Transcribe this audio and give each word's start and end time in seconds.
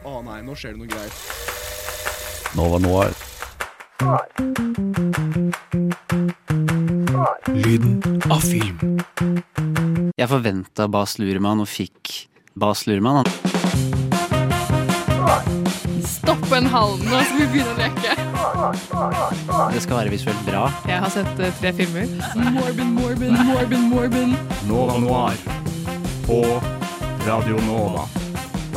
Å 0.00 0.22
nei, 0.24 0.38
nå 0.40 0.54
skjer 0.56 0.72
det 0.72 0.80
noe 0.80 0.88
greier. 0.88 1.12
Nova 2.56 2.78
Noir. 2.80 3.12
Lyden 7.52 7.98
av 8.32 8.40
film. 8.40 9.00
Jeg 10.16 10.28
forventa 10.30 10.86
Bas 10.88 11.18
Luhrmann 11.20 11.60
og 11.60 11.68
fikk 11.68 12.14
Bas 12.56 12.86
Luhrmann. 12.88 13.28
Stopp 16.08 16.48
en 16.56 16.70
halv 16.72 17.04
nå, 17.04 17.20
skal 17.20 17.42
vi 17.42 17.50
begynne 17.52 17.74
å 17.74 17.78
leke. 17.82 18.16
Det 19.74 19.82
skal 19.84 20.00
være 20.00 20.14
visuelt 20.14 20.40
bra. 20.48 20.64
Jeg 20.88 21.04
har 21.04 21.12
sett 21.12 21.44
eh, 21.44 21.52
tre 21.60 21.74
filmer. 21.76 22.08
Morbin, 22.56 22.96
Morbin, 22.96 23.36
Morbin, 23.50 23.86
Morbin. 23.92 24.32
Nova 24.70 24.96
Noir. 25.04 25.44
På 26.24 26.40
Radio 27.26 27.60
Nova. 27.68 28.08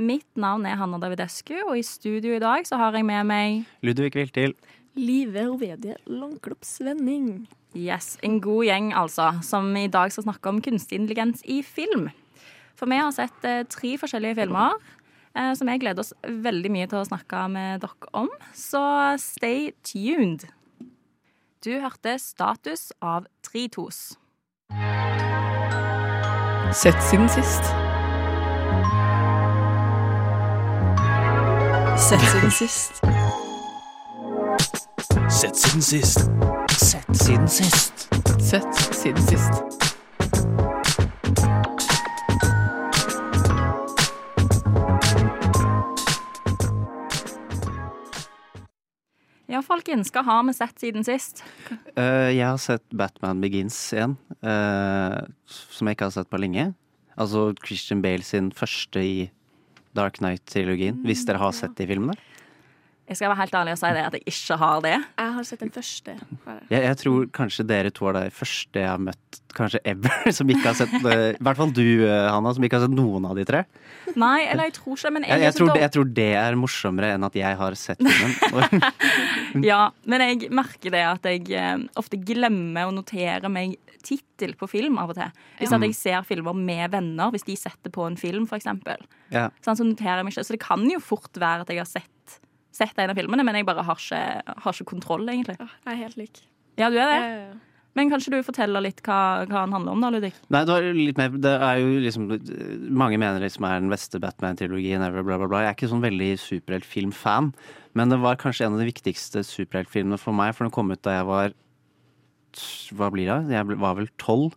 Mitt 0.00 0.28
navn 0.38 0.64
er 0.64 0.78
Hanna 0.80 0.96
Davidescu, 0.96 1.58
og 1.66 1.74
i 1.76 1.84
studio 1.84 2.32
i 2.32 2.40
dag 2.40 2.64
så 2.64 2.78
har 2.80 2.94
jeg 2.96 3.04
med 3.04 3.26
meg 3.28 3.64
Ludvig 3.84 4.14
Viltil. 4.16 4.54
Live 4.96 5.42
Ovedie 5.50 5.98
Langklopp 6.08 6.64
Svenning. 6.64 7.44
Yes, 7.76 8.14
en 8.24 8.38
god 8.40 8.64
gjeng, 8.64 8.88
altså, 8.96 9.28
som 9.44 9.68
i 9.76 9.90
dag 9.92 10.12
skal 10.14 10.24
snakke 10.24 10.48
om 10.48 10.62
kunstig 10.64 11.02
intelligens 11.02 11.44
i 11.44 11.60
film. 11.62 12.08
For 12.80 12.88
vi 12.88 12.96
har 12.96 13.12
sett 13.12 13.44
eh, 13.44 13.66
tre 13.68 13.92
forskjellige 14.00 14.38
filmer 14.40 14.78
eh, 15.36 15.52
som 15.58 15.68
jeg 15.68 15.82
gleder 15.84 16.00
oss 16.00 16.14
veldig 16.24 16.72
mye 16.72 16.88
til 16.88 17.02
å 17.02 17.10
snakke 17.10 17.44
med 17.52 17.84
dere 17.84 18.14
om. 18.16 18.32
Så 18.56 18.80
stay 19.20 19.74
tuned. 19.84 20.48
Du 21.60 21.74
hørte 21.76 22.16
Status 22.16 22.88
av 23.04 23.28
Tritos. 23.44 24.16
Sett 26.72 27.08
siden 27.10 27.28
sist. 27.28 27.89
Sett 32.00 32.20
siden 32.20 32.50
sist. 32.50 32.92
Sett 35.30 35.56
siden 35.56 35.82
sist. 35.82 36.18
Sett 36.70 37.16
siden 37.16 37.48
sist. 37.48 38.08
Sett 38.40 38.74
siden 38.74 39.22
sist. 39.22 39.52
Ja, 49.46 49.60
folkens, 49.60 50.08
hva 50.14 50.22
har 50.24 50.46
vi 50.48 50.54
sett 50.56 50.80
siden 50.80 51.04
sist? 51.04 51.44
Uh, 51.98 52.32
jeg 52.32 52.46
har 52.46 52.56
sett 52.56 52.86
Batman 52.96 53.42
Begins 53.44 53.76
igjen, 53.92 54.16
uh, 54.40 55.20
som 55.44 55.90
jeg 55.90 55.98
ikke 55.98 56.08
har 56.08 56.16
sett 56.16 56.32
på 56.32 56.40
lenge. 56.40 56.70
Altså 57.20 57.50
Christian 57.60 58.00
Bale 58.00 58.24
sin 58.24 58.48
første 58.56 59.04
i 59.04 59.28
Dark 59.96 60.20
Knight-trilogien, 60.22 61.00
hvis 61.06 61.24
dere 61.28 61.42
har 61.42 61.54
sett 61.56 61.76
de 61.78 61.88
filmene. 61.90 62.18
Jeg 63.10 63.18
skal 63.18 63.32
være 63.32 63.40
helt 63.40 63.54
ærlig 63.58 63.72
og 63.74 63.78
si 63.80 63.88
det 63.90 64.02
at 64.06 64.14
jeg 64.14 64.22
ikke 64.30 64.56
har 64.60 64.82
det. 64.84 64.92
Jeg 65.18 65.32
har 65.34 65.46
sett 65.48 65.62
den 65.64 65.72
første. 65.74 66.12
Jeg, 66.70 66.82
jeg 66.84 66.98
tror 67.00 67.24
kanskje 67.34 67.64
dere 67.66 67.90
to 67.90 68.06
er 68.06 68.14
de 68.14 68.30
første 68.30 68.78
jeg 68.78 68.86
har 68.86 69.00
møtt, 69.02 69.40
kanskje 69.58 69.80
ever, 69.90 70.28
som 70.36 70.52
ikke 70.54 70.62
har 70.68 70.76
sett 70.78 70.94
eh, 71.00 71.24
I 71.34 71.42
hvert 71.42 71.58
fall 71.58 71.72
du, 71.74 71.82
eh, 72.06 72.28
Hanna, 72.30 72.52
som 72.54 72.62
ikke 72.62 72.78
har 72.78 72.84
sett 72.86 72.94
noen 72.94 73.26
av 73.26 73.34
de 73.40 73.48
tre. 73.48 73.64
Nei, 74.14 74.44
eller 74.44 74.70
jeg 74.70 74.76
tror 74.78 74.94
ikke, 74.94 75.12
men 75.16 75.26
jeg, 75.26 75.32
Jeg, 75.32 75.42
jeg, 75.48 75.56
tror, 75.58 75.72
det, 75.74 75.82
jeg 75.82 75.94
tror 75.96 76.12
det 76.20 76.28
er 76.44 76.60
morsommere 76.62 77.10
enn 77.16 77.26
at 77.26 77.40
jeg 77.40 77.58
har 77.64 77.78
sett 77.82 78.06
filmen. 78.06 78.86
Ja, 79.72 79.80
men 80.06 80.26
jeg 80.28 80.52
merker 80.54 80.94
det 80.94 81.02
at 81.08 81.26
jeg 81.26 81.50
eh, 81.50 81.82
ofte 81.98 82.22
glemmer 82.30 82.92
å 82.92 82.94
notere 82.94 83.50
meg 83.50 83.74
tittel 84.06 84.54
på 84.58 84.68
film 84.70 84.98
av 85.00 85.12
og 85.12 85.18
til. 85.18 85.30
Hvis 85.60 85.72
at 85.76 85.86
jeg 85.86 85.96
ser 85.98 86.26
filmer 86.28 86.56
med 86.56 86.92
venner, 86.94 87.32
hvis 87.34 87.46
de 87.46 87.56
setter 87.58 87.92
på 87.94 88.06
en 88.08 88.18
film, 88.20 88.46
for 88.50 88.60
eksempel. 88.60 89.02
ja. 89.34 89.48
Sånn, 89.64 89.78
så 89.78 89.86
noterer 89.86 90.20
jeg 90.20 90.28
meg 90.28 90.36
ikke. 90.36 90.46
Så 90.48 90.56
det 90.56 90.62
kan 90.64 90.84
jo 90.90 91.00
fort 91.04 91.40
være 91.40 91.66
at 91.66 91.72
jeg 91.72 91.82
har 91.82 91.88
sett, 91.88 92.38
sett 92.74 92.98
en 92.98 93.12
av 93.12 93.18
filmene, 93.18 93.44
men 93.46 93.60
jeg 93.60 93.68
bare 93.68 93.84
har 93.86 93.98
ikke, 93.98 94.22
har 94.64 94.78
ikke 94.78 94.92
kontroll, 94.92 95.26
egentlig. 95.28 95.58
Jeg 95.60 95.92
er 95.94 96.00
helt 96.04 96.20
lik. 96.20 96.44
Ja, 96.80 96.88
du 96.88 96.96
er 97.00 97.10
det? 97.12 97.18
Ja. 97.26 97.58
Men 97.98 98.10
kanskje 98.12 98.30
du 98.36 98.44
forteller 98.46 98.84
litt 98.84 99.00
hva, 99.02 99.46
hva 99.50 99.64
den 99.64 99.74
handler 99.74 99.96
om, 99.96 100.02
da, 100.04 100.12
Ludvig? 100.14 100.30
Nei, 100.54 100.62
det, 100.68 101.14
mer, 101.18 101.32
det 101.42 101.54
er 101.56 101.80
jo 101.82 101.88
liksom 102.04 102.28
Mange 102.94 103.18
mener 103.18 103.42
liksom 103.42 103.66
er 103.66 103.80
den 103.82 103.90
beste 103.90 104.20
Batman-trilogien 104.22 105.02
ever, 105.02 105.24
bla, 105.26 105.40
bla, 105.40 105.48
bla. 105.50 105.64
Jeg 105.64 105.72
er 105.72 105.78
ikke 105.78 105.90
sånn 105.90 106.04
veldig 106.04 106.30
superheltfilm-fan, 106.44 107.50
men 107.98 108.14
det 108.14 108.20
var 108.22 108.38
kanskje 108.40 108.68
en 108.68 108.76
av 108.76 108.84
de 108.84 108.86
viktigste 108.92 109.42
superheltfilmene 109.46 110.20
for 110.22 110.36
meg, 110.36 110.54
for 110.54 110.68
den 110.68 110.74
kom 110.74 110.94
ut 110.94 111.02
da 111.02 111.18
jeg 111.18 111.26
var 111.32 111.56
Hva 112.96 113.10
blir 113.14 113.28
det? 113.30 113.38
Jeg 113.54 113.78
var 113.80 113.94
vel 113.98 114.08
tolv. 114.20 114.54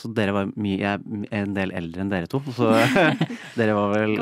Så 0.00 0.06
dere 0.14 0.32
var 0.32 0.46
mye 0.54 0.76
Jeg 0.78 1.00
er 1.34 1.40
en 1.42 1.54
del 1.56 1.72
eldre 1.76 2.00
enn 2.04 2.10
dere 2.12 2.28
to. 2.30 2.38
Så 2.54 2.68
dere 3.58 3.74
var 3.74 3.90
vel 3.92 4.14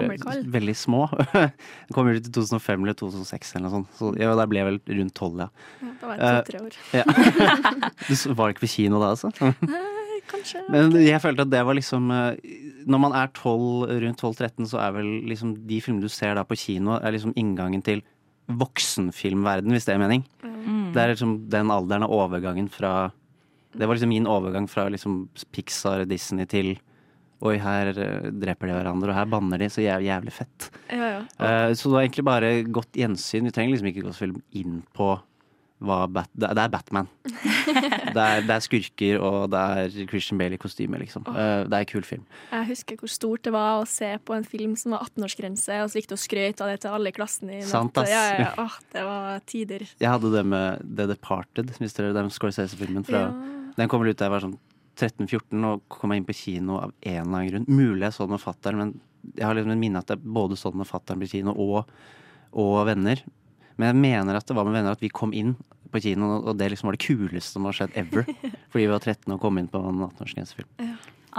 veldig 0.49 0.75
små. 0.75 1.03
Det 1.89 1.95
kom 1.95 2.09
ut 2.09 2.25
i 2.25 2.33
2005 2.33 2.87
eller 2.87 2.97
2006 2.99 3.53
eller 3.55 3.67
noe 3.69 3.75
sånt. 3.77 3.93
Så 3.99 4.11
ja, 4.19 4.33
da 4.39 4.47
ble 4.49 4.63
jeg 4.63 4.69
vel 4.71 4.81
rundt 5.03 5.15
tolv, 5.19 5.45
ja. 5.45 5.51
Ja, 5.83 5.93
Da 6.01 6.09
var 6.09 6.17
Eh, 6.19 6.33
jeg 6.33 6.49
to-tre 6.49 6.65
år. 6.65 6.81
ja. 6.97 7.05
Du 8.09 8.35
var 8.41 8.55
ikke 8.55 8.65
på 8.65 8.73
kino 8.79 8.99
da, 9.03 9.13
altså? 9.15 9.31
Nei, 9.69 9.85
Kanskje. 10.29 10.61
Men 10.73 10.93
jeg 11.01 11.21
følte 11.25 11.45
at 11.47 11.53
det 11.53 11.61
var 11.65 11.77
liksom 11.79 12.11
eh, 12.13 12.59
Når 12.89 13.01
man 13.01 13.15
er 13.17 13.31
12, 13.33 13.93
rundt 14.03 14.21
12-13, 14.25 14.67
så 14.73 14.81
er 14.83 14.97
vel 14.99 15.09
liksom 15.31 15.55
de 15.69 15.79
filmene 15.85 16.05
du 16.05 16.13
ser 16.13 16.35
da 16.37 16.43
på 16.49 16.57
kino, 16.59 16.97
er 16.99 17.15
liksom 17.15 17.37
inngangen 17.39 17.85
til 17.85 18.03
voksenfilmverden, 18.49 19.73
hvis 19.75 19.87
det 19.89 19.95
er 19.95 20.03
mening. 20.03 20.25
Mm. 20.43 20.91
Det 20.95 21.03
er 21.03 21.13
liksom 21.13 21.39
den 21.53 21.73
alderen 21.73 22.07
av 22.07 22.13
overgangen 22.17 22.69
fra 22.73 23.11
Det 23.73 23.87
var 23.87 23.95
liksom 23.95 24.09
min 24.09 24.27
overgang 24.27 24.67
fra 24.69 24.89
liksom 24.89 25.29
Pixar, 25.53 26.07
Disney 26.09 26.49
til 26.49 26.79
Oi, 27.39 27.55
her 27.63 27.93
eh, 27.93 28.31
dreper 28.35 28.67
de 28.67 28.75
hverandre, 28.75 29.13
og 29.13 29.15
her 29.15 29.29
banner 29.31 29.61
de, 29.63 29.69
så 29.71 29.85
jævlig, 29.85 30.09
jævlig 30.09 30.33
fett. 30.35 30.65
Ja, 30.91 31.11
ja. 31.13 31.21
Uh, 31.39 31.69
så 31.71 31.87
det 31.87 31.93
var 31.93 32.03
egentlig 32.03 32.25
bare 32.27 32.49
godt 32.67 32.99
gjensyn. 32.99 33.47
Vi 33.47 33.53
trenger 33.55 33.77
liksom 33.77 33.91
ikke 33.93 34.03
gå 34.03 34.15
så 34.17 34.25
veldig 34.25 34.43
inn 34.59 34.81
på 34.97 35.13
Bat 35.79 36.31
det, 36.35 36.49
er 36.51 36.71
Batman. 36.73 37.07
det, 37.23 38.23
er, 38.23 38.41
det 38.43 38.51
er 38.51 38.63
skurker, 38.65 39.21
og 39.23 39.51
det 39.53 39.61
er 39.61 40.09
Christian 40.11 40.41
Bale 40.41 40.57
i 40.57 40.61
kostyme, 40.61 40.99
liksom. 40.99 41.27
Eh, 41.31 41.63
det 41.71 41.77
er 41.77 41.85
en 41.85 41.91
kul 41.93 42.07
film. 42.07 42.25
Jeg 42.51 42.67
husker 42.73 42.99
hvor 42.99 43.13
stort 43.13 43.45
det 43.47 43.53
var 43.55 43.79
å 43.79 43.85
se 43.87 44.11
på 44.27 44.35
en 44.35 44.47
film 44.47 44.75
som 44.81 44.97
var 44.97 45.07
18-årsgrense, 45.07 45.79
og 45.85 45.93
så 45.93 46.01
gikk 46.01 46.11
det 46.11 46.19
og 46.19 46.23
skrøt 46.25 46.65
av 46.65 46.73
det 46.73 46.81
til 46.83 46.97
alle 46.99 47.13
i 47.13 47.17
klassen. 47.17 47.53
I 47.55 47.63
Sant. 47.69 48.01
Ja, 48.11 48.25
ja. 48.41 48.51
Åh, 48.65 48.79
det 48.95 49.05
var 49.07 49.45
tider. 49.47 49.87
Jeg 50.03 50.15
hadde 50.17 50.33
det 50.35 50.45
med 50.51 50.83
The 50.89 51.07
Departed, 51.13 51.71
hvis 51.79 51.95
dere 51.99 52.17
den 52.17 52.33
Scorsese-filmen 52.35 53.07
Ja. 53.09 53.29
Den 53.79 53.87
kom 53.87 54.03
vel 54.03 54.11
ut 54.11 54.19
da 54.19 54.27
jeg 54.27 54.33
var 54.33 54.43
sånn 54.43 54.57
13-14, 54.99 55.63
og 55.69 55.85
kom 55.93 56.11
jeg 56.11 56.23
inn 56.23 56.27
på 56.27 56.35
kino 56.35 56.81
av 56.83 56.91
en 56.91 57.21
eller 57.21 57.29
annen 57.29 57.51
grunn. 57.53 57.69
Mulig 57.71 58.09
jeg 58.09 58.17
så 58.17 58.27
den 58.27 58.35
med 58.35 58.43
fatter'n, 58.43 58.81
men 58.81 58.95
jeg 59.37 59.47
har 59.47 59.55
liksom 59.55 59.75
en 59.75 59.83
minne 59.83 60.03
at 60.03 60.11
jeg 60.11 60.23
både 60.23 60.59
så 60.59 60.73
den 60.73 60.83
med 60.83 60.89
fatter'n 60.91 61.23
på 61.23 61.31
kino 61.31 61.55
og, 61.55 61.93
og 62.59 62.79
venner. 62.89 63.23
Men 63.79 63.93
jeg 63.93 64.01
mener 64.03 64.39
at 64.39 64.49
det 64.49 64.57
var 64.59 64.67
med 64.67 64.75
venner 64.75 64.97
at 64.97 65.03
vi 65.03 65.11
kom 65.15 65.33
inn 65.37 65.55
på 65.89 66.03
kino, 66.05 66.35
og 66.43 66.57
det 66.59 66.73
liksom 66.73 66.91
var 66.91 66.99
det 66.99 67.07
kuleste 67.07 67.55
som 67.55 67.69
har 67.69 67.77
skjedd 67.79 67.95
ever. 67.97 68.27
Fordi 68.73 68.85
vi 68.85 68.91
var 68.91 69.01
13 69.01 69.35
og 69.35 69.41
kom 69.41 69.61
inn 69.61 69.71
på 69.71 69.81
en 69.81 70.03
18-årsgrensefilm. 70.09 70.69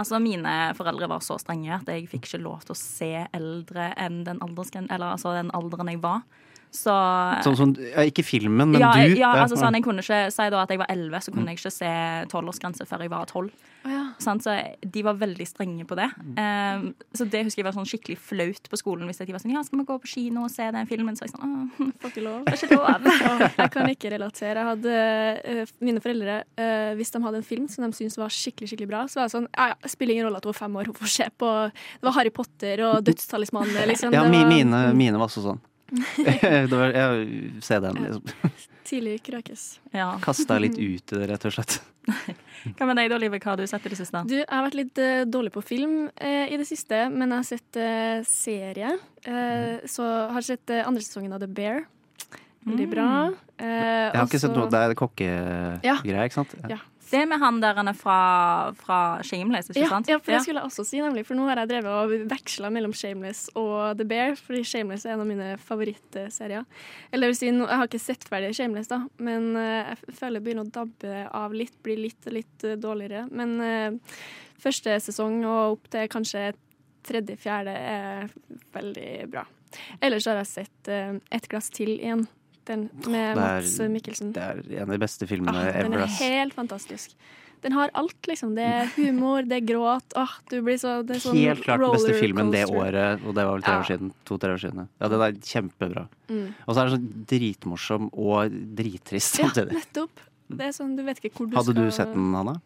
Altså, 0.00 0.20
Mine 0.22 0.54
foreldre 0.78 1.10
var 1.10 1.22
så 1.24 1.36
strenge 1.40 1.74
at 1.76 1.88
jeg 1.90 2.08
fikk 2.10 2.28
ikke 2.28 2.42
lov 2.42 2.64
til 2.64 2.74
å 2.74 2.80
se 2.80 3.10
eldre 3.36 3.90
enn 4.00 4.22
den, 4.26 4.40
eller, 4.40 5.10
altså, 5.12 5.34
den 5.36 5.52
alderen 5.56 5.92
jeg 5.92 6.00
var. 6.02 6.24
Så 6.70 6.94
Sånn 7.42 7.56
som 7.58 7.72
ja, 7.82 8.04
Ikke 8.06 8.22
filmen, 8.22 8.70
men 8.70 8.78
ja, 8.78 8.92
du. 8.94 9.16
ja, 9.18 9.32
altså 9.42 9.58
sånn, 9.58 9.74
jeg 9.74 9.82
kunne 9.86 10.04
ikke 10.04 10.20
Si 10.30 10.46
da 10.54 10.62
at 10.62 10.70
jeg 10.70 10.78
var 10.78 10.92
11, 10.92 11.24
så 11.26 11.34
kunne 11.34 11.50
jeg 11.50 11.58
ikke 11.58 11.72
se 11.74 11.90
12-årsgrense 12.30 12.86
før 12.86 13.04
jeg 13.04 13.10
var 13.10 13.26
12. 13.26 13.50
Oh, 13.80 13.88
ja. 13.88 14.02
sånn, 14.20 14.42
Så 14.44 14.52
de 14.84 15.02
var 15.06 15.16
veldig 15.16 15.46
strenge 15.48 15.86
på 15.88 15.96
det. 15.96 16.06
Um, 16.36 16.90
så 17.16 17.24
det 17.32 17.46
husker 17.46 17.62
jeg 17.62 17.66
var 17.70 17.76
sånn 17.76 17.88
skikkelig 17.88 18.18
flaut 18.20 18.68
på 18.68 18.78
skolen. 18.78 19.08
Hvis 19.08 19.22
de 19.22 19.32
var 19.32 19.42
sånn 19.42 19.54
Ja, 19.54 19.62
skal 19.64 19.80
vi 19.80 19.86
gå 19.88 19.96
på 20.02 20.10
kino 20.10 20.44
og 20.46 20.52
se 20.52 20.66
den 20.74 20.88
filmen? 20.90 21.16
Så 21.16 21.26
jeg 21.26 21.32
sånn 21.32 21.46
Å, 21.46 21.88
Får 22.02 22.12
ikke 22.12 22.24
lov. 22.26 22.42
det 22.46 22.54
er 22.54 22.66
ikke 22.68 22.76
lov. 22.76 23.46
Jeg 23.60 23.72
kan 23.74 23.90
ikke 23.94 24.12
relatere. 24.12 24.60
Jeg 24.60 24.68
hadde, 24.70 24.98
uh, 25.64 25.72
mine 25.86 26.04
foreldre, 26.04 26.36
uh, 26.60 26.92
hvis 27.00 27.14
de 27.14 27.22
hadde 27.24 27.40
en 27.40 27.48
film 27.50 27.66
som 27.72 27.86
de 27.86 27.90
syntes 27.96 28.18
var 28.20 28.34
skikkelig 28.34 28.70
skikkelig 28.70 28.90
bra, 28.92 29.02
så 29.08 29.22
var 29.22 29.30
det 29.30 29.34
sånn 29.38 29.48
Ja, 29.48 29.72
ja, 29.72 29.90
spiller 29.90 30.16
ingen 30.16 30.28
rolle 30.28 30.42
at 30.42 30.46
hun 30.46 30.52
var 30.52 30.60
fem 30.60 30.78
år, 30.80 30.92
hun 30.92 31.00
får 31.00 31.14
se 31.16 31.26
på 31.40 31.50
Det 31.72 32.06
var 32.06 32.16
Harry 32.18 32.34
Potter 32.34 32.84
og 32.90 33.00
Dødstalismanen, 33.08 33.80
liksom. 33.90 34.14
Ja, 34.14 34.26
var 34.28 34.52
mine, 34.52 34.84
mine 34.96 35.20
var 35.20 35.30
også 35.30 35.44
sånn. 35.48 35.64
det 36.70 36.72
var, 36.72 36.92
jeg 36.94 37.62
ser 37.66 37.80
den, 37.84 38.02
liksom. 38.04 38.56
Tidlig 38.90 39.20
krøkes. 39.22 39.64
Ja. 39.94 40.12
Kasta 40.24 40.58
litt 40.62 40.78
ut 40.80 41.12
i 41.14 41.20
det, 41.20 41.26
rett 41.30 41.46
og 41.46 41.54
slett. 41.54 41.78
Hva 42.76 42.88
med 42.88 42.98
deg 42.98 43.10
da, 43.12 43.18
Live? 43.22 43.38
Hva 43.38 43.52
har 43.52 43.60
du 43.60 43.66
sett 43.70 43.86
i 43.86 43.92
det 43.92 43.98
siste? 44.00 44.22
Du, 44.26 44.34
jeg 44.40 44.48
har 44.50 44.64
vært 44.66 44.78
litt 44.78 44.98
uh, 44.98 45.22
dårlig 45.30 45.52
på 45.54 45.62
film 45.62 45.94
uh, 46.08 46.46
i 46.50 46.58
det 46.58 46.66
siste, 46.68 47.04
men 47.12 47.30
jeg 47.30 47.42
har 47.42 47.48
sett 47.52 47.80
uh, 47.80 48.26
serie. 48.26 48.96
Eh, 49.28 49.84
så 49.90 50.04
har 50.32 50.40
jeg 50.40 50.56
sett 50.56 50.72
andre 50.80 51.02
sesongen 51.04 51.34
av 51.36 51.42
The 51.44 51.48
Bear. 51.52 51.82
Veldig 52.64 52.86
bra. 52.90 53.08
Eh, 53.56 53.66
Jeg 53.68 54.16
har 54.16 54.26
ikke 54.26 54.40
sett 54.40 54.56
noe, 54.56 54.68
Det 54.72 54.80
er 54.80 54.94
kokkegreier, 54.98 56.24
ikke 56.26 56.36
sant? 56.36 56.54
Ja. 56.68 56.78
Det 57.10 57.22
med 57.28 57.40
han 57.42 57.58
der 57.62 57.74
han 57.78 57.90
er 57.90 57.96
fra, 57.98 58.18
fra 58.78 58.98
Shameless, 59.26 59.70
ikke 59.72 59.82
Ja, 59.82 59.88
sant? 59.90 60.08
ja, 60.10 60.18
for 60.22 60.32
det 60.32 60.42
skulle 60.44 60.62
jeg 60.62 60.70
også 60.70 60.84
si, 60.86 61.00
nemlig. 61.02 61.24
For 61.28 61.38
nå 61.38 61.48
har 61.48 61.62
jeg 61.62 61.70
drevet 61.72 61.90
og 61.90 62.30
veksla 62.30 62.70
mellom 62.70 62.94
Shameless 62.96 63.48
og 63.58 63.98
The 63.98 64.06
Bear, 64.06 64.36
fordi 64.38 64.62
Shameless 64.64 65.06
er 65.06 65.16
en 65.16 65.24
av 65.24 65.30
mine 65.30 65.50
favorittserier. 65.58 66.64
Eller 67.10 67.26
det 67.26 67.32
vil 67.32 67.40
si, 67.40 67.50
jeg 67.50 67.80
har 67.82 67.90
ikke 67.90 68.02
sett 68.02 68.26
ferdig 68.30 68.54
Shameless, 68.56 68.90
da, 68.92 69.02
men 69.18 69.52
eh, 69.58 69.92
jeg 69.92 70.18
føler 70.22 70.38
det 70.38 70.46
begynner 70.46 70.68
å 70.68 70.74
dabbe 70.80 71.22
av 71.42 71.54
litt, 71.56 71.76
blir 71.82 72.00
litt, 72.00 72.30
litt 72.30 72.66
eh, 72.66 72.78
dårligere. 72.80 73.26
Men 73.34 73.56
eh, 73.64 74.18
første 74.60 74.98
sesong 75.02 75.42
og 75.44 75.78
opp 75.78 75.90
til 75.92 76.10
kanskje 76.12 76.50
tredje-fjerde 77.06 77.74
er 77.74 78.28
veldig 78.74 79.10
bra. 79.32 79.46
Ellers 80.02 80.26
har 80.26 80.40
jeg 80.40 80.50
sett 80.50 80.90
uh, 80.90 81.16
Et 81.30 81.46
glass 81.50 81.70
til 81.74 81.94
igjen. 81.94 82.26
Den 82.70 82.86
med 83.10 83.34
er- 83.34 83.36
Mats 83.40 83.76
Mikkelsen. 83.90 84.32
Det 84.36 84.42
er 84.46 84.62
en 84.78 84.88
av 84.88 84.94
de 84.94 85.02
beste 85.02 85.26
filmene 85.30 85.58
Ah, 85.66 85.82
den 85.82 85.94
er 85.98 86.06
helt 86.20 86.54
fantastisk. 86.54 87.14
Den 87.60 87.74
har 87.76 87.90
alt, 87.92 88.16
liksom. 88.24 88.54
Det 88.56 88.64
er 88.64 88.86
humor, 88.96 89.42
det 89.44 89.58
er 89.58 89.66
gråt. 89.68 90.14
Ah, 90.16 90.30
du 90.48 90.62
blir 90.64 90.78
så, 90.80 91.02
det 91.04 91.18
er 91.18 91.20
sånn 91.20 91.36
Helt 91.36 91.60
klart 91.66 91.82
den 91.82 91.92
beste 91.92 92.14
filmen 92.16 92.48
det 92.54 92.62
året, 92.72 93.20
og 93.26 93.34
det 93.36 93.44
var 93.44 93.52
vel 93.58 93.62
tre 93.66 93.74
Ja. 93.74 93.80
år 93.82 93.88
siden. 93.90 94.12
To-tre 94.24 94.54
år 94.54 94.62
siden. 94.62 94.88
Ja, 94.98 95.08
den 95.12 95.20
er 95.26 95.32
kjempebra. 95.44 96.06
Mm. 96.30 96.54
Og 96.66 96.72
så 96.74 96.80
er 96.80 96.88
den 96.88 96.94
sånn 96.96 97.26
dritmorsom 97.28 98.08
og 98.14 98.50
drittrist 98.80 99.38
Ja, 99.42 99.50
nettopp. 99.68 100.24
Det 100.50 100.66
er 100.66 100.72
sånn, 100.72 100.96
du 100.96 101.02
vet 101.04 101.20
ikke 101.20 101.34
hvor 101.36 101.50
du 101.50 101.54
Hadde 101.56 101.74
skal 101.74 101.84
du 101.84 101.90
sett 101.94 102.14
den, 102.14 102.32
Hanna? 102.34 102.56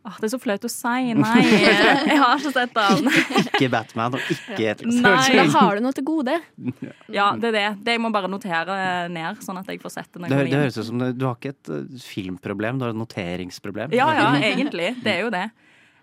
Åh, 0.00 0.14
det 0.16 0.30
er 0.30 0.32
så 0.32 0.38
flaut 0.40 0.62
å 0.64 0.70
si. 0.72 1.12
Nei, 1.18 1.42
jeg 1.44 2.16
har 2.22 2.38
ikke 2.40 2.52
sett 2.54 2.72
den. 2.76 3.10
Ikke 3.42 3.68
Batman 3.72 4.16
og 4.16 4.30
ikke 4.32 4.70
Nei. 4.88 5.16
Da 5.36 5.44
har 5.58 5.76
du 5.76 5.84
noe 5.84 5.96
til 5.96 6.06
gode. 6.08 6.38
Ja, 7.20 7.32
det 7.36 7.50
er 7.50 7.56
det. 7.56 7.66
Det 7.84 7.96
jeg 7.96 8.00
må 8.00 8.12
bare 8.14 8.30
notere 8.30 8.76
ned, 9.10 9.40
sånn 9.44 9.58
at 9.60 9.68
jeg 9.68 9.80
får 9.82 9.92
sett 9.98 10.12
det 10.14 10.22
når 10.22 10.30
Det, 10.30 10.36
jeg 10.36 10.46
hø- 10.46 10.50
det 10.52 10.60
høres 10.62 10.78
ut 10.78 10.86
som 10.88 11.00
det, 11.02 11.08
du 11.18 11.24
har 11.26 11.34
ikke 11.36 11.52
et 11.52 11.72
uh, 11.74 12.04
filmproblem, 12.06 12.78
du 12.78 12.86
har 12.86 12.94
et 12.94 13.00
noteringsproblem. 13.00 13.96
Ja, 13.98 14.06
ja, 14.14 14.28
egentlig. 14.40 14.92
Det 15.04 15.12
er 15.16 15.24
jo 15.26 15.32
det. 15.34 15.48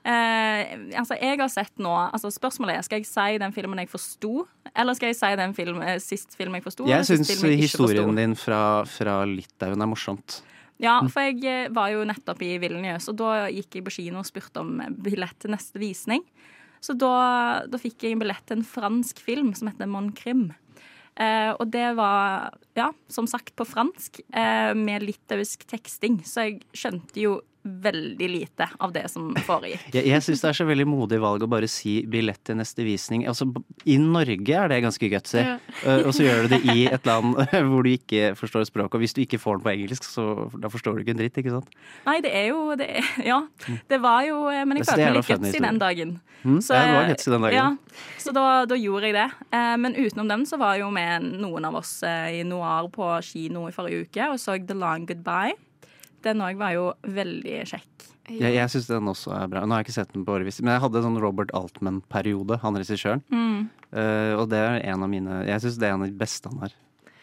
Eh, 0.07 0.75
altså, 0.95 1.17
jeg 1.19 1.35
har 1.41 1.50
sett 1.51 1.81
nå 1.83 1.91
altså 1.91 2.29
Spørsmålet 2.31 2.77
er 2.77 2.85
skal 2.85 3.01
jeg 3.01 3.07
si 3.09 3.39
den 3.41 3.51
filmen 3.51 3.81
jeg 3.81 3.89
forsto, 3.91 4.45
eller 4.71 4.95
skal 4.95 5.11
jeg 5.11 5.17
si 5.19 5.31
den 5.39 5.55
film, 5.57 5.81
eh, 5.83 5.97
sist 6.00 6.38
film 6.39 6.55
jeg 6.55 6.63
forsto? 6.63 6.85
Jeg 6.88 7.07
syns 7.09 7.27
historien 7.33 8.05
forsto? 8.07 8.15
din 8.21 8.35
fra, 8.39 8.61
fra 8.88 9.17
Litauen 9.27 9.83
er 9.83 9.89
morsomt. 9.91 10.38
Ja, 10.81 11.00
for 11.09 11.25
jeg 11.25 11.41
eh, 11.47 11.71
var 11.74 11.89
jo 11.94 12.06
nettopp 12.06 12.44
i 12.45 12.53
Vilnius, 12.62 13.09
og 13.09 13.18
da 13.21 13.47
gikk 13.50 13.79
jeg 13.79 13.88
på 13.88 13.95
kino 13.97 14.21
og 14.21 14.29
spurte 14.29 14.62
om 14.62 14.77
billett 15.01 15.38
til 15.41 15.53
neste 15.56 15.81
visning. 15.81 16.21
Så 16.83 16.94
da, 16.94 17.65
da 17.65 17.79
fikk 17.81 18.06
jeg 18.06 18.15
en 18.15 18.21
billett 18.21 18.45
til 18.45 18.59
en 18.59 18.68
fransk 18.68 19.19
film 19.25 19.51
som 19.57 19.71
heter 19.71 19.89
Mon 19.89 20.12
Crim. 20.15 20.51
Eh, 21.18 21.50
og 21.57 21.71
det 21.74 21.88
var, 21.97 22.53
ja, 22.77 22.91
som 23.09 23.25
sagt, 23.29 23.56
på 23.57 23.65
fransk 23.65 24.21
eh, 24.29 24.74
med 24.77 25.06
litauisk 25.07 25.65
teksting. 25.69 26.21
Så 26.21 26.45
jeg 26.45 26.59
skjønte 26.77 27.24
jo 27.24 27.39
veldig 27.67 28.29
lite 28.31 28.67
av 28.83 28.93
det 28.95 29.05
som 29.11 29.29
foregikk. 29.47 29.87
Jeg, 29.93 30.07
jeg 30.09 30.25
syns 30.25 30.43
det 30.43 30.49
er 30.51 30.59
så 30.59 30.67
veldig 30.67 30.87
modig 30.89 31.19
valg 31.23 31.45
å 31.45 31.49
bare 31.51 31.69
si 31.71 31.99
billett 32.09 32.41
til 32.47 32.59
neste 32.59 32.85
visning. 32.87 33.25
Altså, 33.29 33.49
I 33.85 33.97
Norge 34.01 34.57
er 34.57 34.71
det 34.71 34.81
ganske 34.85 35.11
gutsy, 35.11 35.43
Ja. 35.43 35.57
Uh, 35.83 36.07
og 36.07 36.13
så 36.15 36.25
gjør 36.25 36.45
du 36.45 36.55
det 36.55 36.61
i 36.73 36.87
et 36.89 37.05
land 37.07 37.35
hvor 37.69 37.85
du 37.85 37.91
ikke 37.91 38.31
forstår 38.37 38.67
språket. 38.69 38.97
Og 38.97 39.03
hvis 39.03 39.15
du 39.17 39.21
ikke 39.23 39.39
får 39.41 39.59
den 39.59 39.65
på 39.67 39.73
engelsk, 39.73 40.07
så 40.07 40.27
da 40.57 40.71
forstår 40.71 40.97
du 40.97 41.03
ikke 41.03 41.15
en 41.15 41.21
dritt, 41.21 41.37
ikke 41.41 41.53
sant? 41.53 41.77
Nei, 42.07 42.17
det 42.25 42.33
er 42.35 42.49
jo 42.51 42.63
det 42.79 42.89
er, 42.99 43.11
Ja, 43.25 43.41
det 43.89 43.99
var 44.03 44.23
jo 44.27 44.47
eh, 44.51 44.63
Men 44.67 44.81
jeg 44.81 44.89
følte 44.89 45.11
meg 45.11 45.19
litt 45.19 45.31
gutsy 45.33 45.63
den 45.63 45.81
dagen. 45.81 46.17
Mm? 46.43 46.59
Så, 46.63 46.77
ja, 46.77 46.95
var 46.95 47.09
gutsy 47.11 47.31
den 47.33 47.45
dagen. 47.47 47.57
Ja, 47.57 48.01
så 48.21 48.33
da, 48.35 48.47
da 48.69 48.77
gjorde 48.79 49.09
jeg 49.09 49.17
det. 49.17 49.27
Eh, 49.51 49.75
men 49.81 49.97
utenom 49.97 50.31
dem 50.31 50.45
så 50.49 50.59
var 50.61 50.77
jo 50.81 50.89
med 50.93 51.25
noen 51.41 51.67
av 51.67 51.79
oss 51.81 51.99
eh, 52.07 52.39
i 52.39 52.43
Noir 52.47 52.89
på 52.93 53.09
kino 53.25 53.67
i 53.67 53.75
forrige 53.75 54.07
uke 54.07 54.31
og 54.33 54.41
så 54.41 54.57
The 54.59 54.77
Long 54.77 55.07
Goodbye. 55.09 55.55
Den 56.25 56.43
òg 56.43 56.59
var 56.59 56.73
jo 56.75 56.91
veldig 57.03 57.57
kjekk. 57.69 58.07
Jeg, 58.27 58.51
jeg 58.57 58.71
syns 58.73 58.89
den 58.89 59.07
også 59.07 59.31
er 59.37 59.47
bra. 59.51 59.63
Nå 59.63 59.75
har 59.75 59.83
jeg 59.83 59.87
ikke 59.87 59.99
sett 60.01 60.13
den 60.15 60.25
på 60.27 60.33
årevis, 60.35 60.59
men 60.59 60.73
jeg 60.75 60.83
hadde 60.83 61.03
sånn 61.05 61.19
Robert 61.23 61.53
Altman-periode, 61.55 62.59
han 62.63 62.79
regissøren. 62.79 63.23
Mm. 63.31 63.67
Uh, 63.87 64.33
og 64.35 64.49
det 64.51 64.59
er 64.59 64.81
en 64.91 65.05
av 65.05 65.07
mine 65.07 65.37
Jeg 65.47 65.63
syns 65.63 65.77
det 65.79 65.87
er 65.87 65.93
en 65.95 66.01
av 66.03 66.09
de 66.09 66.19
beste 66.19 66.51
han 66.51 66.65
har. 66.65 66.73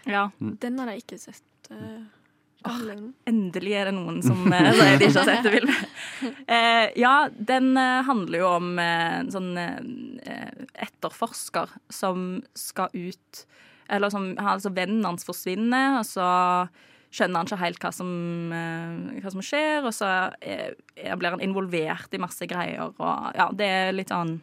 Ja, 0.08 0.28
Den 0.40 0.78
har 0.80 0.92
jeg 0.92 1.04
ikke 1.04 1.18
sett. 1.20 1.44
Uh, 1.68 2.06
alle. 2.64 2.94
endelig 3.28 3.74
er 3.76 3.90
det 3.90 3.94
noen 3.96 4.22
som 4.24 4.46
uh, 4.52 4.70
sier 4.72 4.96
de 4.96 5.08
ikke 5.10 5.20
har 5.20 5.28
sett 5.28 5.44
det 5.44 5.52
filmen. 5.58 5.84
Uh, 6.48 6.86
ja, 7.00 7.14
den 7.52 7.74
eh, 7.80 8.00
handler 8.06 8.40
jo 8.40 8.48
om 8.48 8.72
eh, 8.80 9.18
en 9.20 9.30
sånn 9.32 9.52
eh, 9.60 10.48
etterforsker 10.86 11.72
som 11.92 12.42
skal 12.56 12.92
ut 12.92 13.44
Eller 13.92 14.12
som 14.12 14.30
altså 14.40 14.72
vennen 14.72 15.04
hans 15.04 15.26
forsvinner, 15.28 15.98
og 15.98 16.06
så 16.08 16.28
skjønner 17.14 17.40
han 17.40 17.48
ikke 17.48 17.60
helt 17.62 17.82
hva 17.84 17.90
som, 17.94 18.10
eh, 18.52 19.20
hva 19.22 19.32
som 19.32 19.42
skjer, 19.44 19.86
og 19.86 19.94
så 19.94 20.08
er, 20.42 20.74
blir 21.14 21.36
han 21.36 21.44
involvert 21.44 22.14
i 22.14 22.20
masse 22.22 22.48
greier, 22.50 22.90
og 22.90 23.36
ja, 23.38 23.48
det 23.54 23.70
er 23.70 23.94
litt 23.96 24.14
sånn 24.14 24.38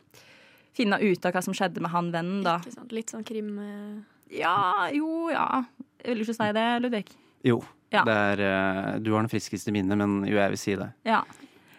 Finne 0.72 0.96
ut 1.04 1.26
av 1.28 1.34
hva 1.36 1.42
som 1.44 1.52
skjedde 1.52 1.82
med 1.84 1.92
han 1.92 2.14
vennen, 2.14 2.38
da. 2.46 2.54
Ikke 2.64 2.78
sant? 2.78 2.94
Litt 2.96 3.10
sånn 3.12 3.26
krim... 3.28 3.50
eh, 3.60 3.98
Ja, 4.40 4.88
jo, 4.96 5.26
ja. 5.28 5.66
Jeg 6.00 6.14
vil 6.14 6.24
ikke 6.24 6.36
si 6.38 6.48
det, 6.56 6.64
Ludvig. 6.80 7.02
Jo. 7.44 7.58
Ja. 7.92 8.06
Det 8.08 8.16
er, 8.16 8.44
uh, 8.48 9.00
du 9.04 9.12
har 9.12 9.20
den 9.26 9.28
friskeste 9.34 9.74
minnet, 9.76 10.00
men 10.00 10.22
jo, 10.24 10.38
jeg 10.40 10.54
vil 10.54 10.62
si 10.62 10.78
det. 10.80 10.88
Ja. 11.04 11.20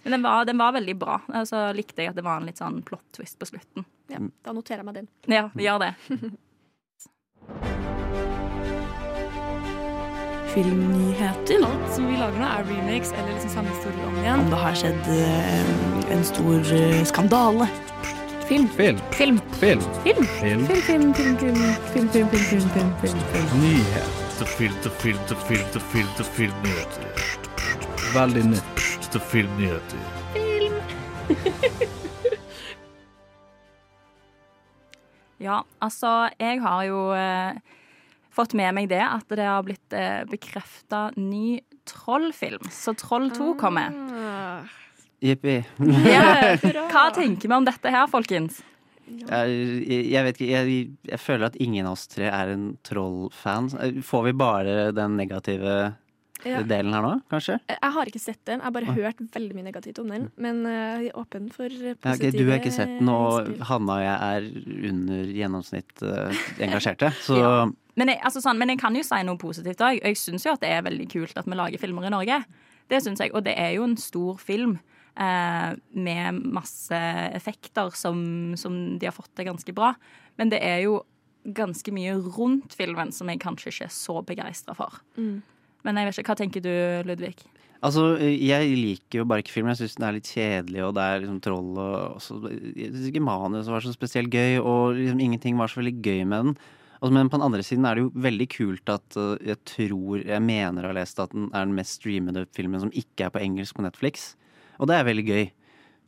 Men 0.05 0.19
den 0.19 0.27
var, 0.29 0.45
den 0.45 0.61
var 0.61 0.77
veldig 0.77 0.97
bra. 1.01 1.17
Og 1.25 1.49
så 1.49 1.63
likte 1.73 2.05
jeg 2.05 2.13
at 2.13 2.21
det 2.21 2.27
var 2.27 2.43
en 2.43 2.51
litt 2.51 2.61
sånn 2.61 2.83
plot 2.85 3.07
twist 3.17 3.41
på 3.41 3.49
slutten. 3.49 3.89
Ja, 4.13 4.21
da 4.45 4.53
noterer 4.53 4.85
jeg 4.85 4.91
meg 4.91 5.01
den. 5.01 5.09
Ja, 5.33 5.47
gjør 5.57 5.87
det. 5.87 5.95
Filmnyheter. 10.55 11.65
Alt 11.65 11.95
som 11.95 12.07
vi 12.07 12.17
lager 12.17 12.39
nå, 12.41 12.49
er 12.49 12.67
remakes 12.69 13.13
eller 13.13 13.33
liksom 13.33 13.51
samme 13.55 13.73
historie 13.73 14.07
om 14.07 14.19
igjen. 14.21 14.41
Om 14.45 14.51
det 14.53 14.59
har 14.61 14.75
skjedd 14.83 15.09
eh, 15.15 16.13
en 16.13 16.25
stor 16.29 16.73
eh, 16.77 16.99
skandale. 17.09 17.69
Film. 18.49 18.69
Film. 18.77 18.99
Film. 19.11 19.41
Film. 19.61 19.81
Film. 20.05 20.27
Film. 20.41 20.67
Film, 20.67 20.67
film, 20.67 21.15
film, 21.15 21.37
film, 21.37 21.37
film, 21.37 21.57
film, 21.93 22.09
film, 22.13 22.29
film, 22.29 22.69
film, 22.69 22.93
film, 23.01 23.21
film. 23.33 23.63
Nyhet. 23.63 24.11
Til 24.39 24.47
film, 24.47 24.77
til 24.83 24.91
film, 24.91 25.19
film, 25.49 25.81
film, 25.93 26.09
til 26.17 26.25
filmnyheter. 26.25 27.03
Veldig 28.15 28.45
nytt 28.51 28.89
til 29.13 29.21
Film. 29.21 29.51
Ja, 35.43 35.61
altså, 35.81 36.31
jeg 36.39 36.61
har 36.63 36.83
jo 36.83 36.99
eh, 37.15 37.57
fått 38.33 38.57
med 38.59 38.75
meg 38.77 38.89
det 38.93 39.03
at 39.05 39.29
det 39.37 39.47
har 39.47 39.65
blitt 39.67 39.97
eh, 39.97 40.23
bekrefta 40.31 41.11
ny 41.19 41.61
Trollfilm. 41.89 42.69
Så 42.71 42.95
Troll 42.99 43.31
2 43.35 43.55
kommer. 43.61 43.95
Ah. 44.15 44.79
Jippi. 45.23 45.61
Ja. 46.07 46.57
Hva 46.91 47.09
tenker 47.15 47.49
vi 47.49 47.55
om 47.55 47.67
dette 47.67 47.91
her, 47.95 48.09
folkens? 48.11 48.61
Jeg, 49.13 49.57
jeg 50.09 50.25
vet 50.25 50.39
ikke, 50.39 50.51
jeg, 50.51 50.85
jeg 51.11 51.21
føler 51.21 51.51
at 51.51 51.59
ingen 51.61 51.89
av 51.89 51.97
oss 51.97 52.07
tre 52.11 52.29
er 52.31 52.53
en 52.55 52.69
troll-fan. 52.87 53.71
Får 54.07 54.29
vi 54.29 54.35
bare 54.39 54.77
den 54.97 55.19
negative. 55.19 55.75
Delen 56.45 56.95
her 56.95 57.05
nå, 57.05 57.13
kanskje? 57.33 57.59
Jeg 57.71 57.93
har 57.97 58.11
ikke 58.11 58.23
sett 58.23 58.41
den, 58.49 58.61
jeg 58.61 58.67
har 58.67 58.75
bare 58.75 58.97
hørt 58.97 59.21
veldig 59.35 59.57
mye 59.59 59.67
negativt 59.69 60.01
om 60.03 60.11
den. 60.13 60.27
Men 60.43 60.65
eh, 60.67 61.05
jeg 61.07 61.13
er 61.13 61.21
åpen 61.23 61.49
for 61.55 61.69
eh, 61.69 61.93
Ja, 61.93 61.97
positive 62.13 62.33
du 62.39 62.51
har 62.51 62.61
ikke 62.61 62.75
sett 62.75 62.97
den, 62.99 63.11
og 63.13 63.39
innspill. 63.43 63.67
Hanna 63.71 63.99
og 63.99 64.05
jeg 64.07 64.17
er 64.33 64.91
under 64.91 65.33
gjennomsnitt 65.39 66.05
eh, 66.09 66.43
engasjerte. 66.69 67.13
Så 67.29 67.39
Ja. 67.39 67.55
Men 68.01 68.09
jeg, 68.09 68.23
altså 68.25 68.41
sånn, 68.41 68.57
men 68.57 68.71
jeg 68.73 68.81
kan 68.81 68.95
jo 68.97 69.03
si 69.05 69.19
noe 69.29 69.37
positivt 69.37 69.83
òg. 69.85 69.99
Jeg 70.01 70.17
syns 70.17 70.47
jo 70.47 70.55
at 70.55 70.63
det 70.63 70.71
er 70.73 70.87
veldig 70.87 71.11
kult 71.13 71.37
at 71.37 71.45
vi 71.45 71.59
lager 71.59 71.83
filmer 71.83 72.07
i 72.09 72.13
Norge. 72.15 72.39
Det 72.89 73.03
synes 73.05 73.21
jeg, 73.21 73.35
Og 73.37 73.45
det 73.45 73.53
er 73.61 73.75
jo 73.77 73.85
en 73.85 73.99
stor 74.01 74.39
film 74.41 74.79
eh, 75.21 75.71
med 75.93 76.41
masse 76.57 76.99
effekter 77.37 77.93
som, 77.97 78.57
som 78.57 78.99
de 78.99 79.09
har 79.09 79.13
fått 79.17 79.33
til 79.37 79.51
ganske 79.51 79.75
bra. 79.77 79.93
Men 80.41 80.53
det 80.53 80.63
er 80.65 80.87
jo 80.87 81.03
ganske 81.43 81.93
mye 81.95 82.15
rundt 82.37 82.75
filmen 82.79 83.13
som 83.13 83.31
jeg 83.31 83.41
kanskje 83.43 83.73
ikke 83.73 83.89
er 83.89 83.95
så 83.95 84.21
begeistra 84.27 84.77
for. 84.79 85.01
Mm. 85.19 85.43
Men 85.87 85.99
jeg 85.99 86.09
vet 86.09 86.21
ikke, 86.21 86.31
hva 86.31 86.39
tenker 86.39 86.65
du, 86.65 86.73
Ludvig? 87.09 87.35
Altså, 87.83 88.05
jeg 88.23 88.77
liker 88.79 89.23
jo 89.23 89.25
bare 89.27 89.43
ikke 89.43 89.57
film. 89.57 89.73
Jeg 89.73 89.81
syns 89.81 89.97
den 89.99 90.07
er 90.07 90.15
litt 90.15 90.29
kjedelig, 90.31 90.85
og 90.87 90.93
det 90.95 91.03
er 91.03 91.25
liksom 91.25 91.41
troll 91.43 91.73
og 91.73 91.97
og 92.13 92.21
så, 92.23 92.37
Jeg 92.47 92.93
syns 92.93 93.09
ikke 93.11 93.25
manuset 93.27 93.73
var 93.75 93.83
så 93.83 93.95
spesielt 93.95 94.31
gøy, 94.31 94.61
og 94.61 94.95
liksom 95.01 95.23
ingenting 95.25 95.59
var 95.59 95.73
så 95.73 95.81
veldig 95.81 95.97
gøy 95.99 96.23
med 96.23 96.47
den. 96.47 96.55
Altså, 97.01 97.13
men 97.17 97.31
på 97.33 97.41
den 97.41 97.47
andre 97.49 97.65
siden 97.67 97.89
er 97.89 97.99
det 97.99 98.05
jo 98.05 98.13
veldig 98.15 98.47
kult 98.53 98.93
at 98.93 99.17
uh, 99.19 99.35
jeg 99.43 99.59
tror 99.67 100.21
Jeg 100.23 100.43
mener 100.47 100.85
å 100.85 100.93
ha 100.93 100.95
lest 100.95 101.19
at 101.19 101.33
den 101.35 101.49
er 101.51 101.67
den 101.67 101.75
mest 101.75 101.99
streamede 101.99 102.45
filmen 102.55 102.85
som 102.85 102.95
ikke 102.95 103.27
er 103.27 103.35
på 103.35 103.43
engelsk 103.43 103.75
på 103.75 103.83
Netflix. 103.83 104.37
Og 104.79 104.87
det 104.87 105.01
er 105.01 105.09
veldig 105.11 105.27
gøy 105.27 105.45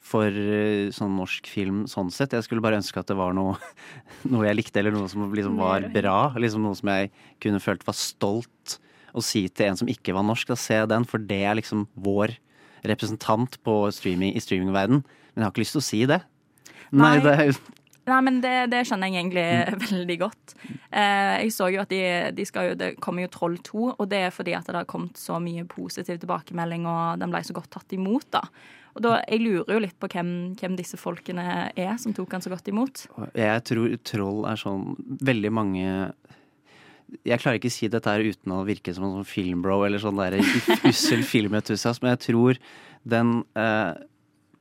for 0.04 0.30
uh, 0.30 0.94
sånn 0.94 1.18
norsk 1.18 1.50
film 1.50 1.82
sånn 1.90 2.14
sett. 2.14 2.38
Jeg 2.38 2.46
skulle 2.46 2.62
bare 2.62 2.78
ønske 2.78 3.02
at 3.02 3.10
det 3.10 3.18
var 3.18 3.34
noe, 3.34 3.58
noe 4.30 4.46
jeg 4.46 4.60
likte, 4.60 4.78
eller 4.78 4.94
noe 4.94 5.10
som 5.10 5.26
liksom 5.26 5.58
var 5.58 5.90
bra. 5.90 6.18
Liksom 6.38 6.62
noe 6.62 6.78
som 6.78 6.94
jeg 6.94 7.10
kunne 7.42 7.58
følt 7.66 7.82
var 7.90 7.98
stolt 7.98 8.78
å 9.14 9.22
si 9.24 9.46
til 9.48 9.70
en 9.70 9.78
som 9.78 9.90
ikke 9.90 10.14
var 10.16 10.26
norsk, 10.26 10.50
da 10.50 10.58
se 10.58 10.80
den, 10.90 11.06
for 11.08 11.22
det 11.22 11.40
er 11.46 11.58
liksom 11.60 11.86
vår 11.94 12.34
representant 12.84 13.56
på 13.64 13.78
streaming, 13.94 14.34
i 14.34 14.42
streamingverden. 14.42 15.04
Men 15.04 15.42
jeg 15.42 15.46
har 15.46 15.54
ikke 15.54 15.64
lyst 15.64 15.78
til 15.78 15.84
å 15.84 15.88
si 15.88 16.02
det. 16.10 16.20
Nei, 16.90 17.16
Nei. 17.16 17.24
det 17.24 17.38
er 17.38 17.56
Nei, 18.04 18.18
men 18.20 18.40
det, 18.44 18.52
det 18.68 18.82
skjønner 18.84 19.08
jeg 19.08 19.22
egentlig 19.22 19.44
veldig 19.88 20.16
godt. 20.20 20.54
Eh, 20.92 21.44
jeg 21.46 21.52
så 21.56 21.70
jo 21.72 21.80
at 21.80 21.92
de, 21.92 22.02
de 22.36 22.44
skal 22.44 22.70
jo, 22.70 22.76
det 22.76 22.90
kommer 23.02 23.24
jo 23.24 23.32
Troll 23.32 23.56
2, 23.64 23.84
og 23.94 24.08
det 24.10 24.26
er 24.26 24.34
fordi 24.34 24.52
at 24.58 24.68
det 24.68 24.76
har 24.76 24.88
kommet 24.90 25.16
så 25.20 25.38
mye 25.40 25.64
positiv 25.68 26.20
tilbakemelding, 26.20 26.84
og 26.90 27.22
den 27.22 27.32
ble 27.32 27.40
så 27.46 27.56
godt 27.56 27.72
tatt 27.72 27.96
imot, 27.96 28.28
da. 28.36 28.44
Og 28.94 29.02
da, 29.02 29.16
Jeg 29.26 29.40
lurer 29.42 29.72
jo 29.74 29.80
litt 29.82 29.96
på 29.98 30.06
hvem, 30.12 30.28
hvem 30.60 30.76
disse 30.78 31.00
folkene 31.00 31.70
er 31.72 31.96
som 31.98 32.14
tok 32.14 32.36
han 32.36 32.44
så 32.44 32.52
godt 32.52 32.68
imot. 32.70 33.06
Jeg 33.34 33.64
tror 33.66 33.96
Troll 34.06 34.44
er 34.52 34.60
sånn 34.60 34.92
veldig 35.24 35.50
mange 35.50 35.88
Jeg 37.24 37.40
klarer 37.40 37.58
ikke 37.60 37.70
å 37.70 37.74
si 37.76 37.88
dette 37.92 38.10
her 38.10 38.24
uten 38.24 38.52
å 38.52 38.64
virke 38.66 38.94
som 38.94 39.04
en 39.06 39.14
sånn 39.18 39.28
filmbro 39.28 39.82
eller 39.86 40.02
sånn 40.02 40.18
der 40.18 40.38
ussel 40.88 41.22
filmentusiast, 41.22 42.02
men 42.02 42.14
jeg 42.16 42.22
tror 42.30 42.58
den 43.04 43.44
eh, 43.58 43.94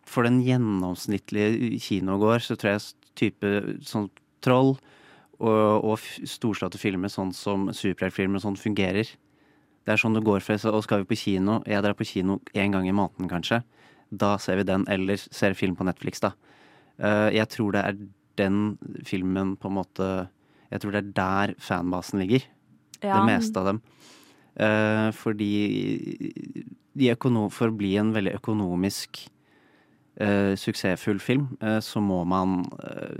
For 0.06 0.24
den 0.28 0.42
gjennomsnittlige 0.44 1.80
kinogård 1.82 2.44
så 2.46 2.58
tror 2.60 2.76
jeg 2.76 2.84
type 3.16 3.54
sånn 3.88 4.10
Troll 4.44 4.74
og, 5.40 5.86
og 5.88 6.00
storslåtte 6.28 6.78
filmer 6.82 7.10
sånn 7.12 7.32
som 7.34 7.70
superheltfilmer 7.74 8.42
sånn 8.44 8.58
fungerer. 8.60 9.08
Det 9.84 9.94
er 9.94 10.00
sånn 10.00 10.14
det 10.16 10.24
går 10.28 10.44
for 10.44 10.60
så- 10.60 10.74
Og 10.76 10.84
skal 10.84 11.04
vi 11.04 11.16
på 11.16 11.18
kino, 11.24 11.62
jeg 11.66 11.82
drar 11.84 11.96
på 11.96 12.06
kino 12.08 12.40
én 12.54 12.72
gang 12.72 12.88
i 12.88 12.92
måneden 12.96 13.30
kanskje, 13.32 13.64
da 14.12 14.36
ser 14.38 14.58
vi 14.60 14.64
den, 14.68 14.84
eller 14.88 15.16
ser 15.18 15.54
film 15.56 15.76
på 15.76 15.84
Netflix, 15.88 16.20
da. 16.20 16.34
Eh, 17.00 17.32
jeg 17.40 17.48
tror 17.50 17.72
det 17.72 17.82
er 17.86 17.98
den 18.38 18.78
filmen 19.04 19.56
på 19.58 19.72
en 19.72 19.78
måte 19.80 20.10
Jeg 20.74 20.82
tror 20.82 20.96
det 20.96 21.04
er 21.04 21.14
der 21.18 21.54
fanbasen 21.62 22.24
ligger. 22.24 22.46
Ja. 23.04 23.20
Det 23.20 23.28
meste 23.30 23.62
av 23.62 23.70
dem. 23.70 23.84
Uh, 24.54 25.10
fordi 25.18 25.54
de 26.94 27.14
for 27.18 27.72
å 27.72 27.78
bli 27.78 27.96
en 27.98 28.12
veldig 28.14 28.36
økonomisk 28.38 29.24
uh, 30.22 30.54
suksessfull 30.60 31.22
film, 31.22 31.48
uh, 31.62 31.80
så 31.82 32.02
må 32.02 32.22
man, 32.30 32.62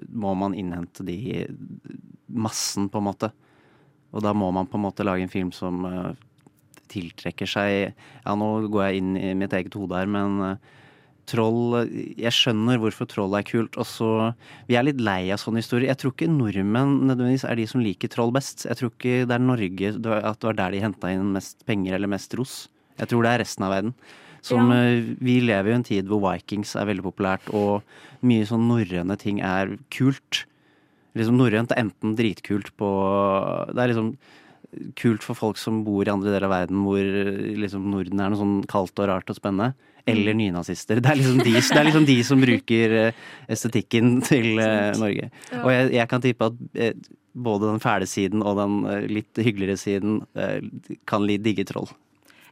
må 0.10 0.34
man 0.38 0.54
innhente 0.54 1.06
de 1.06 1.48
massen, 2.28 2.90
på 2.90 3.02
en 3.02 3.10
måte. 3.10 3.32
Og 4.14 4.22
da 4.26 4.34
må 4.38 4.52
man 4.54 4.70
på 4.70 4.78
en 4.78 4.86
måte 4.86 5.06
lage 5.06 5.26
en 5.26 5.34
film 5.34 5.50
som 5.54 5.82
tiltrekker 6.94 7.50
seg 7.50 7.96
Ja, 8.22 8.34
nå 8.38 8.68
går 8.70 8.84
jeg 8.86 9.02
inn 9.02 9.16
i 9.18 9.32
mitt 9.38 9.54
eget 9.58 9.74
hode 9.74 9.98
her, 9.98 10.10
men 10.10 10.60
Troll 11.26 11.88
Jeg 12.20 12.34
skjønner 12.36 12.82
hvorfor 12.82 13.08
troll 13.08 13.34
er 13.38 13.46
kult. 13.48 13.78
Og 13.80 13.86
så 13.88 14.10
Vi 14.68 14.76
er 14.76 14.84
litt 14.84 15.00
lei 15.00 15.30
av 15.32 15.40
sånne 15.40 15.62
historier. 15.64 15.88
Jeg 15.94 15.98
tror 16.02 16.12
ikke 16.16 16.28
nordmenn 16.32 16.98
nødvendigvis 17.08 17.46
er 17.50 17.56
de 17.56 17.68
som 17.70 17.82
liker 17.84 18.12
troll 18.12 18.34
best. 18.36 18.66
Jeg 18.68 18.76
tror 18.80 18.92
ikke 18.92 19.16
det 19.30 19.38
er 19.38 19.40
Norge 19.46 19.94
at 19.94 20.40
det 20.40 20.50
var 20.50 20.60
der 20.60 20.72
de 20.76 20.84
henta 20.84 21.14
inn 21.14 21.32
mest 21.34 21.64
penger 21.66 21.96
eller 21.96 22.12
mest 22.12 22.34
ros. 22.36 22.68
Jeg 23.00 23.08
tror 23.10 23.24
det 23.24 23.32
er 23.32 23.44
resten 23.46 23.64
av 23.64 23.72
verden. 23.72 23.94
Som, 24.44 24.70
Ja. 24.70 24.76
eh, 24.84 25.16
Vi 25.24 25.40
lever 25.40 25.72
i 25.72 25.76
en 25.76 25.84
tid 25.84 26.06
hvor 26.08 26.20
Vikings 26.20 26.76
er 26.76 26.86
veldig 26.86 27.04
populært, 27.08 27.48
og 27.54 27.82
mye 28.22 28.44
sånn 28.46 28.68
norrøne 28.68 29.18
ting 29.18 29.40
er 29.40 29.78
kult. 29.90 30.44
Liksom 31.16 31.38
Norrønt 31.38 31.72
er 31.72 31.84
enten 31.86 32.16
dritkult 32.18 32.72
på 32.76 32.90
Det 33.74 33.78
er 33.80 33.94
liksom 33.94 34.18
kult 34.96 35.22
for 35.22 35.36
folk 35.36 35.58
som 35.58 35.84
bor 35.86 36.02
i 36.04 36.10
andre 36.12 36.32
deler 36.34 36.48
av 36.48 36.54
verden 36.68 36.84
hvor 36.84 36.98
eh, 37.00 37.56
liksom 37.56 37.86
Norden 37.92 38.20
er 38.20 38.30
noe 38.34 38.40
sånn 38.42 38.66
kaldt 38.68 38.98
og 39.00 39.08
rart 39.08 39.30
og 39.30 39.38
spennende. 39.38 39.74
Eller 40.06 40.34
nynazister. 40.36 41.00
Det 41.00 41.10
er 41.10 41.16
liksom 41.16 41.38
de, 41.44 41.52
det 41.54 41.78
er 41.80 41.86
liksom 41.88 42.06
de 42.06 42.16
som 42.28 42.42
bruker 42.44 42.96
eh, 43.08 43.20
estetikken 43.50 44.22
til 44.26 44.60
eh, 44.60 44.92
Norge. 45.00 45.30
Og 45.64 45.70
jeg, 45.72 45.92
jeg 45.96 46.08
kan 46.12 46.22
tippe 46.26 46.50
at 46.52 46.58
eh, 46.76 46.94
både 47.34 47.70
den 47.72 47.80
fæle 47.80 48.06
siden 48.06 48.44
og 48.44 48.58
den 48.60 49.08
litt 49.10 49.40
hyggeligere 49.42 49.78
siden 49.80 50.20
kan 51.10 51.24
litt 51.26 51.42
digge 51.46 51.64
troll. 51.66 51.88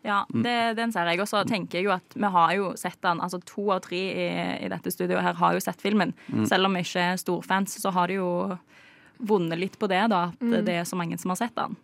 Ja, 0.02 0.24
Mm. 0.34 0.42
det, 0.42 0.56
den 0.80 0.92
ser 0.92 1.06
jeg. 1.12 1.20
Og 1.22 1.28
så 1.30 1.44
tenker 1.46 1.78
jeg 1.78 1.86
jo 1.86 1.92
at 1.94 2.16
vi 2.18 2.30
har 2.34 2.54
jo 2.58 2.72
sett 2.80 2.98
den. 3.06 3.20
Altså 3.22 3.38
to 3.46 3.68
av 3.76 3.84
tre 3.86 4.00
i, 4.02 4.26
i 4.66 4.70
dette 4.72 4.90
studioet 4.90 5.22
her 5.22 5.38
har 5.38 5.54
jo 5.54 5.62
sett 5.62 5.78
filmen. 5.84 6.16
Mm. 6.34 6.48
Selv 6.50 6.66
om 6.66 6.74
vi 6.74 6.82
ikke 6.82 7.04
er 7.12 7.20
storfans, 7.22 7.76
så 7.84 7.92
har 7.94 8.08
de 8.10 8.18
jo 8.18 8.32
vunnet 9.22 9.60
litt 9.62 9.78
på 9.78 9.86
det, 9.92 10.02
da. 10.10 10.24
At 10.34 10.42
Mm. 10.42 10.66
det 10.66 10.74
er 10.80 10.88
så 10.90 10.98
mange 10.98 11.20
som 11.22 11.30
har 11.30 11.38
sett 11.44 11.54
den. 11.56 11.76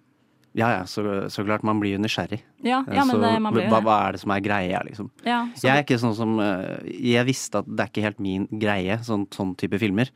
Ja 0.57 0.71
ja, 0.73 0.85
så, 0.89 1.03
så 1.29 1.45
klart. 1.45 1.65
Man 1.67 1.81
blir 1.81 1.95
jo 1.95 2.01
nysgjerrig. 2.01 2.39
Ja, 2.65 2.81
ja 2.89 3.03
men 3.05 3.13
så, 3.13 3.19
det, 3.21 3.33
man 3.45 3.53
blir 3.53 3.67
hva, 3.69 3.81
hva 3.85 3.97
er 4.07 4.17
det 4.17 4.21
som 4.23 4.33
er 4.33 4.41
greia, 4.45 4.81
liksom? 4.87 5.11
Ja, 5.27 5.43
Jeg 5.61 5.73
er 5.73 5.83
ikke 5.85 5.99
sånn 6.01 6.15
som 6.17 6.37
eh, 6.41 6.87
Jeg 7.13 7.27
visste 7.29 7.61
at 7.61 7.69
det 7.69 7.83
er 7.83 7.91
ikke 7.91 8.05
helt 8.07 8.23
min 8.23 8.47
greie, 8.49 8.97
sånn, 9.05 9.27
sånn 9.33 9.53
type 9.59 9.77
filmer. 9.81 10.09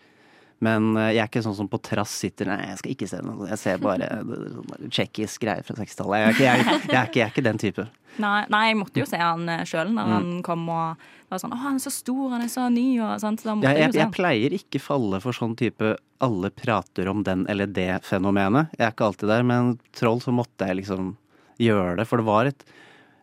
Men 0.62 0.91
eh, 0.98 1.12
jeg 1.15 1.24
er 1.24 1.30
ikke 1.32 1.41
sånn 1.41 1.56
som 1.58 1.68
på 1.72 1.80
trass 1.82 2.12
sitter 2.22 2.46
Nei, 2.51 2.60
jeg 2.70 2.77
skal 2.82 2.91
ikke 2.94 3.08
se 3.10 3.22
noe. 3.25 3.48
Jeg 3.50 3.58
ser 3.62 3.80
bare 3.82 4.10
eh, 4.20 4.36
sånn 4.53 4.91
tsjekkisk 4.94 5.41
greier 5.41 5.65
fra 5.65 5.77
60-tallet. 5.80 6.22
Jeg, 6.22 6.38
jeg, 6.46 6.65
jeg, 6.68 7.10
jeg 7.18 7.24
er 7.25 7.32
ikke 7.34 7.46
den 7.48 7.62
type. 7.62 7.88
nei, 8.22 8.44
nei, 8.51 8.62
jeg 8.70 8.77
måtte 8.77 9.01
jo 9.01 9.08
se 9.10 9.18
han 9.22 9.48
sjøl 9.65 9.89
når 9.96 10.06
Mm. 10.12 10.13
han 10.18 10.30
kom 10.46 10.68
og 10.70 11.08
var 11.32 11.39
sånn 11.39 11.53
Å, 11.56 11.60
han 11.63 11.80
er 11.80 11.84
så 11.86 11.94
stor, 11.96 12.25
han 12.34 12.44
er 12.44 12.51
så 12.51 12.65
ny, 12.70 12.86
og 13.00 13.13
sånt. 13.24 13.39
Så 13.41 13.56
måtte 13.56 13.72
Jeg, 13.96 14.10
pleier 14.13 14.53
ikke 14.58 14.82
falle 14.84 15.22
for 15.24 15.34
sånn 15.34 15.56
type 15.58 15.96
alle 16.22 16.50
prater 16.51 17.08
om 17.10 17.24
den 17.24 17.46
eller 17.50 17.65
det 17.72 18.01
fenomenet. 18.06 18.70
Jeg 18.77 18.86
er 18.89 18.91
ikke 18.94 19.08
alltid 19.10 19.32
der, 19.32 19.44
men 19.48 19.77
troll 19.98 20.20
så 20.22 20.34
måtte 20.36 20.68
jeg 20.68 20.82
liksom 20.84 21.15
gjøre 21.62 21.96
det. 22.01 22.08
For 22.10 22.22
det 22.22 22.27
var 22.27 22.51
et 22.51 22.65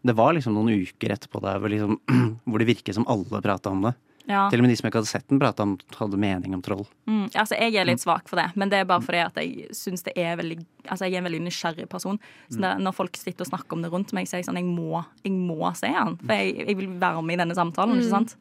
det 0.08 0.14
var 0.16 0.32
liksom 0.32 0.54
noen 0.54 0.70
uker 0.78 1.10
etterpå 1.12 1.40
der 1.42 1.58
hvor, 1.60 1.68
liksom, 1.68 1.96
hvor 2.48 2.62
det 2.62 2.68
virket 2.70 2.94
som 2.96 3.04
alle 3.10 3.40
prata 3.44 3.70
om 3.74 3.82
det. 3.84 3.92
Ja. 4.28 4.44
Til 4.52 4.60
og 4.60 4.66
med 4.66 4.74
de 4.74 4.76
som 4.76 4.88
ikke 4.90 5.00
hadde 5.00 5.08
sett 5.08 5.24
den, 5.30 5.40
prata 5.40 5.64
om 5.64 5.76
hadde 5.96 6.18
mening 6.20 6.52
om 6.56 6.62
troll. 6.64 6.84
Mm, 7.08 7.30
altså, 7.32 7.56
jeg 7.56 7.78
er 7.80 7.88
litt 7.88 8.02
svak 8.02 8.28
for 8.28 8.40
det, 8.40 8.50
men 8.60 8.68
det 8.68 8.82
er 8.82 8.88
bare 8.88 9.04
fordi 9.04 9.22
at 9.24 9.38
jeg 9.40 9.70
syns 9.76 10.04
det 10.06 10.16
er 10.20 10.36
veldig 10.40 10.60
Altså, 10.88 11.04
jeg 11.04 11.18
er 11.18 11.20
en 11.20 11.26
veldig 11.28 11.42
nysgjerrig 11.44 11.84
person. 11.92 12.16
Så 12.48 12.62
det, 12.62 12.68
når 12.80 12.94
folk 12.96 13.16
sitter 13.20 13.44
og 13.44 13.50
snakker 13.50 13.76
om 13.76 13.82
det 13.84 13.90
rundt 13.92 14.14
meg, 14.16 14.28
så 14.28 14.38
er 14.38 14.40
jeg 14.40 14.46
sånn 14.48 14.56
Jeg 14.56 14.68
må, 14.68 15.02
jeg 15.20 15.34
må 15.36 15.68
se 15.76 15.90
han. 15.92 16.14
For 16.22 16.32
jeg, 16.32 16.54
jeg 16.64 16.78
vil 16.78 16.94
være 17.00 17.24
med 17.24 17.36
i 17.36 17.40
denne 17.42 17.56
samtalen, 17.58 18.00
ikke 18.00 18.14
sant? 18.14 18.36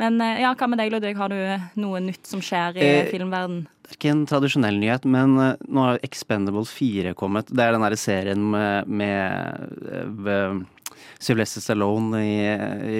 Men 0.00 0.16
eh, 0.24 0.40
ja, 0.42 0.54
hva 0.56 0.68
med 0.70 0.80
deg, 0.80 0.92
Ludvig? 0.94 1.14
Har 1.18 1.32
du 1.32 1.38
noe 1.82 2.00
nytt 2.02 2.26
som 2.28 2.40
skjer 2.44 2.78
i 2.80 2.86
Eh, 2.86 3.10
filmverden? 3.12 3.66
Det 3.84 3.92
er 3.92 3.98
ikke 3.98 4.12
en 4.14 4.24
tradisjonell 4.30 4.78
nyhet, 4.80 5.04
men 5.04 5.36
eh, 5.42 5.66
nå 5.68 5.84
har 5.84 6.00
Expendables 6.06 6.72
4 6.74 7.12
kommet. 7.18 7.52
Det 7.52 7.64
er 7.64 7.76
den 7.76 7.84
derre 7.84 8.00
serien 8.00 8.48
med, 8.54 8.88
med 8.88 9.92
eh, 9.92 10.56
Sylvester 11.22 11.64
Stallone 11.64 12.22
i, 12.22 12.38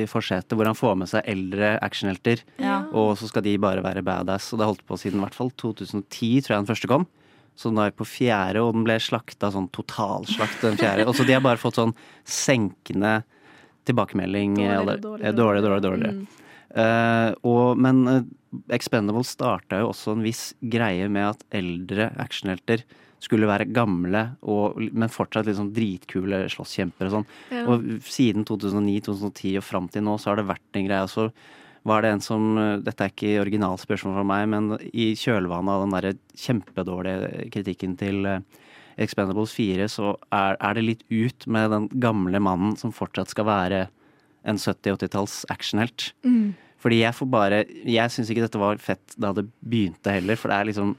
i 0.02 0.04
forsetet, 0.10 0.54
hvor 0.58 0.68
han 0.68 0.78
får 0.78 0.98
med 1.00 1.10
seg 1.10 1.28
eldre 1.32 1.74
actionhelter. 1.84 2.44
Ja. 2.62 2.82
Og 2.90 3.14
så 3.20 3.30
skal 3.30 3.44
de 3.46 3.56
bare 3.62 3.84
være 3.84 4.04
badass. 4.06 4.50
Og 4.52 4.60
det 4.60 4.66
har 4.66 4.72
holdt 4.74 4.86
på 4.88 5.00
siden 5.00 5.20
i 5.20 5.26
hvert 5.26 5.38
fall 5.38 5.52
2010, 5.62 6.32
tror 6.42 6.56
jeg 6.56 6.64
den 6.64 6.70
første 6.72 6.90
kom. 6.90 7.08
Så 7.58 7.68
den 7.68 7.82
er 7.82 7.92
på 7.94 8.06
fjerde, 8.08 8.62
og 8.64 8.76
den 8.76 8.86
ble 8.86 8.96
slakta 9.02 9.52
sånn 9.52 9.68
totalslakt 9.76 10.62
den 10.64 10.78
fjerde. 10.80 11.06
Og 11.08 11.16
så 11.16 11.26
de 11.28 11.36
har 11.36 11.44
bare 11.44 11.60
fått 11.60 11.80
sånn 11.80 11.92
senkende 12.24 13.20
tilbakemelding. 13.88 14.56
Dårligere, 14.56 14.84
dårlig, 14.84 15.02
dårligere, 15.02 15.28
eh, 15.28 15.36
dårligere, 15.36 15.66
dårligere, 15.66 15.88
dårligere. 15.88 16.14
Mm. 16.22 16.38
Uh, 16.72 17.34
og, 17.44 17.76
men 17.76 17.98
uh, 18.08 18.22
Expendable 18.72 19.24
starta 19.28 19.82
jo 19.82 19.90
også 19.90 20.14
en 20.16 20.24
viss 20.24 20.54
greie 20.72 21.04
med 21.12 21.34
at 21.34 21.42
eldre 21.56 22.08
actionhelter 22.20 22.84
skulle 23.22 23.46
være 23.46 23.68
gamle, 23.70 24.24
og, 24.50 24.80
men 24.90 25.12
fortsatt 25.12 25.50
sånn 25.54 25.72
dritkule 25.74 26.44
slåsskjempere 26.50 27.10
og 27.10 27.16
sånn. 27.18 27.26
Ja. 27.54 27.64
Og 27.70 27.84
siden 28.10 28.46
2009-2010 28.48 29.58
og 29.60 29.66
fram 29.66 29.90
til 29.92 30.06
nå 30.06 30.16
så 30.18 30.32
har 30.32 30.40
det 30.40 30.48
vært 30.50 30.78
en 30.78 30.88
greie. 30.88 31.10
Så 31.10 31.28
var 31.86 32.02
det 32.02 32.12
en 32.14 32.22
som 32.22 32.50
Dette 32.82 33.06
er 33.06 33.12
ikke 33.14 33.40
originalspørsmål 33.42 34.18
fra 34.18 34.26
meg, 34.26 34.48
men 34.50 34.72
i 34.90 35.12
kjølvannet 35.18 35.74
av 35.74 35.84
den 35.84 35.96
derre 35.96 36.12
kjempedårlige 36.38 37.48
kritikken 37.54 37.96
til 38.00 38.26
eh, 38.28 38.42
Expendables 39.02 39.54
4, 39.56 39.88
så 39.90 40.12
er, 40.34 40.58
er 40.58 40.76
det 40.76 40.84
litt 40.84 41.06
ut 41.08 41.46
med 41.50 41.70
den 41.72 41.88
gamle 42.02 42.42
mannen 42.42 42.76
som 42.78 42.94
fortsatt 42.94 43.32
skal 43.32 43.48
være 43.48 43.86
en 44.48 44.58
70-80-talls 44.58 45.42
actionhelt. 45.52 46.10
Mm. 46.26 46.52
Fordi 46.82 46.98
jeg 47.04 47.14
får 47.14 47.28
bare 47.30 47.58
Jeg 47.86 48.10
syns 48.10 48.30
ikke 48.32 48.42
dette 48.42 48.58
var 48.58 48.80
fett 48.82 49.14
da 49.20 49.30
det 49.36 49.46
begynte 49.62 50.14
heller, 50.16 50.38
for 50.38 50.50
det 50.50 50.58
er 50.58 50.70
liksom 50.72 50.96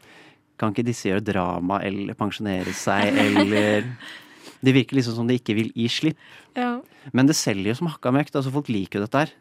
Kan 0.60 0.74
ikke 0.74 0.86
disse 0.86 1.10
gjøre 1.10 1.26
drama 1.26 1.80
eller 1.86 2.18
pensjonere 2.18 2.74
seg 2.78 3.16
eller 3.26 3.88
Det 4.64 4.72
virker 4.76 4.96
liksom 4.96 5.18
som 5.18 5.28
de 5.28 5.36
ikke 5.36 5.56
vil 5.58 5.72
gi 5.76 5.90
slipp. 5.92 6.20
Ja. 6.56 6.78
Men 7.12 7.28
det 7.28 7.36
selger 7.36 7.74
jo 7.74 7.80
som 7.82 7.90
hakka 7.92 8.14
møkk. 8.16 8.30
Altså, 8.32 8.54
folk 8.54 8.70
liker 8.72 9.02
jo 9.02 9.08
dette 9.08 9.24
her. 9.26 9.34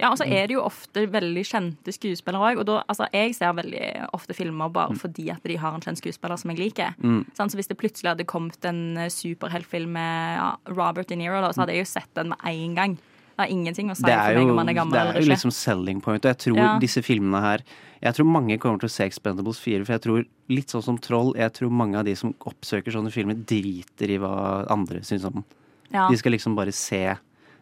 Ja, 0.00 0.08
og 0.10 0.18
så 0.20 0.24
er 0.24 0.48
det 0.48 0.56
jo 0.56 0.64
ofte 0.64 1.04
veldig 1.12 1.42
kjente 1.46 1.92
skuespillere 1.94 2.52
òg. 2.52 2.60
Og 2.62 2.66
da, 2.68 2.80
altså, 2.90 3.08
jeg 3.12 3.36
ser 3.36 3.54
veldig 3.56 3.86
ofte 4.16 4.36
filmer 4.36 4.72
bare 4.72 4.96
fordi 4.98 5.28
at 5.32 5.44
de 5.48 5.58
har 5.60 5.76
en 5.76 5.84
kjent 5.84 6.00
skuespiller 6.00 6.40
som 6.40 6.52
jeg 6.52 6.60
liker. 6.60 6.96
Mm. 7.00 7.22
Sånn, 7.36 7.52
så 7.52 7.60
hvis 7.60 7.70
det 7.70 7.78
plutselig 7.80 8.12
hadde 8.12 8.28
kommet 8.28 8.68
en 8.68 8.82
eh, 9.00 9.12
superheltfilm 9.12 9.92
med 9.96 10.72
Robert 10.72 11.08
De 11.08 11.18
Niro, 11.20 11.40
da, 11.44 11.52
så 11.52 11.64
hadde 11.64 11.76
jeg 11.76 11.86
jo 11.86 11.92
sett 11.92 12.12
den 12.18 12.32
med 12.32 12.44
en 12.52 12.78
gang. 12.78 12.98
Det 13.42 13.48
har 13.48 13.54
ingenting 13.56 13.90
å 13.90 13.96
si 13.98 14.02
Det 14.06 14.14
for 14.14 14.38
meg 14.38 14.50
om 14.52 14.58
han 14.62 14.68
er 14.70 14.76
gammel 14.78 14.92
det 14.94 15.02
er 15.16 15.20
jo 15.24 15.28
liksom 15.32 15.52
selling 15.52 16.00
point. 16.00 16.24
Og 16.24 16.30
jeg 16.30 16.38
tror 16.46 16.56
Ja. 16.62 16.78
disse 16.78 17.02
filmene 17.02 17.40
her 17.42 17.62
Jeg 18.02 18.14
tror 18.14 18.26
mange 18.26 18.58
kommer 18.58 18.78
til 18.80 18.88
å 18.88 18.90
se 18.90 19.04
Expendables 19.04 19.58
4, 19.62 19.84
for 19.86 19.92
jeg 19.94 20.02
tror 20.02 20.24
litt 20.48 20.66
sånn 20.72 20.82
som 20.82 20.98
Troll 20.98 21.34
Jeg 21.36 21.52
tror 21.54 21.70
mange 21.70 21.96
av 21.98 22.04
de 22.04 22.14
som 22.18 22.32
oppsøker 22.40 22.90
sånne 22.94 23.12
filmer, 23.12 23.34
driter 23.46 24.10
i 24.10 24.18
hva 24.18 24.66
andre 24.70 25.00
syns 25.06 25.24
om 25.24 25.32
den. 25.40 25.44
Ja. 25.92 26.08
De 26.08 26.16
skal 26.16 26.32
liksom 26.32 26.54
bare 26.56 26.72
se, 26.72 27.16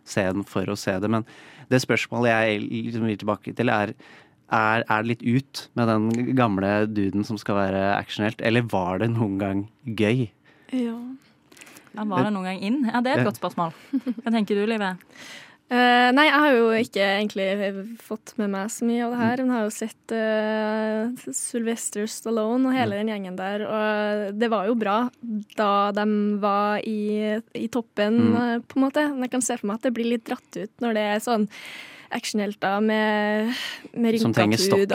se 0.05 0.23
den 0.33 0.45
for 0.45 0.65
å 0.65 0.77
se 0.79 0.99
det. 0.99 1.11
Men 1.11 1.25
det 1.69 1.81
spørsmålet 1.83 2.31
jeg 2.31 2.71
liksom 2.71 3.07
vil 3.07 3.17
tilbake 3.19 3.55
til, 3.57 3.69
er 3.69 3.95
er, 4.53 4.83
er 4.91 5.03
det 5.05 5.07
litt 5.07 5.23
ut 5.23 5.69
med 5.77 5.87
den 5.87 6.35
gamle 6.35 6.87
duden 6.91 7.25
som 7.25 7.37
skal 7.39 7.55
være 7.55 7.83
actionhelt, 8.01 8.41
eller 8.43 8.63
var 8.63 8.99
det 8.99 9.11
noen 9.13 9.39
gang 9.39 9.69
gøy? 9.87 10.31
ja. 10.73 10.97
Ja, 11.95 12.05
var 12.05 12.23
det 12.25 12.33
noen 12.33 12.45
gang 12.45 12.59
inn? 12.63 12.85
Ja, 12.87 13.01
Det 13.01 13.11
er 13.11 13.19
et 13.21 13.25
Ja. 13.27 13.31
godt 13.31 13.39
spørsmål. 13.41 13.73
Hva 14.23 14.31
tenker 14.31 14.55
du, 14.55 14.65
Live? 14.67 14.97
Eh, 15.71 16.09
nei, 16.17 16.25
jeg 16.27 16.35
har 16.43 16.55
jo 16.57 16.71
ikke 16.75 17.05
egentlig 17.07 17.45
fått 18.03 18.33
med 18.41 18.51
meg 18.51 18.73
så 18.75 18.87
mye 18.89 19.05
av 19.07 19.13
det 19.15 19.19
her, 19.21 19.43
men 19.45 19.53
jeg 19.53 19.61
har 19.61 19.69
jo 19.69 19.75
sett 19.77 20.15
uh, 20.19 21.31
Sylvester 21.39 22.09
Stallone 22.11 22.67
og 22.67 22.75
hele 22.75 22.99
den 22.99 23.13
gjengen 23.13 23.37
der, 23.39 23.63
og 23.69 24.35
det 24.41 24.49
var 24.51 24.67
jo 24.67 24.75
bra 24.81 24.97
da 25.55 25.71
de 25.95 26.07
var 26.43 26.83
i, 26.83 27.39
i 27.55 27.69
toppen, 27.71 28.19
Mm. 28.19 28.35
uh, 28.35 28.59
på 28.67 28.81
en 28.81 28.85
måte. 28.89 29.07
Men 29.15 29.29
jeg 29.29 29.35
kan 29.37 29.47
se 29.47 29.57
for 29.61 29.71
meg 29.71 29.79
at 29.79 29.87
det 29.87 29.95
blir 29.95 30.11
litt 30.11 30.27
dratt 30.27 30.59
ut 30.59 30.83
når 30.83 30.99
det 30.99 31.07
er 31.13 31.23
sånn 31.23 31.47
actionhelter 32.15 32.83
med, 32.85 33.57
med 33.95 34.15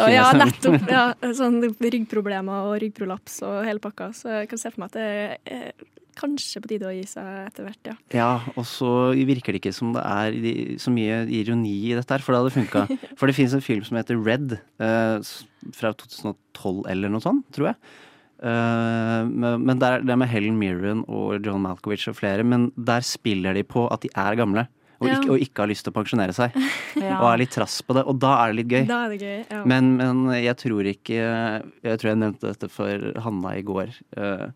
Og, 0.03 0.13
ja, 0.13 0.29
liksom. 0.34 0.45
nettopp. 0.45 0.88
Ja, 0.95 1.05
sånn 1.38 1.60
ryggproblemer 1.81 2.69
og 2.69 2.79
ryggprolaps 2.84 3.41
og 3.48 3.60
hele 3.67 3.84
pakka. 3.84 4.12
Så 4.15 4.31
jeg 4.41 4.50
kan 4.51 4.62
se 4.62 4.72
for 4.74 4.84
meg 4.84 4.93
at 4.93 5.00
det 5.00 5.57
er 5.57 5.91
kanskje 6.15 6.62
på 6.63 6.69
tide 6.72 6.88
å 6.88 6.93
gi 6.95 7.03
seg 7.10 7.27
etter 7.50 7.67
hvert, 7.67 7.89
ja. 7.89 7.95
Ja, 8.15 8.29
og 8.55 8.63
så 8.69 8.89
virker 9.27 9.51
det 9.55 9.62
ikke 9.62 9.75
som 9.75 9.91
det 9.95 10.03
er 10.05 10.79
så 10.81 10.93
mye 10.93 11.24
ironi 11.27 11.75
i 11.89 11.93
dette 11.98 12.15
her, 12.15 12.24
for 12.24 12.36
det 12.36 12.41
hadde 12.41 12.55
funka. 12.55 12.86
For 13.19 13.27
det 13.27 13.36
finnes 13.38 13.55
en 13.57 13.63
film 13.63 13.84
som 13.88 14.00
heter 14.00 14.19
Red, 14.24 14.57
eh, 14.79 15.36
fra 15.75 15.91
2012 15.98 16.86
eller 16.91 17.12
noe 17.12 17.24
sånt, 17.24 17.45
tror 17.55 17.74
jeg. 17.74 17.79
Eh, 18.45 19.22
men 19.31 19.63
men 19.65 19.81
der, 19.81 20.03
det 20.03 20.15
er 20.15 20.19
med 20.19 20.31
Helen 20.31 20.57
Mirren 20.60 21.03
og 21.07 21.45
John 21.45 21.63
Malkovich 21.63 22.07
og 22.12 22.17
flere, 22.19 22.48
men 22.48 22.69
der 22.75 23.03
spiller 23.05 23.55
de 23.55 23.63
på 23.67 23.88
at 23.91 24.03
de 24.05 24.12
er 24.15 24.39
gamle. 24.39 24.67
Og, 25.01 25.07
Ja. 25.09 25.15
ikke, 25.19 25.31
og 25.35 25.39
ikke 25.43 25.61
har 25.65 25.67
lyst 25.71 25.83
til 25.87 25.91
å 25.93 25.97
pensjonere 25.99 26.33
seg. 26.37 26.55
Ja. 27.05 27.17
Og 27.19 27.27
er 27.33 27.41
litt 27.43 27.51
trass 27.51 27.81
på 27.83 27.93
det. 27.97 28.05
Og 28.07 28.17
da 28.23 28.31
er 28.45 28.53
det 28.53 28.55
litt 28.61 28.71
gøy. 28.71 28.85
Da 28.87 28.99
er 29.05 29.09
det 29.15 29.19
gøy. 29.19 29.39
Ja. 29.51 29.63
Men, 29.67 29.89
men 29.99 30.21
jeg 30.39 30.55
tror 30.61 30.87
ikke 30.87 31.17
Jeg 31.83 31.99
tror 31.99 32.09
jeg 32.13 32.21
nevnte 32.21 32.53
dette 32.53 32.69
for 32.71 33.11
Hanna 33.25 33.55
i 33.59 33.61
går. 33.67 33.91
eh, 34.17 34.47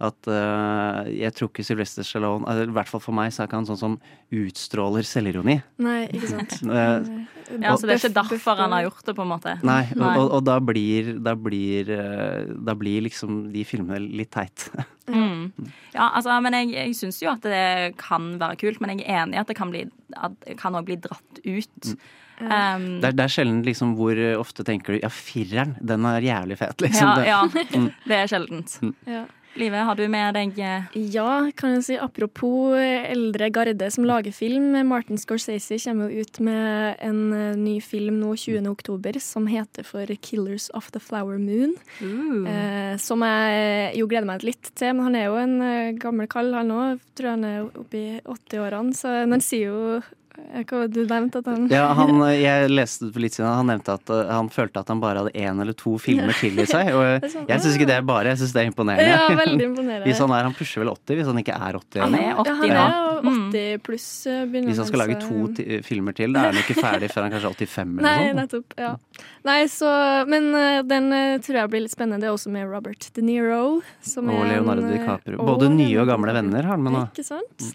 at 0.00 0.28
uh, 0.30 1.08
jeg 1.10 1.32
tror 1.34 1.48
ikke 1.50 1.64
Sylvester 1.66 2.06
Stallone 2.06 2.46
altså, 2.46 2.68
I 2.68 2.74
hvert 2.76 2.90
fall 2.92 3.00
for 3.02 3.16
meg 3.18 3.32
så 3.34 3.42
er 3.42 3.48
ikke 3.48 3.58
han 3.58 3.66
sånn 3.66 3.80
som 3.80 3.96
utstråler 4.30 5.02
selvironi. 5.08 5.56
Nei, 5.82 6.00
ikke 6.14 6.30
sant. 6.34 6.58
Eh, 7.48 7.62
Ja, 7.64 7.72
så 7.80 7.88
det 7.88 7.94
er 7.94 8.00
ikke 8.02 8.12
derfor 8.18 8.58
han 8.60 8.74
har 8.76 8.82
gjort 8.84 9.06
det, 9.08 9.14
på 9.16 9.24
en 9.24 9.30
måte. 9.30 9.54
Nei, 9.64 9.80
og, 9.96 10.02
og, 10.20 10.26
og 10.36 10.42
da 10.44 10.58
blir 10.60 11.14
Da 11.24 11.32
blir 11.40 11.88
eh, 11.94 12.50
Da 12.66 12.74
blir 12.76 13.00
liksom 13.06 13.38
de 13.54 13.62
filmene 13.64 14.02
litt 14.04 14.28
teit. 14.36 14.66
Mm. 15.08 15.48
Ja, 15.94 16.10
altså, 16.12 16.36
men 16.44 16.52
jeg, 16.58 16.74
jeg 16.76 16.92
syns 16.98 17.22
jo 17.24 17.30
at 17.32 17.40
det 17.48 17.96
kan 17.96 18.34
være 18.42 18.58
kult, 18.60 18.82
men 18.84 18.92
jeg 18.98 19.06
er 19.08 19.22
enig 19.24 19.38
i 19.38 19.40
at 19.40 19.48
det 19.48 19.56
kan 19.56 19.72
bli 19.72 19.86
at 20.20 20.36
det 20.44 20.58
kan 20.60 20.76
også 20.76 20.90
bli 20.90 20.98
dratt 21.08 21.40
ut. 21.46 21.90
Um, 22.38 23.00
Det 23.00 23.08
er, 23.08 23.16
det 23.18 23.24
er 23.24 23.32
sjelden 23.32 23.64
liksom 23.66 23.96
hvor 23.98 24.20
ofte 24.38 24.62
tenker 24.68 24.94
du 24.94 25.00
ja, 25.02 25.08
fireren, 25.10 25.72
den 25.80 26.04
er 26.06 26.20
jævlig 26.22 26.60
fet, 26.60 26.76
liksom. 26.84 27.24
ja, 27.26 27.40
Det- 27.48 27.64
ja, 27.72 27.88
det 28.12 28.20
er 28.20 28.28
sjeldent. 28.30 28.76
Ja. 29.08 29.24
Live, 29.58 29.74
har 29.74 29.96
du 29.98 30.04
med 30.06 30.36
deg 30.36 30.58
eh, 30.62 30.84
Ja, 31.10 31.48
kan 31.58 31.72
jeg 31.74 31.84
si. 31.88 31.96
Apropos 31.98 32.76
eldre 32.78 33.48
garde 33.50 33.88
som 33.90 34.04
lager 34.06 34.30
film. 34.34 34.70
Martin 34.86 35.18
Scorsese 35.18 35.80
kommer 35.82 36.12
jo 36.12 36.22
ut 36.22 36.38
med 36.46 37.00
en 37.02 37.18
eh, 37.34 37.56
ny 37.58 37.74
film 37.82 38.20
nå 38.20 38.36
20. 38.38 38.68
oktober 38.70 39.18
som 39.18 39.48
heter 39.50 39.82
for 39.82 40.06
'Killers 40.06 40.68
of 40.78 40.92
the 40.94 41.02
Flower 41.02 41.42
Moon'. 41.42 41.74
Eh, 42.46 42.94
som 43.02 43.24
jeg 43.26 43.98
jo 43.98 44.06
gleder 44.06 44.30
meg 44.30 44.46
litt 44.46 44.70
til, 44.78 44.94
men 44.94 45.08
han 45.08 45.18
er 45.18 45.26
jo 45.26 45.40
en 45.42 45.58
eh, 45.62 45.92
gammel 45.98 46.30
kall, 46.30 46.54
han 46.54 46.70
òg. 46.70 47.02
Tror 47.18 47.34
han 47.34 47.44
er 47.44 47.66
oppe 47.66 47.98
i 47.98 48.20
80-årene, 48.22 48.94
så 48.94 49.16
han 49.26 49.42
sier 49.42 49.72
jo 49.72 49.98
eh, 50.54 50.86
du 50.88 51.00
nevnte 51.06 51.40
at 51.42 51.48
han 51.50 51.66
Ja, 51.72 51.86
han, 51.98 52.20
jeg 52.48 52.70
leste 52.72 53.10
for 53.12 53.22
litt 53.24 53.36
siden 53.36 53.50
han 53.50 53.68
nevnte 53.72 53.96
at 53.98 54.12
uh, 54.12 54.22
han 54.30 54.48
følte 54.52 54.82
at 54.82 54.88
han 54.92 55.02
bare 55.02 55.24
hadde 55.24 55.34
én 55.36 55.60
eller 55.60 55.76
to 55.78 55.96
filmer 56.02 56.32
til 56.38 56.58
i 56.58 56.66
seg. 56.68 56.92
Og 56.94 57.04
er 57.08 57.26
sånn, 57.28 57.48
jeg 57.50 57.64
syns 57.64 57.76
ikke 57.78 57.90
det 57.90 57.98
er 57.98 58.06
bare, 58.08 58.32
jeg 58.34 58.42
syns 58.42 58.54
det 58.56 58.62
er 58.64 58.70
imponerende. 58.72 59.10
Ja, 59.12 59.28
veldig 59.42 59.68
imponerende. 59.72 60.06
Hvis 60.08 60.22
han 60.24 60.34
er, 60.36 60.48
han 60.48 60.56
pusher 60.58 60.84
vel 60.84 60.92
80, 60.94 61.18
hvis 61.20 61.30
han 61.32 61.42
ikke 61.44 61.58
er 61.58 61.80
80 61.82 62.04
Han 62.06 62.18
er 62.18 62.42
80 62.44 62.48
ja, 62.48 62.56
han 62.62 62.76
er 62.78 63.06
Mm. 63.18 63.48
80 63.50 63.78
pluss. 63.82 64.26
eh, 64.30 64.44
Hvis 64.46 64.78
han 64.78 64.86
skal 64.86 65.00
lage 65.02 65.16
to 65.18 65.48
filmer 65.82 66.14
til, 66.14 66.30
da 66.36 66.44
er 66.46 66.52
han 66.52 66.60
ikke 66.60 66.76
ferdig 66.78 67.08
før 67.10 67.24
han 67.26 67.32
kanskje 67.34 67.50
er 67.50 67.56
85 67.58 67.98
eller 67.98 68.04
Nei, 68.06 68.12
noe 68.12 68.28
sånt. 68.28 68.38
nettopp. 68.38 68.76
Ja. 68.78 68.92
Nei, 69.48 69.58
så 69.72 69.90
Men 70.30 70.46
eh, 70.54 70.82
den 70.86 71.12
eh, 71.12 71.38
tror 71.42 71.58
jeg 71.62 71.72
blir 71.72 71.82
litt 71.82 71.94
spennende. 71.96 72.22
Det 72.22 72.30
er 72.30 72.36
også 72.36 72.52
med 72.54 72.70
Robert 72.70 73.10
De 73.16 73.24
Niro. 73.26 73.80
Som 74.06 74.30
Og 74.30 74.44
Leonardo 74.46 74.86
eh, 74.86 74.98
DiCaprio. 75.00 75.42
Både 75.42 75.70
nye 75.74 75.98
og 76.02 76.06
gamle 76.12 76.36
venner 76.36 76.62
har 76.62 76.76
han 76.76 76.84
med 76.86 76.94
nå. 76.94 77.06
Ikke 77.10 77.26
sant? 77.26 77.70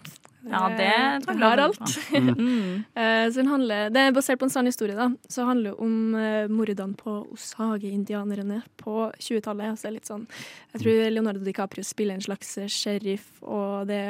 Ja, 0.50 0.68
det 0.68 0.88
Eh, 0.94 1.18
tror 1.24 1.38
jeg 1.38 1.50
har 1.50 1.62
alt. 1.64 1.94
Mm. 2.44 2.84
Eh, 2.94 3.24
så 3.30 3.36
den 3.40 3.48
handler, 3.48 3.90
det 3.90 4.00
er 4.00 4.12
basert 4.12 4.38
på 4.38 4.46
en 4.48 4.52
sann 4.52 4.66
historie, 4.66 4.96
da. 4.96 5.08
Så 5.28 5.42
det 5.42 5.46
handler 5.48 5.70
det 5.70 5.80
om 5.80 5.94
mordene 6.54 6.96
på 6.98 7.14
Osage-indianerne 7.34 8.62
på 8.80 9.10
20-tallet. 9.18 9.72
Altså 9.72 9.88
er 9.88 9.96
litt 9.96 10.10
sånn 10.10 10.26
Jeg 10.74 10.82
tror 10.82 11.10
Leonardo 11.14 11.44
DiCaprio 11.44 11.84
spiller 11.86 12.18
en 12.18 12.24
slags 12.24 12.56
eh, 12.58 12.68
sheriff, 12.70 13.26
og 13.42 13.86
det 13.90 14.02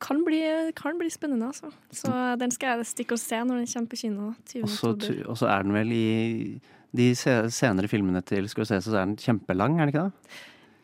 kan 0.00 0.24
bli, 0.24 0.42
kan 0.76 0.98
bli 1.00 1.10
spennende, 1.12 1.50
altså. 1.52 1.72
Så 1.92 2.12
den 2.40 2.50
skal 2.54 2.78
jeg 2.80 2.90
stikke 2.92 3.16
og 3.18 3.22
se 3.22 3.40
når 3.44 3.62
den 3.62 3.70
kommer 3.72 3.90
på 3.92 4.00
kino 4.04 4.34
20. 4.52 4.62
Og 4.64 4.70
så 4.76 4.94
Og 5.26 5.36
så 5.38 5.50
er 5.50 5.66
den 5.66 5.74
vel 5.76 5.92
i 5.92 6.60
de 6.96 7.12
senere 7.14 7.86
filmene 7.90 8.22
til 8.26 8.48
Skal 8.50 8.64
vi 8.64 8.70
se, 8.72 8.80
så 8.82 8.96
er 8.96 9.04
den 9.04 9.16
kjempelang, 9.20 9.78
er 9.78 9.86
den 9.86 9.92
ikke 9.94 10.08
det? 10.08 10.38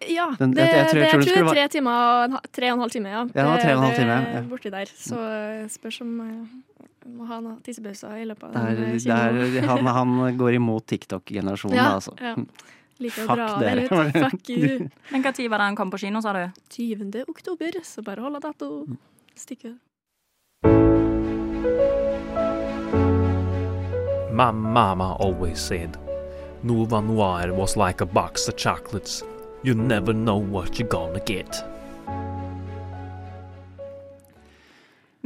Ja, 0.08 0.26
Den- 0.38 0.50
det, 0.52 0.60
jeg- 0.60 0.74
jeg 0.76 0.86
tror- 0.90 1.00
jeg 1.00 1.04
det, 1.04 1.10
tror 1.10 1.20
jeg 1.22 1.26
tror 1.26 1.34
det 1.34 1.46
er 1.46 1.54
tre 1.54 1.68
timer 1.68 2.40
tre 2.52 2.70
og 2.70 2.74
en 2.76 2.80
halv 2.80 2.90
time, 2.90 3.08
ja. 3.08 3.20
Ja, 3.34 3.42
det 3.54 3.62
tre 3.62 3.72
og 3.72 3.78
en 3.78 3.84
halv 3.84 3.96
time, 3.96 4.16
ja. 4.34 4.40
Borti 4.50 4.70
der. 4.70 4.84
Så 4.92 5.16
eh, 5.16 5.68
spørs 5.68 6.00
om 6.02 6.10
må 7.06 7.24
ha 7.28 7.38
noen 7.40 7.60
tissepauser 7.62 8.16
i 8.20 8.24
løpet 8.26 8.42
av 8.44 8.52
der, 8.52 8.60
er, 8.66 9.32
den 9.32 9.56
eh, 9.56 9.64
han, 9.68 9.86
han 9.86 10.36
går 10.42 10.54
imot 10.58 10.86
TikTok-generasjonen, 10.86 11.76
Ja, 11.76 11.94
altså. 11.94 12.12
ja. 12.20 12.34
Like 12.98 13.12
Fuck 13.12 13.60
dere. 13.60 13.86
Fuck 14.30 14.48
you. 14.50 14.88
Men 15.12 15.22
når 15.22 15.48
var 15.50 15.58
det 15.58 15.64
han 15.70 15.76
kom 15.76 15.90
på 15.90 15.98
kino, 15.98 16.20
sa 16.20 16.32
du? 16.32 16.50
20. 16.70 17.24
oktober, 17.28 17.72
så 17.84 18.02
bare 18.02 18.20
hold 18.20 18.36
av 18.36 18.42
dato. 18.42 18.86
Stikke. 19.36 19.76
My 24.32 24.50
mama 24.50 25.16
always 25.20 25.58
said, 25.60 25.96
Nova 26.62 27.00
Noir 27.00 27.52
was 27.52 27.76
like 27.76 28.00
a 28.02 28.06
box 28.06 28.48
of 28.48 28.56
chocolates. 28.56 29.22
You 29.64 29.74
never 29.74 30.12
know 30.12 30.38
what 30.38 30.78
you're 30.78 30.88
gonna 30.88 31.20
get. 31.26 31.64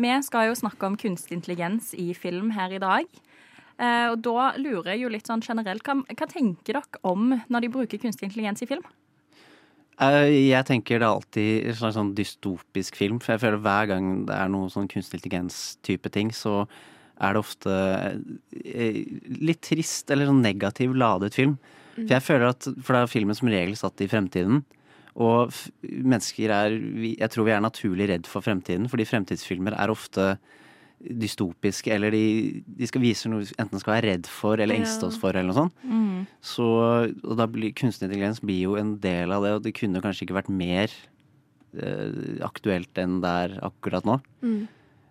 Vi 0.00 0.12
skal 0.24 0.48
jo 0.48 0.54
snakke 0.56 0.86
om 0.86 0.96
kunstig 0.96 1.36
intelligens 1.36 1.92
i 1.98 2.14
film 2.16 2.54
her 2.56 2.72
i 2.72 2.80
dag. 2.80 3.04
Eh, 3.80 4.06
og 4.12 4.22
da 4.24 4.52
lurer 4.60 4.94
jeg 4.94 5.02
jo 5.02 5.10
litt 5.12 5.28
sånn 5.28 5.42
generelt, 5.44 5.84
hva, 5.84 5.98
hva 6.04 6.28
tenker 6.28 6.76
dere 6.76 7.00
om 7.08 7.34
når 7.48 7.64
de 7.64 7.70
bruker 7.72 8.00
kunstig 8.00 8.28
intelligens 8.28 8.62
i 8.64 8.68
film? 8.68 8.84
Eh, 10.00 10.48
Jeg 10.48 10.64
tenker 10.68 11.00
det 11.00 11.06
er 11.08 11.12
alltid 11.12 11.66
en 11.68 11.76
slags 11.76 11.98
sånn 11.98 12.14
dystopisk 12.16 12.96
film, 12.96 13.20
for 13.20 13.34
jeg 13.34 13.42
føler 13.44 13.60
hver 13.64 13.90
gang 13.92 14.08
det 14.28 14.36
er 14.36 14.48
noe 14.52 14.72
sånn 14.72 14.88
kunstig 14.88 15.20
intelligens-type 15.20 16.12
ting, 16.12 16.32
så 16.32 16.62
er 17.20 17.36
det 17.36 17.42
ofte 17.42 17.74
eh, 18.64 19.02
litt 19.40 19.60
trist 19.68 20.08
eller 20.12 20.28
sånn 20.30 20.44
negativ 20.44 20.96
ladet 20.96 21.36
film. 21.36 21.58
For 22.04 22.14
jeg 22.16 22.26
føler 22.26 22.52
at 22.52 22.68
For 22.68 22.96
det 22.96 23.00
er 23.00 23.10
filmen 23.10 23.36
som 23.38 23.50
regel 23.52 23.76
satt 23.78 24.00
i 24.04 24.08
fremtiden. 24.10 24.62
Og 25.20 25.52
mennesker 25.82 26.52
er 26.54 26.78
Jeg 27.10 27.30
tror 27.32 27.48
vi 27.48 27.54
er 27.56 27.64
naturlig 27.64 28.08
redd 28.12 28.30
for 28.30 28.44
fremtiden, 28.44 28.88
fordi 28.90 29.08
fremtidsfilmer 29.08 29.76
er 29.76 29.92
ofte 29.92 30.34
dystopiske, 31.00 31.88
eller 31.94 32.12
de, 32.12 32.60
de 32.76 32.88
skal 32.88 33.00
vise 33.00 33.28
noe 33.30 33.40
vi 33.40 33.54
enten 33.62 33.80
skal 33.80 33.94
være 33.94 34.10
redd 34.10 34.26
for 34.28 34.60
eller 34.60 34.76
engste 34.76 35.08
oss 35.08 35.16
for, 35.20 35.32
eller 35.32 35.48
noe 35.48 35.56
sånt. 35.56 35.78
Så, 36.44 36.66
og 37.24 37.38
da 37.40 37.46
blir 37.48 37.72
kunstig 37.76 38.04
intelligens 38.06 38.42
blir 38.44 38.66
jo 38.66 38.74
en 38.76 38.98
del 39.00 39.32
av 39.32 39.46
det, 39.46 39.54
og 39.56 39.64
det 39.64 39.72
kunne 39.78 40.02
kanskje 40.04 40.26
ikke 40.26 40.36
vært 40.36 40.52
mer 40.52 40.92
eh, 41.72 42.36
aktuelt 42.44 43.00
enn 43.00 43.22
det 43.24 43.32
er 43.46 43.56
akkurat 43.70 44.04
nå. 44.08 44.18
Mm. 44.44 44.60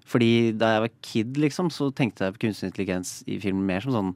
Fordi 0.10 0.32
da 0.58 0.76
jeg 0.76 0.86
var 0.86 0.94
kid, 1.06 1.42
liksom, 1.42 1.74
så 1.74 1.90
tenkte 1.96 2.28
jeg 2.28 2.38
på 2.38 2.46
kunstig 2.46 2.70
intelligens 2.70 3.20
i 3.30 3.40
film 3.42 3.66
mer 3.66 3.86
som 3.86 3.98
sånn 3.98 4.14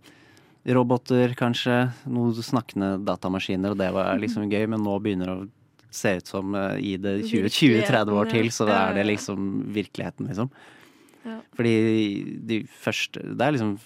roboter, 0.66 1.34
kanskje. 1.40 1.78
Noen 2.08 2.36
snakkende 2.46 2.96
datamaskiner, 3.04 3.74
og 3.74 3.82
det 3.82 3.90
var 3.96 4.16
liksom 4.24 4.48
gøy, 4.52 4.68
men 4.72 4.84
nå 4.86 4.98
begynner 5.04 5.32
det 5.32 5.38
å 5.42 5.50
se 5.94 6.16
ut 6.18 6.30
som 6.30 6.56
eh, 6.58 6.78
i 6.82 6.94
det 6.98 7.20
20-30 7.30 8.14
år 8.18 8.32
til, 8.32 8.52
så 8.54 8.68
er 8.72 8.96
det 8.98 9.08
liksom 9.12 9.50
virkeligheten, 9.76 10.30
liksom. 10.32 10.54
Ja. 11.24 11.38
Fordi 11.56 11.76
de 12.44 12.58
første 12.68 13.22
Det 13.24 13.46
er 13.46 13.54
liksom 13.56 13.78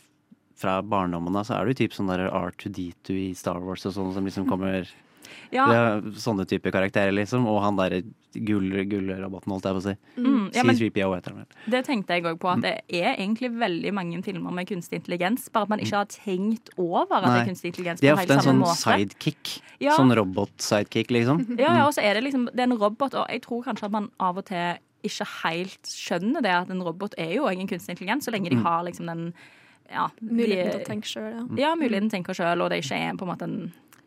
fra 0.58 0.80
barndommen 0.82 1.36
av 1.38 1.44
så 1.46 1.54
er 1.54 1.68
det 1.68 1.76
jo 1.76 1.82
typ 1.84 1.94
sånn 1.94 2.10
der 2.10 2.24
R2D2 2.32 3.18
i 3.28 3.34
Star 3.38 3.60
Wars 3.62 3.86
og 3.86 3.94
sånn 3.94 4.10
som 4.16 4.26
liksom 4.26 4.48
kommer 4.52 4.90
Ja, 5.54 5.66
det 5.70 5.78
er 5.78 6.22
Sånne 6.22 6.46
type 6.50 6.72
karakterer, 6.74 7.14
liksom. 7.16 7.46
Og 7.50 7.62
han 7.64 7.78
derre 7.80 8.02
gull, 8.46 8.70
gullroboten, 8.90 9.52
holdt 9.54 9.66
jeg 9.66 9.76
på 9.78 9.82
å 9.82 9.86
si. 9.86 9.94
mm, 10.22 10.48
ja 10.54 10.64
men 10.68 10.78
C3PO 10.78 11.08
heter 11.16 11.34
han 11.34 11.40
vel. 11.42 11.62
det 11.74 11.82
tenkte 11.88 12.18
jeg 12.18 12.26
òg 12.30 12.40
på, 12.42 12.50
at 12.52 12.62
det 12.62 12.74
er 12.94 13.16
egentlig 13.16 13.50
veldig 13.58 13.94
mange 13.98 14.20
filmer 14.26 14.54
med 14.54 14.68
kunstig 14.70 15.00
intelligens, 15.00 15.48
bare 15.54 15.66
at 15.66 15.74
man 15.74 15.82
ikke 15.82 15.98
har 15.98 16.10
tenkt 16.12 16.70
over 16.78 17.18
at 17.18 17.26
det 17.26 17.36
er 17.42 17.50
kunstig 17.50 17.72
intelligens 17.74 18.04
De 18.04 18.10
på 18.10 18.14
er 18.14 18.20
ofte 18.22 18.38
en 18.38 18.46
sånn 18.46 18.62
måte. 18.62 18.78
sidekick. 18.84 19.56
Ja. 19.82 19.96
Sånn 19.98 20.14
robot-sidekick, 20.18 21.14
liksom. 21.16 21.46
Ja, 21.58 21.72
ja, 21.80 21.86
og 21.88 21.96
så 21.98 22.04
er 22.06 22.18
det 22.20 22.28
liksom 22.28 22.50
Det 22.52 22.62
er 22.62 22.70
en 22.70 22.78
robot, 22.78 23.16
og 23.18 23.26
jeg 23.32 23.42
tror 23.48 23.64
kanskje 23.66 23.90
at 23.90 23.96
man 23.96 24.12
av 24.22 24.38
og 24.44 24.46
til 24.52 24.78
ikke 25.08 25.28
helt 25.46 25.88
skjønner 25.88 26.44
det 26.44 26.52
at 26.52 26.72
en 26.74 26.82
robot 26.84 27.14
er 27.22 27.36
jo 27.38 27.46
en 27.48 27.68
kunstig 27.70 27.96
intelligens, 27.96 28.26
så 28.28 28.34
lenge 28.34 28.50
de 28.52 28.58
har 28.60 28.84
liksom 28.84 29.08
den 29.08 29.28
ja, 29.88 30.10
Muligheten 30.20 30.74
til 30.74 30.82
å 30.82 30.88
tenke 30.88 31.08
sjøl, 31.08 31.28
ja. 31.32 31.44
ja, 31.62 31.76
muligheten 31.80 32.10
til 32.10 32.18
å 32.18 32.18
tenke 32.18 32.36
sjøl, 32.36 32.64
og 32.66 32.74
det 32.74 32.82
ikke 32.84 32.98
er 32.98 33.14
på 33.16 33.24
en 33.24 33.32
måte 33.32 33.48
en 33.48 33.60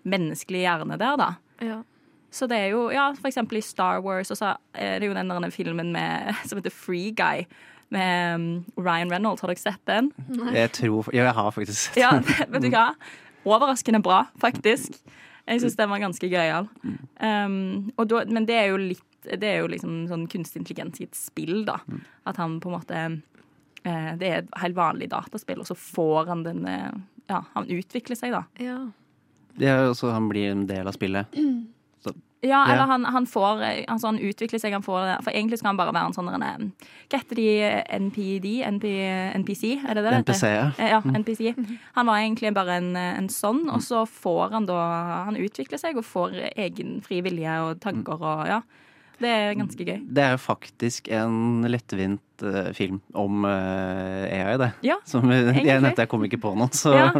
menneskelig 0.04 0.62
hjerne 0.64 0.96
der, 1.00 1.16
da. 1.20 1.30
ja. 1.64 1.80
Så 2.30 2.46
det 2.46 2.56
er 2.62 2.68
jo, 2.70 2.84
ja, 2.94 3.08
for 3.18 3.26
eksempel 3.26 3.58
i 3.58 3.60
Star 3.66 3.98
Wars, 4.04 4.28
og 4.30 4.36
så 4.38 4.52
er 4.78 5.00
det 5.02 5.08
jo 5.08 5.14
den 5.16 5.26
der 5.32 5.50
filmen 5.50 5.88
med, 5.92 6.30
som 6.46 6.60
heter 6.60 6.70
Free 6.70 7.10
Guy, 7.10 7.42
med 7.90 8.34
um, 8.36 8.44
Ryan 8.78 9.10
Reynolds. 9.10 9.42
Har 9.42 9.50
dere 9.50 9.58
sett 9.58 9.80
den? 9.90 10.12
Jeg 10.54 10.70
tror 10.76 11.08
Ja, 11.12 11.24
jeg 11.24 11.34
har 11.34 11.50
faktisk 11.50 11.88
sett 11.88 11.96
Ja, 11.98 12.12
den. 12.20 12.22
vet 12.54 12.62
du 12.62 12.68
hva? 12.70 12.84
Overraskende 13.44 13.98
bra, 14.04 14.20
faktisk. 14.38 14.94
Jeg 15.48 15.58
syns 15.64 15.74
den 15.74 15.90
var 15.90 15.98
ganske 15.98 16.30
gøyal. 16.30 16.68
Um, 17.18 17.90
da- 17.98 18.22
men 18.30 18.46
det 18.46 18.54
er 18.60 18.68
jo 18.70 18.76
litt 18.78 19.02
Det 19.26 19.42
er 19.50 19.58
jo 19.64 19.66
liksom 19.68 20.06
sånn 20.08 20.28
kunstig 20.30 20.62
intelligens 20.62 21.00
i 21.02 21.08
et 21.10 21.18
spill, 21.18 21.64
da. 21.66 21.80
At 22.30 22.38
han 22.38 22.60
på 22.62 22.70
en 22.70 22.76
måte 22.78 23.00
eh, 23.84 24.12
Det 24.16 24.28
er 24.30 24.38
et 24.44 24.54
helt 24.62 24.78
vanlig 24.78 25.10
dataspill, 25.10 25.58
og 25.60 25.66
så 25.68 25.74
får 25.76 26.30
han 26.30 26.46
den 26.46 26.62
eh, 26.70 26.92
Ja, 27.28 27.42
han 27.56 27.66
utvikler 27.66 28.16
seg, 28.16 28.32
da. 28.38 28.44
Ja. 28.62 28.78
Det 29.58 29.96
så 29.96 30.10
han 30.12 30.28
blir 30.28 30.50
en 30.52 30.66
del 30.66 30.86
av 30.86 30.92
spillet. 30.96 31.26
Ja, 32.42 32.64
Ja. 32.66 32.72
eller 32.72 32.86
han, 32.88 33.04
han 33.04 33.26
får 33.26 33.58
Altså, 33.86 34.06
han 34.06 34.18
utvikler 34.18 34.58
seg, 34.58 34.72
han 34.72 34.80
får 34.82 35.18
For 35.22 35.30
egentlig 35.30 35.58
skal 35.58 35.74
han 35.74 35.76
bare 35.76 35.92
være 35.92 36.06
en 36.08 36.14
sånn 36.16 36.30
eh, 36.32 36.62
Hva 37.12 37.18
heter 37.20 37.36
de? 37.36 37.48
NPD? 38.00 38.46
NP, 38.64 38.86
NPC? 39.36 39.74
Er 39.84 39.94
det 39.98 40.04
det 40.06 40.12
det 40.14 40.20
NPC, 40.24 40.44
ja. 40.48 40.70
Eh, 40.78 40.88
Ja, 40.94 41.00
NPC. 41.04 41.50
Han 41.98 42.06
var 42.08 42.16
egentlig 42.22 42.54
bare 42.56 42.78
en, 42.80 42.96
en 42.96 43.28
sånn, 43.28 43.66
og 43.68 43.82
så 43.84 44.06
får 44.08 44.54
han 44.56 44.64
da 44.70 44.78
Han 45.26 45.36
utvikler 45.36 45.76
seg 45.82 46.00
og 46.00 46.04
får 46.08 46.38
egen 46.56 47.02
fri 47.04 47.20
vilje 47.20 47.58
og 47.60 47.76
tanker 47.84 48.16
og 48.24 48.46
ja. 48.48 48.62
Det 49.20 49.28
er 49.28 49.52
ganske 49.60 49.84
gøy. 49.84 49.98
Det 50.08 50.22
er 50.24 50.30
jo 50.32 50.40
faktisk 50.40 51.10
en 51.12 51.60
lettvint 51.68 52.40
eh, 52.48 52.72
film 52.72 53.02
om 53.12 53.44
eh, 53.44 54.32
AI, 54.32 54.56
det. 54.56 54.70
Ja, 54.88 54.96
Som, 55.04 55.28
jeg, 55.36 55.60
jeg 55.60 56.08
kom 56.08 56.24
ikke 56.24 56.40
på 56.40 56.56
noe, 56.56 56.72
så 56.72 56.96
Ja. 56.96 57.12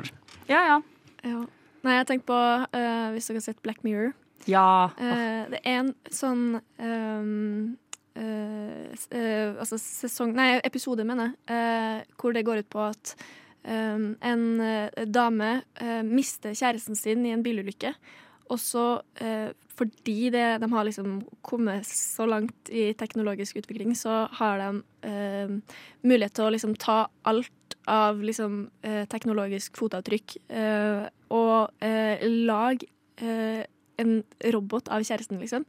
Ja, 0.49 0.64
ja. 0.64 0.81
ja. 1.29 1.45
Nei, 1.87 1.97
jeg 2.01 2.09
tenker 2.11 2.29
på 2.29 2.38
uh, 2.38 3.09
Hvis 3.14 3.31
dere 3.31 3.40
har 3.40 3.47
sett 3.47 3.62
Black 3.64 3.85
Mirror. 3.87 4.12
Ja. 4.49 4.90
Uh, 4.97 5.49
det 5.53 5.61
er 5.64 5.83
en 5.83 5.93
sånn 6.12 6.45
um, 6.81 7.77
uh, 8.16 9.53
altså 9.61 9.79
sesong 9.81 10.35
Nei, 10.37 10.55
episode, 10.66 11.07
mener 11.09 11.33
jeg. 11.33 12.09
hvor 12.21 12.37
det 12.37 12.47
går 12.49 12.64
ut 12.64 12.73
på 12.73 12.83
at 12.85 13.14
um, 13.64 14.14
en 14.21 14.45
dame 15.09 15.53
mister 16.09 16.57
kjæresten 16.57 16.99
sin 16.99 17.25
i 17.27 17.35
en 17.37 17.45
bilulykke. 17.45 17.95
Og 18.51 18.59
så, 18.59 18.83
fordi 19.79 20.33
det, 20.35 20.47
de 20.59 20.69
har 20.73 20.83
liksom 20.88 21.21
kommet 21.47 21.87
så 21.87 22.27
langt 22.27 22.73
i 22.75 22.88
teknologisk 22.99 23.61
utvikling, 23.61 23.93
så 23.95 24.25
har 24.40 24.59
de 24.59 25.61
mulighet 26.03 26.35
til 26.35 26.49
å 26.49 26.51
liksom 26.51 26.75
ta 26.83 27.05
alt 27.31 27.53
av 27.88 28.23
liksom 28.23 28.71
eh, 28.83 29.05
teknologisk 29.09 29.79
fotavtrykk 29.81 30.37
eh, 30.49 31.07
og 31.33 31.85
eh, 31.85 32.25
lage 32.49 32.88
eh, 33.23 33.64
en 34.01 34.21
robot 34.55 34.88
av 34.88 35.05
kjæresten, 35.05 35.40
liksom. 35.40 35.66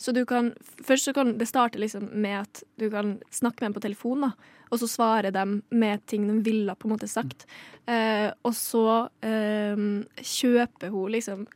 Så 0.00 0.12
du 0.12 0.24
kan 0.26 0.52
Først 0.84 1.06
så 1.06 1.12
kan 1.14 1.36
det 1.38 1.48
starte 1.48 1.78
liksom 1.78 2.08
med 2.12 2.40
at 2.40 2.62
du 2.80 2.88
kan 2.90 3.18
snakke 3.30 3.62
med 3.62 3.68
dem 3.68 3.76
på 3.76 3.84
telefon, 3.84 4.26
da. 4.26 4.32
Og 4.72 4.80
så 4.80 4.88
svare 4.90 5.30
dem 5.34 5.60
med 5.70 6.02
ting 6.10 6.26
de 6.28 6.40
ville 6.44 6.74
på 6.74 6.88
en 6.88 6.94
måte 6.96 7.08
sagt. 7.08 7.46
Eh, 7.86 8.30
og 8.42 8.54
så 8.56 9.08
eh, 9.22 9.84
kjøper 10.18 10.92
hun 10.94 11.12
liksom 11.14 11.46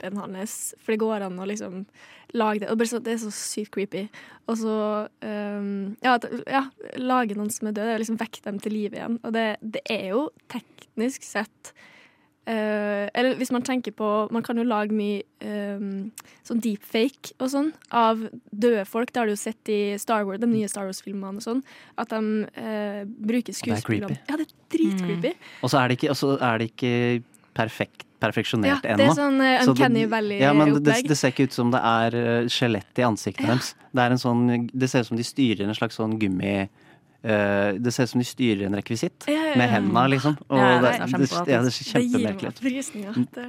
kroppen 0.00 0.18
hans, 0.18 0.74
for 0.80 0.94
det 0.94 1.00
går 1.00 1.26
an 1.26 1.38
å 1.38 1.48
liksom 1.48 1.84
lage 2.32 2.60
det. 2.60 2.70
Og 2.70 2.78
bare 2.78 2.88
så, 2.88 3.00
det 3.02 3.14
er 3.14 3.22
så 3.24 3.32
sykt 3.34 3.74
creepy. 3.74 4.08
Og 4.48 4.58
så 4.58 4.78
um, 5.22 5.96
ja, 6.02 6.16
ja, 6.46 6.64
lage 6.96 7.36
noen 7.36 7.50
som 7.50 7.68
er 7.68 7.76
død, 7.76 7.98
liksom 7.98 8.18
vekke 8.20 8.44
dem 8.44 8.60
til 8.62 8.76
live 8.76 8.96
igjen. 8.96 9.20
Og 9.24 9.34
det, 9.34 9.56
det 9.60 9.82
er 9.90 10.10
jo 10.14 10.28
teknisk 10.50 11.26
sett 11.26 11.72
uh, 12.48 13.06
eller 13.14 13.36
hvis 13.38 13.52
man 13.54 13.62
tenker 13.66 13.94
på 13.94 14.28
Man 14.34 14.42
kan 14.46 14.58
jo 14.58 14.64
lage 14.66 14.94
mye 14.96 15.22
um, 15.44 16.10
sånn 16.46 16.62
deepfake 16.62 17.34
og 17.38 17.50
sånn 17.52 17.72
av 17.90 18.22
døde 18.50 18.84
folk. 18.88 19.12
Det 19.12 19.22
har 19.22 19.30
du 19.30 19.34
jo 19.34 19.40
sett 19.40 19.72
i 19.72 19.80
Star 20.00 20.26
Wars, 20.28 20.40
de 20.42 20.50
nye 20.50 20.70
Star 20.70 20.88
Wars-filmene 20.88 21.40
og 21.40 21.46
sånn. 21.46 21.64
At 22.00 22.14
de 22.14 22.46
uh, 22.46 23.02
bruker 23.06 23.56
skuespillere. 23.56 24.20
Ja, 24.30 24.38
det 24.38 24.48
er 24.48 24.56
dritcreepy. 24.76 25.34
Og 25.64 25.72
så 25.72 25.82
er 25.82 25.90
det 25.90 26.70
ikke, 26.70 27.22
og 27.56 27.64
perfeksjonert 27.64 28.04
er 28.10 28.20
perfekt, 28.20 28.84
Ja, 28.84 28.96
det 28.96 29.06
ennå. 29.06 29.10
er 29.10 29.16
sånn 29.16 29.40
uh, 29.40 29.64
Så 29.64 29.74
det- 29.74 30.08
Valley-opplegg. 30.10 30.40
Ja, 30.40 30.52
men 30.52 30.82
det, 30.82 31.08
det 31.08 31.16
ser 31.16 31.32
ikke 31.32 31.44
ut 31.48 31.52
som 31.52 31.70
det 31.70 31.80
er 31.80 32.14
eh, 32.14 32.48
skjelett 32.48 32.98
i 32.98 33.02
ansiktet 33.02 33.46
deres. 33.46 33.74
Det, 33.92 34.02
er 34.02 34.10
en 34.10 34.18
sånn, 34.18 34.68
det 34.72 34.90
ser 34.90 35.00
ut 35.00 35.06
som 35.06 35.16
de 35.16 35.24
styrer 35.24 35.66
en 35.68 35.74
slags 35.74 35.96
sånn 35.96 36.18
gummi 36.20 36.68
Uh, 37.20 37.76
Det 37.76 37.92
ser 37.92 38.04
ut 38.04 38.08
som 38.14 38.20
de 38.22 38.24
styrer 38.24 38.62
en 38.64 38.74
rekvisitt 38.78 39.26
Ja, 39.28 39.34
ja, 39.34 39.48
ja. 39.50 39.56
med 39.60 39.68
hendene, 39.68 40.08
liksom. 40.08 40.38
Og 40.48 40.56
Ja, 40.56 40.80
det 40.80 40.92
det, 41.20 41.28
ser 41.28 41.44
det, 41.44 41.52
ja, 41.52 41.58
gir 41.60 41.84
kjempemerkelig 41.90 42.94
meg. 42.96 43.26
Det, 43.34 43.44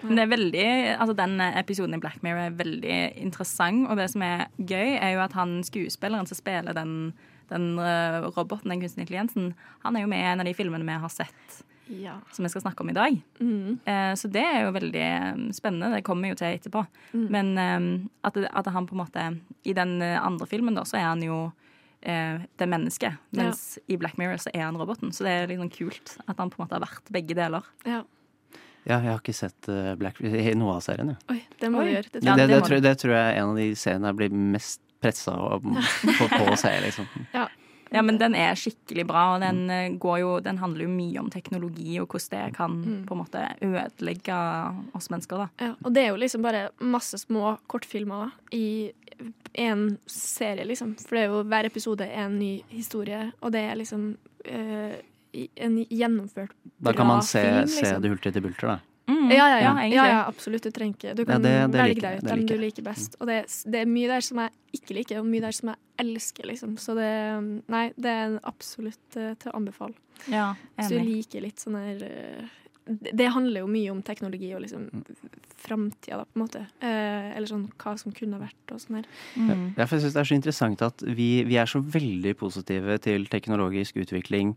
Men 0.00 0.16
det 0.16 0.22
er 0.22 0.30
veldig, 0.30 0.68
altså 1.00 1.16
Den 1.18 1.34
episoden 1.40 1.94
i 1.94 2.00
Black 2.00 2.22
Mirror 2.22 2.46
er 2.46 2.56
veldig 2.56 2.96
interessant, 3.20 3.90
og 3.90 3.98
det 4.00 4.08
som 4.08 4.22
er 4.22 4.46
gøy, 4.56 4.96
er 4.96 5.12
jo 5.18 5.20
at 5.20 5.36
han 5.36 5.60
skuespilleren 5.68 6.24
som 6.26 6.40
spiller 6.40 6.72
den, 6.72 7.12
den 7.50 7.76
roboten, 8.24 8.70
den 8.72 8.80
kunstige 8.80 9.04
intelligensen, 9.04 9.52
han 9.84 9.96
er 9.96 10.00
jo 10.00 10.08
med 10.08 10.20
i 10.24 10.32
en 10.32 10.40
av 10.40 10.46
de 10.46 10.54
filmene 10.54 10.88
vi 10.88 10.96
har 11.04 11.12
sett 11.12 11.60
ja. 11.88 12.14
som 12.32 12.44
vi 12.46 12.48
skal 12.52 12.62
snakke 12.64 12.80
om 12.84 12.90
i 12.90 12.96
dag. 12.96 13.18
Mm. 13.40 13.78
Eh, 13.84 14.14
Så 14.14 14.28
det 14.32 14.42
er 14.44 14.62
jo 14.64 14.72
veldig 14.76 15.02
eh, 15.02 15.42
spennende. 15.56 15.90
Det 15.96 16.04
kommer 16.06 16.32
jo 16.32 16.38
til 16.40 16.54
etterpå. 16.56 16.84
Mm. 17.12 17.26
Men 17.30 17.52
eh, 17.58 18.08
at, 18.28 18.36
at 18.50 18.66
han 18.72 18.86
på 18.86 18.94
en 18.96 19.02
måte 19.04 19.26
I 19.64 19.72
den 19.76 20.00
andre 20.02 20.46
filmen 20.46 20.74
da, 20.74 20.84
så 20.88 20.96
er 21.00 21.06
han 21.10 21.22
jo 21.22 21.38
eh, 22.02 22.40
det 22.58 22.68
mennesket, 22.68 23.16
mens 23.36 23.78
i 23.88 23.96
Black 24.00 24.16
Mirror 24.20 24.40
så 24.44 24.50
er 24.54 24.66
han 24.66 24.76
roboten. 24.80 25.12
Så 25.12 25.24
det 25.26 25.30
er 25.44 25.54
sånn 25.56 25.72
kult 25.72 26.16
at 26.26 26.36
han 26.38 26.50
på 26.52 26.58
en 26.60 26.64
måte 26.66 26.76
har 26.78 26.84
vært 26.86 27.10
begge 27.14 27.34
deler. 27.38 27.62
ja. 27.84 28.02
Ja, 28.84 28.98
jeg 29.00 29.14
har 29.14 29.20
ikke 29.22 29.32
sett 29.32 29.66
Black 29.96 30.18
i 30.20 30.50
noe 30.60 30.74
av 30.76 30.82
serien. 30.84 31.14
Ja. 31.14 31.32
Oi, 31.32 31.38
det 31.56 31.70
må 31.72 31.78
Oi. 31.80 31.84
du 31.86 31.92
gjøre. 31.94 32.10
Det, 32.12 32.20
Ja, 32.26 32.34
det, 32.36 32.42
det 32.50 32.58
det, 32.58 32.64
tror, 32.66 32.80
det 32.84 32.90
tror 33.00 33.14
jeg 33.14 33.30
er 33.30 33.38
en 33.40 33.52
av 33.54 33.56
de 33.56 33.68
seriene 33.80 34.10
jeg 34.10 34.16
blir 34.18 34.34
mest 34.52 34.82
pressa 35.00 35.32
på, 35.64 35.72
på 36.34 36.42
å 36.52 36.56
se, 36.60 36.72
liksom. 36.84 37.06
Ja, 37.32 37.46
men 38.02 38.18
den 38.18 38.34
er 38.34 38.54
skikkelig 38.58 39.06
bra, 39.06 39.34
og 39.34 39.40
den, 39.40 39.70
eh, 39.70 39.90
går 39.98 40.18
jo, 40.20 40.40
den 40.40 40.58
handler 40.58 40.84
jo 40.84 40.88
mye 40.90 41.18
om 41.20 41.30
teknologi 41.30 41.98
og 42.00 42.08
hvordan 42.08 42.30
det 42.48 42.54
kan 42.56 42.70
Mm. 42.84 43.06
på 43.06 43.14
en 43.14 43.20
måte 43.24 43.44
ødelegge 43.62 44.38
oss 44.94 45.08
mennesker. 45.10 45.36
da. 45.36 45.48
Ja, 45.66 45.74
og 45.84 45.92
det 45.94 46.02
er 46.02 46.08
jo 46.10 46.16
liksom 46.16 46.42
bare 46.42 46.68
masse 46.80 47.18
små 47.18 47.58
kortfilmer 47.68 48.32
i 48.52 48.90
en 49.54 49.98
serie, 50.06 50.64
liksom. 50.64 50.96
For 50.98 51.14
det 51.16 51.22
er 51.24 51.28
jo 51.30 51.42
hver 51.44 51.64
episode 51.66 52.00
er 52.04 52.26
en 52.26 52.38
ny 52.38 52.62
historie, 52.68 53.32
og 53.40 53.52
det 53.52 53.60
er 53.60 53.74
liksom 53.76 54.16
øh, 54.46 54.92
en 55.56 55.84
gjennomført 55.90 56.50
Da 56.82 56.92
kan 56.92 57.06
man 57.06 57.22
se, 57.22 57.40
film, 57.40 57.66
se 57.68 57.80
liksom. 57.82 58.02
det 58.02 58.10
hulter 58.10 58.32
til 58.32 58.42
bulter, 58.42 58.66
da. 58.68 58.78
Mm. 59.06 59.30
Ja, 59.30 59.46
ja, 59.52 59.58
ja. 59.60 59.72
Ja, 59.92 60.04
ja, 60.08 60.20
absolutt. 60.28 60.62
Du 60.64 60.70
trenger 60.72 60.94
ikke 60.96 61.14
Du 61.14 61.22
Ja, 61.22 61.26
kan 61.34 61.42
det- 61.42 61.70
det 61.72 61.80
velge 61.80 62.00
deg 62.00 62.18
ut 62.18 62.24
den 62.30 62.46
du 62.46 62.56
liker 62.56 62.82
best. 62.82 63.16
Og 63.20 63.26
det, 63.28 63.34
er- 63.44 63.70
det 63.70 63.80
er 63.82 63.86
mye 63.86 64.08
der 64.08 64.20
som 64.20 64.38
jeg 64.38 64.50
ikke 64.72 64.94
liker, 64.96 65.18
og 65.20 65.26
mye 65.26 65.40
der 65.40 65.52
som 65.52 65.68
jeg 65.68 65.76
elsker, 65.98 66.44
liksom. 66.48 66.76
Så 66.78 66.94
det 66.96 67.64
Nei, 67.68 67.92
det 67.96 68.06
er 68.10 68.40
absolutt 68.44 69.16
eh, 69.16 69.34
til 69.34 69.52
å 69.52 69.56
anbefale. 69.56 69.94
Ja, 70.30 70.54
Hvis 70.78 70.88
du 70.88 70.98
liker 71.00 71.40
litt 71.42 71.56
sånn 71.60 71.76
her 71.76 72.02
eh, 72.02 72.48
det, 72.86 73.16
det 73.16 73.28
handler 73.32 73.60
jo 73.60 73.66
mye 73.66 73.90
om 73.90 74.02
teknologi 74.02 74.52
og 74.54 74.60
liksom 74.62 74.90
framtida, 75.64 76.18
da, 76.18 76.24
på 76.24 76.36
en 76.36 76.42
måte. 76.46 76.66
Eh, 76.84 77.36
eller 77.36 77.46
sånn 77.48 77.66
hva 77.80 77.94
som 77.98 78.12
kunne 78.12 78.38
vært 78.40 78.72
og 78.74 78.80
sånn 78.82 78.96
her. 79.00 79.06
Mm. 79.36 79.74
Ja, 79.78 79.86
for 79.86 79.96
jeg 79.96 80.04
synes 80.04 80.12
Det 80.14 80.20
er 80.20 80.28
så 80.30 80.36
interessant 80.38 80.82
at 80.82 81.04
vi, 81.16 81.28
vi 81.44 81.56
er 81.56 81.66
så 81.70 81.80
veldig 81.80 82.34
positive 82.36 82.98
til 83.00 83.26
teknologisk 83.26 83.96
utvikling 83.96 84.54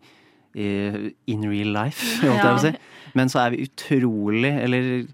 in 0.57 1.47
real 1.49 1.73
life, 1.75 2.01
å 2.27 2.57
si. 2.63 2.73
Men 3.17 3.31
så 3.31 3.43
er 3.43 3.53
vi 3.53 3.63
utrolig 3.65 4.51
Eller, 4.51 5.07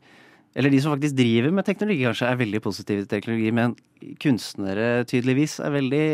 eller 0.57 0.73
de 0.73 0.79
som 0.81 0.93
faktisk 0.93 1.15
driver 1.17 1.53
med 1.55 1.67
teknologi, 1.67 2.03
kanskje 2.07 2.29
er 2.29 2.39
veldig 2.41 2.61
positive 2.63 3.03
til 3.03 3.11
teknologi, 3.11 3.51
men 3.55 3.75
kunstnere 4.23 5.05
tydeligvis 5.09 5.59
er 5.63 5.75
veldig 5.77 6.07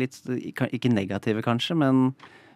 litt 0.00 0.20
Ikke 0.70 0.92
negative, 0.92 1.44
kanskje, 1.44 1.76
men 1.78 2.08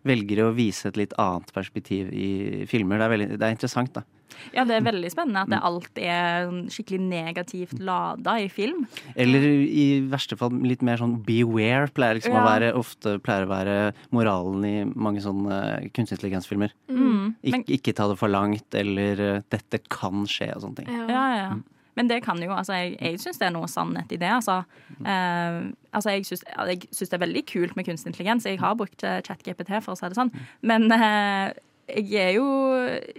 velger 0.06 0.44
å 0.44 0.54
vise 0.56 0.88
et 0.88 0.98
litt 1.00 1.14
annet 1.20 1.50
perspektiv 1.52 2.12
i 2.14 2.64
filmer. 2.70 3.00
Det 3.00 3.06
er, 3.06 3.12
veldig, 3.14 3.28
det 3.34 3.46
er 3.48 3.56
interessant, 3.56 3.96
da. 3.98 4.04
Ja, 4.54 4.64
det 4.68 4.78
er 4.78 4.86
veldig 4.86 5.10
spennende 5.12 5.44
at 5.44 5.52
det 5.52 5.60
alltid 5.68 6.04
er 6.04 6.48
sånn 6.48 6.60
skikkelig 6.72 7.00
negativt 7.04 7.78
lada 7.82 8.36
i 8.42 8.48
film. 8.52 8.84
Eller 9.18 9.46
i 9.48 9.86
verste 10.08 10.38
fall 10.40 10.56
litt 10.64 10.84
mer 10.86 11.00
sånn 11.00 11.18
beware 11.26 11.88
pleier 11.94 12.18
liksom 12.18 12.36
å 12.38 12.44
være 12.46 12.74
ofte 12.78 13.16
pleier 13.24 13.46
å 13.46 13.52
være 13.52 13.78
moralen 14.14 14.68
i 14.68 14.76
mange 14.92 15.24
sånne 15.24 15.90
kunstig 15.96 16.18
intelligens-filmer. 16.18 16.74
Mm. 16.90 17.34
Ik 17.42 17.74
ikke 17.78 17.94
ta 17.96 18.08
det 18.10 18.18
for 18.20 18.32
langt, 18.32 18.68
eller 18.74 19.24
uh, 19.38 19.42
'dette 19.48 19.82
kan 19.92 20.26
skje', 20.28 20.54
og 20.56 20.64
sånne 20.64 20.82
ting. 20.82 20.94
Ja. 20.94 21.08
ja, 21.08 21.26
ja. 21.38 21.50
Men 21.98 22.06
det 22.06 22.20
kan 22.22 22.38
jo, 22.42 22.52
altså 22.54 22.76
jeg, 22.78 22.92
jeg 23.02 23.18
syns 23.18 23.40
det 23.40 23.48
er 23.48 23.54
noe 23.56 23.68
sannhet 23.70 24.12
i 24.14 24.20
det. 24.22 24.30
Altså, 24.30 24.60
eh, 25.02 25.56
altså 25.90 26.14
jeg 26.14 26.28
syns 26.28 26.44
jeg 26.46 26.84
syns 26.94 27.10
det 27.10 27.16
er 27.16 27.24
veldig 27.24 27.42
kult 27.50 27.74
med 27.74 27.88
kunstig 27.88 28.12
intelligens. 28.12 28.46
Jeg 28.46 28.60
har 28.62 28.76
brukt 28.78 29.02
eh, 29.02 29.18
ChatGPT, 29.26 29.72
for 29.82 29.96
å 29.96 29.98
si 29.98 30.06
det 30.06 30.18
sånn. 30.18 30.30
Men 30.62 30.86
eh, 30.94 31.56
jeg 31.88 32.20
er 32.20 32.34
jo 32.36 32.46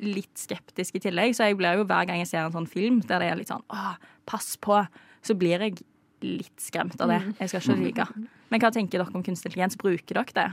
litt 0.05 0.33
skeptisk 0.37 0.99
i 0.99 1.03
tillegg, 1.03 1.35
så 1.35 1.49
jeg 1.49 1.57
blir 1.59 1.79
jo 1.79 1.85
hver 1.89 2.09
gang 2.09 2.21
jeg 2.21 2.29
ser 2.31 2.43
en 2.45 2.53
sånn 2.55 2.69
film 2.69 2.99
der 3.05 3.23
det 3.23 3.29
er 3.31 3.39
litt 3.39 3.51
sånn 3.51 3.65
Åh, 3.73 3.95
pass 4.29 4.53
på, 4.61 4.83
så 5.25 5.35
blir 5.37 5.65
jeg 5.65 5.81
litt 6.21 6.61
skremt 6.61 6.99
av 7.01 7.09
det. 7.11 7.21
Jeg 7.39 7.51
skal 7.51 7.63
ikke 7.63 7.79
lyve. 7.79 8.05
Men 8.51 8.61
hva 8.61 8.71
tenker 8.75 8.99
dere 8.99 9.15
om 9.15 9.23
kunstig 9.23 9.51
intelligens? 9.51 9.77
Bruker 9.79 10.19
dere 10.19 10.35
det? 10.35 10.47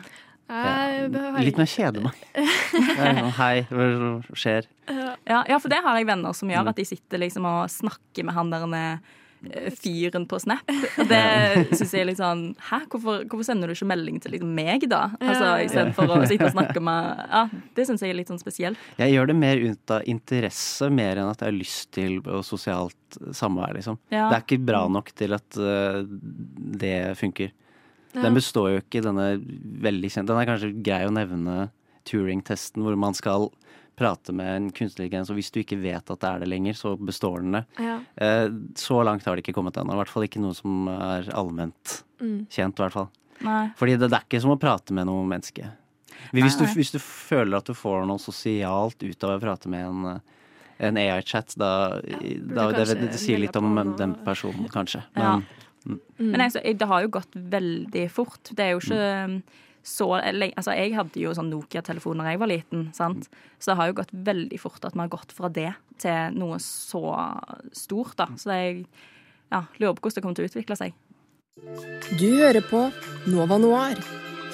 Jeg 0.47 1.11
Litt 1.43 1.59
mer 1.59 1.67
kjede 1.67 2.03
meg. 2.05 2.19
Sånn, 2.99 3.33
Hei, 3.35 3.65
hva 3.67 4.37
skjer? 4.39 4.69
Ja, 4.87 5.41
ja, 5.43 5.59
for 5.59 5.73
det 5.73 5.81
har 5.83 5.99
jeg 5.99 6.07
venner 6.07 6.37
som 6.39 6.53
gjør, 6.53 6.71
at 6.71 6.79
de 6.79 6.87
sitter 6.87 7.23
liksom 7.25 7.49
og 7.51 7.65
snakker 7.73 8.29
med 8.29 8.37
han 8.37 8.53
der 8.55 8.67
eh, 8.79 9.17
fyren 9.79 10.27
på 10.29 10.39
Snap. 10.43 10.69
Og 10.71 11.09
det 11.13 11.23
syns 11.73 11.95
jeg 11.95 12.05
er 12.05 12.09
litt 12.11 12.21
sånn 12.21 12.49
Hæ, 12.69 12.83
hvorfor, 12.93 13.25
hvorfor 13.27 13.47
sender 13.47 13.71
du 13.71 13.77
ikke 13.77 13.89
melding 13.91 14.21
til 14.23 14.37
liksom 14.37 14.53
meg, 14.57 14.87
da? 14.91 15.09
Altså 15.21 15.45
Ja. 15.47 15.59
Istedenfor 15.67 16.13
å 16.13 16.21
sitte 16.29 16.49
og 16.49 16.55
snakke 16.57 16.83
med 16.85 17.23
Ja, 17.37 17.43
det 17.77 17.87
syns 17.89 18.05
jeg 18.05 18.15
er 18.15 18.19
litt 18.19 18.31
sånn 18.31 18.41
spesielt. 18.41 18.81
Jeg 19.01 19.15
gjør 19.15 19.31
det 19.31 19.37
mer 19.39 19.61
ut 19.61 19.93
av 19.95 20.07
interesse, 20.09 20.89
mer 20.93 21.21
enn 21.21 21.31
at 21.31 21.43
jeg 21.43 21.51
har 21.51 21.57
lyst 21.57 21.93
til 21.97 22.19
å 22.25 22.43
sosialt 22.47 23.19
samvær, 23.37 23.75
liksom. 23.77 23.99
Ja. 24.11 24.29
Det 24.31 24.39
er 24.39 24.45
ikke 24.45 24.67
bra 24.67 24.83
nok 24.93 25.13
til 25.17 25.37
at 25.37 25.59
uh, 25.61 26.03
det 26.07 27.17
funker. 27.21 27.53
Den 28.17 28.37
består 28.37 28.71
jo 28.73 28.81
ikke, 28.81 29.03
denne 29.05 29.35
veldig 29.85 30.09
kjent 30.13 30.31
Den 30.31 30.39
er 30.41 30.49
kanskje 30.49 30.73
grei 30.85 31.03
å 31.05 31.13
nevne 31.13 31.67
Turing-testen, 32.07 32.85
hvor 32.87 32.97
man 33.01 33.17
skal 33.19 33.51
prate 33.97 34.33
med 34.37 34.51
en 34.57 34.67
kunstig 34.71 35.07
intelligens, 35.07 35.31
og 35.33 35.39
hvis 35.39 35.51
du 35.55 35.61
ikke 35.63 35.79
vet 35.81 36.11
at 36.13 36.21
det 36.21 36.29
er 36.29 36.43
det 36.43 36.49
lenger, 36.53 36.75
så 36.77 36.95
består 37.01 37.41
den 37.41 37.53
det. 37.57 37.63
Ja. 37.81 37.95
Eh, 38.17 38.49
Så 38.77 38.99
langt 39.05 39.25
har 39.25 39.37
det 39.37 39.45
ikke 39.47 39.55
kommet 39.57 39.77
ennå. 39.81 39.95
I 39.97 40.01
hvert 40.03 40.13
fall 40.13 40.27
ikke 40.29 40.43
noe 40.43 40.55
som 40.55 40.89
er 40.93 41.31
allment 41.33 42.03
Mm. 42.21 42.47
kjent, 42.49 42.79
i 42.79 42.83
hvert 42.83 42.93
fall. 42.93 43.09
Nei. 43.45 43.71
Fordi 43.77 43.97
det, 43.99 44.09
det 44.11 44.17
er 44.17 44.25
ikke 44.25 44.41
som 44.41 44.51
å 44.55 44.59
prate 44.61 44.93
med 44.97 45.05
noe 45.07 45.25
menneske. 45.29 45.67
Hvis 46.33 46.57
du, 46.57 46.65
Nei, 46.65 46.73
Du, 46.73 46.79
hvis 46.81 46.93
du 46.93 46.99
føler 46.99 47.57
at 47.59 47.67
du 47.69 47.75
får 47.77 48.07
noe 48.09 48.19
sosialt 48.19 49.03
ut 49.05 49.25
av 49.25 49.35
å 49.37 49.41
prate 49.43 49.69
med 49.69 49.85
en, 49.87 50.21
en 50.81 50.97
AI-chat, 50.97 51.53
da, 51.61 52.01
da 52.01 52.71
det, 52.73 52.87
det, 52.89 52.97
det 53.13 53.21
sier 53.21 53.39
litt 53.39 53.57
om 53.57 53.77
den 53.99 54.15
personen, 54.25 54.69
kanskje. 54.73 55.03
Ja. 55.17 55.37
Men 55.85 56.01
Men 56.19 56.41
altså, 56.41 56.61
det 56.65 56.89
har 56.89 57.03
jo 57.05 57.09
gått 57.15 57.37
veldig 57.37 58.11
fort. 58.11 58.49
Det 58.57 58.65
er 58.65 58.73
jo 58.73 58.81
ikke 58.81 59.25
um, 59.29 59.37
så 59.87 60.09
Altså, 60.19 60.75
jeg 60.75 60.95
hadde 60.97 61.21
jo 61.23 61.33
sånn 61.37 61.51
Nokia-telefon 61.53 62.19
da 62.19 62.33
jeg 62.33 62.41
var 62.43 62.51
liten, 62.51 62.89
sant. 62.97 63.29
Så 63.59 63.71
det 63.71 63.79
har 63.79 63.91
jo 63.91 63.99
gått 64.01 64.15
veldig 64.27 64.59
fort 64.59 64.85
at 64.85 64.97
vi 64.97 65.05
har 65.05 65.13
gått 65.13 65.35
fra 65.37 65.51
det 65.53 65.71
til 66.03 66.39
noe 66.39 66.59
så 66.63 67.05
stort, 67.77 68.17
da. 68.19 68.29
Så 68.41 68.51
jeg 68.51 68.87
ja, 69.53 69.63
lurer 69.79 69.95
på 69.95 70.09
hvordan 70.09 70.19
det 70.19 70.25
kommer 70.25 70.39
til 70.39 70.47
å 70.47 70.51
utvikle 70.51 70.79
seg. 70.81 70.97
Du 72.19 72.29
hører 72.37 72.65
på 72.67 72.83
Nova 73.31 73.61
Noir, 73.63 74.01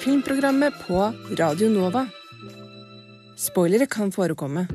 filmprogrammet 0.03 0.77
på 0.85 1.01
Radio 1.39 1.71
Nova. 1.73 2.05
Spoilere 3.39 3.89
kan 3.89 4.13
forekomme. 4.13 4.67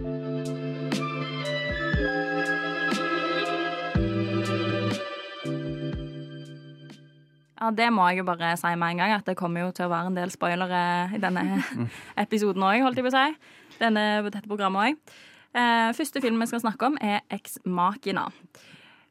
Ja, 7.59 7.71
det 7.75 7.89
må 7.91 8.07
jeg 8.09 8.21
jo 8.21 8.29
bare 8.29 8.53
si 8.59 8.71
med 8.79 8.95
en 8.95 9.01
gang, 9.03 9.13
at 9.17 9.27
det 9.27 9.37
kommer 9.39 9.67
jo 9.67 9.73
til 9.75 9.89
å 9.89 9.93
være 9.93 10.13
en 10.13 10.19
del 10.19 10.31
spoilere 10.31 10.83
i 11.17 11.23
denne 11.23 11.63
episoden 12.25 12.63
òg, 12.63 12.85
holdt 12.87 13.01
jeg 13.01 13.09
på 13.09 13.11
å 13.11 13.17
si. 13.17 13.55
Denne, 13.81 14.05
dette 14.27 14.47
programmet 14.47 14.93
òg. 14.93 15.17
Eh, 15.59 15.91
første 15.97 16.23
film 16.23 16.39
vi 16.43 16.51
skal 16.51 16.63
snakke 16.63 16.91
om, 16.91 16.99
er 17.03 17.25
Ex 17.35 17.59
Machina. 17.67 18.29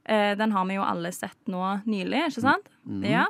Eh, 0.07 0.33
den 0.39 0.53
har 0.55 0.67
vi 0.69 0.77
jo 0.77 0.85
alle 0.87 1.11
sett 1.11 1.51
nå 1.51 1.63
nylig, 1.89 2.29
ikke 2.29 2.45
sant? 2.45 2.71
Ja. 3.03 3.27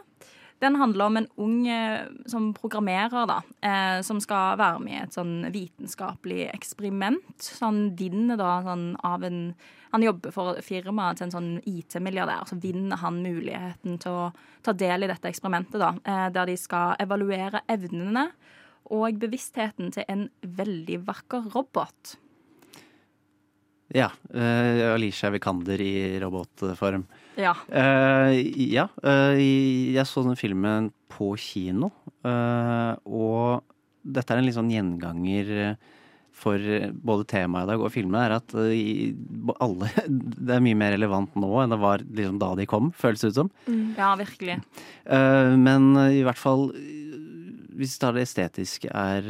Den 0.61 0.77
handler 0.77 1.05
om 1.05 1.17
en 1.17 1.27
ung 1.37 1.57
eh, 1.69 2.05
som 2.29 2.49
programmerer, 2.57 3.25
da, 3.29 3.41
eh, 3.61 4.01
som 4.05 4.21
skal 4.21 4.57
være 4.57 4.81
med 4.81 4.95
i 4.95 5.01
et 5.03 5.17
sånn 5.17 5.35
vitenskapelig 5.53 6.47
eksperiment. 6.49 7.25
Så 7.41 7.67
han 7.67 7.81
vinner 7.97 8.37
da 8.37 8.59
sånn 8.65 8.87
av 9.05 9.25
en 9.25 9.41
Han 9.93 10.03
jobber 10.03 10.33
for 10.35 10.59
firmaet 10.65 11.19
til 11.19 11.27
en 11.27 11.33
sånn 11.33 11.49
IT-milliardær, 11.67 12.47
så 12.49 12.57
vinner 12.61 12.99
han 13.01 13.21
muligheten 13.23 13.97
til 14.03 14.19
å 14.19 14.29
ta 14.65 14.73
del 14.75 15.05
i 15.05 15.09
dette 15.09 15.29
eksperimentet, 15.31 15.79
da, 15.79 15.93
eh, 16.03 16.27
der 16.35 16.49
de 16.49 16.57
skal 16.59 16.97
evaluere 17.03 17.63
evnene 17.71 18.27
og 18.93 19.19
bevisstheten 19.19 19.91
til 19.95 20.07
en 20.07 20.27
veldig 20.41 21.01
vakker 21.07 21.51
robot. 21.55 22.17
ja. 23.95 24.09
Uh, 24.33 24.93
Alicia 24.93 25.29
Vikander 25.31 25.79
i 25.81 26.19
robotform. 26.19 27.05
Ja. 27.39 27.53
Uh, 27.71 28.35
ja. 28.67 28.89
uh, 29.03 29.35
jeg 29.39 30.07
så 30.07 30.23
den 30.27 30.35
filmen 30.39 30.91
på 31.07 31.31
kino, 31.39 31.91
og 32.27 33.63
dette 34.03 34.33
er 34.33 34.41
en 34.41 34.45
litt 34.45 34.57
sånn 34.57 34.71
gjenganger 34.71 35.77
for 36.37 36.61
eh, 36.61 36.89
både 36.91 37.25
temaet 37.29 37.67
i 37.67 37.71
dag 37.71 37.83
og 37.83 37.93
filmene, 37.93 38.23
er 38.27 38.35
at 38.37 38.55
eh, 38.61 39.11
alle 39.63 39.89
Det 40.47 40.55
er 40.55 40.63
mye 40.63 40.77
mer 40.77 40.93
relevant 40.95 41.35
nå 41.39 41.51
enn 41.63 41.73
det 41.73 41.81
var 41.81 42.03
liksom 42.05 42.39
da 42.41 42.53
de 42.59 42.67
kom, 42.69 42.91
føles 42.97 43.23
det 43.23 43.33
ut 43.33 43.41
som. 43.41 43.51
ja, 43.97 44.13
virkelig. 44.19 44.59
Eh, 45.05 45.53
men 45.57 45.91
i 46.11 46.23
hvert 46.25 46.39
fall 46.39 46.69
Hvis 47.77 47.97
det 48.01 48.23
estetiske, 48.23 48.89
er 48.89 49.27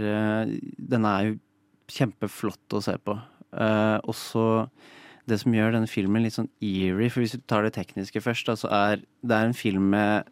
Denne 0.77 1.13
er 1.13 1.31
jo 1.31 1.39
kjempeflott 1.87 2.75
å 2.75 2.83
se 2.83 2.97
på. 2.99 3.15
Eh, 3.55 3.97
også 4.11 4.67
det 5.27 5.37
som 5.39 5.53
gjør 5.55 5.73
denne 5.75 5.89
filmen 5.91 6.23
litt 6.23 6.35
sånn 6.35 6.49
eerie, 6.63 7.09
for 7.11 7.23
hvis 7.23 7.35
vi 7.35 7.43
tar 7.47 7.63
det 7.63 7.73
tekniske 7.75 8.21
først, 8.23 8.47
da, 8.47 8.55
så 8.59 8.71
er 8.71 9.01
det 9.23 9.35
er 9.35 9.47
en 9.47 9.55
film 9.55 9.89
med 9.91 10.27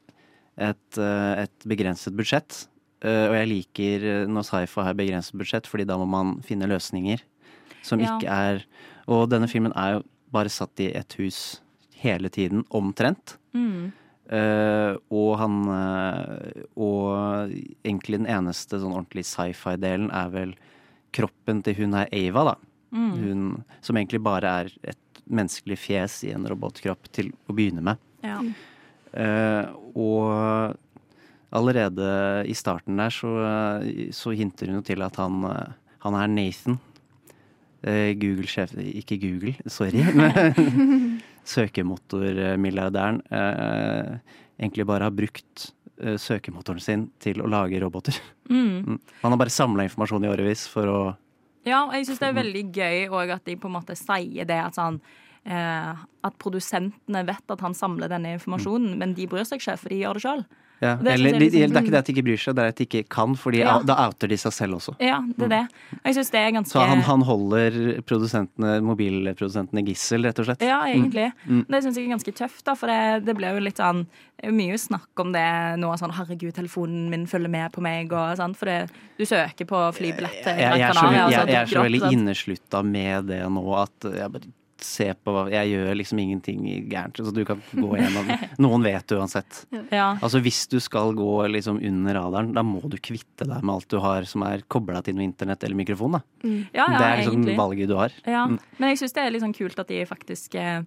et, 0.55 0.99
et 0.99 1.67
begrenset 1.67 2.15
budsjett. 2.15 2.61
Eh, 3.03 3.25
og 3.27 3.35
jeg 3.35 3.49
liker 3.51 4.05
eh, 4.11 4.25
når 4.31 4.47
sci-fi 4.47 4.85
har 4.87 4.97
begrenset 4.97 5.35
budsjett, 5.37 5.67
fordi 5.67 5.85
da 5.87 5.97
må 5.99 6.07
man 6.09 6.37
finne 6.45 6.69
løsninger 6.69 7.21
som 7.85 7.99
Ja. 7.99 8.15
ikke 8.15 8.29
er 8.31 8.65
Og 9.07 9.29
denne 9.29 9.47
filmen 9.47 9.71
er 9.77 9.99
jo 9.99 10.03
bare 10.33 10.49
satt 10.49 10.79
i 10.81 10.87
et 10.95 11.13
hus 11.19 11.61
hele 12.01 12.27
tiden, 12.29 12.63
omtrent. 12.73 13.37
Mm. 13.53 13.91
Uh, 14.25 14.97
og 15.13 15.37
han 15.37 15.69
uh, 15.69 16.63
Og 16.75 17.53
egentlig 17.85 18.17
den 18.17 18.25
eneste 18.25 18.79
sånn 18.81 18.95
ordentlig 18.95 19.21
sci-fi-delen 19.29 20.09
er 20.09 20.31
vel 20.33 20.55
kroppen 21.13 21.61
til 21.61 21.77
hun 21.77 21.93
her 21.93 22.09
Ava, 22.09 22.43
da. 22.49 22.55
Mm. 22.89 23.11
Hun, 23.21 23.43
som 23.85 23.99
egentlig 23.99 24.23
bare 24.25 24.49
er 24.63 24.71
et 24.83 25.21
menneskelig 25.29 25.77
fjes 25.77 26.23
i 26.25 26.33
en 26.33 26.47
robotkropp 26.49 27.05
til 27.13 27.29
å 27.45 27.53
begynne 27.53 27.85
med. 27.85 28.01
Ja. 28.25 28.41
Uh, 29.13 29.77
og 29.93 30.75
allerede 31.55 32.09
i 32.49 32.55
starten 32.57 32.99
der 32.99 33.13
så, 33.13 33.31
eh, 33.81 34.11
så 34.11 34.35
hinter 34.35 34.67
hun 34.67 34.81
jo 34.81 34.85
til 34.85 35.01
at 35.05 35.15
han, 35.15 35.43
eh, 35.43 35.73
han 36.05 36.17
er 36.19 36.27
Nathan. 36.27 36.79
Eh, 37.85 38.13
Google-sjef 38.17 38.73
Ikke 38.77 39.17
Google, 39.21 39.55
sorry. 39.67 40.01
Søkemotormilliardæren 41.55 43.21
egentlig 44.59 44.85
bare 44.87 45.03
har 45.03 45.11
brukt 45.11 45.71
søkemotoren 45.95 46.81
sin 46.81 47.03
til 47.19 47.39
å 47.39 47.47
lage 47.47 47.79
roboter. 47.79 48.17
Mm. 48.49 48.81
Mm. 48.83 48.97
Han 49.21 49.31
har 49.31 49.37
bare 49.37 49.53
samla 49.53 49.85
informasjon 49.85 50.25
i 50.25 50.31
årevis 50.31 50.65
for 50.67 50.89
å 50.89 50.97
Ja, 51.65 51.85
og 51.85 51.93
jeg 51.93 52.07
syns 52.09 52.19
det 52.19 52.27
er 52.27 52.39
veldig 52.39 52.63
gøy 52.73 53.05
òg 53.09 53.31
at 53.37 53.45
de 53.45 53.55
på 53.55 53.69
en 53.69 53.77
måte 53.77 53.95
sier 53.95 54.49
det 54.49 54.57
at 54.59 54.75
sånn 54.75 54.99
eh, 55.45 56.03
At 56.25 56.37
produsentene 56.41 57.23
vet 57.25 57.53
at 57.53 57.63
han 57.63 57.77
samler 57.77 58.11
denne 58.11 58.35
informasjonen, 58.35 58.97
men 58.97 59.13
de 59.17 59.27
bryr 59.29 59.45
seg 59.47 59.61
ikke, 59.61 59.77
for 59.77 59.93
de 59.93 60.01
gjør 60.01 60.17
det 60.17 60.25
sjøl. 60.25 60.43
Ja. 60.81 60.95
Det 60.95 61.13
Eller 61.13 61.31
jeg 61.31 61.41
liksom- 61.41 61.51
det 61.51 61.77
er 61.77 61.81
ikke 61.81 61.91
det 61.91 61.99
at 61.99 62.05
de 62.05 62.13
ikke 62.13 62.25
bryr 62.25 62.37
seg, 62.41 62.55
det 62.55 62.63
er 62.63 62.67
at 62.67 62.75
de 62.75 62.85
ikke 62.85 63.09
kan, 63.09 63.35
for 63.35 63.51
Ja. 63.55 63.79
da 63.79 63.95
outer 64.05 64.27
de 64.27 64.37
seg 64.37 64.53
selv 64.53 64.75
også. 64.75 64.95
Ja, 64.99 65.21
det 65.21 65.45
er 65.45 65.47
det. 65.47 65.67
Og 65.93 66.05
jeg 66.05 66.15
synes 66.15 66.31
det 66.31 66.39
er 66.39 66.51
ganske 66.51 66.71
Så 66.71 66.85
han, 66.85 67.01
han 67.01 67.21
holder 67.21 68.01
produsentene, 68.03 68.81
mobilprodusentene 68.83 69.85
gissel, 69.85 70.23
rett 70.23 70.39
og 70.39 70.45
slett. 70.45 70.61
Ja, 70.61 70.83
egentlig. 70.85 71.31
Mm. 71.47 71.65
Det 71.67 71.83
syns 71.83 71.95
jeg 71.95 72.07
er 72.09 72.15
ganske 72.17 72.33
tøft, 72.35 72.63
da, 72.65 72.73
for 72.75 72.87
det, 72.87 73.25
det 73.25 73.35
blir 73.37 73.53
jo 73.55 73.59
litt 73.63 73.77
sånn 73.77 74.05
mye 74.43 74.75
snakk 74.77 75.07
om 75.23 75.31
det 75.31 75.79
nå, 75.79 75.89
sånn 75.97 76.11
'herregud, 76.11 76.53
telefonen 76.53 77.09
min 77.09 77.25
følger 77.25 77.49
med 77.49 77.71
på 77.71 77.81
meg', 77.81 78.11
og 78.11 78.37
sånn, 78.37 78.55
for 78.55 78.65
det, 78.65 78.89
du 79.17 79.23
søker 79.25 79.65
på 79.65 79.79
flybillett 79.95 80.43
til 80.43 80.53
jeg, 80.59 80.77
jeg, 80.77 80.81
er 80.81 80.93
så, 80.93 81.11
jeg, 81.11 81.47
jeg 81.47 81.55
er 81.55 81.65
så 81.65 81.83
veldig 81.85 82.11
inneslutta 82.11 82.83
med 82.83 83.27
det 83.27 83.41
nå 83.49 83.65
at 83.81 84.11
jeg 84.11 84.31
bare 84.31 84.51
ser 84.83 85.13
på 85.23 85.31
hva 85.31 85.45
Jeg 85.51 85.69
gjør 85.71 85.95
liksom 85.95 86.19
ingenting 86.19 86.65
gærent, 86.91 87.15
så 87.17 87.31
du 87.33 87.43
kan 87.47 87.61
gå 87.71 87.89
gjennom 87.95 88.27
Noen 88.65 88.83
vet 88.83 89.13
uansett. 89.15 89.61
Ja. 89.91 90.17
Altså 90.19 90.41
Hvis 90.43 90.65
du 90.71 90.79
skal 90.83 91.13
gå 91.15 91.47
liksom 91.53 91.79
under 91.79 92.17
radaren, 92.19 92.51
da 92.55 92.63
må 92.65 92.81
du 92.91 92.97
kvitte 92.97 93.47
deg 93.47 93.63
med 93.63 93.73
alt 93.75 93.89
du 93.89 93.97
har 94.03 94.27
som 94.29 94.43
er 94.47 94.65
kobla 94.67 95.01
til 95.05 95.15
noe 95.15 95.23
internett 95.27 95.63
eller 95.63 95.79
mikrofon. 95.79 96.17
da. 96.17 96.21
ja, 96.43 96.85
ja, 96.85 96.85
det 96.97 97.05
er 97.07 97.17
liksom 97.23 97.41
egentlig. 97.41 97.57
valget 97.57 97.89
du 97.91 97.95
har. 97.99 98.13
Ja. 98.25 98.45
Mm. 98.51 98.59
Men 98.77 98.89
jeg 98.93 99.01
syns 99.03 99.15
det 99.15 99.23
er 99.25 99.31
litt 99.35 99.45
sånn 99.45 99.55
kult 99.57 99.79
at 99.79 99.87
de 99.91 100.03
faktisk 100.09 100.55
eh, 100.59 100.81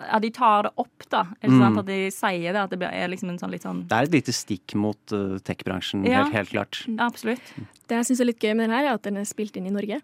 At 0.00 0.22
de 0.22 0.30
tar 0.32 0.62
det 0.68 0.70
opp, 0.80 1.08
da. 1.12 1.26
Mm. 1.44 1.78
At 1.80 1.86
de 1.88 1.98
sier 2.14 2.54
det. 2.54 2.60
At 2.62 2.72
det 2.72 2.88
er 2.88 3.08
liksom 3.12 3.32
en 3.34 3.38
sånn 3.40 3.50
litt 3.52 3.66
sånn 3.66 3.82
Det 3.88 3.96
er 3.98 4.08
et 4.08 4.14
lite 4.20 4.32
stikk 4.32 4.74
mot 4.80 5.12
uh, 5.12 5.36
tech-bransjen, 5.44 6.06
Ja. 6.08 6.22
helt, 6.24 6.32
helt 6.38 6.54
klart. 6.54 6.84
Absolutt. 6.98 7.52
Det 7.88 7.98
jeg 7.98 8.08
syns 8.08 8.20
er 8.22 8.30
litt 8.30 8.40
gøy 8.40 8.54
med 8.54 8.68
den 8.68 8.76
her, 8.76 8.86
er 8.86 8.94
at 8.96 9.04
den 9.04 9.18
er 9.20 9.28
spilt 9.28 9.56
inn 9.60 9.66
i 9.68 9.74
Norge. 9.74 10.00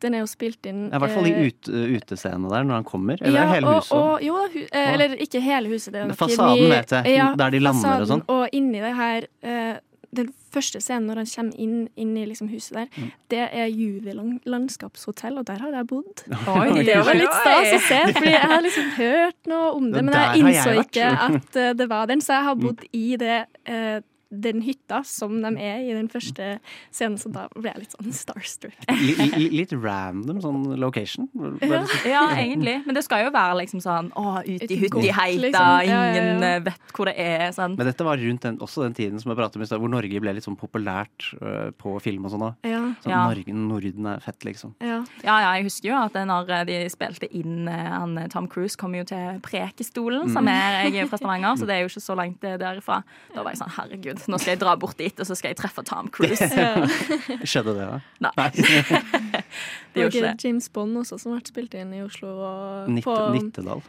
Den 0.00 0.14
er 0.16 0.22
jo 0.24 0.28
spilt 0.30 0.64
inn 0.70 0.86
I 0.88 0.98
hvert 1.02 1.12
fall 1.12 1.26
i 1.28 1.34
eh, 1.34 1.50
ut, 1.50 1.68
uh, 1.68 1.84
utescenen 1.98 2.48
der 2.48 2.64
når 2.64 2.78
han 2.80 2.88
kommer. 2.88 3.20
Eller 3.20 3.42
ja, 3.42 3.46
hele 3.52 3.76
huset. 3.76 3.92
Og, 3.98 4.22
jo 4.24 4.40
hu 4.54 4.58
eh, 4.64 4.88
eller 4.94 5.14
ikke 5.20 5.42
hele 5.44 5.68
huset. 5.74 5.92
Det 5.92 6.02
er 6.06 6.16
Fasaden 6.16 6.70
vet 6.72 6.94
jeg, 6.96 7.30
der 7.36 7.54
de 7.54 7.60
lander 7.60 8.04
og 8.06 8.10
sånn. 8.14 8.24
Og 8.32 8.48
inni 8.56 8.80
det 8.80 8.94
her 8.96 9.26
eh, 9.44 9.78
Den 10.16 10.32
første 10.50 10.80
scenen 10.82 11.06
når 11.06 11.20
han 11.20 11.28
kommer 11.30 11.60
inn, 11.62 11.74
inn 11.94 12.16
i 12.18 12.24
liksom 12.26 12.48
huset 12.50 12.74
der, 12.74 12.86
Mm. 12.96 13.10
det 13.30 13.44
er 13.54 13.68
Juveland 13.70 14.40
landskapshotell, 14.50 15.36
og 15.38 15.44
der 15.46 15.60
har 15.62 15.70
jeg 15.76 15.86
bodd. 15.86 16.24
Oi, 16.50 16.82
Det 16.82 16.96
var 17.06 17.14
litt 17.14 17.36
stas 17.36 17.74
å 17.76 17.78
se, 17.86 18.00
fordi 18.16 18.32
jeg 18.32 18.48
har 18.50 18.64
liksom 18.64 18.88
hørt 18.96 19.38
noe 19.52 19.68
om 19.76 19.86
det, 19.92 20.02
Men 20.08 20.16
jeg 20.18 20.42
innså 20.42 20.72
ikke 20.82 21.12
at 21.28 21.56
eh, 21.62 21.70
det 21.78 21.86
var 21.92 22.10
den, 22.10 22.20
så 22.24 22.40
jeg 22.40 22.48
har 22.48 22.58
bodd 22.58 22.82
i 22.90 23.04
det 23.22 23.36
eh, 23.70 24.00
den 24.30 24.60
hytta 24.62 25.00
som 25.04 25.40
de 25.42 25.50
er 25.58 25.80
i 25.82 25.92
den 25.96 26.06
første 26.08 26.60
scenen, 26.94 27.18
så 27.18 27.30
da 27.34 27.48
ble 27.56 27.72
jeg 27.72 27.80
litt 27.82 27.94
sånn 27.96 28.12
starstruck. 28.14 28.76
Li- 29.00 29.16
li- 29.34 29.48
Litt 29.60 29.72
random 29.74 30.38
sånn 30.40 30.76
location. 30.78 31.28
Ja. 31.60 31.80
Ja, 32.06 32.22
egentlig. 32.38 32.76
Men 32.86 32.94
det 32.94 33.02
skal 33.04 33.24
jo 33.26 33.32
være 33.34 33.56
liksom 33.62 33.80
sånn 33.82 34.12
å, 34.14 34.38
ut 34.46 34.70
i 34.70 34.76
hytta 34.78 35.02
i 35.26 35.36
liksom. 35.42 35.60
Ja, 35.60 35.80
ja, 35.82 35.98
ja. 36.04 36.12
ingen 36.14 36.42
eh, 36.46 36.60
vet 36.68 36.94
hvor 36.94 37.10
det 37.10 37.16
er. 37.18 37.48
Sånn. 37.56 37.74
Men 37.76 37.86
dette 37.90 38.06
var 38.06 38.16
rundt 38.22 38.42
den, 38.46 38.58
også 38.62 38.84
den 38.86 38.94
tiden 38.94 39.18
som 39.20 39.32
jeg 39.32 39.40
pratet 39.40 39.58
om 39.58 39.62
i 39.62 39.68
stad, 39.68 39.82
hvor 39.82 39.90
Norge 39.90 40.20
ble 40.22 40.32
litt 40.36 40.46
sånn 40.46 40.56
populært 40.60 41.30
øh, 41.42 41.70
på 41.80 41.96
film 42.04 42.28
og 42.28 42.34
sånn. 42.36 42.46
da. 42.46 42.52
Ja, 42.70 42.80
Sånn, 43.02 43.10
Ja. 43.12 43.24
Norge, 43.26 43.52
Norden 43.54 44.06
er 44.14 44.20
fett, 44.24 44.44
liksom. 44.46 44.74
ja. 44.80 45.00
Ja, 45.24 45.36
ja, 45.42 45.50
jeg 45.58 45.66
husker 45.68 45.90
jo 45.90 45.98
at 46.04 46.14
når 46.30 46.50
eh, 46.60 46.64
de 46.70 46.78
spilte 46.92 47.26
inn 47.34 47.66
eh, 47.68 47.90
han, 47.90 48.16
eh, 48.18 48.28
Tom 48.32 48.46
Cruise 48.50 48.76
kom 48.78 48.94
jo 48.94 49.04
til 49.04 49.40
Prekestolen, 49.44 50.28
Mm. 50.30 50.32
som 50.34 50.48
er 50.48 50.84
jeg 50.90 51.02
er 51.04 51.08
fra 51.10 51.18
Stavanger, 51.18 51.56
så 51.58 51.66
det 51.66 51.74
er 51.76 51.80
jo 51.84 51.88
ikke 51.90 52.02
så 52.04 52.14
langt 52.18 52.44
eh, 52.44 52.56
derifra. 52.60 53.02
Da 53.34 53.42
var 53.42 53.52
jeg 53.54 53.60
sånn 53.62 53.72
herregud, 53.76 54.19
nå 54.30 54.40
skal 54.40 54.54
jeg 54.54 54.62
dra 54.62 54.74
bort 54.80 54.98
dit, 55.00 55.14
og 55.14 55.28
så 55.28 55.36
skal 55.38 55.52
jeg 55.52 55.60
treffe 55.60 55.84
Tom 55.86 56.10
Cruise. 56.12 56.48
Skjedde 57.50 57.76
det, 57.76 57.86
da? 57.86 58.00
Nei. 58.26 58.48
det 58.56 60.02
gjorde 60.02 60.10
ikke 60.10 60.26
det. 60.26 60.34
James 60.44 60.68
Bond 60.72 61.00
også 61.02 61.20
som 61.20 61.34
ble 61.34 61.42
spilt 61.46 61.76
inn 61.78 61.94
i 61.96 62.02
Oslo. 62.04 62.34
Og 62.36 62.92
Nitt, 62.92 63.06
på, 63.06 63.16
Nittedal. 63.34 63.84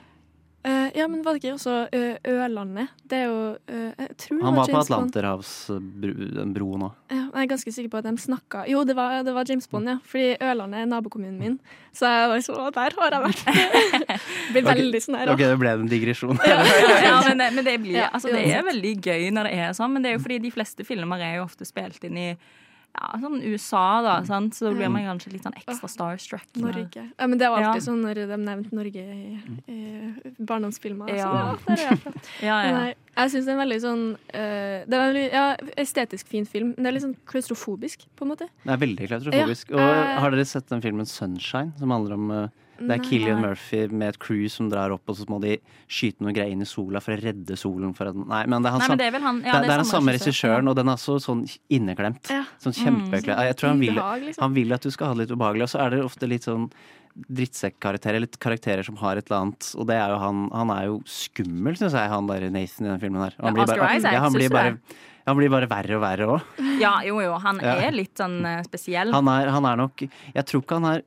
Eh, 0.92 1.00
ja, 1.00 1.08
men 1.08 1.22
var 1.24 1.36
det 1.36 1.42
ikke 1.42 1.54
også 1.56 1.76
Ø 1.96 2.02
Ørlandet? 2.28 2.92
Det 3.08 3.18
er 3.18 3.26
jo 3.30 3.40
eh, 3.68 3.92
Jeg 3.98 4.18
tror 4.18 4.38
det 4.38 4.46
Han 4.46 4.56
var 4.56 4.66
på 4.66 4.72
James 4.72 4.90
Bond. 4.90 5.16
Atlanterhavsbroen 5.16 6.86
òg. 6.88 6.94
Ja, 7.12 7.22
jeg 7.22 7.44
er 7.44 7.50
ganske 7.52 7.74
sikker 7.76 7.92
på 7.94 8.02
at 8.02 8.08
de 8.08 8.14
snakka 8.22 8.64
Jo, 8.72 8.84
det 8.88 8.96
var, 8.96 9.24
det 9.28 9.34
var 9.36 9.48
James 9.50 9.68
Bond, 9.72 9.90
ja. 9.90 9.98
Fordi 10.06 10.36
Ørlandet 10.42 10.84
er 10.84 10.90
nabokommunen 10.92 11.38
min. 11.40 11.60
Så 11.96 12.10
jeg 12.12 12.32
var 12.32 12.46
sånn 12.46 12.62
Å, 12.62 12.70
der 12.76 12.98
har 13.00 13.18
jeg 13.18 13.26
vært. 13.28 13.44
Blir 14.54 14.68
veldig 14.68 15.04
sånn 15.04 15.20
her. 15.20 15.34
Ok, 15.34 15.44
det 15.44 15.60
ble 15.62 15.76
en 15.78 15.92
digresjon. 15.92 16.42
ja, 16.48 16.60
ja, 17.08 17.20
men, 17.28 17.46
men 17.56 17.64
det, 17.68 17.78
blir, 17.84 18.00
Ja, 18.00 18.10
altså, 18.12 18.34
det 18.34 18.46
er 18.52 18.66
veldig 18.68 18.96
gøy 19.00 19.30
når 19.36 19.50
det 19.50 19.62
er 19.66 19.78
sånn, 19.78 19.96
men 19.96 20.04
det 20.04 20.12
er 20.12 20.20
jo 20.20 20.26
fordi 20.26 20.42
de 20.44 20.54
fleste 20.54 20.88
filmer 20.88 21.24
er 21.24 21.40
jo 21.40 21.48
ofte 21.48 21.68
spilt 21.68 22.04
inn 22.08 22.20
i 22.20 22.30
ja, 22.92 23.08
sånn 23.22 23.38
USA, 23.48 24.02
da, 24.04 24.16
sant? 24.28 24.54
så 24.58 24.68
da 24.68 24.72
blir 24.76 24.90
man 24.92 25.06
kanskje 25.08 25.32
litt 25.34 25.46
sånn 25.46 25.56
ekstra 25.58 25.88
starstruck. 25.90 26.48
Norge. 26.60 27.06
Ja, 27.18 27.28
men 27.28 27.38
det 27.40 27.48
var 27.50 27.62
alltid 27.64 27.82
Ja. 27.82 27.86
sånn 27.88 28.02
når 28.04 28.20
de 28.28 28.38
nevnte 28.42 28.74
Norge 28.76 29.04
i, 29.16 29.40
i 29.72 30.34
barndomsfilmer. 30.40 31.10
Ja. 31.16 31.30
Så, 31.32 31.32
ja, 31.32 31.56
der 31.68 31.78
er 31.78 31.88
jeg 31.88 32.00
fra. 32.04 32.14
Ja, 32.48 32.58
Men 32.62 32.70
ja. 32.74 32.80
Nei, 32.82 32.96
jeg 33.18 33.32
syns 33.34 33.46
det 33.46 33.52
er 33.52 33.56
en 33.58 33.62
veldig 33.62 33.80
sånn 33.84 34.04
uh, 34.16 34.78
Det 34.88 34.96
er 34.96 35.02
en 35.02 35.14
veldig 35.14 35.26
ja, 35.34 35.46
estetisk 35.84 36.28
fin 36.32 36.46
film, 36.48 36.74
men 36.76 36.84
det 36.84 36.92
er 36.92 36.96
litt 36.98 37.06
sånn 37.08 37.18
klaustrofobisk, 37.32 38.08
på 38.16 38.26
en 38.28 38.34
måte. 38.34 38.48
Det 38.64 38.72
er 38.76 38.82
veldig 38.82 39.08
klaustrofobisk. 39.12 39.72
Ja, 39.72 39.78
Og 39.78 40.02
eh, 40.04 40.18
har 40.24 40.32
dere 40.36 40.46
sett 40.48 40.68
den 40.72 40.82
filmen 40.84 41.06
'Sunshine'? 41.08 41.74
Som 41.80 41.92
handler 41.96 42.14
om 42.20 42.32
eh, 42.32 42.48
Det 42.88 42.96
er 42.98 43.04
Killian 43.06 43.42
Murphy 43.44 43.82
med 43.92 44.14
et 44.14 44.20
crew 44.22 44.48
som 44.52 44.70
drar 44.72 44.94
opp, 44.96 45.04
og 45.12 45.18
så 45.20 45.26
må 45.30 45.40
de 45.44 45.58
skyte 45.92 46.24
noe 46.26 46.34
greier 46.36 46.54
inn 46.56 46.64
i 46.66 46.70
sola 46.70 47.02
for 47.04 47.14
å 47.16 47.20
redde 47.22 47.58
solen. 47.60 47.94
For 47.98 48.12
en, 48.12 48.24
nei, 48.30 48.44
men 48.52 48.64
det 48.66 48.72
er, 48.72 48.78
han 48.78 48.82
Nei, 48.82 48.90
men 48.94 49.02
det 49.02 49.10
er 49.10 49.16
vel 49.18 49.28
han 49.28 49.42
ja, 49.46 49.58
det, 49.60 49.68
det 49.68 49.76
er 49.76 49.84
den 49.84 49.92
samme 49.92 50.16
regissør. 50.16 50.32
regissøren, 50.32 50.72
og 50.72 50.80
den 50.80 50.94
er 50.94 51.02
så 51.02 51.18
sånn 51.24 51.44
inneklemt. 51.74 52.32
Ja. 52.34 52.44
Sånn 52.64 52.78
kjempeklemt. 52.78 53.46
Jeg 53.52 53.60
tror 53.60 53.74
han 53.74 53.84
vil, 53.84 54.02
liksom. 54.26 54.42
han 54.46 54.58
vil 54.58 54.74
at 54.78 54.88
du 54.88 54.92
skal 54.94 55.12
ha 55.12 55.18
det 55.18 55.26
litt 55.26 55.36
ubehagelig, 55.38 55.68
og 55.68 55.74
så 55.76 55.84
er 55.86 55.96
det 55.96 56.02
ofte 56.06 56.30
litt 56.32 56.48
sånn 56.50 56.70
drittsekkarakterer, 57.28 58.22
eller 58.22 58.40
karakterer 58.42 58.88
som 58.88 58.96
har 59.02 59.20
et 59.20 59.28
eller 59.28 59.42
annet. 59.46 59.70
Og 59.76 59.88
det 59.90 59.98
er 60.00 60.14
jo 60.14 60.20
han 60.22 60.42
Han 60.56 60.70
er 60.74 60.86
jo 60.90 60.98
skummel, 61.06 61.76
syns 61.80 61.96
jeg, 61.98 62.12
han 62.12 62.28
der 62.30 62.50
Nathan 62.50 62.88
i 62.88 62.92
den 62.94 63.02
filmen 63.04 63.26
her. 63.26 63.36
Han 63.40 63.52
Ja, 63.52 63.54
blir 63.58 63.72
bare, 63.76 63.96
Isaac, 63.98 64.14
ja, 64.16 64.22
han 64.24 64.34
blir 64.34 64.50
bare, 64.50 64.78
han 65.28 65.38
blir 65.38 65.52
bare 65.54 65.68
verre 65.70 65.98
og 65.98 66.02
verre 66.02 66.28
òg. 66.38 66.62
Ja, 66.82 66.94
jo, 67.06 67.20
jo. 67.22 67.36
Han 67.44 67.60
er 67.62 67.92
litt 67.94 68.18
sånn 68.18 68.40
eh, 68.46 68.64
spesiell. 68.66 69.12
Han 69.14 69.28
er, 69.30 69.52
han 69.54 69.68
er 69.70 69.78
nok 69.84 70.02
Jeg 70.08 70.46
tror 70.50 70.64
ikke 70.64 70.80
han 70.80 70.88
er 70.96 71.04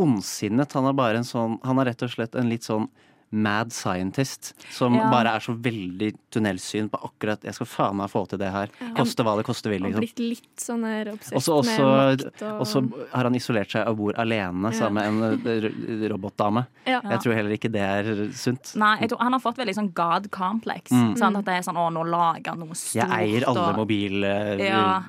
ondsinnet. 0.00 0.72
Han 0.76 0.88
er 0.90 0.96
bare 0.96 1.20
en 1.20 1.28
sånn 1.28 1.58
Han 1.66 1.80
er 1.80 1.90
rett 1.90 2.04
og 2.06 2.12
slett 2.12 2.36
en 2.38 2.50
litt 2.52 2.66
sånn 2.66 2.88
mad 3.32 3.70
scientist 3.72 4.54
som 4.70 4.94
Ja. 4.94 5.08
bare 5.10 5.34
er 5.36 5.40
så 5.40 5.54
veldig 5.54 6.16
tunnelsyn 6.32 6.88
på 6.90 6.98
akkurat 7.04 7.42
Jeg 7.44 7.54
skal 7.54 7.66
faen 7.66 7.96
meg 7.96 8.08
få 8.10 8.28
til 8.28 8.38
det 8.38 8.50
her. 8.50 8.68
Ja. 8.80 8.88
Koste 8.94 9.22
hva 9.22 9.36
det 9.36 9.44
koste 9.46 9.70
vil, 9.70 9.84
Og 9.84 9.92
liksom. 9.92 10.00
blitt 10.00 10.18
litt 10.18 10.56
sånn 10.58 10.84
her 10.84 11.12
obsess 11.12 11.46
Også, 11.48 11.62
med 11.64 12.18
makt 12.18 12.42
og 12.42 12.60
og 12.60 12.66
så 12.66 12.82
har 13.12 13.22
han 13.24 13.34
isolert 13.34 13.70
seg 13.70 13.86
og 13.86 13.96
bor 13.96 14.12
alene 14.18 14.72
sammen 14.74 15.14
med 15.14 15.46
en 15.46 15.46
eh, 15.46 16.08
robotdame. 16.10 16.66
ja. 16.86 17.00
Jeg 17.04 17.20
tror 17.20 17.34
heller 17.34 17.50
ikke 17.56 17.70
det 17.70 17.80
er 17.80 18.30
sunt. 18.32 18.74
Nei, 18.76 18.96
jeg 19.00 19.10
tror 19.10 19.18
Han 19.20 19.32
har 19.32 19.40
fått 19.40 19.56
veldig 19.58 19.74
sånn 19.74 19.92
God-complex. 19.94 20.90
Mm. 20.90 21.14
Sånn 21.18 21.36
At 21.38 21.44
det 21.44 21.54
er 21.54 21.62
sånn 21.62 21.76
å, 21.78 21.90
nå 21.92 22.02
lager 22.08 22.50
han 22.50 22.58
noe 22.58 22.74
stort. 22.74 23.02
Jeg 23.02 23.10
eier 23.10 23.46
alle 23.48 23.60
og- 23.60 23.76
mobilfolk. 23.76 24.60
Ja. 24.60 25.02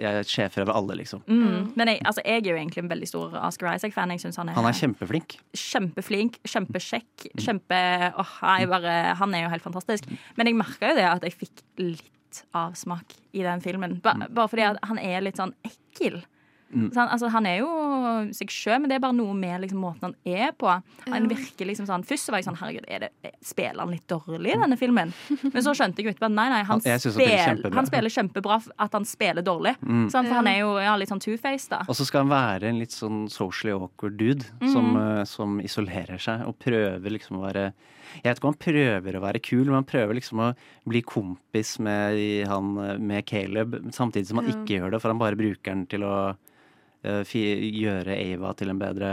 Jeg 0.00 0.14
er 0.14 0.22
sjefer 0.24 0.62
over 0.62 0.72
alle, 0.72 0.96
liksom. 0.96 1.22
Mm. 1.28 1.72
Men 1.76 1.86
jeg, 1.88 2.00
altså, 2.04 2.22
jeg 2.24 2.46
er 2.46 2.50
jo 2.50 2.56
egentlig 2.56 2.78
en 2.78 2.88
veldig 2.88 3.08
stor 3.08 3.34
Oscar 3.36 3.74
Isaac-fan. 3.74 4.10
Jeg 4.10 4.20
synes 4.20 4.36
han 4.36 4.48
er, 4.48 4.54
Han 4.54 4.64
er 4.64 4.72
kjempeflink. 4.72 5.36
kjempeflink, 5.54 6.38
kjempe 7.42 7.78
oh, 8.20 8.34
jeg 8.42 8.70
bare, 8.70 8.96
Han 9.18 9.34
er 9.36 9.46
jo 9.46 9.52
helt 9.52 9.66
fantastisk. 9.66 10.08
Men 10.38 10.50
jeg 10.50 10.58
merka 10.58 10.92
jo 10.92 10.98
det 10.98 11.08
at 11.08 11.26
jeg 11.26 11.38
fikk 11.38 11.64
litt 11.82 12.42
avsmak 12.56 13.16
i 13.36 13.44
den 13.44 13.62
filmen. 13.64 13.98
Ba, 14.04 14.14
bare 14.28 14.50
fordi 14.50 14.68
at 14.70 14.80
han 14.88 15.00
er 15.02 15.24
litt 15.24 15.40
sånn 15.40 15.54
ekkel. 15.66 16.22
Så 16.72 17.00
han, 17.00 17.08
altså, 17.12 17.28
han 17.32 17.46
er 17.48 17.58
jo 17.60 17.70
seg 18.36 18.52
sjøl, 18.52 18.78
men 18.82 18.90
det 18.90 18.96
er 18.96 19.04
bare 19.04 19.16
noe 19.16 19.34
med 19.36 19.60
liksom, 19.64 19.82
måten 19.82 20.08
han 20.08 20.14
er 20.24 20.54
på. 20.56 20.72
Han 21.06 21.28
virker 21.30 21.68
liksom 21.68 21.88
sånn 21.88 22.04
Først 22.06 22.28
så 22.28 22.32
var 22.32 22.40
jeg 22.40 22.48
sånn 22.48 22.58
Herregud, 22.58 22.86
er 22.88 23.06
det, 23.06 23.32
spiller 23.44 23.84
han 23.84 23.92
litt 23.92 24.06
dårlig 24.10 24.54
i 24.54 24.58
denne 24.58 24.78
filmen? 24.80 25.12
Men 25.52 25.64
så 25.64 25.74
skjønte 25.76 26.00
jeg 26.00 26.08
jo 26.08 26.14
etterpå 26.14 26.28
at 26.30 26.34
nei, 26.34 26.48
nei, 26.52 26.62
han, 26.68 26.82
han 26.82 27.02
spiller 27.02 27.72
han 27.76 27.88
spiller 27.88 28.14
kjempebra 28.16 28.58
at 28.86 28.96
han 28.96 29.06
spiller 29.08 29.44
dårlig. 29.46 29.74
Sant? 30.12 30.28
for 30.28 30.38
han 30.38 30.50
er 30.50 30.60
jo 30.62 30.74
ja, 30.82 30.94
litt 30.98 31.12
sånn 31.12 31.22
two-faced, 31.22 31.70
da. 31.72 31.82
Og 31.90 31.98
så 31.98 32.06
skal 32.08 32.24
han 32.24 32.32
være 32.32 32.70
en 32.70 32.80
litt 32.80 32.94
sånn 32.94 33.24
socially 33.32 33.74
awkward 33.74 34.16
dude 34.20 34.46
som, 34.72 34.94
eh, 34.98 35.24
som 35.28 35.58
isolerer 35.62 36.20
seg 36.22 36.46
og 36.48 36.56
prøver 36.62 37.18
liksom 37.18 37.40
å 37.40 37.46
være 37.46 37.72
Jeg 38.12 38.26
vet 38.26 38.38
ikke 38.38 38.48
om 38.48 38.52
han 38.52 38.60
prøver 38.60 39.16
å 39.16 39.20
være 39.22 39.40
kul, 39.40 39.62
men 39.64 39.78
han 39.78 39.88
prøver 39.88 40.18
liksom 40.18 40.40
å 40.44 40.48
bli 40.92 41.00
kompis 41.06 41.78
med, 41.80 42.18
han, 42.50 42.72
eh, 42.84 42.98
med 43.00 43.24
Caleb, 43.24 43.78
samtidig 43.96 44.28
som 44.28 44.42
han 44.42 44.50
ikke 44.52 44.76
gjør 44.76 44.92
det, 44.92 45.00
for 45.00 45.14
han 45.14 45.22
bare 45.22 45.38
bruker 45.38 45.70
den 45.70 45.86
til 45.88 46.04
å 46.04 46.16
gjøre 47.02 48.14
Ava 48.14 48.52
til 48.58 48.70
en 48.72 48.78
bedre 48.80 49.12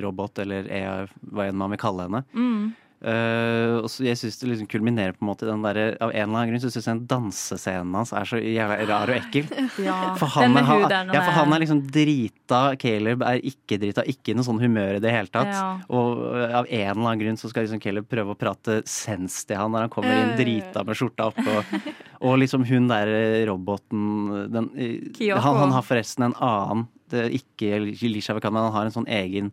robot, 0.00 0.40
eller 0.44 0.70
Ea, 0.72 0.94
hva 1.30 1.48
enn 1.50 1.58
man 1.60 1.74
vil 1.74 1.82
kalle 1.82 2.08
henne. 2.08 2.24
Mm. 2.32 2.70
Uh, 3.00 3.80
og 3.80 3.86
så 3.88 4.04
jeg 4.04 4.18
synes 4.20 4.34
det 4.36 4.48
liksom 4.50 4.66
kulminerer 4.68 5.14
på 5.16 5.24
en 5.24 5.30
måte 5.30 5.46
i 5.46 5.48
den 5.48 5.62
derre 5.64 5.84
Av 6.04 6.10
en 6.10 6.18
eller 6.18 6.36
annen 6.36 6.50
grunn 6.50 6.60
så 6.60 6.68
syns 6.68 6.84
jeg 6.84 6.98
den 6.98 7.06
dansescenen 7.08 7.94
hans 7.96 8.10
er 8.12 8.28
så 8.28 8.36
jævla 8.36 8.76
rar 8.90 9.12
og 9.12 9.16
ekkel. 9.16 9.48
Ja, 9.86 9.94
For 10.20 10.28
han, 10.34 10.52
er, 10.58 10.66
han, 10.68 10.84
ja, 11.08 11.22
for 11.24 11.32
han 11.32 11.54
er 11.54 11.62
liksom 11.62 11.80
drita. 11.88 12.60
Caleb 12.80 13.24
er 13.24 13.40
ikke 13.48 13.78
drita. 13.80 14.04
Ikke 14.10 14.34
i 14.34 14.36
noe 14.36 14.44
sånn 14.44 14.60
humør 14.60 14.98
i 14.98 15.00
det 15.00 15.14
hele 15.14 15.32
tatt. 15.32 15.48
Ja. 15.54 15.64
Og 15.96 16.20
øh, 16.26 16.44
av 16.60 16.68
en 16.68 16.90
eller 16.90 17.06
annen 17.06 17.22
grunn 17.22 17.40
så 17.40 17.48
skal 17.48 17.64
liksom 17.64 17.80
Caleb 17.80 18.10
prøve 18.10 18.34
å 18.34 18.38
prate 18.38 18.82
sens 18.90 19.38
til 19.48 19.56
han 19.56 19.72
når 19.72 19.86
han 19.86 19.94
kommer 19.94 20.12
inn 20.12 20.34
ja. 20.34 20.38
drita 20.42 20.84
med 20.84 21.00
skjorta 21.00 21.30
oppe. 21.30 21.56
Og, 21.56 21.90
og 22.28 22.38
liksom 22.42 22.68
hun 22.68 22.90
der 22.92 23.14
øh, 23.14 23.40
roboten 23.48 24.04
den, 24.52 24.72
øh, 24.76 25.36
han, 25.40 25.62
han 25.64 25.76
har 25.78 25.86
forresten 25.86 26.28
en 26.28 26.36
annen 26.36 26.88
det 27.10 27.20
er 27.26 27.34
Ikke 27.36 27.70
Lisha 28.10 28.34
Vekan, 28.36 28.56
han 28.58 28.72
har 28.72 28.88
en 28.88 28.94
sånn 28.96 29.08
egen 29.08 29.52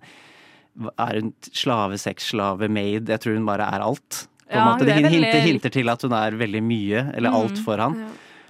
Er 1.00 1.20
hun 1.22 1.34
slave, 1.50 1.98
sexslave, 1.98 2.70
maid? 2.70 3.10
Jeg 3.10 3.20
tror 3.24 3.34
hun 3.40 3.48
bare 3.50 3.66
er 3.66 3.82
alt. 3.82 4.28
På 4.48 4.54
en 4.54 4.60
Ja, 4.62 4.66
måte. 4.70 4.86
Det 4.86 4.94
er 4.94 5.10
hinter, 5.10 5.42
hinter 5.42 5.72
til 5.74 5.90
at 5.90 6.02
hun 6.06 6.14
er 6.14 6.32
veldig 6.38 6.62
mye, 6.64 7.02
eller 7.18 7.34
alt 7.34 7.58
for 7.66 7.82
han. 7.82 7.96
Ja. 8.00 8.08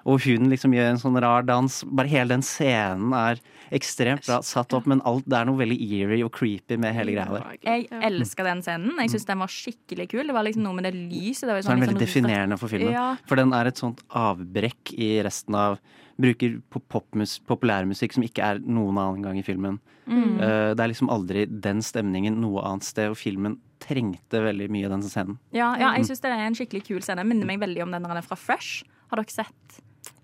Og 0.08 0.22
hun 0.24 0.50
liksom 0.52 0.72
gjør 0.76 0.89
en 0.91 1.00
sånn 1.00 1.15
rar 1.24 1.43
dans. 1.48 1.84
Bare 1.88 2.08
hele 2.12 2.28
den 2.36 2.43
scenen 2.43 3.12
er 3.15 3.39
ekstremt 3.76 4.24
bra 4.28 4.38
satt 4.46 4.72
opp, 4.76 4.86
men 4.88 5.02
alt, 5.08 5.26
det 5.28 5.36
er 5.39 5.48
noe 5.50 5.58
veldig 5.60 5.76
eerie 5.84 6.24
og 6.24 6.32
creepy 6.36 6.78
med 6.80 6.93
hele 6.96 7.12
greia 7.15 7.28
der. 7.32 7.58
Jeg 7.63 7.88
elska 7.91 8.43
den 8.48 8.62
scenen. 8.63 8.93
Jeg 9.04 9.10
syns 9.15 9.26
den 9.28 9.39
var 9.43 9.48
skikkelig 9.52 10.10
kul. 10.12 10.24
Det 10.28 10.36
var 10.38 10.43
liksom 10.48 10.63
noe 10.63 10.74
med 10.80 10.88
det 10.88 10.93
lyset. 10.96 11.48
Det 11.48 11.56
var 11.56 11.62
Så 11.63 11.72
er 11.72 11.76
den 11.76 11.84
veldig 11.88 11.96
sånn- 11.98 12.06
definerende 12.06 12.60
for 12.60 12.67
filmen. 12.72 12.91
Ja. 12.93 13.08
For 13.26 13.36
den 13.39 13.52
er 13.54 13.67
et 13.72 13.76
sånt 13.80 14.04
avbrekk 14.12 14.93
i 15.00 15.10
resten 15.24 15.56
av 15.56 15.80
Bruker 16.17 16.58
populærmusikk 16.73 18.15
som 18.15 18.25
ikke 18.25 18.41
er 18.41 18.62
noen 18.65 18.97
annen 18.97 19.25
gang 19.25 19.38
i 19.38 19.45
filmen. 19.45 19.80
Mm. 20.08 20.38
Uh, 20.39 20.71
det 20.73 20.82
er 20.82 20.91
liksom 20.91 21.12
aldri 21.13 21.45
den 21.45 21.84
stemningen 21.86 22.39
noe 22.41 22.63
annet 22.65 22.88
sted, 22.88 23.12
og 23.13 23.19
filmen 23.19 23.60
trengte 23.84 24.41
veldig 24.41 24.69
mye 24.73 24.89
den 24.89 25.03
scenen. 25.06 25.38
Ja, 25.56 25.73
ja, 25.77 25.91
jeg 25.97 26.08
syns 26.10 26.23
det 26.23 26.32
er 26.34 26.45
en 26.47 26.58
skikkelig 26.58 26.88
kul 26.88 27.03
scene. 27.06 27.25
Minner 27.27 27.49
meg 27.49 27.62
veldig 27.62 27.86
om 27.86 27.93
den 27.93 28.08
der 28.08 28.25
fra 28.25 28.39
Fresh. 28.39 28.88
Har 29.12 29.21
dere 29.21 29.34
sett? 29.34 29.82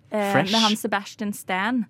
Eh, 0.09 0.31
Fresh? 0.33 0.51
Med 0.51 0.65
han 0.65 0.79
Sebastian 0.79 1.33
Stan. 1.37 1.83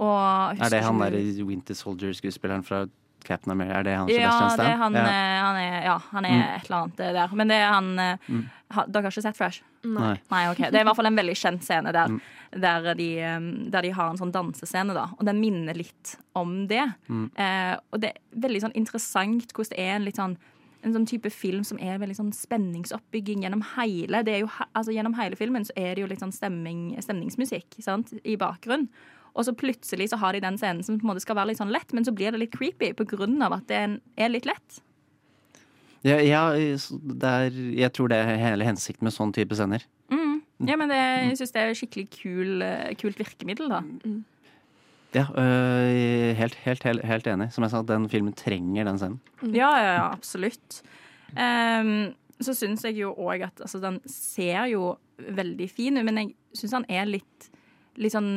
Og 0.00 0.56
Er 0.56 0.72
det 0.72 0.80
han 0.86 1.00
derre 1.02 1.20
der 1.20 1.44
Winter 1.44 1.76
Soldier-skuespilleren 1.76 2.64
fra 2.64 2.86
Captain 3.24 3.52
America? 3.52 3.78
Er 3.78 3.82
det 3.84 3.96
han 3.98 4.08
Ja, 4.08 4.14
Sebastian 4.30 4.50
Stan? 4.50 4.64
det 4.66 4.72
er 4.72 4.76
han, 4.76 4.94
Ja. 4.94 5.00
eh, 5.00 5.40
han 5.44 5.56
er, 5.56 5.82
ja, 5.84 5.98
han 6.10 6.24
er 6.24 6.30
Mm. 6.30 6.56
et 6.56 6.64
eller 6.70 6.76
annet 6.82 7.00
eh, 7.00 7.12
der. 7.12 7.34
Men 7.36 7.48
det 7.48 7.56
er 7.56 7.72
han 7.72 7.96
mm. 8.28 8.44
ha, 8.72 8.84
Dere 8.86 9.02
har 9.02 9.10
ikke 9.10 9.22
sett 9.22 9.36
Fresh? 9.36 9.62
Nei. 9.84 10.20
Nei, 10.30 10.42
ok. 10.50 10.56
Det 10.70 10.74
er 10.74 10.80
i 10.80 10.84
hvert 10.84 10.96
fall 10.96 11.06
en 11.06 11.16
veldig 11.16 11.34
kjent 11.36 11.62
scene 11.64 11.92
der, 11.92 12.08
Mm. 12.08 12.20
der, 12.60 12.94
de, 12.94 13.70
der 13.70 13.82
de 13.82 13.90
har 13.90 14.10
en 14.10 14.18
sånn 14.18 14.32
dansescene, 14.32 14.92
da. 14.94 15.08
Og 15.18 15.24
den 15.24 15.40
minner 15.40 15.74
litt 15.74 16.16
om 16.36 16.66
det. 16.66 16.84
Mm. 17.08 17.30
Eh, 17.36 17.76
og 17.92 18.00
det 18.00 18.12
er 18.14 18.40
veldig 18.48 18.60
sånn 18.62 18.74
interessant 18.74 19.52
hvordan 19.52 19.70
det 19.70 19.78
er 19.78 19.94
en 19.96 20.04
litt 20.04 20.16
sånn 20.16 20.36
en 20.82 20.94
sånn 20.94 21.04
type 21.06 21.28
film 21.30 21.62
som 21.62 21.76
er 21.78 21.98
veldig 21.98 22.16
sånn 22.16 22.32
spenningsoppbygging 22.32 23.42
gjennom 23.44 23.60
hele 23.76 24.22
det 24.24 24.32
er 24.34 24.38
jo, 24.40 24.50
altså 24.74 24.94
Gjennom 24.94 25.12
hele 25.18 25.36
filmen 25.36 25.62
så 25.66 25.72
er 25.76 25.94
det 25.94 26.00
jo 26.00 26.06
litt 26.08 26.20
sånn 26.22 26.32
stemming, 26.32 26.96
stemningsmusikk 27.02 27.76
sant, 27.84 28.14
i 28.24 28.34
bakgrunnen. 28.40 28.88
Og 29.34 29.46
så 29.46 29.54
plutselig 29.56 30.10
så 30.10 30.18
har 30.20 30.34
de 30.34 30.42
den 30.44 30.58
scenen 30.60 30.84
som 30.86 30.98
på 30.98 31.06
en 31.06 31.12
måte 31.12 31.24
skal 31.24 31.38
være 31.38 31.52
litt 31.52 31.60
sånn 31.60 31.72
lett, 31.74 31.92
men 31.96 32.06
så 32.06 32.14
blir 32.14 32.34
det 32.34 32.42
litt 32.42 32.54
creepy 32.56 32.92
av 32.92 33.56
at 33.56 33.66
det 33.70 33.82
er 34.16 34.32
litt 34.32 34.48
lett. 34.48 34.80
Ja, 36.06 36.16
ja 36.24 36.42
det 36.56 37.30
er, 37.30 37.60
jeg 37.84 37.92
tror 37.96 38.10
det 38.10 38.20
er 38.22 38.40
hele 38.40 38.66
hensikten 38.66 39.06
med 39.06 39.14
sånn 39.14 39.34
type 39.36 39.56
scener. 39.56 39.84
Mm. 40.10 40.40
Ja, 40.68 40.76
men 40.76 40.90
det, 40.92 40.98
jeg 40.98 41.38
syns 41.40 41.54
det 41.54 41.62
er 41.62 41.78
skikkelig 41.78 42.06
kul, 42.12 42.64
eh, 42.64 42.90
kult 43.00 43.20
virkemiddel, 43.20 43.70
da. 43.72 43.80
Ja, 45.16 45.26
øh, 45.34 46.32
helt, 46.38 46.54
helt, 46.64 46.84
helt, 46.86 47.04
helt 47.04 47.26
enig. 47.26 47.50
Som 47.54 47.64
jeg 47.66 47.72
sa, 47.72 47.82
den 47.82 48.08
filmen 48.12 48.34
trenger 48.36 48.86
den 48.86 49.00
scenen. 49.00 49.20
Ja, 49.42 49.70
ja, 49.80 49.92
ja, 49.96 50.08
absolutt. 50.12 50.82
Um, 51.34 52.12
så 52.42 52.54
syns 52.56 52.84
jeg 52.86 53.00
jo 53.00 53.12
òg 53.18 53.44
at 53.46 53.62
altså, 53.62 53.80
den 53.82 53.98
ser 54.10 54.68
jo 54.70 54.94
veldig 55.20 55.68
fin 55.70 55.98
ut, 55.98 56.04
men 56.06 56.20
jeg 56.22 56.30
syns 56.56 56.76
han 56.78 56.86
er 56.92 57.08
litt, 57.08 57.50
litt 58.00 58.14
sånn 58.16 58.30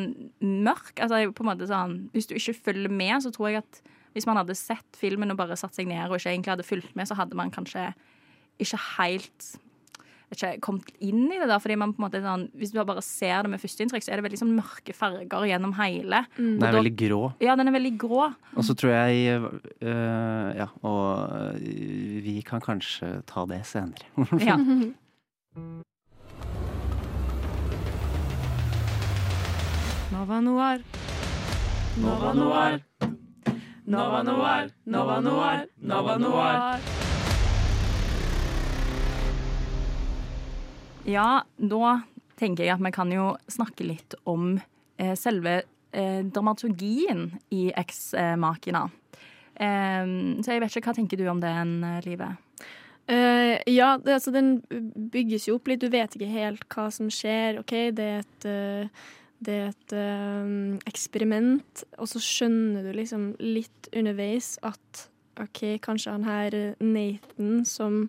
mørk. 0.43 0.93
Altså, 0.99 1.23
på 1.33 1.43
en 1.45 1.49
måte 1.53 1.67
sånn, 1.69 1.97
hvis 2.13 2.27
du 2.29 2.35
ikke 2.37 2.57
følger 2.69 2.91
med, 2.91 3.17
så 3.23 3.31
tror 3.33 3.49
jeg 3.53 3.63
at 3.63 3.81
hvis 4.13 4.27
man 4.29 4.37
hadde 4.37 4.53
sett 4.59 4.97
filmen 4.99 5.31
og 5.33 5.39
bare 5.39 5.55
satt 5.57 5.73
seg 5.73 5.87
ned 5.89 6.05
og 6.11 6.19
ikke 6.19 6.33
egentlig 6.35 6.53
hadde 6.53 6.67
fulgt 6.67 6.95
med, 6.99 7.07
så 7.09 7.15
hadde 7.17 7.37
man 7.39 7.49
kanskje 7.53 7.89
ikke 8.61 8.77
helt 8.99 9.53
ikke, 10.33 10.59
kommet 10.65 10.87
inn 11.03 11.27
i 11.29 11.37
det. 11.37 11.47
da, 11.49 11.59
fordi 11.61 11.75
man 11.77 11.91
på 11.93 12.01
en 12.01 12.05
måte 12.07 12.21
sånn, 12.23 12.47
Hvis 12.57 12.71
du 12.73 12.79
bare 12.83 13.01
ser 13.05 13.43
det 13.45 13.51
med 13.53 13.61
førsteinntrykk, 13.61 14.01
så 14.05 14.11
er 14.13 14.17
det 14.21 14.25
veldig 14.25 14.39
sånn 14.41 14.55
mørke 14.57 14.93
farger 14.97 15.45
gjennom 15.49 15.73
hele. 15.77 16.23
Den 16.37 16.55
er 16.63 16.71
da- 16.71 16.79
veldig 16.79 16.95
grå. 16.97 17.19
Ja, 17.41 17.55
den 17.55 17.67
er 17.69 17.75
veldig 17.77 17.93
grå. 18.01 18.33
Og 18.57 18.63
så 18.65 18.73
tror 18.77 18.93
jeg 18.93 19.41
øh, 19.81 20.57
Ja, 20.57 20.67
og 20.81 21.29
øh, 21.37 22.21
vi 22.25 22.41
kan 22.45 22.61
kanskje 22.61 23.23
ta 23.29 23.45
det 23.45 23.61
senere. 23.65 24.05
Ja. 24.41 24.57
Nova 30.13 30.39
Noir. 30.41 30.81
Nova 31.97 32.33
Noir. 32.33 32.81
Nova 33.85 34.21
Noir. 34.23 34.69
Nova 34.85 35.19
Noir. 35.19 35.67
Nova 35.81 36.17
Noir. 36.17 36.79
Ja, 41.09 41.41
da 41.57 41.93
tenker 42.37 42.67
jeg 42.67 42.75
at 42.75 42.83
vi 42.85 42.91
kan 42.93 43.13
jo 43.15 43.31
snakke 43.49 43.87
litt 43.89 44.13
om 44.29 44.59
eh, 45.01 45.15
selve 45.17 45.55
eh, 45.89 46.21
dramaturgien 46.21 47.31
i 47.49 47.63
X-Makina. 47.81 48.83
Eh, 49.55 50.13
så 50.45 50.53
jeg 50.53 50.61
vet 50.61 50.77
ikke, 50.77 50.91
hva 50.91 50.95
tenker 50.99 51.23
du 51.23 51.25
om 51.33 51.41
den, 51.41 51.73
eh, 51.89 51.97
Live? 52.05 52.29
Eh, 53.09 53.57
ja, 53.65 53.97
det, 53.97 54.19
altså, 54.19 54.31
den 54.37 54.59
bygges 55.17 55.49
jo 55.49 55.57
opp 55.57 55.73
litt. 55.73 55.81
Du 55.81 55.89
vet 55.89 56.13
ikke 56.13 56.31
helt 56.37 56.69
hva 56.69 56.87
som 56.93 57.09
skjer. 57.09 57.63
OK, 57.65 57.75
det 57.97 58.09
er 58.11 58.23
et, 58.23 58.49
eh, 58.53 59.11
det 59.45 59.55
er 59.59 59.71
et 59.71 59.95
eh, 59.97 60.53
eksperiment, 60.89 61.83
og 61.97 62.09
så 62.11 62.21
skjønner 62.23 62.85
du 62.85 62.93
liksom 62.97 63.33
litt 63.41 63.89
underveis 63.93 64.55
at 64.65 65.07
OK, 65.41 65.79
kanskje 65.81 66.13
han 66.13 66.27
her 66.27 66.57
Nathan 66.79 67.63
som 67.65 68.03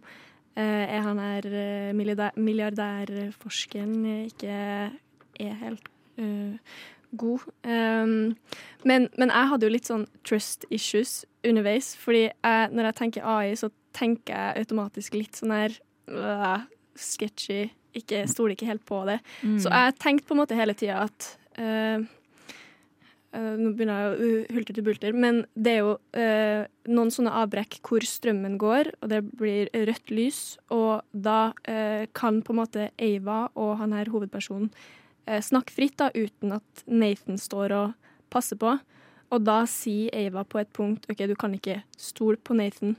eh, 0.56 0.84
er 0.84 1.00
han 1.06 1.20
her 1.22 1.48
eh, 1.48 1.92
milliardær, 1.96 2.36
milliardærforskeren, 2.36 3.94
ikke 4.28 4.58
er 5.40 5.60
helt 5.62 5.88
eh, 6.20 6.74
god. 7.16 7.46
Um, 7.64 8.36
men, 8.84 9.08
men 9.18 9.30
jeg 9.30 9.48
hadde 9.50 9.66
jo 9.66 9.72
litt 9.72 9.88
sånn 9.88 10.06
trust 10.26 10.66
issues 10.74 11.22
underveis, 11.46 11.94
fordi 12.00 12.26
jeg, 12.28 12.68
når 12.72 12.90
jeg 12.90 12.98
tenker 13.00 13.28
AI, 13.28 13.54
så 13.58 13.70
tenker 13.94 14.34
jeg 14.34 14.64
automatisk 14.64 15.16
litt 15.16 15.38
sånn 15.38 15.54
her 15.54 15.76
øh, 16.10 16.64
sketchy, 16.98 17.68
ikke, 17.98 18.24
stoler 18.30 18.54
ikke 18.56 18.68
helt 18.68 18.84
på 18.86 19.00
det. 19.08 19.20
Mm. 19.42 19.56
Så 19.62 19.72
jeg 19.72 19.96
tenkte 20.02 20.28
på 20.28 20.36
en 20.36 20.42
måte 20.42 20.58
hele 20.58 20.76
tida 20.78 21.04
at 21.06 21.28
uh, 21.58 22.04
uh, 23.34 23.54
Nå 23.58 23.72
begynner 23.74 24.00
jeg 24.00 24.08
å 24.08 24.16
hulte 24.16 24.56
hulter 24.56 24.78
til 24.78 24.86
bulter, 24.86 25.16
men 25.26 25.42
det 25.54 25.76
er 25.76 25.80
jo 25.82 25.94
uh, 26.16 26.64
noen 26.90 27.12
sånne 27.14 27.34
avbrekk 27.42 27.80
hvor 27.86 28.06
strømmen 28.06 28.58
går, 28.62 28.92
og 29.00 29.12
det 29.12 29.22
blir 29.34 29.70
rødt 29.74 30.14
lys, 30.14 30.42
og 30.74 31.02
da 31.12 31.54
kan 32.14 32.42
på 32.44 32.54
en 32.54 32.60
måte 32.60 32.90
Ava 33.02 33.46
og 33.58 33.76
han 33.80 33.94
her 33.96 34.10
hovedpersonen 34.12 34.68
snakke 35.24 35.72
fritt 35.72 35.96
da, 35.96 36.10
uten 36.12 36.52
at 36.58 36.82
Nathan 36.84 37.38
står 37.40 37.72
og 37.72 38.10
passer 38.34 38.60
på. 38.60 38.74
Og 39.34 39.42
da 39.42 39.64
sier 39.70 40.14
Ava 40.14 40.44
på 40.46 40.60
et 40.60 40.70
punkt 40.74 41.08
OK, 41.10 41.24
du 41.26 41.34
kan 41.38 41.54
ikke 41.56 41.80
stole 41.98 42.38
på 42.38 42.54
Nathan. 42.56 42.94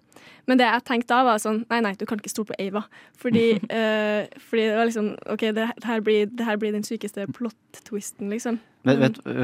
Men 0.50 0.60
det 0.60 0.68
jeg 0.68 0.86
tenkte 0.88 1.14
da, 1.14 1.24
var 1.28 1.42
sånn 1.42 1.64
Nei, 1.72 1.82
nei, 1.86 1.94
du 2.00 2.06
kan 2.10 2.20
ikke 2.20 2.34
stole 2.34 2.52
på 2.52 2.58
Ava. 2.60 2.86
Fordi, 3.22 3.48
uh, 3.72 4.28
fordi 4.50 4.68
det 4.68 4.78
var 4.78 4.90
liksom 4.90 5.12
OK, 5.32 5.48
det, 5.48 5.70
det, 5.72 5.88
her 5.88 6.06
blir, 6.06 6.30
det 6.32 6.48
her 6.48 6.60
blir 6.62 6.76
den 6.76 6.86
sykeste 6.88 7.28
plot-twisten, 7.38 8.32
liksom. 8.34 8.60
Men, 8.86 9.02
vet, 9.02 9.20
du, 9.24 9.44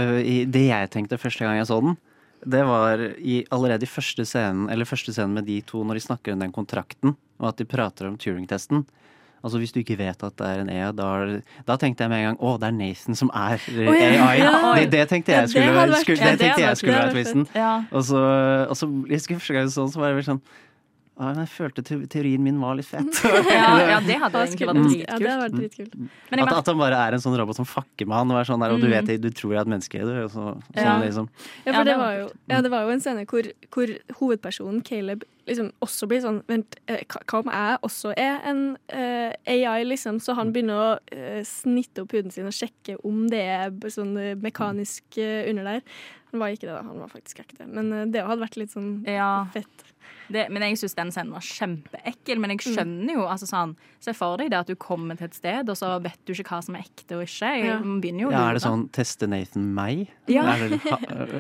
det 0.54 0.66
jeg 0.68 0.94
tenkte 0.94 1.22
første 1.22 1.48
gang 1.48 1.58
jeg 1.58 1.70
så 1.72 1.80
den, 1.82 1.96
det 2.52 2.62
var 2.66 3.02
i, 3.22 3.42
allerede 3.54 3.86
i 3.86 3.90
første 3.90 4.26
scenen, 4.26 4.68
eller 4.74 4.90
første 4.90 5.14
scenen 5.14 5.38
med 5.38 5.46
de 5.50 5.60
to 5.66 5.84
når 5.86 6.00
de 6.00 6.04
snakker 6.08 6.34
om 6.34 6.42
den 6.42 6.54
kontrakten, 6.54 7.16
og 7.42 7.52
at 7.52 7.62
de 7.62 7.68
prater 7.70 8.10
om 8.10 8.18
Turing-testen. 8.22 8.84
Altså 9.44 9.58
Hvis 9.58 9.72
du 9.74 9.80
ikke 9.82 9.98
vet 9.98 10.24
at 10.24 10.36
det 10.38 10.48
er 10.48 10.60
en 10.62 10.70
E, 10.70 10.82
da, 10.94 11.08
da 11.66 11.78
tenkte 11.82 12.04
jeg 12.06 12.10
med 12.14 12.20
en 12.22 12.28
gang 12.32 12.42
å, 12.46 12.56
det 12.62 12.68
er 12.70 12.76
Nathan 12.78 13.16
som 13.18 13.32
er 13.34 13.58
oh, 13.58 13.96
ja. 13.98 14.10
AI. 14.28 14.38
Ja. 14.38 14.74
Det, 14.78 14.90
det 14.94 15.06
tenkte 15.10 15.32
Ja, 15.34 15.40
jeg 15.42 15.50
det 15.50 15.54
skulle, 15.56 15.72
hadde 15.78 15.92
vært- 15.96 16.04
skulle, 16.06 16.18
det 16.18 16.32
det 16.38 16.40
tenkte 16.46 16.62
jeg 16.68 16.78
skulle 16.78 16.94
være 17.00 17.08
vært 17.08 17.18
twisten. 17.18 17.48
Ja. 17.58 17.72
Og 17.92 18.04
så, 18.06 18.26
og 18.70 18.76
så 18.78 18.92
jeg 19.10 19.26
første 19.40 19.54
gang 19.58 19.72
sånn, 19.74 19.90
så 19.94 20.00
var 20.04 20.14
det 20.14 20.20
vel 20.22 20.30
sånn 20.36 20.44
«Å, 21.22 21.26
men 21.28 21.42
Jeg 21.44 21.50
følte 21.54 21.84
teorien 22.10 22.42
min 22.42 22.58
var 22.62 22.78
litt 22.80 22.88
fett. 22.88 23.18
Ja, 23.52 23.66
ja, 23.78 23.98
det 24.02 24.16
hadde 24.22 24.40
egentlig 24.46 24.70
vært 24.70 24.78
Ja, 24.80 24.86
det 24.88 24.88
dritkult. 24.88 25.26
Ja, 25.28 25.36
vært 25.42 25.58
dritkult. 25.58 25.98
At, 26.32 26.54
at 26.62 26.70
han 26.72 26.80
bare 26.80 27.02
er 27.04 27.18
en 27.18 27.22
sånn 27.22 27.36
robot 27.38 27.60
som 27.60 27.68
fucker 27.68 28.08
med 28.08 28.16
han, 28.18 28.32
og, 28.32 28.40
er 28.40 28.48
sånn 28.50 28.64
der, 28.64 28.74
og 28.74 28.80
du 28.82 28.88
Mm. 28.88 28.96
vet 28.96 29.22
du 29.22 29.30
tror 29.30 29.52
jeg 29.54 29.60
er 29.60 29.66
et 29.68 29.74
menneske. 29.74 30.00
Du, 30.08 30.14
og 30.24 30.32
så, 30.34 30.46
sånn 30.72 30.82
Ja. 30.86 30.96
liksom. 31.04 31.28
Ja, 31.68 31.74
for 31.76 31.84
det 31.92 31.98
var 32.00 32.16
jo, 32.16 32.30
ja, 32.50 32.62
det 32.66 32.72
var 32.74 32.88
jo 32.88 32.94
en 32.96 33.04
scene 33.04 33.26
hvor, 33.30 33.52
hvor 33.76 33.94
hovedpersonen, 34.22 34.82
Caleb, 34.88 35.28
liksom 35.48 35.72
også 35.82 36.08
blir 36.12 36.22
sånn 36.24 36.42
Vent, 36.48 36.76
eh, 36.88 37.02
hva 37.10 37.40
om 37.42 37.50
jeg 37.52 37.78
også 37.88 38.14
er 38.18 38.40
en 38.52 38.64
uh, 38.94 39.34
AI, 39.46 39.84
liksom? 39.88 40.20
Så 40.22 40.36
han 40.38 40.52
begynner 40.54 40.80
å 40.80 40.90
uh, 41.00 41.42
snitte 41.48 42.04
opp 42.06 42.12
huden 42.18 42.32
sin 42.32 42.46
og 42.50 42.54
sjekke 42.56 42.98
om 43.08 43.28
det 43.32 43.42
er 43.58 43.72
sånn 43.92 44.16
eh, 44.22 44.36
mekanisk 44.36 45.04
uh, 45.18 45.50
under 45.50 45.64
der. 45.74 45.82
Han 46.32 46.40
var 46.40 46.54
ikke 46.54 46.68
det, 46.70 46.76
da. 46.78 46.84
Han 46.88 47.00
var 47.04 47.10
faktisk 47.12 47.42
ikke 47.44 47.58
det. 47.60 47.68
Men 47.76 47.92
eh, 47.94 48.06
det 48.14 48.24
hadde 48.24 48.46
vært 48.46 48.56
litt 48.62 48.72
sånn 48.72 49.02
Ja, 49.10 49.48
fett. 49.52 49.88
det, 50.32 50.46
men 50.50 50.64
jeg 50.64 50.78
syns 50.80 50.96
den 50.96 51.10
scenen 51.12 51.34
var 51.36 51.44
kjempeekkel. 51.44 52.40
Men 52.40 52.54
jeg 52.56 52.62
skjønner 52.72 53.18
jo 53.18 53.26
altså 53.28 53.50
sånn 53.50 53.74
Se 54.02 54.16
for 54.18 54.40
deg 54.42 54.48
det 54.50 54.58
at 54.58 54.70
du 54.72 54.74
kommer 54.82 55.14
til 55.20 55.28
et 55.28 55.36
sted, 55.38 55.68
og 55.70 55.76
så 55.78 55.92
vet 56.02 56.18
du 56.26 56.32
ikke 56.34 56.48
hva 56.56 56.58
som 56.66 56.74
er 56.74 56.88
ekte 56.88 57.20
og 57.20 57.26
ikke. 57.28 57.50
Jeg 57.60 57.68
Ja. 57.68 57.76
begynner 57.84 58.24
jo 58.24 58.30
å 58.30 58.34
Ja, 58.34 58.48
er 58.50 58.56
det 58.58 58.64
sånn 58.64 58.88
Teste 58.96 59.28
Nathan 59.30 59.68
meg? 59.78 60.08
Ja. 60.32 60.46
Er 60.56 60.72
det, 60.72 60.80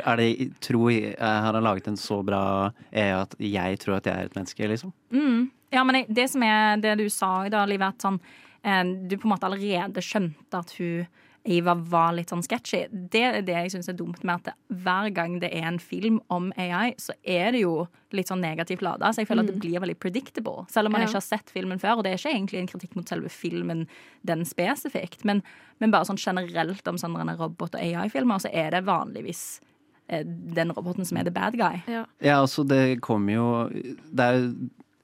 er 0.05 0.15
det 0.19 0.27
tror 0.61 0.91
jeg- 0.93 1.15
Har 1.17 1.53
han 1.57 1.63
laget 1.65 1.87
en 1.89 1.97
så 1.97 2.19
bra 2.23 2.71
EA 2.93 3.21
at 3.23 3.33
jeg 3.39 3.79
tror 3.81 3.90
at 3.97 4.05
jeg 4.05 4.15
er 4.15 4.29
et 4.29 4.35
menneske, 4.37 4.67
liksom? 4.67 4.93
Mm. 5.11 5.49
Ja, 5.71 5.83
men 5.87 6.05
det 6.09 6.29
som 6.29 6.43
er 6.43 6.77
det 6.83 6.97
du 6.99 7.07
sa, 7.09 7.47
da, 7.49 7.65
Liv, 7.65 7.81
at 7.81 8.03
sånn 8.03 8.19
eh, 8.63 8.83
du 9.07 9.17
på 9.17 9.27
en 9.27 9.33
måte 9.35 9.47
allerede 9.47 10.03
skjønte 10.03 10.59
at 10.63 10.71
hun 10.77 11.07
Ava 11.41 11.73
var 11.73 12.11
litt 12.13 12.29
sånn 12.29 12.43
sketchy. 12.45 12.83
Det 12.91 13.21
er 13.25 13.39
det 13.41 13.55
jeg 13.55 13.71
syns 13.73 13.87
er 13.89 13.95
dumt 13.97 14.19
med 14.21 14.35
at 14.35 14.51
det, 14.51 14.53
hver 14.83 15.07
gang 15.09 15.39
det 15.41 15.49
er 15.57 15.63
en 15.71 15.79
film 15.81 16.19
om 16.29 16.51
AI, 16.53 16.91
så 17.01 17.15
er 17.25 17.55
det 17.55 17.63
jo 17.63 17.87
litt 18.13 18.29
sånn 18.29 18.43
negativt 18.45 18.83
lada. 18.85 19.09
Så 19.09 19.23
jeg 19.23 19.29
føler 19.31 19.47
at 19.47 19.49
det 19.49 19.57
blir 19.63 19.81
veldig 19.81 19.97
predictable. 19.97 20.67
Selv 20.69 20.85
om 20.85 20.93
man 20.93 21.01
Ja. 21.01 21.07
ikke 21.07 21.17
har 21.17 21.25
sett 21.25 21.49
filmen 21.49 21.79
før. 21.81 21.97
Og 21.97 22.03
det 22.03 22.11
er 22.11 22.21
ikke 22.21 22.35
egentlig 22.35 22.59
en 22.59 22.67
kritikk 22.69 22.95
mot 22.95 23.09
selve 23.09 23.29
filmen 23.33 23.87
den 24.23 24.45
spesifikt, 24.45 25.25
men, 25.25 25.41
men 25.79 25.89
bare 25.89 26.05
sånn 26.05 26.21
generelt 26.21 26.87
om 26.87 26.97
sånne 27.01 27.33
robot- 27.39 27.73
og 27.73 27.81
AI-filmer, 27.81 28.37
så 28.37 28.53
er 28.53 28.69
det 28.69 28.85
vanligvis 28.85 29.61
eh, 29.63 29.70
den 30.11 30.73
roboten 30.75 31.07
som 31.07 31.19
er 31.19 31.27
the 31.27 31.33
bad 31.33 31.55
guy. 31.59 31.81
Ja. 31.87 32.05
Ja, 32.19 32.39
altså, 32.41 32.65
det 32.67 33.01
kommer 33.01 33.33
jo 33.33 33.47
Det 33.71 34.25
er 34.25 34.39
jo 34.39 34.49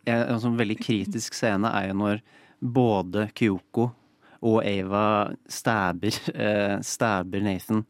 en 0.07 0.23
en 0.23 0.39
sånn 0.39 0.59
veldig 0.59 0.77
kritisk 0.79 1.35
scene 1.35 1.67
er 1.67 1.89
jo 1.89 1.97
når 1.99 2.21
både 2.63 3.25
Kyoko 3.35 3.89
og 4.47 4.61
Ava 4.63 5.33
stabber, 5.51 6.15
eh, 6.31 6.77
stabber 6.85 7.43
Nathan 7.43 7.83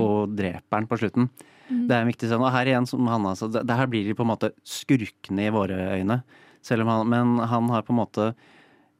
og 0.00 0.32
dreper 0.38 0.78
han 0.78 0.86
på 0.88 0.96
slutten. 0.96 1.28
Det 1.68 1.92
er 1.92 2.00
en 2.00 2.08
viktig 2.08 2.28
scene. 2.28 2.40
Og 2.40 2.54
her 2.54 2.70
igjen, 2.70 2.86
som 2.88 3.06
han 3.10 3.26
sa, 3.36 3.48
det, 3.52 3.66
det 3.68 3.76
her 3.76 3.90
blir 3.90 4.06
de 4.08 4.14
på 4.16 4.24
en 4.24 4.30
måte 4.30 4.52
skurkene 4.64 5.48
i 5.48 5.52
våre 5.52 5.76
øyne. 5.98 6.22
Selv 6.64 6.86
om 6.86 6.92
han, 6.92 7.10
men 7.12 7.48
han 7.50 7.68
har 7.68 7.84
på 7.84 7.92
en 7.92 8.00
måte 8.00 8.30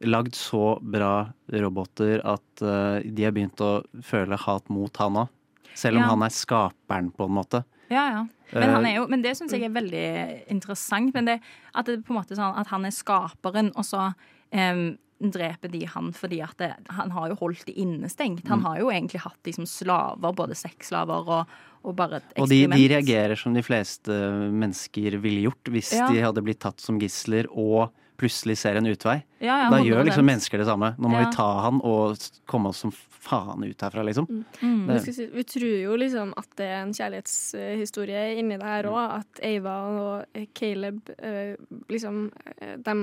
lagd 0.05 0.37
så 0.39 0.77
bra 0.83 1.31
roboter 1.51 2.21
at 2.29 2.62
uh, 2.62 3.01
de 3.03 3.25
har 3.25 3.33
begynt 3.35 3.64
å 3.64 3.81
føle 4.05 4.39
hat 4.39 4.69
mot 4.71 5.01
han 5.01 5.25
òg. 5.25 5.33
Selv 5.79 6.01
om 6.01 6.03
Ja. 6.03 6.09
han 6.11 6.22
er 6.26 6.35
skaperen, 6.35 7.12
på 7.14 7.29
en 7.29 7.37
måte. 7.39 7.62
Ja, 7.89 8.07
ja. 8.11 8.22
Men, 8.53 8.62
Eh, 8.64 8.72
han 8.74 8.87
er 8.89 8.95
jo, 8.97 9.07
men 9.09 9.22
det 9.22 9.37
syns 9.37 9.53
jeg 9.53 9.62
er 9.66 9.74
veldig 9.74 10.07
interessant. 10.51 11.12
Men 11.14 11.26
det, 11.29 11.41
at 11.74 11.87
det 11.87 12.01
på 12.05 12.14
en 12.14 12.18
måte 12.22 12.35
sånn 12.37 12.57
at 12.59 12.66
han 12.72 12.85
er 12.89 12.91
skaperen, 12.97 13.70
og 13.76 13.85
så 13.85 14.09
um, 14.53 14.97
dreper 15.20 15.68
de 15.72 15.85
han 15.91 16.12
fordi 16.14 16.41
at 16.45 16.57
det, 16.61 16.70
han 16.95 17.11
har 17.11 17.29
jo 17.33 17.37
holdt 17.41 17.64
de 17.66 17.74
innestengt. 17.83 18.45
Mm. 18.45 18.51
Han 18.55 18.61
har 18.64 18.79
jo 18.79 18.91
egentlig 18.93 19.20
hatt 19.24 19.39
de 19.45 19.53
som 19.53 19.66
slaver, 19.66 20.33
både 20.35 20.55
sexslaver 20.57 21.29
og, 21.29 21.47
og 21.85 21.97
bare 21.99 22.20
et 22.22 22.39
Og 22.39 22.49
de, 22.49 22.66
de 22.70 22.89
reagerer 22.95 23.37
som 23.37 23.53
de 23.55 23.62
fleste 23.66 24.09
mennesker 24.53 25.18
ville 25.20 25.43
gjort 25.49 25.72
hvis 25.74 25.93
Ja. 25.99 26.09
de 26.09 26.22
hadde 26.22 26.43
blitt 26.45 26.61
tatt 26.61 26.81
som 26.81 26.99
gisler 27.01 27.47
og 27.51 27.91
plutselig 28.18 28.57
ser 28.59 28.76
en 28.79 28.87
utvei. 28.91 29.20
Ja, 29.41 29.64
ja, 29.64 29.70
da 29.70 29.79
gjør 29.79 30.05
liksom 30.09 30.26
mennesker 30.26 30.59
det 30.59 30.66
samme. 30.66 30.95
Nå 30.99 31.07
må 31.11 31.20
vi 31.22 31.31
ta 31.37 31.47
han 31.62 31.81
og 31.87 32.16
komme 32.51 32.70
oss 32.72 32.79
som 32.83 32.91
faen 33.29 33.64
ut 33.64 33.85
herfra, 33.85 34.05
liksom. 34.07 34.26
Mm. 34.61 34.87
Men 34.87 34.97
jeg 34.97 35.14
si, 35.16 35.26
vi 35.33 35.45
tror 35.47 35.74
jo 35.83 35.99
liksom 36.01 36.33
at 36.41 36.49
det 36.61 36.68
er 36.68 36.79
en 36.81 36.95
kjærlighetshistorie 36.97 38.24
inni 38.41 38.59
det 38.61 38.68
her 38.68 38.89
òg. 38.91 39.18
At 39.20 39.43
Ava 39.45 39.76
og 40.01 40.43
Caleb 40.59 41.12
eh, 41.18 41.55
liksom 41.93 42.26
eh, 42.57 42.74
De 42.85 42.97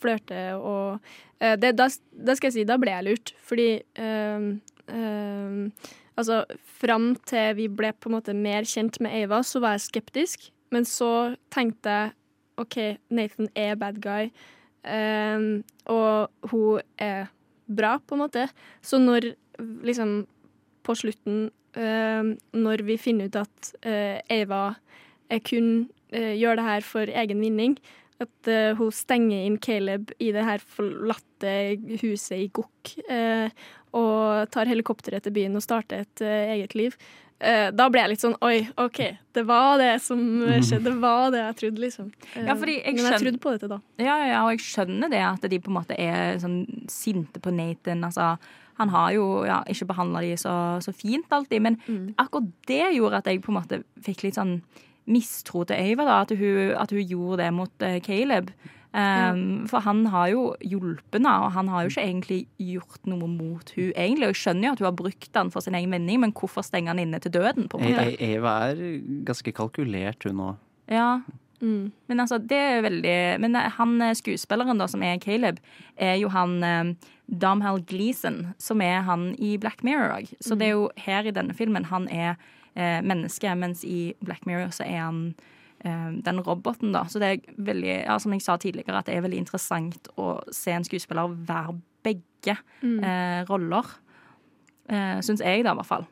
flørter 0.00 0.56
og 0.56 0.98
eh, 1.40 1.56
det, 1.60 1.74
da, 1.78 1.88
da 2.12 2.36
skal 2.36 2.50
jeg 2.50 2.58
si, 2.58 2.66
da 2.68 2.80
ble 2.80 2.96
jeg 2.96 3.08
lurt. 3.10 3.36
Fordi 3.46 3.70
eh, 3.82 4.50
Altså, 6.16 6.44
fram 6.80 7.10
til 7.28 7.50
vi 7.58 7.66
ble 7.68 7.90
på 7.92 8.08
en 8.08 8.14
måte 8.14 8.32
mer 8.32 8.64
kjent 8.64 8.96
med 9.04 9.12
Ava, 9.18 9.42
så 9.44 9.60
var 9.60 9.74
jeg 9.74 9.88
skeptisk. 9.90 10.46
Men 10.72 10.86
så 10.88 11.34
tenkte 11.52 11.92
jeg 11.92 12.14
OK, 12.62 12.76
Nathan 13.12 13.50
er 13.52 13.74
bad 13.76 13.98
guy, 14.00 14.30
Um, 14.86 15.64
og 15.90 16.30
hun 16.52 16.82
er 17.02 17.26
bra, 17.66 17.96
på 17.98 18.14
en 18.14 18.22
måte. 18.22 18.46
Så 18.82 19.00
når 19.02 19.32
liksom 19.58 20.18
på 20.86 20.94
slutten, 20.98 21.50
eh, 21.76 22.32
når 22.56 22.84
vi 22.86 22.98
finner 23.00 23.30
ut 23.30 23.38
at 23.40 23.72
Eva 23.84 24.64
eh, 25.30 25.40
kun 25.42 25.88
eh, 26.14 26.34
gjør 26.38 26.60
det 26.60 26.66
her 26.70 26.86
for 26.86 27.14
egen 27.24 27.42
vinning, 27.42 27.78
at 28.22 28.48
uh, 28.48 28.72
hun 28.78 28.92
stenger 28.94 29.44
inn 29.44 29.58
Caleb 29.60 30.08
i 30.24 30.30
det 30.32 30.44
her 30.46 30.62
forlatte 30.62 31.50
huset 32.00 32.38
i 32.38 32.46
Gokk 32.48 32.72
Uh, 33.10 33.50
og 33.96 34.50
tar 34.52 34.68
helikopteret 34.68 35.24
til 35.24 35.32
byen 35.32 35.56
og 35.56 35.62
starter 35.64 36.04
et 36.04 36.22
uh, 36.22 36.52
eget 36.54 36.74
liv. 36.76 36.96
Eh, 37.36 37.66
da 37.76 37.86
ble 37.92 38.00
jeg 38.00 38.10
litt 38.14 38.22
sånn 38.22 38.36
Oi, 38.46 38.62
OK, 38.80 39.00
det 39.36 39.42
var 39.44 39.76
det 39.80 39.98
som 40.04 40.20
skjedde. 40.64 40.86
Det 40.88 40.94
var 41.02 41.32
det 41.34 41.42
jeg 41.42 41.56
trodde, 41.60 41.82
liksom. 41.82 42.06
Ja, 42.32 42.54
fordi 42.56 42.78
jeg 42.78 42.96
Men 42.96 43.08
jeg 43.10 43.22
trodde 43.24 43.40
på 43.42 43.52
dette 43.52 43.70
da. 43.72 43.80
Ja, 44.00 44.16
ja, 44.24 44.38
og 44.44 44.54
jeg 44.54 44.64
skjønner 44.64 45.12
det 45.12 45.20
at 45.26 45.44
de 45.52 45.60
på 45.60 45.72
en 45.72 45.76
måte 45.76 45.98
er 46.00 46.40
sånn 46.40 46.62
sinte 46.92 47.42
på 47.44 47.52
Nathan. 47.52 48.06
Altså, 48.08 48.34
han 48.78 48.88
har 48.92 49.12
jo 49.16 49.44
ja, 49.48 49.62
ikke 49.72 49.86
behandla 49.88 50.20
de 50.20 50.34
så, 50.36 50.54
så 50.84 50.92
fint 50.92 51.30
alltid, 51.32 51.62
men 51.64 51.78
akkurat 52.20 52.48
det 52.68 52.82
gjorde 52.96 53.16
at 53.22 53.26
jeg 53.30 53.40
på 53.44 53.52
en 53.52 53.58
måte 53.60 53.82
fikk 54.04 54.22
litt 54.26 54.36
sånn 54.36 54.58
mistro 55.06 55.62
til 55.64 55.76
Ava, 55.78 56.04
da. 56.04 56.16
At 56.26 56.32
hun, 56.36 56.72
at 56.76 56.90
hun 56.90 57.04
gjorde 57.06 57.38
det 57.44 57.52
mot 57.54 57.82
eh, 57.86 58.00
Caleb. 58.02 58.50
Um, 58.96 59.66
For 59.68 59.84
han 59.84 60.06
har 60.08 60.30
jo 60.32 60.42
hjulpet 60.64 61.18
henne, 61.18 61.32
og 61.44 61.50
han 61.52 61.68
har 61.68 61.84
jo 61.84 61.90
ikke 61.92 62.04
egentlig 62.06 62.38
gjort 62.56 63.04
noe 63.10 63.28
mot 63.28 63.72
hun 63.76 63.90
egentlig. 63.92 64.24
Og 64.30 64.32
jeg 64.32 64.40
skjønner 64.40 64.68
jo 64.68 64.72
at 64.72 64.80
hun 64.80 64.88
har 64.88 64.96
brukt 64.96 65.36
han 65.36 65.50
for 65.52 65.60
sin 65.64 65.76
egen 65.76 65.92
vinning, 65.92 66.20
men 66.22 66.32
hvorfor 66.32 66.64
stenge 66.64 66.88
han 66.88 66.98
inne 67.02 67.20
til 67.20 67.34
døden? 67.34 67.68
på 67.68 67.78
en 67.78 67.90
måte? 67.90 68.06
E- 68.08 68.16
E- 68.16 68.30
Eva 68.38 68.54
er 68.70 68.80
ganske 69.28 69.52
kalkulert, 69.52 70.24
hun 70.24 70.40
òg. 70.46 70.56
Ja. 70.88 71.10
Men 71.60 72.20
altså, 72.20 72.38
det 72.38 72.56
er 72.58 72.82
veldig 72.84 73.16
Men 73.40 73.56
eh, 73.56 73.70
han 73.78 74.00
eh, 74.02 74.14
skuespilleren 74.18 74.78
da, 74.78 74.86
som 74.90 75.02
er 75.02 75.18
Caleb, 75.22 75.60
er 75.96 76.16
jo 76.20 76.28
han 76.28 76.62
eh, 76.64 76.94
Domhnall 77.26 77.82
Gleeson, 77.88 78.54
som 78.58 78.82
er 78.84 79.02
han 79.06 79.34
i 79.38 79.56
Black 79.58 79.82
Mirror 79.84 80.18
òg. 80.18 80.32
Så 80.40 80.54
det 80.58 80.68
er 80.68 80.76
jo 80.76 80.90
her 81.00 81.26
i 81.26 81.34
denne 81.34 81.56
filmen 81.56 81.88
han 81.90 82.08
er 82.12 82.36
eh, 82.74 83.02
menneske, 83.02 83.54
mens 83.58 83.84
i 83.84 84.14
Black 84.24 84.46
Mirror 84.46 84.70
så 84.76 84.86
er 84.86 85.00
han 85.02 85.20
eh, 85.84 86.10
den 86.26 86.40
roboten, 86.46 86.92
da. 86.94 87.06
Så 87.10 87.22
det 87.22 87.32
er 87.32 87.60
veldig, 87.70 87.94
ja, 88.04 88.18
som 88.22 88.34
jeg 88.36 88.44
sa 88.44 88.56
tidligere, 88.60 89.00
at 89.00 89.10
det 89.10 89.16
er 89.16 89.26
veldig 89.26 89.42
interessant 89.42 90.10
å 90.16 90.36
se 90.54 90.76
en 90.76 90.86
skuespiller 90.86 91.34
være 91.48 91.78
begge 92.06 92.58
eh, 93.02 93.40
roller. 93.50 93.96
Eh, 94.86 95.18
Syns 95.26 95.42
jeg, 95.42 95.64
da, 95.66 95.72
i 95.74 95.80
hvert 95.80 95.90
fall. 95.90 96.06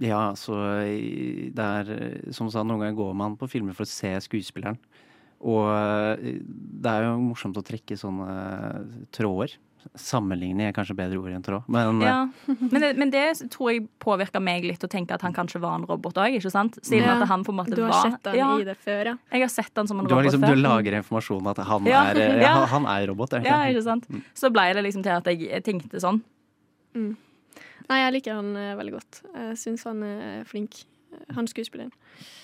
Ja, 0.00 0.32
så 0.38 0.54
i- 0.88 1.50
det 1.54 1.64
er 1.64 2.32
Som 2.32 2.46
du 2.48 2.52
sa, 2.52 2.62
noen 2.64 2.80
ganger 2.80 2.96
går 2.96 3.14
man 3.14 3.36
på 3.36 3.48
filmer 3.50 3.74
for 3.74 3.84
å 3.84 3.90
se 3.90 4.14
skuespilleren. 4.20 4.78
Og 5.44 5.68
eh, 5.68 6.40
det 6.80 6.88
er 6.90 7.04
jo 7.04 7.18
morsomt 7.20 7.56
å 7.56 7.62
trekke 7.62 7.98
sånne 8.00 9.06
tråder. 9.12 9.56
Sammenligne 10.00 10.70
er 10.70 10.72
kanskje 10.72 10.94
bedre 10.96 11.18
ord 11.20 11.28
enn 11.36 11.42
tråd. 11.44 11.66
Men 11.68 11.98
eh, 12.00 12.06
Ja, 12.08 12.28
men 12.72 12.80
det, 12.80 12.96
men 12.96 13.10
det 13.12 13.24
tror 13.52 13.68
jeg 13.74 13.82
påvirka 14.00 14.40
meg 14.40 14.64
litt 14.64 14.80
å 14.80 14.88
tenke 14.88 15.12
at 15.12 15.20
han 15.20 15.34
kanskje 15.36 15.60
var 15.60 15.74
en 15.76 15.84
robot 15.84 16.16
òg, 16.16 16.38
ikke 16.38 16.50
sant? 16.50 16.78
Siden 16.80 17.04
Ja. 17.04 17.18
at 17.20 17.28
han 17.28 17.44
på 17.44 17.52
en 17.52 17.58
måte 17.60 17.76
Du 17.76 17.82
har 17.84 17.90
var 17.92 18.08
sett 18.10 18.24
han 18.30 18.38
ja, 18.38 18.48
i 18.56 18.64
det 18.64 18.78
før, 18.80 19.04
ja. 19.12 19.16
Jeg 19.30 19.44
har 19.44 19.52
sett 19.52 19.76
han 19.76 19.86
som 19.86 20.00
en 20.00 20.06
du, 20.08 20.14
har 20.14 20.22
robot 20.22 20.32
liksom, 20.32 20.46
før. 20.48 20.54
du 20.56 20.62
lager 20.64 20.96
informasjon 21.02 21.46
at 21.52 21.60
han 21.68 21.84
Ja, 21.92 22.00
er 22.14 22.16
eh, 22.16 22.40
ja. 22.40 22.54
ja, 22.62 22.64
Han 22.72 22.86
er 22.86 23.06
robot, 23.12 23.34
er 23.36 23.40
det 23.44 23.52
Ja, 23.52 23.60
ikke? 23.68 23.82
sant? 23.84 24.08
Så 24.34 24.48
ble 24.50 24.72
det 24.72 24.86
liksom 24.88 25.02
til 25.04 25.12
at 25.12 25.28
jeg 25.28 25.62
tenkte 25.68 26.00
sånn. 26.00 26.22
Nei, 27.90 28.00
jeg 28.00 28.16
liker 28.18 28.38
han 28.40 28.54
uh, 28.56 28.72
veldig 28.80 28.94
godt. 28.96 29.22
Jeg 29.34 29.58
syns 29.60 29.84
han 29.88 30.02
er 30.06 30.44
flink. 30.48 30.84
eh, 31.12 31.34
Han 31.36 31.46
skuespilleren. 31.50 31.92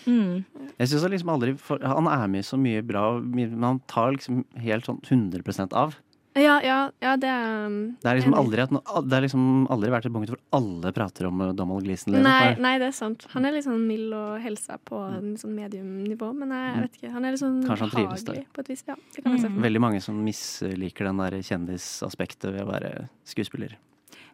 Mm. 0.07 0.45
Jeg 0.79 0.89
synes 0.89 1.03
han 1.07 1.15
liksom 1.15 1.33
aldri 1.33 1.57
for, 1.59 1.81
Han 1.83 2.07
er 2.11 2.29
med 2.29 2.45
i 2.45 2.49
så 2.49 2.59
mye 2.61 2.83
bra, 2.87 3.21
men 3.21 3.63
han 3.63 3.81
tar 3.91 4.15
liksom 4.17 4.45
helt 4.61 4.89
sånn 4.89 5.01
100% 5.07 5.77
av. 5.77 5.97
Ja, 6.39 6.61
ja, 6.63 6.93
ja, 7.03 7.17
det 7.19 7.27
er 7.27 7.67
um, 7.67 7.97
Det 7.99 8.07
er 8.07 8.21
liksom 8.21 8.37
aldri, 8.39 8.63
at 8.63 8.71
det 9.03 9.17
er 9.17 9.25
liksom 9.25 9.47
aldri 9.75 9.89
vært 9.91 10.05
et 10.07 10.13
punkt 10.15 10.31
hvor 10.31 10.39
alle 10.55 10.93
prater 10.95 11.27
om 11.27 11.41
eh, 11.43 11.51
Donald 11.59 11.83
Gleeson. 11.83 12.15
liksom. 12.15 12.29
Nei, 12.29 12.53
nei, 12.63 12.75
det 12.79 12.87
er 12.87 12.95
sant. 12.95 13.27
Han 13.33 13.49
er 13.49 13.57
litt 13.57 13.67
sånn 13.67 13.83
mild 13.89 14.15
og 14.15 14.37
helsa 14.45 14.79
på 14.87 15.01
mm. 15.11 15.33
sånn 15.43 15.57
mediumnivå, 15.59 16.31
men 16.39 16.55
jeg, 16.55 16.69
jeg 16.71 16.85
vet 16.85 16.99
ikke. 17.01 17.13
Han 17.17 17.27
er 17.27 17.35
litt 17.35 17.43
sånn 17.43 17.59
Mm. 17.61 17.67
Kanskje 17.67 17.83
han 17.89 17.91
trives 17.97 18.23
behagelig 18.23 18.45
der. 18.45 18.55
på 18.55 18.63
et 18.63 18.71
vis. 18.71 18.85
Ja, 18.87 18.95
det 18.95 19.25
kan 19.25 19.33
jeg 19.35 19.41
se 19.41 19.49
for 19.49 19.57
meg. 19.57 19.65
Veldig 19.67 19.81
mange 19.83 20.01
som 20.05 20.21
misliker 20.23 21.11
den 21.11 21.23
der 21.25 21.37
kjendisaspektet 21.51 22.53
ved 22.55 22.63
å 22.63 22.71
være 22.71 22.93
skuespiller. 23.27 23.75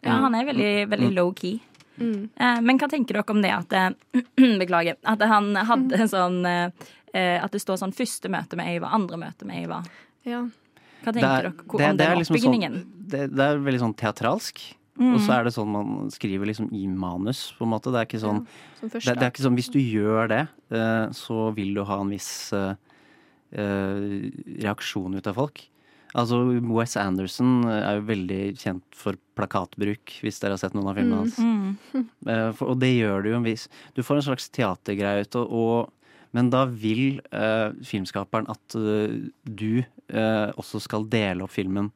Ja, 0.06 0.18
han 0.24 0.34
er 0.38 0.46
veldig, 0.48 0.70
veldig 0.92 1.10
low-key. 1.16 1.58
Mm. 1.96 2.28
Eh, 2.36 2.60
men 2.60 2.78
hva 2.78 2.88
tenker 2.92 3.16
dere 3.16 3.32
om 3.32 3.40
det 3.42 3.52
at 3.56 3.72
eh, 3.72 3.90
Beklager. 4.60 4.96
At 5.08 5.22
han 5.24 5.54
hadde 5.56 6.06
sånn 6.12 6.42
eh, 6.44 6.70
eh, 7.16 7.38
At 7.42 7.52
det 7.56 7.62
står 7.62 7.78
sånn 7.80 7.94
første 7.96 8.28
møte 8.28 8.58
med 8.60 8.68
Eiva, 8.74 8.90
andre 8.92 9.16
møte 9.22 9.48
med 9.48 9.62
Eiva 9.62 9.82
Ja. 10.28 10.42
Hva 11.04 11.12
Det 11.12 11.20
tenker 11.22 11.28
er- 11.28 11.42
dere 11.42 11.52
det- 11.52 11.70
om 11.70 11.78
det 11.78 12.04
er 12.04 12.10
den 12.10 12.18
liksom 12.18 12.36
oppbygningen? 12.36 12.74
Sånn, 12.82 13.08
det, 13.14 13.22
det 13.36 13.44
er 13.46 13.58
veldig 13.64 13.80
sånn 13.80 13.94
teatralsk. 13.96 14.60
Og 14.96 15.18
så 15.20 15.34
er 15.36 15.44
det 15.44 15.52
sånn 15.52 15.68
man 15.68 16.08
skriver 16.10 16.48
liksom 16.48 16.70
i 16.72 16.86
manus, 16.88 17.52
på 17.58 17.66
en 17.66 17.70
måte. 17.74 17.92
Det 17.92 18.00
er 18.00 18.06
ikke 18.08 18.20
sånn, 18.22 18.38
ja, 18.80 18.88
det, 18.88 19.02
det 19.04 19.24
er 19.26 19.30
ikke 19.30 19.44
sånn 19.44 19.58
hvis 19.58 19.68
du 19.74 19.76
gjør 19.78 20.28
det, 20.32 20.38
så 21.12 21.54
vil 21.54 21.74
du 21.76 21.82
ha 21.84 21.98
en 22.00 22.08
viss 22.14 22.30
eh, 22.56 22.72
eh, 23.52 24.30
reaksjon 24.64 25.14
ut 25.18 25.26
av 25.28 25.36
folk. 25.36 25.60
Altså 26.16 26.38
Wes 26.72 26.96
Anderson 26.96 27.66
er 27.68 27.98
jo 27.98 28.06
veldig 28.08 28.40
kjent 28.56 28.96
for 28.96 29.18
plakatbruk, 29.36 30.14
hvis 30.24 30.40
dere 30.40 30.56
har 30.56 30.62
sett 30.62 30.76
noen 30.76 30.88
av 30.88 30.96
filmene 30.96 31.24
hans. 31.24 31.40
Mm. 31.40 31.76
Eh, 32.26 32.48
for, 32.58 32.72
og 32.72 32.80
det 32.82 32.88
gjør 32.90 33.22
du 33.22 33.28
jo 33.30 33.36
en 33.38 33.44
viss 33.46 33.66
Du 33.94 34.00
får 34.02 34.18
en 34.18 34.24
slags 34.26 34.48
teatergreie 34.54 35.22
ut 35.22 35.36
og, 35.38 35.52
og 35.54 36.32
Men 36.34 36.48
da 36.50 36.64
vil 36.66 37.20
eh, 37.30 37.68
filmskaperen 37.86 38.48
at 38.50 38.76
uh, 38.78 39.12
du 39.46 39.78
eh, 39.78 40.48
også 40.58 40.80
skal 40.82 41.06
dele 41.10 41.46
opp 41.46 41.54
filmen. 41.54 41.92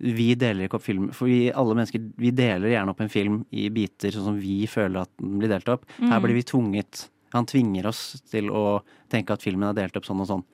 Vi 0.00 0.30
deler 0.40 0.64
ikke 0.64 0.78
opp 0.80 0.86
film, 0.86 1.10
for 1.16 1.28
vi, 1.28 1.52
alle 1.52 1.76
mennesker 1.76 2.02
vi 2.18 2.32
deler 2.32 2.72
gjerne 2.72 2.94
opp 2.94 3.02
en 3.04 3.12
film 3.12 3.42
i 3.52 3.68
biter, 3.74 4.14
sånn 4.14 4.30
som 4.30 4.40
vi 4.40 4.64
føler 4.70 5.04
at 5.04 5.12
den 5.20 5.36
blir 5.42 5.52
delt 5.52 5.68
opp. 5.70 5.84
Her 6.00 6.22
blir 6.24 6.38
vi 6.38 6.46
tvunget 6.48 7.04
Han 7.36 7.46
tvinger 7.46 7.90
oss 7.92 8.22
til 8.32 8.48
å 8.50 8.80
tenke 9.12 9.36
at 9.36 9.44
filmen 9.44 9.68
er 9.68 9.76
delt 9.76 10.00
opp 10.00 10.08
sånn 10.08 10.24
og 10.24 10.30
sånn. 10.32 10.46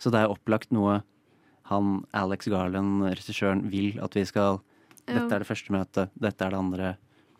Så 0.00 0.10
det 0.10 0.24
er 0.24 0.32
opplagt 0.32 0.72
noe 0.74 1.02
han 1.70 2.04
Alex 2.16 2.50
Garland, 2.52 3.06
regissøren, 3.08 3.64
vil 3.72 3.98
at 4.04 4.16
vi 4.16 4.26
skal. 4.28 4.60
Dette 5.04 5.28
er 5.28 5.42
det 5.42 5.48
første 5.48 5.72
møtet, 5.74 6.14
dette 6.16 6.44
er 6.46 6.54
det 6.54 6.60
andre. 6.60 6.94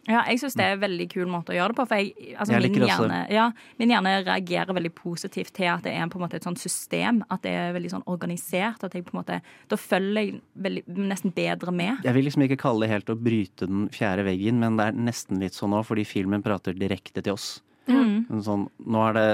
Ja, 0.04 0.20
jeg 0.28 0.40
syns 0.42 0.56
det 0.58 0.64
er 0.66 0.74
en 0.74 0.82
veldig 0.82 1.06
kul 1.14 1.28
måte 1.32 1.54
å 1.54 1.56
gjøre 1.56 1.72
det 1.72 1.78
på. 1.78 1.84
For 1.88 2.00
jeg, 2.00 2.34
altså 2.36 2.52
Jeg 2.52 2.72
min, 2.74 2.84
hjerne, 2.84 3.20
ja, 3.32 3.46
min 3.80 3.92
hjerne 3.94 4.12
reagerer 4.26 4.76
veldig 4.76 4.92
positivt 4.98 5.54
til 5.56 5.70
at 5.72 5.86
det 5.86 5.94
er 5.96 6.10
på 6.12 6.18
en 6.18 6.24
måte 6.26 6.36
et 6.36 6.44
sånt 6.44 6.60
system. 6.60 7.22
At 7.32 7.44
det 7.46 7.54
er 7.56 7.72
veldig 7.76 7.92
sånn 7.94 8.04
organisert. 8.12 8.84
At 8.84 8.96
jeg 8.96 9.06
på 9.06 9.14
en 9.14 9.20
måte, 9.22 9.38
Da 9.72 9.78
følger 9.80 10.20
jeg 10.20 10.42
veldig, 10.66 10.82
nesten 11.08 11.32
bedre 11.32 11.72
med. 11.72 12.04
Jeg 12.04 12.16
vil 12.18 12.28
liksom 12.28 12.44
ikke 12.44 12.60
kalle 12.60 12.84
det 12.84 12.92
helt 12.92 13.14
å 13.14 13.16
bryte 13.16 13.70
den 13.70 13.88
fjerde 13.94 14.26
veggen, 14.28 14.60
men 14.60 14.76
det 14.80 14.90
er 14.90 15.00
nesten 15.08 15.40
litt 15.40 15.56
sånn 15.56 15.72
nå, 15.72 15.80
fordi 15.88 16.04
filmen 16.08 16.44
prater 16.44 16.76
direkte 16.76 17.24
til 17.24 17.38
oss. 17.38 17.48
Mm. 17.88 18.28
Sånn, 18.44 18.68
nå 18.84 19.08
er 19.08 19.16
det 19.16 19.26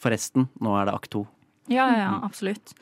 Forresten, 0.00 0.48
nå 0.60 0.76
er 0.76 0.88
det 0.88 0.96
akt 0.96 1.12
to. 1.16 1.24
Ja, 1.68 1.88
ja, 1.88 1.98
ja, 2.04 2.12
absolutt. 2.24 2.76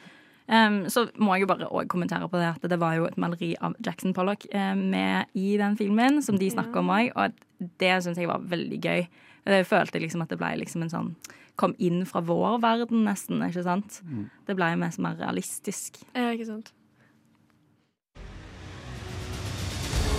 Um, 0.46 0.84
så 0.92 1.08
må 1.18 1.34
jeg 1.34 1.42
jo 1.42 1.50
bare 1.50 1.66
også 1.66 1.88
kommentere 1.90 2.28
på 2.30 2.38
det 2.38 2.52
at 2.52 2.66
det 2.70 2.78
var 2.78 2.94
jo 2.94 3.08
et 3.08 3.18
maleri 3.18 3.54
av 3.58 3.74
Jackson 3.82 4.14
Pollock 4.14 4.46
uh, 4.54 4.74
med 4.78 5.32
i 5.34 5.56
den 5.58 5.74
filmen, 5.78 6.20
som 6.22 6.38
de 6.38 6.50
snakker 6.52 6.84
om 6.84 6.92
òg, 6.94 7.10
og 7.18 7.70
det 7.82 7.96
syns 8.04 8.20
jeg 8.20 8.30
var 8.30 8.44
veldig 8.46 8.78
gøy. 8.78 9.06
Jeg 9.46 9.66
følte 9.66 10.02
liksom 10.02 10.22
at 10.22 10.30
det 10.30 10.38
ble 10.38 10.54
liksom 10.62 10.86
en 10.86 10.92
sånn 10.92 11.10
Kom 11.56 11.72
inn 11.80 12.02
fra 12.04 12.20
vår 12.20 12.58
verden, 12.60 13.06
nesten, 13.06 13.40
ikke 13.40 13.62
sant? 13.64 14.02
Det 14.44 14.52
ble 14.58 14.74
mest 14.76 15.00
mer 15.00 15.14
realistisk. 15.16 16.02
Ja, 16.12 16.34
ikke 16.36 16.44
sant. 16.44 16.68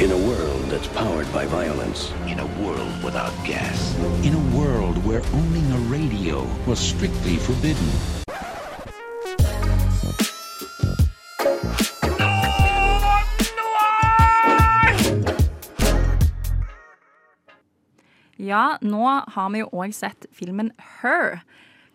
In 0.01 0.11
a 0.11 0.17
world 0.17 0.65
that's 0.69 0.88
powered 0.97 1.32
by 1.34 1.45
violence. 1.45 2.11
In 2.25 2.39
a 2.39 2.45
world 2.61 3.03
without 3.03 3.34
gas. 3.45 3.95
In 4.23 4.34
a 4.34 4.57
world 4.57 4.97
where 5.05 5.21
owning 5.34 5.71
a 5.71 5.80
radio 5.89 6.45
was 6.65 6.80
strictly 6.80 7.38
forbidden. 7.38 7.89
Ja, 18.38 18.78
nå 18.86 19.04
har 19.34 19.50
vi 19.54 19.64
jo 19.64 19.70
òg 19.76 19.93
sett 19.95 20.28
filmen 20.36 20.70
Her. 21.02 21.41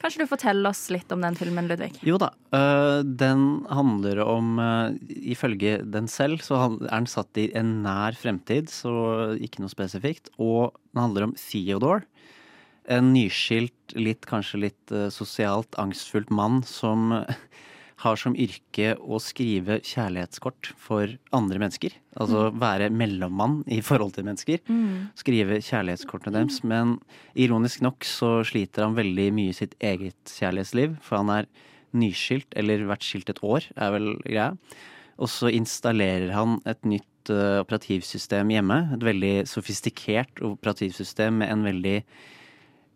Kanskje 0.03 0.25
du 0.25 0.31
forteller 0.31 0.73
oss 0.73 0.89
litt 0.91 1.13
om 1.15 1.23
den 1.23 1.37
filmen, 1.39 1.69
Ludvig? 1.71 1.93
Jo 2.03 2.17
da. 2.19 2.33
øh, 2.59 3.05
den 3.07 3.63
handler 3.71 4.19
om 4.27 4.59
øh, 4.59 4.97
Ifølge 5.31 5.77
den 5.87 6.09
selv 6.11 6.43
så 6.43 6.59
er 6.67 6.75
den 6.89 7.07
satt 7.07 7.39
i 7.39 7.47
en 7.55 7.85
nær 7.85 8.19
fremtid, 8.19 8.67
så 8.73 9.37
ikke 9.39 9.63
noe 9.63 9.71
spesifikt. 9.71 10.33
Og 10.43 10.75
den 10.91 11.05
handler 11.05 11.29
om 11.29 11.37
Theodore. 11.39 12.03
En 12.91 13.13
nyskilt, 13.15 13.95
litt, 13.95 14.27
kanskje 14.27 14.65
litt 14.67 14.91
øh, 14.91 15.07
sosialt 15.15 15.79
angstfullt 15.79 16.35
mann 16.35 16.65
som 16.67 17.13
har 18.03 18.19
som 18.19 18.35
yrke 18.39 18.93
å 18.99 19.19
skrive 19.23 19.79
kjærlighetskort 19.87 20.73
for 20.81 21.11
andre 21.35 21.61
mennesker. 21.63 21.95
Altså 22.21 22.49
være 22.59 22.91
mellommann 22.93 23.61
i 23.71 23.81
forhold 23.85 24.17
til 24.17 24.27
mennesker. 24.27 24.63
Skrive 25.19 25.61
kjærlighetskortene 25.63 26.41
deres. 26.41 26.63
Men 26.67 26.97
ironisk 27.39 27.85
nok 27.85 28.07
så 28.07 28.41
sliter 28.49 28.87
han 28.87 28.99
veldig 28.99 29.29
mye 29.37 29.53
i 29.53 29.59
sitt 29.59 29.77
eget 29.81 30.35
kjærlighetsliv. 30.35 30.99
For 31.05 31.23
han 31.23 31.33
er 31.37 31.51
nyskilt, 31.97 32.51
eller 32.57 32.89
vært 32.89 33.07
skilt 33.07 33.31
et 33.31 33.43
år, 33.45 33.69
er 33.77 33.95
vel 33.95 34.13
greia. 34.25 34.53
Og 35.23 35.31
så 35.31 35.53
installerer 35.53 36.33
han 36.35 36.59
et 36.69 36.81
nytt 36.89 37.31
eh, 37.31 37.61
operativsystem 37.63 38.51
hjemme. 38.55 38.79
Et 38.97 39.09
veldig 39.13 39.35
sofistikert 39.51 40.43
operativsystem 40.47 41.43
med 41.43 41.53
en 41.53 41.67
veldig 41.69 41.99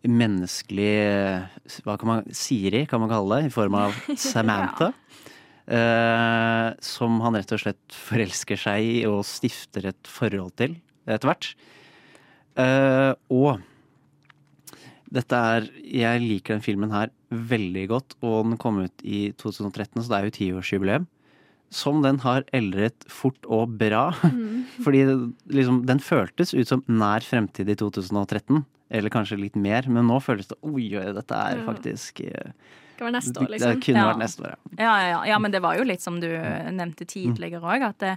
menneskelig 0.07 0.91
Hva 1.85 1.97
kan 1.99 2.09
man 2.09 2.27
Siri, 2.35 2.85
kan 2.89 3.01
man 3.03 3.11
kalle 3.11 3.41
det, 3.41 3.49
i 3.49 3.53
form 3.53 3.77
av 3.79 3.95
Samantha. 4.17 4.91
eh, 5.67 6.69
som 6.83 7.19
han 7.23 7.35
rett 7.39 7.51
og 7.55 7.63
slett 7.63 7.97
forelsker 8.07 8.59
seg 8.59 8.85
i 8.87 8.99
og 9.09 9.23
stifter 9.27 9.89
et 9.91 10.07
forhold 10.11 10.55
til 10.59 10.77
etter 11.07 11.29
hvert. 11.29 11.49
Eh, 12.57 13.13
og 13.31 13.61
dette 15.07 15.37
er 15.39 15.67
Jeg 15.87 16.19
liker 16.23 16.57
den 16.57 16.63
filmen 16.65 16.91
her 16.91 17.11
veldig 17.31 17.85
godt, 17.91 18.15
og 18.23 18.41
den 18.49 18.57
kom 18.59 18.81
ut 18.83 19.03
i 19.07 19.29
2013, 19.39 20.01
så 20.03 20.07
det 20.11 20.17
er 20.17 20.27
jo 20.27 20.35
tiårsjubileum. 20.39 21.05
Som 21.71 22.01
den 22.03 22.19
har 22.23 22.45
eldret 22.55 23.03
fort 23.11 23.43
og 23.51 23.73
bra. 23.79 24.09
Fordi 24.83 25.01
liksom, 25.51 25.81
den 25.87 25.99
føltes 26.03 26.53
ut 26.55 26.67
som 26.69 26.83
nær 26.87 27.23
fremtid 27.27 27.67
i 27.71 27.75
2013. 27.79 28.63
Eller 28.89 29.09
kanskje 29.11 29.37
litt 29.39 29.55
mer, 29.59 29.87
men 29.91 30.07
nå 30.07 30.19
føles 30.23 30.47
det 30.47 30.55
oi, 30.63 30.87
oi, 30.95 31.07
dette 31.17 31.35
er 31.35 31.63
faktisk 31.67 32.21
eh, 32.23 32.51
Det 32.97 33.03
var 33.03 33.11
neste 33.11 33.35
år, 33.41 33.47
Det 33.51 33.57
liksom. 33.59 33.81
kunne 33.83 33.99
Ja. 34.03 34.09
vært 34.13 34.21
neste 34.23 34.41
år, 34.45 34.49
ja. 34.55 34.57
Ja, 34.79 34.95
ja, 35.01 35.07
ja. 35.11 35.23
ja, 35.33 35.39
men 35.39 35.51
det 35.51 35.61
var 35.61 35.75
jo 35.77 35.83
litt 35.83 36.01
som 36.01 36.19
du 36.23 36.27
nevnte 36.71 37.05
tidligere 37.05 37.61
òg, 37.61 37.83
at 37.89 37.97
det, 37.99 38.13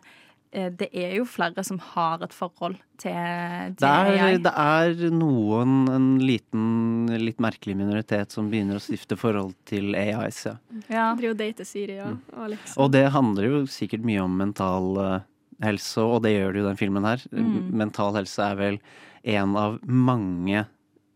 eh, 0.53 0.69
det 0.71 0.89
er 0.95 1.17
jo 1.19 1.25
flere 1.29 1.65
som 1.67 1.79
har 1.79 2.23
et 2.23 2.33
forhold 2.33 2.77
til, 3.01 3.11
til 3.11 3.75
Det 3.83 3.91
er, 3.91 4.39
det 4.39 4.55
er 4.55 5.11
noen, 5.11 5.75
en 5.91 6.09
liten, 6.23 7.07
litt 7.19 7.39
merkelig 7.43 7.77
minoritet 7.77 8.31
som 8.33 8.49
begynner 8.51 8.79
å 8.79 8.85
stifte 8.85 9.19
forhold 9.19 9.55
til 9.67 9.95
AIs, 9.99 10.45
ja. 10.47 10.55
Ja. 10.89 11.11
Driver 11.19 11.35
og 11.35 11.43
dater 11.43 11.65
Siri 11.69 11.99
og 12.01 12.19
Alex. 12.47 12.79
Og 12.79 12.93
det 12.93 13.09
handler 13.11 13.43
jo 13.51 13.61
sikkert 13.67 14.07
mye 14.07 14.23
om 14.23 14.37
mental 14.39 14.97
eh, 15.03 15.21
helse, 15.67 15.99
og 16.01 16.23
det 16.25 16.37
gjør 16.39 16.53
det 16.55 16.61
jo 16.63 16.65
i 16.65 16.69
den 16.71 16.79
filmen 16.81 17.05
her. 17.05 17.21
Mm. 17.35 17.71
Mental 17.77 18.15
helse 18.17 18.41
er 18.53 18.55
vel 18.57 18.79
en 19.25 19.57
av 19.57 19.79
mange, 19.85 20.67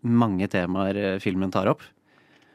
mange 0.04 0.48
temaer 0.52 0.96
eh, 1.00 1.18
filmen 1.22 1.50
tar 1.54 1.70
opp. 1.72 1.82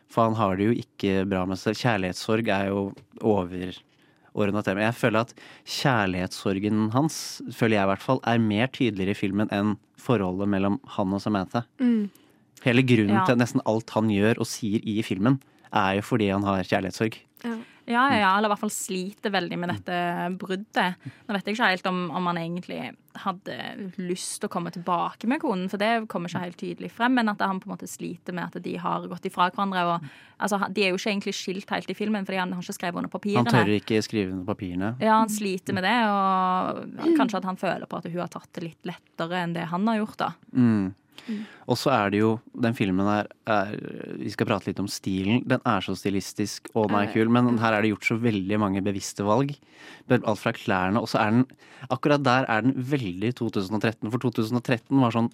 For 0.09 0.25
han 0.25 0.37
har 0.39 0.57
det 0.57 0.65
jo 0.71 0.77
ikke 0.81 1.23
bra 1.29 1.43
med 1.45 1.59
seg. 1.61 1.77
Kjærlighetssorg 1.77 2.47
er 2.49 2.69
jo 2.71 2.79
overordna 3.21 4.63
tema. 4.65 4.81
Jeg 4.87 4.97
føler 4.97 5.21
at 5.25 5.33
kjærlighetssorgen 5.69 6.87
hans, 6.95 7.19
føler 7.53 7.77
jeg 7.77 7.85
i 7.87 7.91
hvert 7.91 8.05
fall, 8.05 8.21
er 8.29 8.41
mer 8.41 8.71
tydeligere 8.73 9.13
i 9.13 9.19
filmen 9.19 9.51
enn 9.53 9.75
forholdet 9.99 10.49
mellom 10.49 10.79
han 10.95 11.13
og 11.13 11.21
Samantha. 11.21 11.65
Mm. 11.81 12.09
Hele 12.65 12.83
grunnen 12.83 13.15
Ja. 13.21 13.25
til 13.25 13.37
nesten 13.39 13.61
alt 13.65 13.89
han 13.95 14.09
gjør 14.11 14.39
og 14.41 14.47
sier 14.49 14.81
i 14.83 15.01
filmen, 15.05 15.39
er 15.71 15.95
jo 15.99 16.01
fordi 16.01 16.29
han 16.33 16.43
har 16.43 16.63
kjærlighetssorg. 16.63 17.19
Ja. 17.45 17.55
Ja, 17.89 18.03
ja, 18.13 18.17
ja, 18.21 18.31
eller 18.37 18.49
i 18.49 18.53
hvert 18.53 18.61
fall 18.61 18.73
sliter 18.73 19.33
veldig 19.33 19.57
med 19.57 19.71
dette 19.73 19.99
bruddet. 20.37 21.07
Nå 21.25 21.33
vet 21.33 21.47
jeg 21.47 21.55
ikke 21.57 21.69
helt 21.71 21.87
om, 21.89 22.03
om 22.13 22.27
han 22.29 22.37
egentlig 22.37 22.91
hadde 23.19 23.55
lyst 23.97 24.37
til 24.39 24.47
å 24.47 24.51
komme 24.53 24.69
tilbake 24.73 25.27
med 25.29 25.41
konen, 25.41 25.65
for 25.71 25.81
det 25.81 26.05
kommer 26.11 26.29
ikke 26.29 26.43
helt 26.43 26.59
tydelig 26.61 26.91
frem, 26.93 27.17
men 27.17 27.31
at 27.31 27.41
han 27.41 27.57
på 27.61 27.67
en 27.69 27.73
måte 27.73 27.89
sliter 27.89 28.35
med 28.37 28.53
at 28.53 28.63
de 28.63 28.75
har 28.79 29.07
gått 29.09 29.25
ifra 29.25 29.49
hverandre. 29.49 29.85
Og, 29.89 30.07
altså, 30.37 30.61
de 30.69 30.85
er 30.85 30.93
jo 30.93 31.01
ikke 31.01 31.15
egentlig 31.15 31.35
skilt 31.39 31.73
helt 31.73 31.89
i 31.89 31.97
filmen, 31.97 32.29
fordi 32.29 32.41
han 32.43 32.53
har 32.53 32.63
ikke 32.63 32.77
skrevet 32.77 33.01
under 33.01 33.13
papirene. 33.13 33.49
Han 33.49 33.65
tør 33.65 33.75
ikke 33.79 34.03
skrive 34.05 34.35
under 34.35 34.47
papirene. 34.53 34.93
Ja, 35.01 35.17
han 35.23 35.33
sliter 35.33 35.77
med 35.77 35.87
det, 35.89 35.97
og 36.13 37.13
kanskje 37.17 37.41
at 37.41 37.49
han 37.49 37.59
føler 37.59 37.89
på 37.89 37.99
at 37.99 38.09
hun 38.09 38.21
har 38.21 38.31
tatt 38.37 38.51
det 38.59 38.67
litt 38.69 38.93
lettere 38.93 39.43
enn 39.43 39.57
det 39.57 39.65
han 39.73 39.89
har 39.89 40.03
gjort, 40.03 40.19
da. 40.21 40.33
Mm. 40.53 40.89
Og 41.69 41.77
så 41.77 41.91
er 41.93 42.11
det 42.13 42.21
jo 42.21 42.31
Den 42.53 42.75
filmen 42.77 43.07
her 43.07 43.29
er 43.49 43.75
Vi 44.19 44.31
skal 44.33 44.49
prate 44.49 44.69
litt 44.69 44.81
om 44.81 44.89
stilen. 44.91 45.43
Den 45.47 45.61
er 45.67 45.85
så 45.85 45.95
stilistisk, 45.97 46.71
og 46.73 46.89
den 46.89 46.99
er 47.01 47.13
kul, 47.13 47.29
men 47.33 47.59
her 47.61 47.75
er 47.75 47.85
det 47.85 47.93
gjort 47.93 48.09
så 48.09 48.19
veldig 48.21 48.59
mange 48.61 48.83
bevisste 48.85 49.25
valg. 49.27 49.53
Alt 50.09 50.41
fra 50.41 50.53
klærne, 50.55 51.01
og 51.01 51.09
så 51.11 51.21
er 51.23 51.37
den 51.37 51.45
Akkurat 51.89 52.23
der 52.25 52.43
er 52.51 52.65
den 52.65 52.75
veldig 52.75 53.31
2013, 53.39 54.11
for 54.11 54.19
2013 54.19 54.99
var 54.99 55.15
sånn 55.15 55.29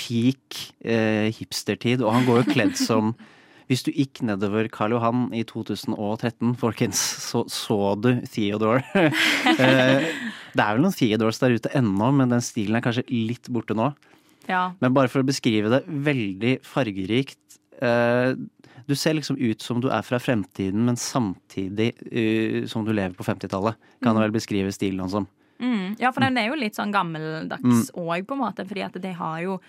peak 0.00 0.56
eh, 0.80 1.28
hipstertid, 1.36 2.00
og 2.00 2.14
han 2.14 2.24
går 2.24 2.40
jo 2.40 2.54
kledd 2.54 2.78
som 2.80 3.12
hvis 3.72 3.84
du 3.86 3.92
gikk 3.94 4.20
nedover 4.26 4.68
Karl 4.72 4.96
Johan 4.96 5.26
i 5.32 5.42
2013, 5.48 6.54
folkens, 6.60 7.00
så 7.24 7.44
så 7.48 7.94
du 8.00 8.14
Theodore. 8.28 8.84
Eh, 9.52 10.04
det 10.52 10.62
er 10.62 10.76
vel 10.76 10.82
noen 10.84 10.94
Theodores 10.96 11.40
der 11.40 11.54
ute 11.56 11.70
ennå, 11.76 12.10
men 12.14 12.32
den 12.32 12.42
stilen 12.44 12.76
er 12.76 12.84
kanskje 12.84 13.04
litt 13.08 13.48
borte 13.52 13.76
nå. 13.76 13.90
Ja. 14.48 14.72
Men 14.82 14.94
bare 14.96 15.10
for 15.12 15.22
å 15.22 15.28
beskrive 15.28 15.70
det 15.72 15.82
veldig 15.86 16.56
fargerikt. 16.66 17.60
Eh, 17.82 18.32
du 18.86 18.96
ser 18.98 19.14
liksom 19.14 19.38
ut 19.38 19.62
som 19.62 19.80
du 19.82 19.88
er 19.94 20.02
fra 20.06 20.18
fremtiden, 20.22 20.84
men 20.88 20.98
samtidig 20.98 21.92
eh, 22.10 22.64
som 22.70 22.86
du 22.86 22.92
lever 22.92 23.14
på 23.18 23.26
50-tallet. 23.26 23.78
Kan 24.02 24.18
du 24.18 24.22
vel 24.24 24.34
beskrive 24.34 24.74
stilen 24.74 25.04
hans 25.04 25.14
som. 25.14 25.28
Mm. 25.62 25.94
Ja, 26.00 26.10
for 26.10 26.24
den 26.24 26.40
er 26.40 26.50
jo 26.50 26.58
litt 26.58 26.78
sånn 26.78 26.94
gammeldags 26.94 27.92
òg, 27.94 28.26
på 28.26 28.34
en 28.34 28.42
måte. 28.42 28.66
Fordi 28.66 28.86
at 28.88 28.98
de 29.02 29.14
har 29.14 29.38
jo 29.44 29.60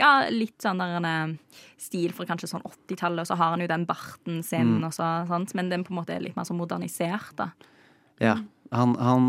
ja, 0.00 0.24
litt 0.32 0.56
sånn 0.62 0.80
der 0.80 1.04
eh, 1.06 1.60
stil 1.80 2.14
fra 2.16 2.26
kanskje 2.28 2.50
sånn 2.50 2.64
80-tallet, 2.64 3.22
og 3.22 3.30
så 3.30 3.38
har 3.38 3.54
han 3.54 3.62
jo 3.62 3.70
den 3.70 3.86
barten 3.88 4.42
sin, 4.46 4.78
og 4.82 4.94
så, 4.96 5.10
sant? 5.28 5.54
men 5.54 5.70
den 5.70 5.84
på 5.86 5.94
en 5.94 6.00
måte 6.00 6.16
er 6.16 6.24
litt 6.24 6.36
mer 6.38 6.48
sånn 6.48 6.58
modernisert, 6.58 7.36
da. 7.38 7.52
Ja. 8.22 8.38
Han, 8.74 8.94
han, 8.98 9.26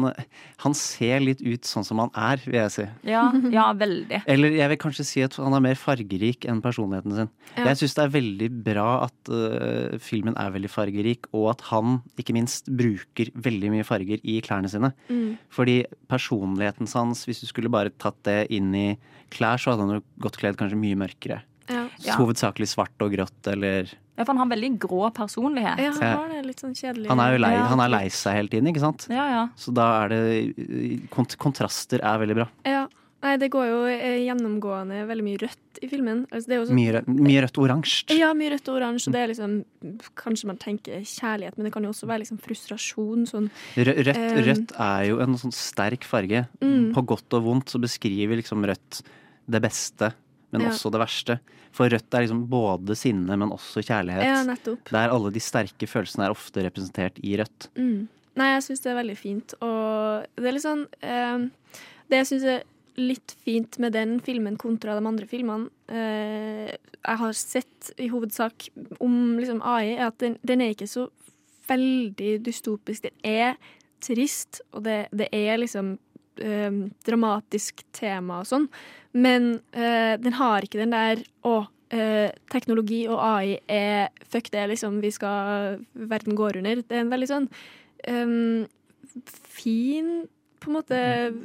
han 0.64 0.76
ser 0.78 1.22
litt 1.22 1.42
ut 1.46 1.68
sånn 1.68 1.86
som 1.86 2.00
han 2.02 2.12
er, 2.18 2.42
vil 2.48 2.58
jeg 2.58 2.72
si. 2.74 2.86
Ja, 3.06 3.28
ja 3.54 3.68
veldig. 3.78 4.24
Eller 4.32 4.56
jeg 4.58 4.72
vil 4.72 4.80
kanskje 4.82 5.06
si 5.06 5.24
at 5.26 5.38
han 5.38 5.54
er 5.54 5.62
mer 5.62 5.78
fargerik 5.78 6.48
enn 6.50 6.64
personligheten 6.66 7.14
sin. 7.14 7.32
Ja. 7.54 7.68
Jeg 7.70 7.82
syns 7.82 7.98
det 7.98 8.06
er 8.06 8.16
veldig 8.16 8.50
bra 8.66 8.88
at 9.06 9.32
uh, 9.32 9.98
filmen 10.02 10.38
er 10.42 10.54
veldig 10.56 10.72
fargerik, 10.72 11.30
og 11.36 11.52
at 11.54 11.66
han 11.70 12.00
ikke 12.22 12.38
minst 12.38 12.72
bruker 12.74 13.30
veldig 13.46 13.74
mye 13.76 13.88
farger 13.88 14.24
i 14.24 14.40
klærne 14.46 14.72
sine. 14.72 14.96
Mm. 15.12 15.36
Fordi 15.54 15.82
personligheten 16.12 16.90
hans, 16.96 17.28
hvis 17.30 17.44
du 17.44 17.50
skulle 17.52 17.74
bare 17.74 17.94
tatt 18.02 18.18
det 18.26 18.48
inn 18.56 18.74
i 18.74 18.88
klær, 19.36 19.62
så 19.62 19.74
hadde 19.74 19.86
han 19.86 20.00
jo 20.00 20.06
gått 20.26 20.42
kledd 20.42 20.58
kanskje 20.58 20.80
mye 20.82 20.98
mørkere. 21.06 21.44
Ja. 21.70 21.86
Ja. 22.05 22.18
Hovedsakelig 22.20 22.68
svart 22.70 23.01
og 23.01 23.13
grått, 23.16 23.47
eller 23.51 23.89
Ja, 24.18 24.24
for 24.24 24.34
han 24.34 24.38
har 24.43 24.51
veldig 24.57 24.80
grå 24.80 25.09
personlighet. 25.13 25.80
ja, 25.82 25.91
han 25.99 26.30
det 26.32 26.45
litt 26.45 26.61
sånn 26.61 26.76
kjedelig. 26.76 27.07
Han 27.09 27.20
er 27.20 27.34
jo 27.34 27.39
lei, 27.43 27.53
Ja. 27.53 27.66
han 27.68 27.80
er 27.80 27.89
lei 27.89 28.05
seg 28.07 28.34
hele 28.38 28.47
tiden, 28.49 28.68
ikke 28.72 28.80
sant? 28.84 29.07
Ja, 29.09 29.26
ja. 29.30 29.47
Så 29.57 29.74
da 29.74 30.05
er 30.05 30.09
det 30.09 31.09
kont 31.09 31.36
Kontraster 31.38 31.99
er 32.03 32.20
veldig 32.20 32.36
bra. 32.36 32.47
Ja. 32.66 32.88
Nei, 33.26 33.38
det 33.41 33.49
går 33.49 33.66
jo 33.66 33.78
eh, 33.89 34.20
gjennomgående 34.28 35.07
veldig 35.09 35.24
mye 35.26 35.38
rødt 35.41 35.80
i 35.82 35.88
filmen. 35.89 36.28
Altså, 36.30 36.45
det 36.45 36.53
er 36.53 36.59
jo 36.59 36.66
sånn 36.70 36.78
Mye, 36.78 37.01
mye 37.07 37.41
rødt 37.41 37.57
og 37.57 37.63
oransje. 37.66 38.18
Ja, 38.20 38.28
mye 38.38 38.51
rødt 38.53 38.70
og 38.70 38.76
oransje. 38.78 39.11
Det 39.11 39.22
er 39.24 39.32
liksom 39.32 39.55
Kanskje 40.16 40.45
man 40.51 40.57
tenker 40.61 41.01
kjærlighet, 41.01 41.57
men 41.57 41.66
det 41.66 41.74
kan 41.74 41.84
jo 41.84 41.89
også 41.89 42.05
være 42.05 42.22
liksom 42.22 42.38
frustrasjon. 42.43 43.26
Sånn. 43.26 43.49
Rødt, 43.76 44.13
Um, 44.16 44.38
rødt 44.45 44.72
er 44.80 45.07
jo 45.09 45.20
en 45.26 45.34
sånn 45.41 45.51
sterk 45.55 46.03
farge. 46.05 46.45
Mm. 46.61 46.93
På 46.93 47.01
godt 47.05 47.34
og 47.34 47.43
vondt 47.47 47.74
så 47.74 47.82
beskriver 47.82 48.38
liksom 48.38 48.61
rødt 48.63 49.01
det 49.49 49.61
beste, 49.61 50.13
men 50.58 50.68
Ja. 50.68 50.74
også 50.74 50.91
det 50.91 51.01
verste. 51.01 51.39
For 51.76 51.89
rødt 51.91 52.14
er 52.16 52.24
liksom 52.26 52.45
både 52.47 52.95
sinne, 52.95 53.36
men 53.38 53.51
også 53.51 53.84
kjærlighet. 53.84 54.24
Ja, 54.24 54.43
nettopp. 54.47 54.91
Der 54.91 55.12
alle 55.12 55.32
de 55.36 55.39
sterke 55.43 55.88
følelsene 55.88 56.26
er 56.28 56.36
ofte 56.36 56.64
representert 56.64 57.20
i 57.24 57.36
rødt. 57.38 57.68
Mm. 57.76 58.08
Nei, 58.36 58.47
jeg 58.56 58.64
syns 58.64 58.82
det 58.84 58.91
er 58.91 58.99
veldig 59.03 59.18
fint. 59.18 59.53
Og 59.62 60.26
det 60.36 60.47
er 60.47 60.56
litt 60.56 60.66
sånn 60.66 60.86
eh, 61.01 61.45
Det 62.10 62.18
jeg 62.22 62.28
syns 62.32 62.43
er 62.43 62.64
litt 62.97 63.36
fint 63.43 63.78
med 63.80 63.91
den 63.91 64.20
filmen 64.24 64.56
kontra 64.58 64.93
de 64.95 65.06
andre 65.06 65.26
filmene 65.28 65.68
eh, 65.91 66.70
jeg 67.06 67.18
har 67.20 67.34
sett 67.34 67.91
i 67.99 68.08
hovedsak 68.08 68.70
om 69.03 69.38
liksom, 69.38 69.60
AI, 69.62 69.95
er 69.97 70.08
at 70.08 70.18
den, 70.24 70.38
den 70.47 70.62
er 70.62 70.72
ikke 70.74 70.88
så 70.88 71.10
veldig 71.68 72.39
dystopisk. 72.45 73.03
Den 73.03 73.20
er 73.24 73.58
trist, 74.01 74.62
og 74.72 74.84
det, 74.86 75.08
det 75.12 75.28
er 75.34 75.58
liksom 75.62 75.97
eh, 76.42 76.72
dramatisk 77.06 77.84
tema 77.96 78.40
og 78.44 78.46
sånn, 78.50 78.68
men 79.14 79.60
eh, 79.74 80.18
den 80.18 80.34
har 80.34 80.62
ikke 80.68 80.82
den 80.82 80.92
der 80.96 81.22
å 81.46 81.68
eh, 81.92 82.32
teknologi 82.52 83.08
og 83.08 83.20
AI 83.24 83.60
er 83.70 84.10
Fuck 84.28 84.50
det, 84.52 84.66
liksom. 84.74 85.00
Vi 85.02 85.12
skal 85.16 85.80
Verden 85.96 86.36
går 86.36 86.58
under. 86.60 86.82
Det 86.84 86.92
er 86.98 87.04
en 87.06 87.12
veldig 87.14 87.28
sånn 87.30 87.46
em, 88.10 88.66
fin 89.48 90.26
på 90.60 90.72
en 90.72 90.76
måte 90.80 91.00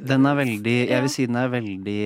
Den 0.07 0.25
er 0.25 0.35
veldig, 0.39 0.77
jeg 0.89 1.01
vil 1.05 1.13
si 1.13 1.25
den 1.29 1.37
er 1.39 1.51
veldig 1.53 1.99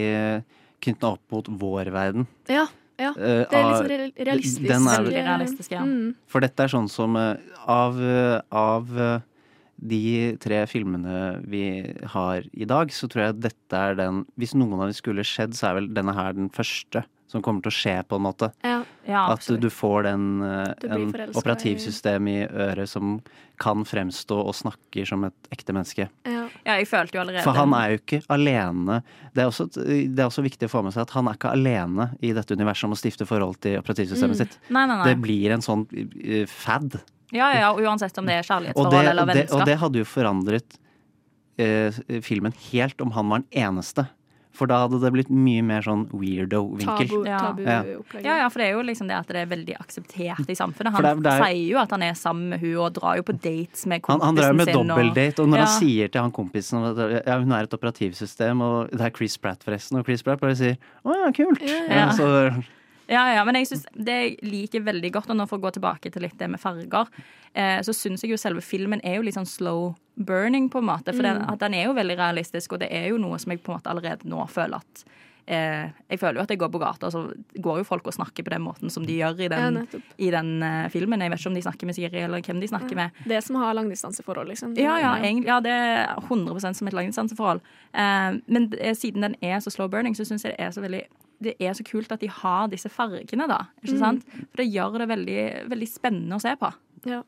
knytta 0.85 1.13
opp 1.15 1.21
mot 1.33 1.47
vår 1.61 1.89
verden. 1.95 2.27
Ja. 2.51 2.67
Ja, 2.97 3.09
Eh, 3.11 3.43
det 3.51 3.57
er 3.59 3.87
real- 3.89 4.11
realistisk. 4.15 4.67
den 4.69 4.85
er- 4.87 5.03
realistisk, 5.11 5.71
ja. 5.71 5.81
Mm. 5.83 6.13
For 6.27 6.39
dette 6.39 6.63
er 6.63 6.67
sånn 6.71 6.87
som 6.89 7.15
eh, 7.17 7.35
av, 7.67 7.97
eh, 7.99 8.39
av 8.51 8.87
eh, 8.97 9.19
de 9.77 10.35
tre 10.41 10.61
filmene 10.71 11.41
vi 11.51 11.63
har 12.13 12.45
i 12.53 12.65
dag, 12.69 12.91
så 12.95 13.09
tror 13.11 13.25
jeg 13.27 13.41
dette 13.43 13.75
er 13.75 13.95
den 13.99 14.23
Hvis 14.39 14.53
noen 14.55 14.73
av 14.79 14.87
dem 14.87 14.93
skulle 14.95 15.25
skjedd, 15.27 15.53
så 15.57 15.69
er 15.71 15.81
vel 15.81 15.89
denne 15.93 16.13
her 16.15 16.33
den 16.33 16.49
første 16.49 17.03
som 17.27 17.41
kommer 17.41 17.59
til 17.65 17.71
å 17.71 17.75
skje, 17.75 17.93
på 18.07 18.15
en 18.19 18.21
måte. 18.23 18.51
Ja. 18.63 18.83
Ja, 19.09 19.23
At 19.33 19.43
du 19.59 19.65
får 19.73 20.03
den 20.05 20.41
eh, 20.45 20.73
en 20.93 21.07
operativsystem 21.35 22.27
i 22.29 22.35
øret 22.47 22.87
som 22.89 23.17
kan 23.61 23.81
fremstå 23.87 24.37
og 24.45 24.53
snakker 24.55 25.07
som 25.09 25.25
et 25.27 25.49
ekte 25.51 25.73
menneske. 25.75 26.05
Ja. 26.29 26.43
ja, 26.65 26.75
jeg 26.79 26.87
følte 26.87 27.17
jo 27.17 27.23
allerede 27.23 27.43
For 27.43 27.57
han 27.57 27.73
er 27.77 27.95
jo 27.95 27.99
ikke 28.01 28.21
alene. 28.33 28.99
Det 29.33 29.43
er, 29.43 29.49
også, 29.49 29.67
det 29.73 30.21
er 30.21 30.29
også 30.29 30.45
viktig 30.45 30.69
å 30.69 30.73
få 30.77 30.83
med 30.85 30.95
seg 30.95 31.05
at 31.07 31.15
han 31.17 31.27
er 31.31 31.37
ikke 31.39 31.51
alene 31.57 32.09
i 32.21 32.31
dette 32.37 32.55
universet 32.55 32.87
om 32.87 32.95
å 32.95 32.99
stifte 33.01 33.27
forhold 33.27 33.59
til 33.65 33.81
operativsystemet 33.81 34.35
Mm. 34.37 34.41
sitt. 34.45 34.57
Nei, 34.69 34.85
nei, 34.85 34.95
nei. 35.01 35.09
Det 35.09 35.17
blir 35.25 35.57
en 35.57 35.65
sånn 35.65 35.85
eh, 36.23 36.45
fad. 36.45 37.01
Ja, 37.35 37.51
ja, 37.53 37.69
og 37.71 37.79
uansett 37.83 38.17
om 38.21 38.25
det 38.25 38.39
er 38.39 38.43
Og 38.45 38.49
kjærlighetsforhold 38.49 38.91
det, 38.95 39.07
eller 39.13 39.25
vennskap. 39.31 39.59
og 39.59 39.65
det 39.69 39.77
hadde 39.83 40.01
jo 40.03 40.05
forandret 40.07 40.77
eh, 41.57 42.21
filmen 42.21 42.53
helt 42.71 43.01
om 43.01 43.11
han 43.15 43.29
var 43.29 43.43
den 43.45 43.65
eneste. 43.67 44.07
For 44.55 44.69
da 44.71 44.77
hadde 44.85 45.01
det 45.03 45.09
blitt 45.11 45.29
mye 45.35 45.59
mer 45.67 45.81
sånn 45.83 46.05
weirdo-vinkel. 46.15 47.09
Tabu, 47.27 47.63
Ja. 47.65 47.83
Ja, 48.23 48.35
ja, 48.39 48.47
for 48.47 48.59
det 48.63 48.69
er 48.69 48.77
jo 48.77 48.83
liksom 48.87 49.09
det 49.09 49.17
at 49.17 49.27
det 49.27 49.41
er 49.41 49.49
veldig 49.51 49.75
akseptert 49.81 50.47
i 50.47 50.55
samfunnet. 50.55 50.93
Han 50.95 51.03
det 51.03 51.09
er- 51.11 51.19
det 51.25 51.33
er- 51.33 51.43
sier 51.43 51.67
jo 51.73 51.77
at 51.81 51.91
han 51.91 52.01
er 52.03 52.13
sammen 52.13 52.49
med 52.51 52.59
hun 52.61 52.77
og 52.77 52.93
drar 52.93 53.17
jo 53.17 53.23
på 53.23 53.33
dates 53.37 53.85
med 53.85 54.01
kompisen 54.01 54.21
sin. 54.21 54.25
han 54.27 54.35
drar 54.35 54.47
jo 54.47 54.53
med 54.53 54.67
dobbeltdate, 54.67 55.39
og- 55.39 55.43
og 55.43 55.49
når 55.51 55.57
Ja. 55.57 55.65
han 55.65 55.81
sier 55.81 56.07
til 56.11 56.21
han 56.21 56.31
kompisen 56.31 56.83
at 56.85 57.25
ja, 57.27 57.37
hun 57.39 57.51
er 57.51 57.63
et 57.63 57.69
operativsystem, 57.73 58.61
og 58.61 58.91
det 58.91 59.01
er 59.01 59.09
Chris 59.11 59.35
Pratt 59.35 59.59
forresten, 59.61 59.99
og 59.99 60.05
Chris 60.05 60.21
Pratt 60.23 60.39
bare 60.39 60.55
sier 60.55 60.77
å 61.05 61.13
ja, 61.13 61.31
kult. 61.31 61.59
Ja. 61.61 61.83
Ja, 61.89 62.09
så, 62.11 62.63
Ja, 63.07 63.33
ja, 63.35 63.43
men 63.45 63.55
jeg 63.55 63.67
synes 63.69 63.85
det 63.95 64.15
jeg 64.15 64.37
liker 64.41 64.81
veldig 64.81 65.11
godt, 65.13 65.29
og 65.29 65.37
nå 65.37 65.47
for 65.47 65.57
å 65.59 65.61
gå 65.67 65.71
tilbake 65.77 66.11
til 66.11 66.21
litt 66.25 66.37
det 66.37 66.49
med 66.49 66.59
farger, 66.59 67.07
eh, 67.53 67.79
så 67.85 67.93
syns 67.93 68.21
jeg 68.23 68.31
jo 68.31 68.37
selve 68.41 68.61
filmen 68.65 69.01
er 69.03 69.15
jo 69.19 69.21
litt 69.27 69.35
sånn 69.37 69.45
slow 69.49 69.95
burning, 70.17 70.69
på 70.69 70.79
en 70.81 70.85
måte. 70.89 71.13
For 71.13 71.21
den, 71.21 71.41
Mm. 71.43 71.57
den 71.59 71.73
er 71.73 71.85
jo 71.85 71.93
veldig 71.93 72.17
realistisk, 72.17 72.73
og 72.73 72.79
det 72.79 72.89
er 72.91 73.09
jo 73.09 73.17
noe 73.17 73.37
som 73.37 73.51
jeg 73.51 73.61
på 73.63 73.71
en 73.73 73.79
måte 73.79 73.91
allerede 73.91 74.23
nå 74.25 74.47
føler 74.49 74.75
at 74.77 75.03
eh, 75.47 75.91
Jeg 76.09 76.17
føler 76.19 76.39
jo 76.39 76.41
at 76.41 76.49
jeg 76.49 76.57
går 76.57 76.71
på 76.73 76.79
gata, 76.81 77.05
og 77.05 77.11
så 77.13 77.61
går 77.61 77.77
jo 77.77 77.83
folk 77.83 78.07
og 78.07 78.13
snakker 78.15 78.41
på 78.43 78.49
den 78.49 78.63
måten 78.65 78.89
som 78.89 79.05
de 79.05 79.13
gjør 79.19 79.39
i 79.45 79.47
den, 79.47 79.75
ja, 79.75 79.99
i 80.17 80.31
den 80.31 80.63
eh, 80.63 80.89
filmen. 80.89 81.19
Jeg 81.21 81.29
vet 81.29 81.39
ikke 81.39 81.47
om 81.51 81.53
de 81.53 81.61
snakker 81.61 81.85
med 81.85 81.93
Siri, 81.95 82.17
eller 82.23 82.41
hvem 82.41 82.59
de 82.59 82.67
snakker 82.67 82.95
med. 82.95 83.11
Det 83.27 83.43
som 83.43 83.55
har 83.57 83.75
langdistanseforhold, 83.75 84.47
liksom. 84.49 84.73
Ja, 84.75 84.97
ja, 84.97 85.11
egentlig, 85.21 85.45
ja, 85.45 85.59
det 85.59 85.69
er 85.71 86.15
100% 86.17 86.75
som 86.75 86.87
et 86.87 86.93
langdistanseforhold. 86.95 87.61
Eh, 87.93 88.39
men 88.47 88.73
er- 88.81 88.95
siden 88.97 89.21
den 89.21 89.35
er 89.43 89.57
så 89.61 89.69
slow 89.71 89.87
burning, 89.87 90.15
så 90.15 90.25
syns 90.25 90.41
jeg 90.43 90.57
det 90.57 90.65
er 90.65 90.71
så 90.71 90.81
veldig 90.81 91.03
det 91.43 91.55
er 91.59 91.73
så 91.77 91.83
kult 91.87 92.11
at 92.11 92.21
de 92.21 92.29
har 92.31 92.67
disse 92.71 92.89
fargene, 92.89 93.47
da. 93.51 93.65
Ikke 93.83 93.95
Mm. 93.95 94.21
For 94.51 94.61
det 94.63 94.71
gjør 94.71 94.97
det 94.99 95.07
veldig, 95.09 95.69
veldig 95.69 95.89
spennende 95.89 96.35
å 96.35 96.41
se 96.41 96.55
på. 96.59 96.71
Ja. 97.05 97.21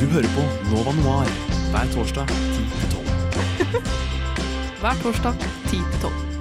Du 0.00 0.06
hører 0.06 0.28
på 0.34 0.44
Nova 0.70 0.92
Noir 0.96 1.30
hver 1.72 1.92
torsdag 1.94 2.26
10 2.26 2.66
til 2.80 2.90
12. 2.90 3.82
Hver 4.80 5.02
torsdag 5.02 5.34
10 5.70 5.70
til 5.70 6.00
12. 6.00 6.31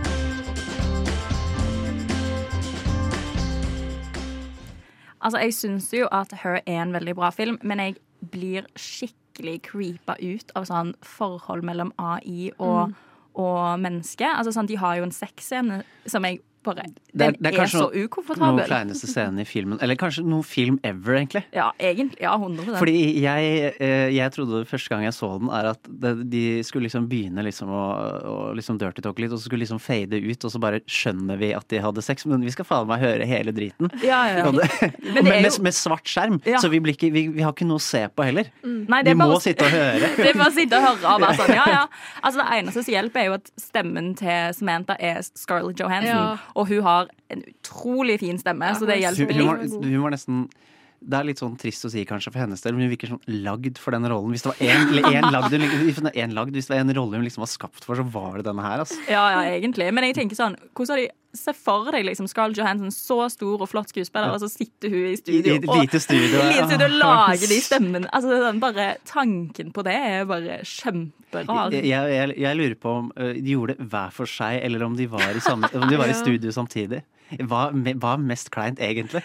Altså, 5.21 5.39
jeg 5.41 5.53
syns 5.53 5.91
jo 5.93 6.07
at 6.11 6.33
Her 6.43 6.59
er 6.65 6.81
en 6.81 6.93
veldig 6.93 7.15
bra 7.15 7.29
film, 7.29 7.59
men 7.63 7.79
jeg 7.79 7.95
blir 8.33 8.67
skikkelig 8.75 9.61
creepa 9.69 10.17
ut 10.21 10.51
av 10.57 10.67
sånn 10.69 10.93
forhold 11.05 11.65
mellom 11.65 11.93
AI 12.01 12.51
og, 12.57 12.93
og 13.33 13.79
menneske. 13.81 14.27
Altså 14.27 14.53
sånn, 14.53 14.69
De 14.69 14.79
har 14.81 14.97
jo 14.97 15.07
en 15.07 15.15
sexscene 15.15 15.81
som 16.09 16.25
jeg 16.25 16.41
bare 16.63 16.83
Det 17.13 17.21
er- 17.27 17.31
Den 17.31 17.35
det 17.41 17.53
er 17.53 17.61
er, 17.61 17.65
så 17.67 17.81
noe- 17.91 18.03
ukomfortabel. 18.07 18.55
noen 18.55 18.67
kleineste 18.67 19.07
scenen 19.07 19.39
i 19.39 19.43
filmen. 19.45 19.77
Eller 19.81 19.95
kanskje 19.95 20.23
noen 20.25 20.43
film 20.45 20.79
ever, 20.83 21.15
egentlig. 21.19 21.43
Ja, 21.53 21.71
egentlig. 21.79 22.19
Ja, 22.21 22.35
100 22.37 22.77
Fordi 22.79 23.19
jeg, 23.21 23.73
eh, 23.79 24.09
jeg 24.15 24.31
trodde 24.31 24.65
første 24.65 24.89
gang 24.89 25.03
jeg 25.03 25.13
så 25.13 25.39
den, 25.39 25.49
er 25.49 25.71
at 25.71 25.79
de 26.29 26.61
skulle 26.63 26.83
liksom 26.87 27.07
begynne 27.09 27.43
liksom 27.43 27.67
å, 27.67 27.83
å 28.23 28.55
liksom 28.55 28.77
dirty 28.77 29.01
talk 29.01 29.19
litt, 29.19 29.31
og 29.31 29.39
så 29.39 29.45
skulle 29.49 29.65
liksom 29.65 29.79
fade 29.81 30.13
ut, 30.21 30.45
og 30.45 30.51
så 30.51 30.59
bare 30.59 30.79
skjønner 30.87 31.37
vi 31.37 31.53
at 31.53 31.67
de 31.67 31.77
hadde 31.79 32.01
sex. 32.01 32.25
Men 32.25 32.41
vi 32.41 32.51
skal 32.51 32.65
faen 32.65 32.87
meg 32.87 32.99
høre 33.01 33.25
hele 33.25 33.51
driten. 33.51 33.89
Ja, 34.03 34.25
ja, 34.27 34.45
ja. 34.45 34.51
Det, 34.51 34.93
Men 35.03 35.13
det 35.13 35.17
er 35.17 35.23
med, 35.23 35.43
jo- 35.43 35.57
med, 35.57 35.61
med 35.61 35.73
svart 35.73 36.05
skjerm, 36.05 36.41
Ja. 36.45 36.57
så 36.57 36.69
vi, 36.69 36.79
blir 36.79 36.93
ikke, 36.95 37.11
vi, 37.11 37.27
vi 37.29 37.41
har 37.41 37.51
ikke 37.53 37.65
noe 37.67 37.77
å 37.77 37.81
se 37.81 38.07
på 38.07 38.23
heller. 38.23 38.45
Nei, 38.63 39.01
vi 39.01 39.03
det 39.03 39.11
er 39.11 39.15
bare 39.15 39.29
må 39.29 39.37
å- 39.37 39.41
sitte 39.41 39.65
og 39.65 39.71
høre. 39.71 40.09
Det 40.21 40.29
er 40.29 40.37
bare 40.37 40.51
å 40.51 40.55
sitte 40.55 40.77
og 40.77 40.83
høre 40.87 41.15
og 41.15 41.21
være 41.21 41.35
sånn, 41.41 41.55
ja, 41.55 41.65
ja. 41.67 41.85
Altså, 42.23 42.37
det 42.41 42.59
eneste 42.61 42.83
som 42.85 42.93
hjelper, 42.93 43.19
er 43.21 43.25
jo 43.25 43.33
at 43.33 43.51
stemmen 43.59 44.15
til 44.15 44.53
Samantha 44.53 44.95
er 44.99 45.21
Scarlett 45.25 45.79
Johansson. 45.79 46.39
Og 46.55 46.67
hun 46.67 46.81
har 46.83 47.07
en 47.29 47.43
utrolig 47.47 48.19
fin 48.19 48.37
stemme, 48.41 48.73
så 48.75 48.85
det 48.87 48.99
Hun, 48.99 49.05
hjelper 49.07 49.33
hun, 49.39 49.47
var, 49.47 49.57
litt. 49.63 49.71
hun 49.91 50.01
var 50.03 50.11
nesten 50.17 50.49
det 51.01 51.17
er 51.17 51.23
litt 51.25 51.39
sånn 51.41 51.55
trist 51.57 51.81
å 51.87 51.89
si 51.89 52.03
kanskje 52.05 52.29
for 52.29 52.37
hennes 52.43 52.61
del, 52.61 52.75
men 52.77 52.83
hun 52.85 52.91
virker 52.91 53.09
sånn 53.09 53.23
lagd 53.41 53.79
for 53.81 53.89
den 53.95 54.05
rollen. 54.05 54.29
Hvis 54.35 54.43
det 54.45 54.51
var 54.51 54.59
én 54.61 55.15
en 55.17 55.31
lagd, 55.33 55.49
hun- 55.57 56.11
en 56.13 56.35
lagd, 56.37 56.51
hvis 56.53 56.67
det 56.67 56.75
var 56.75 56.81
en 56.83 56.93
rolle 56.93 57.15
hun 57.17 57.23
liksom 57.25 57.41
var 57.41 57.49
skapt 57.49 57.83
for, 57.83 57.95
så 57.97 58.03
var 58.05 58.37
det 58.37 58.45
denne 58.45 58.61
her. 58.61 58.83
Altså. 58.83 58.99
Ja, 59.09 59.23
ja, 59.33 59.57
egentlig. 59.57 59.87
Men 59.97 60.03
jeg 60.05 60.13
tenker 60.19 60.37
sånn, 60.37 60.53
hvordan 60.77 60.93
har 60.93 60.97
de 61.01 61.09
Se 61.37 61.53
for 61.55 61.91
deg 61.93 62.05
liksom 62.07 62.27
Scarlett 62.27 62.59
Johansson, 62.59 62.91
så 62.91 63.17
stor 63.31 63.63
og 63.63 63.69
flott 63.71 63.91
skuespiller, 63.93 64.33
og 64.33 64.41
så 64.43 64.49
sitter 64.51 64.91
hun 64.91 65.07
i 65.11 65.15
studio 65.19 65.53
i 65.55 65.61
et 65.61 65.67
lite 65.81 66.01
studio. 66.03 66.41
og, 66.41 66.53
ja. 66.57 66.67
og 66.67 66.97
lager 66.97 67.47
de 67.51 67.59
stemmene. 67.63 68.11
Altså, 68.11 68.41
sånn, 68.43 68.61
bare 68.63 68.91
Tanken 69.07 69.71
på 69.75 69.85
det 69.87 69.95
er 69.95 70.27
bare 70.29 70.61
kjemperar. 70.67 71.71
Jeg, 71.75 71.87
jeg, 71.87 72.35
jeg 72.43 72.59
lurer 72.59 72.77
på 72.79 72.95
om 73.03 73.11
de 73.15 73.55
gjorde 73.55 73.77
det 73.79 73.89
hver 73.93 74.15
for 74.15 74.29
seg, 74.29 74.59
eller 74.65 74.83
om 74.87 74.97
de 74.99 75.07
var 75.11 75.31
i, 75.31 75.43
samme, 75.43 75.71
om 75.77 75.87
de 75.87 75.99
var 75.99 76.11
i 76.11 76.17
studio 76.23 76.53
samtidig. 76.55 77.03
Hva, 77.47 77.69
hva 77.71 78.17
er 78.17 78.25
mest 78.27 78.51
kleint, 78.51 78.81
egentlig? 78.83 79.23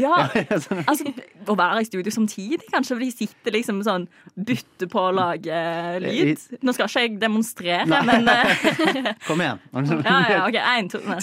Ja, 0.00 0.28
altså 0.90 1.12
Å 1.48 1.56
være 1.58 1.82
i 1.82 1.88
studio 1.88 2.12
samtidig, 2.12 2.60
kanskje, 2.72 2.96
for 2.96 3.04
de 3.04 3.10
sitter 3.14 3.56
liksom 3.56 3.80
sånn 3.86 4.06
Bytter 4.34 4.90
på 4.90 5.04
å 5.08 5.14
lage 5.14 5.60
lyd. 6.04 6.44
Nå 6.62 6.74
skal 6.76 6.90
ikke 6.90 7.04
jeg 7.06 7.16
demonstrere, 7.22 7.86
Nei. 7.88 8.02
men 8.08 8.28
eh, 8.32 9.14
Kom 9.28 9.42
igjen. 9.44 9.62
Ja, 10.08 10.18
ja, 10.30 10.42
OK. 10.46 10.58
Én, 10.58 10.90
to. 10.92 11.02
Ja, 11.04 11.20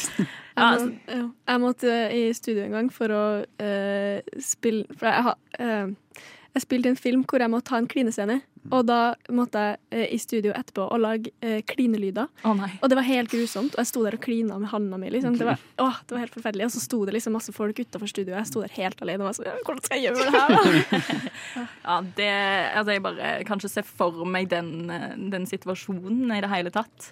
Jeg, 0.56 0.88
må, 1.20 1.30
jeg 1.50 1.62
måtte 1.62 1.96
i 2.16 2.24
studio 2.36 2.64
en 2.66 2.78
gang 2.78 2.92
for 2.94 3.12
å 3.12 3.24
uh, 3.44 4.40
spille 4.40 4.86
For 4.96 5.10
jeg, 5.10 5.26
har, 5.28 5.40
eh, 5.60 6.24
jeg 6.56 6.64
spilte 6.64 6.92
en 6.92 7.00
film 7.00 7.24
hvor 7.28 7.44
jeg 7.44 7.52
måtte 7.52 7.68
ta 7.74 7.80
en 7.82 7.88
klinescene. 7.92 8.40
Og 8.74 8.86
da 8.88 9.14
måtte 9.36 9.62
jeg 9.62 9.76
eh, 9.94 10.06
i 10.16 10.18
studio 10.18 10.54
etterpå 10.56 10.88
og 10.88 11.02
lage 11.04 11.30
eh, 11.46 11.60
klinelyder. 11.68 12.32
Oh. 12.48 12.64
Og 12.80 12.90
det 12.90 12.98
var 12.98 13.06
helt 13.06 13.30
grusomt. 13.30 13.76
Og 13.76 13.82
jeg 13.84 13.90
sto 13.92 14.02
der 14.06 14.18
og 14.18 14.24
klina 14.24 14.58
med 14.62 14.72
handa 14.72 14.98
mi. 15.02 15.12
Liksom. 15.14 15.36
Det, 15.38 15.46
var, 15.46 15.62
å, 15.84 15.92
det 16.08 16.16
var 16.16 16.24
helt 16.24 16.38
forferdelig. 16.38 16.70
Og 16.70 16.74
så 16.74 16.82
sto 16.82 17.02
det 17.06 17.14
liksom 17.18 17.36
masse 17.38 17.54
folk 17.54 17.82
utafor 17.84 18.10
studio, 18.10 18.34
og 18.34 18.40
jeg 18.40 18.50
sto 18.50 18.64
der 18.64 18.74
helt 18.80 19.06
alene 19.06 19.26
og 19.26 19.30
var 19.30 19.38
sånn 19.38 19.62
Hvordan 19.68 19.86
skal 19.86 20.02
jeg 20.02 20.10
gjøre 20.10 20.26
det 20.26 20.42
her. 20.42 21.06
Ja, 21.86 22.00
det 22.18 22.32
Altså, 22.76 22.96
jeg 22.96 23.06
bare 23.06 23.32
kan 23.46 23.62
ikke 23.62 23.74
se 23.76 23.86
for 23.86 24.26
meg 24.30 24.50
den, 24.50 24.90
den 25.32 25.46
situasjonen 25.50 26.34
i 26.34 26.42
det 26.42 26.50
hele 26.52 26.74
tatt. 26.74 27.12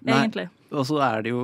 Nei. 0.00 0.16
Egentlig. 0.16 0.46
Og 0.72 0.86
så 0.88 1.00
er 1.04 1.24
det 1.24 1.32
jo 1.32 1.40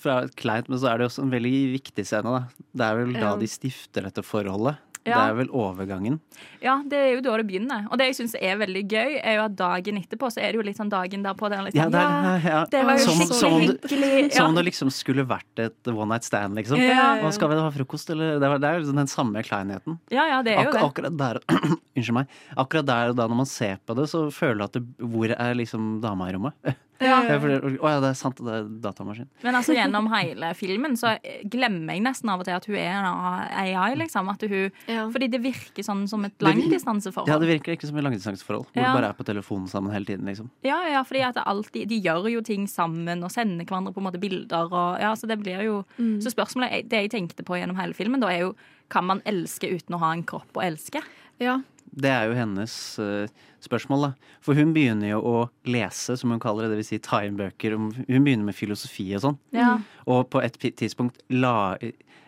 fra 0.00 0.20
kleint, 0.38 0.68
men 0.72 0.80
så 0.80 0.92
er 0.92 1.00
det 1.00 1.08
også 1.08 1.24
en 1.24 1.32
veldig 1.32 1.52
viktig 1.74 2.04
scene. 2.08 2.32
Da. 2.32 2.68
Det 2.78 2.86
er 2.86 3.00
vel 3.00 3.16
da 3.16 3.32
de 3.40 3.48
stifter 3.50 4.06
dette 4.06 4.24
forholdet. 4.24 4.80
Det 5.06 5.14
er 5.22 5.34
vel 5.38 5.50
overgangen. 5.54 6.18
Ja, 6.62 6.76
det 6.84 6.98
er 6.98 7.10
jo 7.14 7.20
da 7.24 7.36
det 7.40 7.46
begynner. 7.48 7.86
Og 7.90 7.98
det 8.00 8.08
jeg 8.10 8.16
syns 8.18 8.34
er 8.40 8.56
veldig 8.58 8.82
gøy, 8.90 9.16
er 9.22 9.36
jo 9.38 9.44
at 9.46 9.54
dagen 9.58 10.00
etterpå 10.00 10.30
så 10.34 10.42
er 10.42 10.52
det 10.52 10.60
jo 10.60 10.64
litt 10.66 10.78
sånn 10.80 10.90
dagen 10.92 11.22
derpå. 11.26 11.50
Det 11.52 11.58
er 11.58 11.66
litt 11.68 11.78
Ja, 11.78 11.86
det 11.92 12.02
er, 12.02 12.40
ja. 12.46 12.60
det 12.72 12.82
var 12.88 12.98
jo 12.98 13.04
som, 13.06 13.20
skikkelig 13.20 13.40
som, 13.40 13.58
hyggelig. 13.62 14.10
Ja. 14.26 14.30
som 14.36 14.50
om 14.50 14.58
det 14.58 14.64
liksom 14.70 14.90
skulle 14.94 15.26
vært 15.30 15.62
et 15.62 15.92
one 15.92 16.08
night 16.14 16.26
stand, 16.26 16.58
liksom. 16.58 16.80
Ja, 16.82 16.90
ja, 16.92 17.10
ja. 17.22 17.30
Skal 17.36 17.52
vi 17.52 17.60
ha 17.60 17.68
frokost, 17.74 18.10
eller? 18.14 18.40
Det 18.42 18.50
er 18.50 18.62
det 18.62 18.70
er 18.70 18.78
jo 18.80 18.84
liksom 18.86 19.00
den 19.02 19.12
samme 19.12 19.44
kleinheten. 19.46 19.98
Ja, 20.10 20.26
ja, 20.32 20.42
det 20.46 20.56
er 20.56 20.64
jo 20.66 20.72
Ak 20.72 20.78
det. 20.78 20.86
akkurat 20.90 21.20
der 21.22 21.40
Unnskyld 21.96 22.18
meg. 22.18 22.34
Akkurat 22.60 22.88
der 22.90 23.12
og 23.12 23.16
da 23.20 23.28
når 23.30 23.38
man 23.44 23.48
ser 23.48 23.78
på 23.86 23.94
det, 23.96 24.08
så 24.12 24.26
føler 24.34 24.58
du 24.60 24.64
at 24.66 24.76
det, 24.76 24.82
hvor 25.00 25.32
er 25.32 25.54
liksom 25.56 25.96
dama 26.04 26.28
i 26.30 26.34
rommet? 26.36 26.58
Ja. 27.00 27.22
Ja, 27.28 27.38
for 27.38 27.48
det- 27.48 27.78
Å 27.80 27.88
ja, 27.90 28.00
det 28.00 28.08
er 28.10 28.14
sant, 28.14 28.36
det 28.36 28.52
er 28.54 28.64
datamaskin. 28.80 29.26
Men 29.42 29.54
altså 29.54 29.74
gjennom 29.78 30.08
hele 30.14 30.54
filmen 30.54 30.96
så 30.96 31.16
glemmer 31.48 31.92
jeg 31.94 32.02
nesten 32.06 32.30
av 32.32 32.40
og 32.40 32.46
til 32.48 32.54
at 32.56 32.64
hun 32.66 32.76
er 32.76 32.92
en 32.96 33.76
AI, 33.76 33.94
liksom. 34.00 34.28
At 34.32 34.40
hun, 34.48 34.70
Fordi 35.12 35.28
det 35.30 35.42
virker 35.42 35.82
sånn 35.84 36.06
som 36.08 36.24
et 36.24 36.38
langdistanseforhold. 36.40 37.28
Ja, 37.28 37.38
det 37.38 37.48
virker 37.50 37.76
ikke 37.76 37.86
som 37.90 37.96
et 37.98 38.04
langdistanseforhold, 38.04 38.66
hvor 38.72 38.82
Ja. 38.82 38.92
du 38.94 39.00
bare 39.00 39.10
er 39.10 39.18
på 39.18 39.24
telefonen 39.28 39.68
sammen 39.68 39.92
hele 39.92 40.04
tiden, 40.06 40.24
liksom. 40.26 40.48
Ja, 40.64 40.80
ja, 40.88 41.02
fordi 41.02 41.22
at 41.28 41.36
alltid, 41.36 41.88
de 41.88 42.00
gjør 42.00 42.30
jo 42.32 42.40
ting 42.40 42.66
sammen 42.66 43.22
og 43.22 43.30
sender 43.30 43.64
hverandre 43.66 43.92
på 43.94 43.98
en 44.00 44.08
måte 44.12 44.20
bilder. 44.20 44.72
Og, 44.72 45.00
ja, 45.00 45.12
så 45.14 45.26
det 45.28 45.38
blir 45.42 45.62
jo 45.64 45.84
Mm. 45.98 46.20
Så 46.22 46.32
spørsmålet 46.34 46.88
det 46.88 47.10
jeg 47.10 47.10
tenkte 47.10 47.44
på 47.44 47.56
gjennom 47.60 47.76
hele 47.76 47.92
filmen, 47.94 48.20
da 48.20 48.28
er 48.28 48.40
jo 48.40 48.54
kan 48.88 49.04
man 49.04 49.20
elske 49.26 49.68
uten 49.70 49.94
å 49.96 49.98
ha 49.98 50.12
en 50.12 50.22
kropp 50.24 50.52
å 50.54 50.62
elske? 50.62 51.02
Ja. 51.40 51.60
Det 51.94 52.10
er 52.10 52.28
jo 52.28 52.34
hennes 52.34 52.98
eh, 52.98 53.28
spørsmål, 53.66 54.08
da. 54.08 54.32
For 54.44 54.58
hun 54.58 54.72
begynner 54.76 55.12
jo 55.12 55.20
å 55.26 55.36
lese, 55.68 56.16
som 56.18 56.32
hun 56.32 56.42
kaller 56.42 56.66
det, 56.66 56.74
det 56.74 56.80
vil 56.82 56.88
si 56.88 57.02
ta 57.04 57.22
inn 57.26 57.38
bøker. 57.38 57.76
Hun 57.76 57.92
begynner 58.08 58.46
med 58.48 58.56
filosofi 58.58 59.08
og 59.18 59.24
sånn. 59.26 59.38
Ja. 59.56 59.76
Og 60.10 60.26
på 60.32 60.42
et 60.44 60.58
tidspunkt 60.78 61.20
la, 61.32 61.76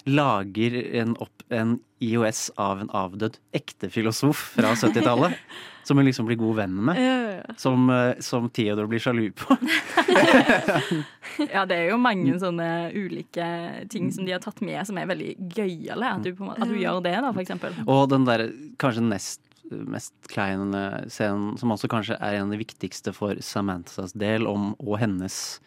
lager 0.08 0.78
en, 1.00 1.16
opp, 1.22 1.46
en 1.54 1.78
IOS 2.04 2.48
av 2.60 2.84
en 2.84 2.92
avdød 2.94 3.40
ekte 3.56 3.90
filosof 3.92 4.52
fra 4.58 4.76
70-tallet. 4.78 5.34
som 5.88 5.96
hun 5.96 6.04
liksom 6.04 6.26
blir 6.28 6.36
god 6.36 6.56
venn 6.56 6.74
med. 6.84 6.98
Som, 7.56 7.88
eh, 7.90 8.18
som 8.20 8.50
Theodor 8.52 8.86
blir 8.86 9.02
sjalu 9.02 9.30
på. 9.32 9.56
Ja, 11.38 11.62
det 11.68 11.76
er 11.76 11.92
jo 11.92 11.98
mange 12.02 12.32
sånne 12.40 12.90
ulike 12.90 13.46
ting 13.92 14.08
som 14.10 14.26
de 14.26 14.32
har 14.34 14.40
tatt 14.42 14.58
med 14.64 14.80
som 14.88 14.96
er 14.98 15.06
veldig 15.06 15.36
gøyale. 15.54 16.08
At 16.16 16.24
du, 16.26 16.32
at 16.50 16.66
du 16.66 16.74
gjør 16.74 16.98
det, 17.04 17.12
da, 17.22 17.30
for 17.30 17.42
eksempel. 17.44 17.76
Og 17.86 18.08
den 18.10 18.26
der 18.26 18.48
kanskje 18.82 19.04
nest 19.06 19.44
mest 19.70 20.14
kleine 20.30 21.04
scenen, 21.10 21.56
som 21.60 21.74
også 21.74 21.90
kanskje 21.90 22.18
er 22.20 22.38
en 22.38 22.48
av 22.48 22.54
de 22.54 22.62
viktigste 22.62 23.14
for 23.16 23.38
Samanthas 23.44 24.14
del, 24.18 24.46
om, 24.48 24.72
og 24.78 24.98
hennes, 25.02 25.58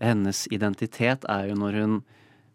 hennes 0.00 0.46
identitet, 0.54 1.26
er 1.28 1.50
jo 1.50 1.58
når 1.60 1.78
hun 1.80 2.00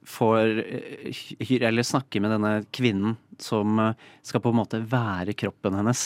får 0.06 0.60
eh, 0.62 1.54
eller 1.58 1.86
snakker 1.86 2.22
med 2.22 2.36
denne 2.36 2.54
kvinnen 2.76 3.16
som 3.42 3.80
eh, 3.82 3.96
skal 4.26 4.44
på 4.44 4.54
en 4.54 4.60
måte 4.60 4.82
være 4.90 5.36
kroppen 5.38 5.78
hennes. 5.80 6.04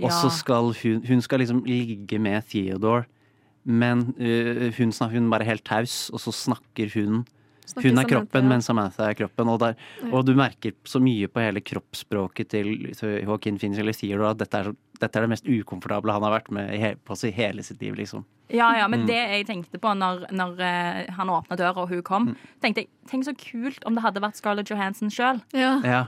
Og 0.00 0.10
så 0.12 0.30
skal 0.32 0.72
hun 0.80 1.04
Hun 1.04 1.22
skal 1.22 1.44
liksom 1.44 1.64
ligge 1.68 2.18
med 2.18 2.42
Theodore, 2.48 3.04
men 3.64 4.14
eh, 4.18 4.72
hun, 4.78 4.92
hun 5.12 5.30
bare 5.30 5.48
helt 5.48 5.64
taus, 5.64 6.10
og 6.10 6.20
så 6.20 6.32
snakker 6.32 6.90
hun 6.94 7.24
hun 7.64 7.84
er 7.84 7.90
Samantha, 7.90 8.04
kroppen, 8.10 8.42
ja. 8.42 8.48
men 8.48 8.62
Samantha 8.62 9.08
er 9.10 9.14
kroppen. 9.14 9.48
Og, 9.48 9.58
der, 9.60 9.74
Ja. 10.02 10.10
og 10.12 10.24
du 10.26 10.34
merker 10.34 10.72
så 10.84 11.00
mye 11.00 11.26
på 11.28 11.40
hele 11.40 11.60
kroppsspråket 11.60 12.48
til 12.48 12.66
Joaquin 13.24 13.58
Phoenix 13.58 13.78
eller 13.80 13.92
du 14.18 14.26
at 14.28 14.38
dette 14.38 14.54
er, 14.54 14.72
dette 15.00 15.16
er 15.16 15.22
det 15.26 15.30
mest 15.30 15.44
ukomfortable 15.48 16.12
han 16.12 16.22
har 16.22 16.40
vært 16.40 16.50
med 16.50 16.70
på 17.04 17.16
i 17.28 17.30
hele 17.32 17.62
sitt 17.62 17.80
liv, 17.82 17.94
liksom. 17.94 18.24
Ja, 18.50 18.74
ja, 18.76 18.86
men 18.88 19.00
Mm. 19.00 19.06
det 19.06 19.14
jeg 19.16 19.46
tenkte 19.46 19.78
på 19.80 19.94
når, 19.96 20.26
når 20.30 20.60
eh, 20.60 21.10
han 21.14 21.28
åpna 21.28 21.56
døra 21.56 21.76
og 21.78 21.88
hun 21.88 22.02
kom, 22.02 22.26
Mm. 22.28 22.36
tenkte 22.62 22.76
jeg 22.84 22.88
tenk 23.08 23.24
så 23.24 23.34
kult 23.36 23.82
om 23.86 23.94
det 23.94 24.02
hadde 24.02 24.20
vært 24.20 24.36
Scarlett 24.36 24.68
Johansson 24.68 25.08
sjøl. 25.10 25.40
Ja. 25.52 25.80
Ja. 25.82 26.06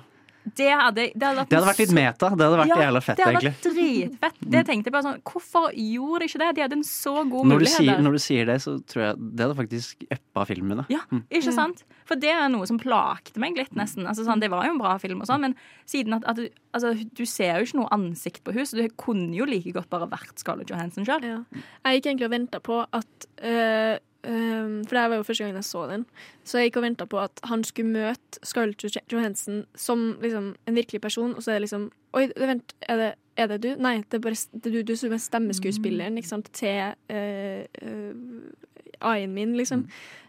Det 0.54 0.68
hadde, 0.70 1.08
det 1.10 1.26
hadde 1.26 1.40
vært, 1.40 1.48
Det 1.50 1.56
hadde 1.58 1.66
vært 1.66 1.80
litt 1.82 1.92
meta. 1.96 2.28
Det 2.30 2.44
hadde 2.46 2.58
vært 2.60 2.70
Ja, 2.70 2.76
jævla 2.86 3.00
fett, 3.02 3.18
egentlig. 3.18 3.50
det 3.50 3.70
hadde 3.72 3.80
egentlig. 3.82 4.12
vært 4.22 4.30
dritfett. 4.30 4.50
Det 4.54 4.62
tenkte 4.68 4.86
jeg 4.86 4.94
bare 4.94 5.06
sånn 5.08 5.20
Hvorfor 5.26 5.66
gjorde 5.74 6.20
de 6.22 6.28
ikke 6.30 6.40
det? 6.42 6.50
De 6.54 6.62
hadde 6.62 6.76
en 6.78 6.84
så 6.86 7.14
god 7.16 7.48
Når 7.50 7.58
du, 7.58 7.64
mulighet 7.64 7.82
sier, 7.82 8.02
når 8.06 8.12
du 8.12 8.22
sier 8.22 8.46
det, 8.46 8.56
så 8.62 8.76
tror 8.86 9.02
jeg 9.02 9.16
det 9.36 9.46
hadde 9.46 9.58
faktisk 9.58 10.06
uppa 10.16 10.46
filmene. 10.46 10.86
Ja, 10.92 11.02
ikke 11.34 11.52
sant? 11.56 11.82
For 12.06 12.14
det 12.22 12.30
er 12.30 12.46
noe 12.52 12.66
som 12.70 12.78
plagte 12.78 13.42
meg 13.42 13.58
litt, 13.58 13.74
nesten. 13.74 14.06
Altså, 14.06 14.22
sånn, 14.28 14.38
det 14.40 14.50
var 14.52 14.68
jo 14.68 14.76
en 14.76 14.78
bra 14.78 14.94
film, 15.02 15.20
og 15.24 15.26
sånn, 15.26 15.42
men 15.48 15.56
siden 15.90 16.14
at, 16.14 16.26
at 16.30 16.38
du, 16.38 16.46
altså, 16.76 16.94
du 16.94 17.24
ser 17.26 17.58
jo 17.58 17.66
ikke 17.66 17.80
noe 17.82 17.90
ansikt 17.96 18.44
på 18.46 18.54
henne, 18.54 18.66
så 18.70 18.78
det 18.78 18.92
kunne 19.00 19.34
jo 19.34 19.48
like 19.48 19.72
godt 19.74 19.90
bare 19.90 20.06
vært 20.12 20.38
Scarlett 20.38 20.70
Johansson 20.70 21.06
sjøl. 21.08 21.26
Ja. 21.26 21.40
Jeg 21.88 21.98
gikk 21.98 22.12
egentlig 22.12 22.28
og 22.30 22.36
venta 22.36 22.62
på 22.62 22.84
at 22.86 23.26
øh, 23.42 23.96
øh, 24.26 24.72
For 24.86 24.98
det 24.98 25.04
var 25.10 25.20
jo 25.20 25.26
første 25.28 25.44
gang 25.44 25.58
jeg 25.58 25.68
så 25.68 25.84
den. 25.90 26.06
Så 26.44 26.58
jeg 26.58 26.70
gikk 26.70 26.80
og 26.80 26.86
venta 26.86 27.06
på 27.06 27.20
at 27.22 27.42
han 27.44 27.64
skulle 27.64 27.92
møte 27.94 28.42
Scarlett 28.42 28.82
Johansen 28.82 29.12
Johansson 29.12 29.62
som 29.74 30.06
liksom, 30.22 30.54
en 30.66 30.78
virkelig 30.78 31.00
person, 31.00 31.34
og 31.34 31.42
så 31.42 31.54
er 31.54 31.60
det 31.60 31.68
liksom 31.68 31.90
Oi, 32.16 32.30
vent, 32.40 32.72
er 32.88 32.96
det, 32.96 33.08
er 33.36 33.50
det 33.50 33.56
du? 33.60 33.70
Nei, 33.82 33.98
det 34.08 34.16
er 34.16 34.22
bare 34.24 34.38
det 34.52 34.70
er 34.70 34.78
du, 34.78 34.82
du 34.88 34.94
som 34.96 35.12
er 35.12 35.20
stemmeskuespilleren 35.20 36.16
ikke 36.16 36.32
sant, 36.32 36.48
til 36.56 36.94
uh 37.12 38.54
AI-en 39.00 39.34
min, 39.34 39.56
liksom. 39.56 39.86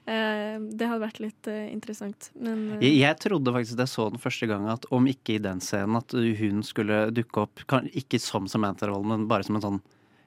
Uh, 0.07 0.55
det 0.79 0.87
hadde 0.87 1.03
vært 1.03 1.19
litt 1.19 1.49
uh, 1.51 1.65
interessant, 1.67 2.29
men 2.39 2.77
Jeg, 2.79 2.93
jeg 2.95 3.19
trodde 3.19 3.51
faktisk 3.51 3.75
da 3.75 3.83
jeg 3.83 3.91
så 3.91 4.05
den 4.13 4.21
første 4.23 4.47
gang 4.47 4.69
at 4.71 4.87
om 4.95 5.07
ikke 5.11 5.35
i 5.35 5.41
den 5.43 5.59
scenen, 5.63 5.99
at 5.99 6.15
hun 6.15 6.63
skulle 6.63 7.01
dukke 7.15 7.43
opp 7.43 7.65
kan, 7.67 7.89
Ikke 7.91 8.19
som 8.23 8.47
Samantha-rollen, 8.47 9.09
men 9.11 9.27
bare 9.27 9.47
som 9.47 9.59
en 9.59 9.65
sånn 9.65 9.81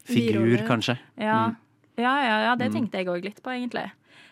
figur, 0.05 0.67
kanskje. 0.69 0.99
Ja. 1.21 1.51
Mm. 1.51 1.59
Ja, 1.99 2.15
ja, 2.23 2.37
ja, 2.51 2.55
det 2.57 2.71
Mm. 2.71 2.75
tenkte 2.75 2.99
jeg 2.99 3.07
òg 3.09 3.25
litt 3.25 3.43
på, 3.43 3.51
egentlig. 3.51 3.91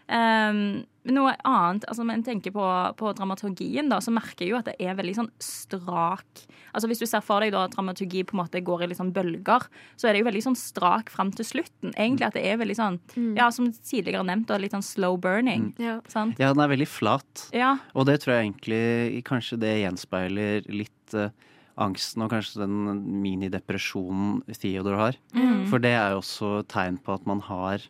Um, 0.09 0.87
noe 1.05 1.35
annet, 1.45 1.85
altså 1.85 2.01
når 2.03 2.15
en 2.15 2.23
tenker 2.25 2.51
på, 2.55 2.65
på 2.97 3.11
dramaturgien, 3.15 3.91
da, 3.91 3.99
så 4.01 4.09
merker 4.11 4.47
jeg 4.47 4.51
jo 4.55 4.57
at 4.57 4.65
det 4.71 4.77
er 4.81 4.95
veldig 4.97 5.15
sånn 5.19 5.29
strak 5.39 6.47
Altså 6.75 6.89
Hvis 6.89 7.01
du 7.01 7.07
ser 7.09 7.21
for 7.25 7.41
deg 7.41 7.53
da 7.53 7.65
at 7.65 7.73
dramaturgi 7.75 8.23
på 8.29 8.33
en 8.37 8.41
måte 8.43 8.61
går 8.65 8.83
i 8.85 8.89
litt 8.91 8.99
sånn 9.01 9.13
bølger, 9.13 9.65
så 9.97 10.09
er 10.09 10.13
det 10.15 10.21
jo 10.21 10.27
veldig 10.29 10.43
sånn 10.45 10.57
strak 10.57 11.09
fram 11.11 11.31
til 11.35 11.45
slutten. 11.49 11.95
Egentlig 11.97 12.27
at 12.29 12.35
det 12.37 12.45
er 12.45 12.59
veldig 12.61 12.77
sånn, 12.77 12.99
ja, 13.37 13.49
som 13.51 13.71
tidligere 13.73 14.23
nevnt, 14.29 14.47
da, 14.51 14.59
litt 14.61 14.73
sånn 14.77 14.85
slow 14.85 15.17
burning. 15.19 15.73
ja. 15.81 15.99
Sant? 16.13 16.39
Ja, 16.39 16.53
den 16.53 16.61
er 16.63 16.69
veldig 16.69 16.87
flat. 16.89 17.49
Ja. 17.57 17.79
Og 17.97 18.07
det 18.07 18.21
tror 18.21 18.37
jeg 18.37 18.51
egentlig 18.53 19.25
kanskje 19.25 19.59
det 19.65 19.73
gjenspeiler 19.81 20.69
litt 20.69 21.15
eh, 21.17 21.31
angsten 21.79 22.25
og 22.25 22.33
kanskje 22.33 22.65
den 22.65 23.05
minidepresjonen 23.23 24.43
Theodor 24.55 24.99
har. 24.99 25.21
Mm. 25.37 25.69
For 25.71 25.83
det 25.83 25.95
er 25.97 26.15
jo 26.15 26.23
også 26.23 26.53
tegn 26.71 26.99
på 27.03 27.15
at 27.15 27.27
man 27.29 27.43
har 27.47 27.85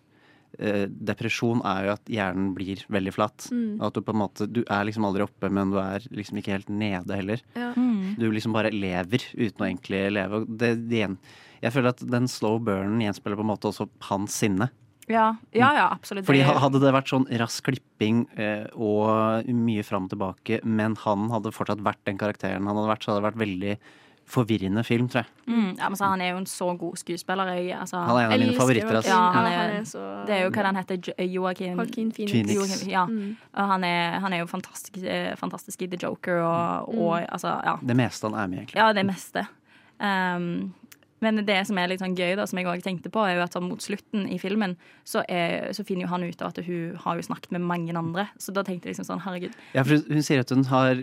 eh, 0.59 0.87
Depresjon 0.89 1.63
er 1.67 1.89
jo 1.89 1.95
at 1.97 2.13
hjernen 2.13 2.53
blir 2.57 2.85
veldig 2.93 3.15
flat. 3.17 3.49
Mm. 3.55 3.79
At 3.85 3.97
du 3.97 4.03
på 4.05 4.15
en 4.15 4.23
måte 4.23 4.49
Du 4.51 4.63
er 4.65 4.89
liksom 4.89 5.07
aldri 5.09 5.27
oppe, 5.27 5.51
men 5.53 5.75
du 5.75 5.81
er 5.83 6.05
liksom 6.15 6.41
ikke 6.41 6.57
helt 6.57 6.73
nede 6.73 7.21
heller. 7.21 7.45
Ja. 7.59 7.73
Mm. 7.77 8.17
Du 8.21 8.29
liksom 8.33 8.57
bare 8.57 8.75
lever 8.75 9.25
uten 9.35 9.65
å 9.65 9.69
egentlig 9.69 10.05
leve. 10.15 10.45
Det, 10.49 10.75
det, 10.91 11.07
jeg 11.63 11.75
føler 11.75 11.95
at 11.95 12.05
den 12.07 12.29
slow 12.31 12.61
burnen 12.63 13.03
gjenspeiler 13.03 13.41
på 13.41 13.47
en 13.47 13.53
måte 13.55 13.73
også 13.73 13.89
hans 14.11 14.37
sinne. 14.45 14.71
Ja, 15.09 15.37
ja, 15.57 15.71
ja 15.77 15.87
absolutt. 15.93 16.27
Fordi 16.29 16.43
Hadde 16.43 16.81
det 16.83 16.93
vært 16.95 17.13
sånn 17.13 17.27
rask 17.41 17.65
klipping 17.65 18.27
eh, 18.39 18.67
og 18.77 19.47
mye 19.49 19.85
fram 19.87 20.09
og 20.09 20.13
tilbake, 20.15 20.61
men 20.65 20.97
han 21.05 21.31
hadde 21.33 21.53
fortsatt 21.55 21.81
vært 21.85 22.05
den 22.09 22.19
karakteren 22.21 22.67
han 22.69 22.77
hadde 22.77 22.93
vært, 22.93 23.05
så 23.07 23.13
hadde 23.15 23.23
det 23.23 23.29
vært 23.31 23.43
veldig 23.47 23.79
forvirrende 24.29 24.83
film, 24.85 25.07
tror 25.09 25.23
jeg. 25.25 25.31
Mm, 25.49 25.71
ja, 25.79 25.89
men 25.89 25.97
så 25.97 26.05
Han 26.05 26.21
er 26.21 26.31
jo 26.35 26.41
en 26.43 26.47
så 26.47 26.67
god 26.79 26.99
skuespiller. 27.01 27.49
Jeg, 27.57 27.73
altså, 27.81 27.97
Han 27.97 28.17
er 28.19 28.27
en 28.27 28.33
av 28.33 28.39
mine 28.43 28.57
favoritter. 28.59 28.97
Altså. 28.99 29.09
Ja, 29.09 29.21
han 29.33 29.45
han 29.47 29.71
er, 29.71 29.85
så- 29.89 30.27
det 30.27 30.35
er 30.37 30.43
jo 30.45 30.51
hva 30.51 30.65
han 30.67 30.77
heter, 30.77 30.97
Joakim 30.97 31.33
Joaquin 31.33 31.77
Joaquin 31.79 32.11
Phoenix. 32.13 32.43
Phoenix. 32.43 32.87
Ja. 32.87 33.07
Mm. 33.07 33.37
Han 33.55 33.85
er, 33.85 34.19
han 34.21 34.33
er 34.33 34.39
jo 34.39 34.47
fantastisk, 34.47 34.99
eh, 35.03 35.35
fantastisk 35.37 35.83
i 35.83 35.87
The 35.87 35.97
Joker 35.97 36.43
og, 36.43 36.95
og 36.95 37.25
altså, 37.33 37.55
ja. 37.65 37.79
Det 37.83 37.97
meste 37.97 38.29
han 38.29 38.35
er 38.39 38.47
med, 38.49 38.59
egentlig. 38.59 38.77
ja, 38.77 38.93
det 38.93 39.07
meste. 39.07 39.47
Um, 39.99 40.75
men 41.25 41.41
det 41.47 41.57
som 41.67 41.79
er 41.81 41.89
litt 41.91 42.03
sånn 42.03 42.15
gøy, 42.19 42.37
da, 42.39 42.45
som 42.47 42.59
jeg 42.61 42.67
også 42.71 42.85
tenkte 42.87 43.11
på, 43.15 43.23
er 43.27 43.37
jo 43.39 43.43
at 43.45 43.55
sånn 43.57 43.67
mot 43.69 43.83
slutten 43.83 44.27
i 44.31 44.39
filmen 44.39 44.77
så, 45.09 45.23
er, 45.29 45.73
så 45.75 45.85
finner 45.87 46.05
jo 46.07 46.11
han 46.13 46.27
ut 46.29 46.43
av 46.45 46.53
at 46.53 46.61
hun 46.67 46.97
har 47.03 47.19
jo 47.19 47.25
snakket 47.27 47.53
med 47.57 47.65
mange 47.67 47.95
andre. 47.99 48.29
Så 48.39 48.55
da 48.55 48.63
tenkte 48.67 48.89
jeg 48.89 48.95
liksom 48.97 49.09
sånn, 49.09 49.23
herregud. 49.25 49.57
Ja, 49.75 49.83
for 49.89 50.05
hun 50.13 50.23
sier 50.27 50.45
at 50.45 50.53
hun, 50.55 50.63
har, 50.71 51.01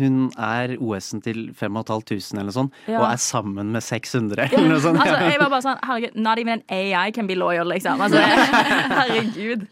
hun 0.00 0.16
er 0.36 0.74
OS-en 0.82 1.22
til 1.24 1.44
5500 1.58 2.40
eller 2.42 2.56
sånt, 2.56 2.72
Ja. 2.90 2.98
og 3.00 3.06
er 3.12 3.20
sammen 3.22 3.70
med 3.76 3.82
600 3.86 4.48
eller 4.52 4.68
noe 4.72 4.80
sånt. 4.82 4.98
Altså, 5.02 5.20
jeg 5.30 5.40
var 5.42 5.50
bare 5.54 5.66
sånn, 5.68 5.82
herregud, 5.86 6.16
not 6.28 6.38
even 6.42 6.58
an 6.58 6.64
AI 6.72 7.10
can 7.14 7.26
be 7.30 7.36
loyal, 7.38 7.68
liksom. 7.70 8.00
Altså, 8.02 8.18
herregud. 8.98 9.66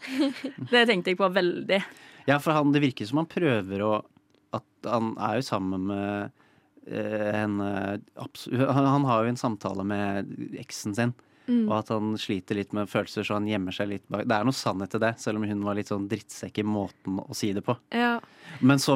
Det 0.71 0.85
tenkte 0.89 1.11
jeg 1.13 1.19
på 1.19 1.29
veldig. 1.35 1.81
Ja, 2.29 2.37
for 2.39 2.53
han, 2.55 2.71
det 2.73 2.83
virker 2.83 3.07
som 3.09 3.21
han 3.23 3.29
prøver 3.29 3.81
å 3.85 3.91
At 4.53 4.65
han 4.85 5.13
er 5.23 5.37
jo 5.39 5.43
sammen 5.47 5.85
med 5.87 6.31
eh, 6.87 7.31
henne 7.35 7.99
han, 8.17 8.85
han 8.85 9.05
har 9.05 9.23
jo 9.23 9.33
en 9.33 9.39
samtale 9.39 9.85
med 9.87 10.31
eksen 10.61 10.95
sin. 10.97 11.13
Mm. 11.51 11.65
Og 11.67 11.73
at 11.81 11.89
han 11.91 12.13
sliter 12.21 12.55
litt 12.57 12.71
med 12.77 12.87
følelser, 12.91 13.25
så 13.27 13.35
han 13.35 13.49
gjemmer 13.49 13.75
seg 13.75 13.89
litt 13.91 14.05
bak 14.11 14.23
Det 14.29 14.37
er 14.37 14.47
noe 14.47 14.55
sannhet 14.55 14.93
til 14.93 15.03
det, 15.03 15.15
selv 15.19 15.41
om 15.41 15.47
hun 15.49 15.65
var 15.67 15.75
litt 15.77 15.91
sånn 15.91 16.07
drittsekk 16.11 16.61
i 16.61 16.67
måten 16.67 17.19
å 17.19 17.35
si 17.35 17.51
det 17.55 17.63
på. 17.65 17.75
Ja. 17.95 18.13
Men 18.63 18.79
så, 18.81 18.95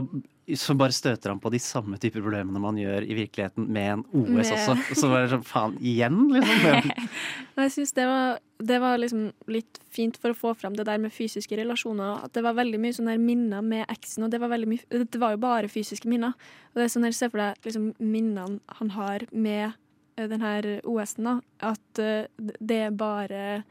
så 0.55 0.75
bare 0.77 0.95
støter 0.95 1.33
han 1.33 1.41
på 1.43 1.51
de 1.53 1.59
samme 1.63 1.99
typer 2.01 2.23
problemene 2.23 2.61
man 2.63 2.79
gjør 2.79 3.05
i 3.07 3.17
virkeligheten 3.17 3.67
med 3.75 3.91
en 3.97 4.03
OS 4.13 4.29
Med- 4.37 4.53
også. 4.55 4.77
Så 5.01 5.11
var 5.11 5.25
det 5.25 5.33
sånn 5.33 5.45
faen, 5.47 5.77
igjen, 5.83 6.21
liksom. 6.35 6.91
Jeg 7.55 7.71
syns 7.71 7.95
det 7.95 8.05
var, 8.09 8.41
det 8.71 8.79
var 8.83 8.99
liksom 8.99 9.29
litt 9.51 9.79
fint 9.95 10.17
for 10.19 10.33
å 10.33 10.37
få 10.37 10.51
fram 10.59 10.75
det 10.75 10.87
der 10.87 10.99
med 11.01 11.13
fysiske 11.15 11.55
relasjoner. 11.59 12.25
At 12.27 12.35
det 12.35 12.43
var 12.43 12.57
veldig 12.57 12.81
mye 12.83 12.95
sånne 12.97 13.15
minner 13.21 13.63
med 13.63 13.87
eksen, 13.91 14.27
og 14.27 14.33
det 14.33 14.41
var, 14.43 14.51
mye, 14.67 14.83
det 14.91 15.21
var 15.21 15.35
jo 15.35 15.41
bare 15.43 15.71
fysiske 15.71 16.11
minner. 16.11 16.35
Og 16.73 16.81
det 16.81 16.87
er 16.87 16.93
sånn 16.93 17.07
her, 17.07 17.15
Se 17.15 17.31
for 17.31 17.39
deg 17.39 17.67
liksom, 17.67 17.93
minnene 18.03 18.59
han 18.79 18.91
har 18.97 19.23
med 19.31 19.81
eh, 20.17 20.29
den 20.31 20.41
her 20.41 20.67
OS-en. 20.83 21.41
At 21.59 22.01
eh, 22.01 22.27
det 22.59 22.79
er 22.87 22.95
bare 22.95 23.63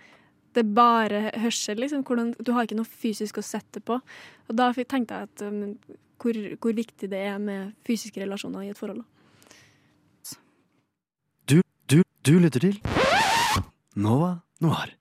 det 0.55 0.62
er 0.62 0.74
bare 0.74 1.20
hørsel, 1.42 1.80
liksom. 1.82 2.05
Hvordan, 2.07 2.34
du 2.47 2.53
har 2.53 2.62
ikke 2.62 2.78
noe 2.78 2.86
fysisk 2.86 3.40
å 3.40 3.42
sette 3.42 3.80
på. 3.82 3.99
Og 4.49 4.57
da 4.57 4.70
tenkte 4.76 5.16
jeg 5.16 5.28
at 5.28 5.42
um, 5.42 5.74
hvor, 6.22 6.38
hvor 6.62 6.76
viktig 6.76 7.11
det 7.11 7.18
er 7.18 7.38
med 7.42 7.72
fysiske 7.86 8.22
relasjoner 8.22 8.62
i 8.62 8.70
et 8.70 8.78
forhold. 8.78 9.03
Da. 9.03 10.38
Du, 11.51 11.61
du, 11.90 12.03
du 12.26 12.38
lytter 12.38 12.68
til 12.68 12.78
Nova 13.97 14.36
Noir. 14.61 14.95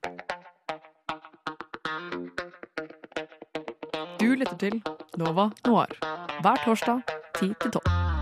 Du 4.19 4.33
lytter 4.33 4.57
til 4.57 4.81
Nova 5.17 5.51
Noir 5.67 5.93
hver 6.41 6.65
torsdag 6.65 7.01
10 7.39 7.53
til 7.61 7.71
12. 7.71 8.12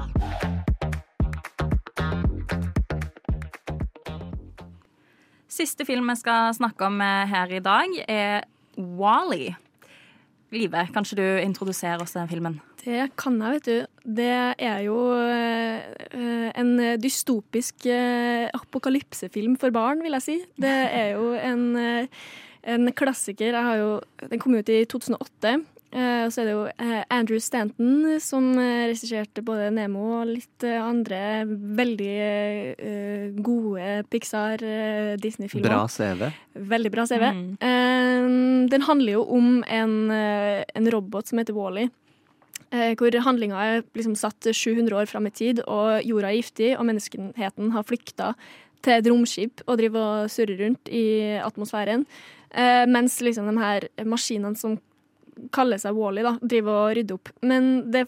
Siste 5.62 5.86
film 5.86 6.10
jeg 6.10 6.24
skal 6.24 6.56
snakke 6.58 6.88
om 6.88 6.96
eh, 7.06 7.30
her 7.30 7.52
i 7.54 7.60
dag, 7.62 7.98
er 8.10 8.48
Wally. 8.82 9.52
Live, 10.52 10.88
kan 10.90 11.06
ikke 11.06 11.20
du 11.20 11.28
introdusere 11.44 12.02
oss 12.02 12.16
den 12.16 12.30
filmen? 12.32 12.56
Det 12.82 13.12
kan 13.20 13.38
jeg, 13.38 13.60
vet 13.60 13.68
du. 13.68 14.00
Det 14.18 14.32
er 14.58 14.80
jo 14.88 14.96
eh, 15.22 16.50
en 16.58 16.72
dystopisk 17.04 17.86
eh, 17.86 18.50
apokalypsefilm 18.58 19.54
for 19.62 19.70
barn, 19.76 20.02
vil 20.02 20.18
jeg 20.18 20.26
si. 20.26 20.40
Det 20.58 20.74
er 20.98 21.14
jo 21.14 21.30
en, 21.38 22.10
en 22.66 22.94
klassiker. 22.98 23.54
Jeg 23.54 23.68
har 23.70 23.78
jo, 23.84 23.94
den 24.34 24.42
kom 24.42 24.58
ut 24.58 24.74
i 24.74 24.82
2008. 24.90 25.60
Eh, 25.92 26.24
og 26.24 26.32
så 26.32 26.42
er 26.42 26.48
det 26.48 26.54
jo 26.54 26.64
eh, 26.70 27.02
Andrew 27.12 27.40
Stanton 27.44 28.20
som 28.24 28.46
eh, 28.56 28.88
regisserte 28.88 29.44
både 29.44 29.68
Nemo 29.76 30.06
og 30.22 30.30
litt 30.30 30.64
andre 30.64 31.44
veldig 31.82 32.14
eh, 32.16 33.26
gode 33.44 33.98
Pixar, 34.12 34.64
eh, 34.64 35.14
Disney-filmer. 35.20 35.68
Bra 35.68 35.82
CV. 35.92 36.30
Veldig 36.72 36.94
bra 36.94 37.08
CV. 37.10 37.28
Mm. 37.36 38.70
Den 38.72 38.88
handler 38.88 39.18
jo 39.18 39.26
om 39.36 39.60
en, 39.68 39.96
en 40.12 40.92
robot 40.96 41.28
som 41.28 41.42
heter 41.42 41.58
Wally. 41.58 41.90
-E 42.72 42.96
hvor 42.96 43.12
handlinga 43.12 43.60
er 43.60 43.82
liksom 43.94 44.16
satt 44.16 44.48
700 44.48 44.96
år 44.96 45.06
fram 45.06 45.28
i 45.28 45.30
tid, 45.30 45.60
og 45.68 46.06
jorda 46.08 46.30
er 46.30 46.38
giftig, 46.40 46.78
og 46.80 46.86
menneskeheten 46.88 47.72
har 47.72 47.84
flykta 47.84 48.36
til 48.82 48.94
et 48.94 49.10
romskip 49.12 49.62
og 49.68 49.78
driver 49.82 50.00
og 50.24 50.32
surrer 50.32 50.58
rundt 50.64 50.88
i 50.88 51.36
atmosfæren. 51.44 52.06
Eh, 52.52 52.86
mens 52.88 53.20
liksom 53.24 53.48
de 53.48 53.60
her 53.62 53.88
maskinene 54.04 54.58
som 54.60 54.78
kaller 55.54 55.82
seg 55.82 55.98
Wally, 55.98 56.24
da, 56.26 56.36
driver 56.42 56.80
og 56.86 56.96
rydder 56.98 57.20
opp. 57.20 57.34
Men 57.46 57.70
det 57.92 58.06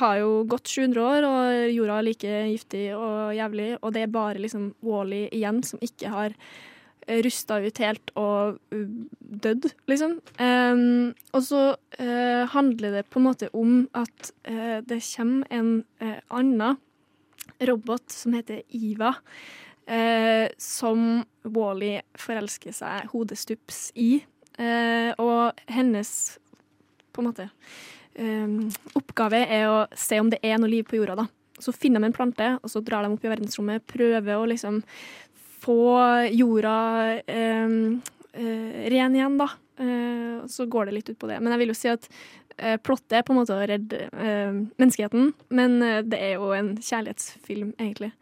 har 0.00 0.18
jo 0.22 0.44
gått 0.48 0.70
700 0.72 1.02
år, 1.04 1.26
og 1.28 1.72
jorda 1.74 1.98
er 1.98 2.06
like 2.08 2.36
giftig 2.52 2.84
og 2.96 3.34
jævlig, 3.36 3.72
og 3.80 3.92
det 3.94 4.04
er 4.04 4.14
bare 4.14 4.40
liksom 4.42 4.70
Wally 4.86 5.26
igjen 5.30 5.60
som 5.66 5.82
ikke 5.84 6.12
har 6.12 6.38
rusta 7.24 7.58
ut 7.60 7.80
helt 7.82 8.12
og 8.18 8.58
uh, 8.72 8.86
dødd, 9.44 9.68
liksom. 9.90 10.16
Um, 10.38 11.12
og 11.34 11.44
så 11.44 11.62
uh, 11.74 12.44
handler 12.54 12.98
det 12.98 13.04
på 13.10 13.20
en 13.20 13.26
måte 13.28 13.50
om 13.56 13.84
at 13.96 14.32
uh, 14.48 14.80
det 14.86 15.02
kommer 15.10 15.52
en 15.52 15.74
uh, 16.02 16.18
annen 16.30 16.80
robot 17.64 18.10
som 18.12 18.34
heter 18.34 18.64
Iva, 18.74 19.14
som 20.58 21.00
Wally 21.44 21.98
forelsker 22.18 22.72
seg 22.72 23.10
hodestups 23.12 23.90
i. 24.00 24.24
Og 25.20 25.60
hennes 25.68 26.12
på 27.14 27.22
en 27.22 27.30
måte 27.30 27.48
um, 28.18 28.58
oppgave 28.98 29.42
er 29.46 29.66
å 29.70 29.80
se 29.98 30.20
om 30.20 30.30
det 30.32 30.40
er 30.44 30.60
noe 30.60 30.70
liv 30.70 30.86
på 30.88 30.98
jorda, 30.98 31.24
da. 31.24 31.26
Så 31.62 31.74
finner 31.74 32.02
de 32.02 32.10
en 32.10 32.16
plante, 32.16 32.48
og 32.62 32.70
så 32.70 32.82
drar 32.84 33.04
de 33.04 33.14
opp 33.14 33.24
i 33.24 33.30
verdensrommet, 33.30 33.84
prøver 33.90 34.36
å 34.36 34.46
liksom 34.50 34.80
få 35.64 35.80
jorda 36.34 36.78
um, 37.64 37.76
uh, 38.36 38.72
ren 38.92 39.18
igjen, 39.18 39.38
da. 39.40 39.50
Uh, 39.80 40.44
så 40.50 40.68
går 40.70 40.88
det 40.88 40.98
litt 40.98 41.12
ut 41.12 41.20
på 41.20 41.30
det. 41.30 41.40
Men 41.40 41.54
jeg 41.54 41.62
vil 41.62 41.72
jo 41.72 41.78
si 41.78 41.92
at 41.92 42.08
uh, 42.10 42.76
plottet 42.82 43.20
er 43.20 43.26
på 43.26 43.34
en 43.34 43.40
måte 43.40 43.56
å 43.56 43.66
redde 43.66 44.06
eh, 44.06 44.54
menneskeheten, 44.78 45.32
men 45.54 45.78
det 46.10 46.20
er 46.20 46.36
jo 46.36 46.52
en 46.56 46.74
kjærlighetsfilm, 46.78 47.74
egentlig. 47.78 48.12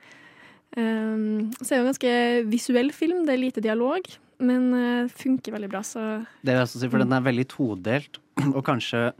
Um, 0.72 1.51
så 1.61 1.66
er 1.66 1.74
det 1.74 1.80
en 1.82 1.90
ganske 1.90 2.12
visuell 2.49 2.93
film, 2.97 3.26
det 3.26 3.34
er 3.34 3.43
lite 3.43 3.64
dialog, 3.64 4.07
men 4.45 4.68
uh, 4.74 5.12
funker 5.12 5.55
veldig 5.55 5.70
bra, 5.72 5.82
så 5.86 6.03
Det 6.43 6.51
vil 6.51 6.61
jeg 6.61 6.68
også 6.68 6.82
si, 6.82 6.90
for 6.93 7.03
den 7.03 7.16
er 7.16 7.24
veldig 7.24 7.47
todelt. 7.53 8.20
Og 8.57 8.62
kanskje 8.66 9.11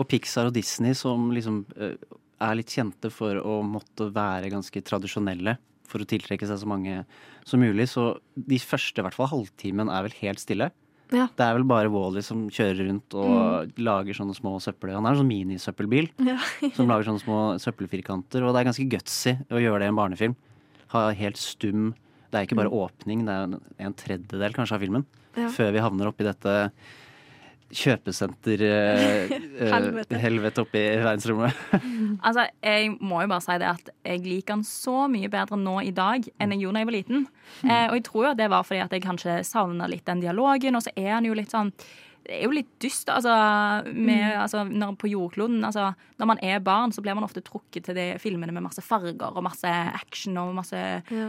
Og 0.00 0.08
Pixar 0.08 0.48
og 0.48 0.54
Disney, 0.56 0.96
som 0.96 1.30
liksom 1.34 1.62
uh, 1.76 1.94
er 2.42 2.58
litt 2.58 2.72
kjente 2.74 3.10
for 3.12 3.38
å 3.38 3.60
måtte 3.66 4.08
være 4.12 4.50
ganske 4.52 4.82
tradisjonelle 4.82 5.58
for 5.92 6.02
å 6.02 6.08
tiltrekke 6.08 6.48
seg 6.48 6.62
så 6.62 6.68
mange 6.68 7.02
som 7.48 7.60
mulig. 7.62 7.88
Så 7.92 8.14
de 8.34 8.58
første, 8.62 9.00
i 9.00 9.04
hvert 9.04 9.16
fall 9.16 9.30
halvtimen, 9.32 9.92
er 9.92 10.06
vel 10.06 10.16
helt 10.22 10.42
stille. 10.42 10.70
Ja. 11.12 11.26
Det 11.36 11.44
er 11.44 11.58
vel 11.58 11.66
bare 11.68 11.90
Wally 11.92 12.22
som 12.24 12.46
kjører 12.52 12.86
rundt 12.88 13.14
og 13.20 13.74
lager 13.76 14.16
sånne 14.16 14.36
små 14.36 14.54
søppel... 14.64 14.94
Han 14.96 15.04
er 15.04 15.12
en 15.12 15.20
sånn 15.20 15.28
minisøppelbil 15.28 16.08
ja. 16.30 16.38
som 16.72 16.88
lager 16.88 17.10
sånne 17.10 17.24
små 17.24 17.40
søppelfirkanter. 17.62 18.44
Og 18.44 18.54
det 18.54 18.62
er 18.62 18.70
ganske 18.70 18.88
gutsy 18.94 19.36
å 19.52 19.60
gjøre 19.60 19.82
det 19.82 19.90
i 19.90 19.92
en 19.92 20.00
barnefilm. 20.00 20.38
Ha 20.94 21.10
helt 21.18 21.40
stum 21.40 21.92
Det 22.32 22.40
er 22.40 22.48
ikke 22.48 22.56
bare 22.62 22.72
åpning, 22.72 23.26
det 23.28 23.36
er 23.36 23.86
en, 23.86 23.94
tredjedel 23.98 24.54
kanskje 24.56 24.78
av 24.78 24.84
filmen. 24.86 25.06
Ja. 25.36 25.50
Før 25.52 25.72
vi 25.74 25.82
havner 25.84 26.08
oppi 26.08 26.24
dette 26.24 26.54
kjøpesenter 27.72 28.62
eh, 28.66 29.32
eh, 29.64 30.16
Helvete. 30.20 30.64
oppi 30.64 30.80
verdensrommet. 30.80 31.56
Altså, 32.26 32.44
jeg 32.60 32.90
må 33.00 33.22
jo 33.22 33.30
bare 33.30 33.44
si 33.44 33.54
det 33.60 33.68
at 33.70 33.90
jeg 34.04 34.22
liker 34.26 34.58
den 34.58 34.64
så 34.68 35.06
mye 35.10 35.30
bedre 35.32 35.56
nå 35.56 35.78
i 35.86 35.92
dag 35.96 36.26
enn 36.36 36.52
jeg 36.52 36.64
gjorde 36.64 36.76
da 36.76 36.82
jeg 36.82 36.88
var 36.88 36.96
liten. 36.96 37.26
Eh, 37.64 37.86
og 37.88 37.96
jeg 37.96 38.04
tror 38.08 38.24
jo 38.24 38.30
at 38.32 38.40
det 38.40 38.48
var 38.52 38.66
fordi 38.68 38.82
at 38.84 38.96
jeg 38.96 39.04
kanskje 39.04 39.38
savna 39.48 39.88
litt 39.90 40.04
den 40.08 40.24
dialogen, 40.24 40.76
og 40.76 40.84
så 40.84 40.92
er 40.96 41.14
han 41.16 41.28
jo 41.28 41.36
litt 41.36 41.52
sånn 41.52 41.72
det 42.22 42.36
er 42.36 42.44
jo 42.46 42.54
litt 42.54 42.70
dyst, 42.82 43.10
altså, 43.10 43.32
med, 43.90 44.24
altså 44.38 44.62
når, 44.68 44.94
på 45.00 45.10
jordkloden. 45.10 45.62
Altså, 45.66 45.88
når 46.20 46.28
man 46.30 46.42
er 46.44 46.62
barn, 46.62 46.94
så 46.94 47.02
blir 47.02 47.16
man 47.18 47.26
ofte 47.26 47.42
trukket 47.44 47.88
til 47.88 47.98
de 47.98 48.06
filmene 48.22 48.54
med 48.54 48.64
masse 48.64 48.82
farger 48.84 49.32
og 49.32 49.42
masse 49.46 49.68
action 49.68 50.38
og 50.40 50.54
masse 50.60 50.78
Ja. 51.12 51.28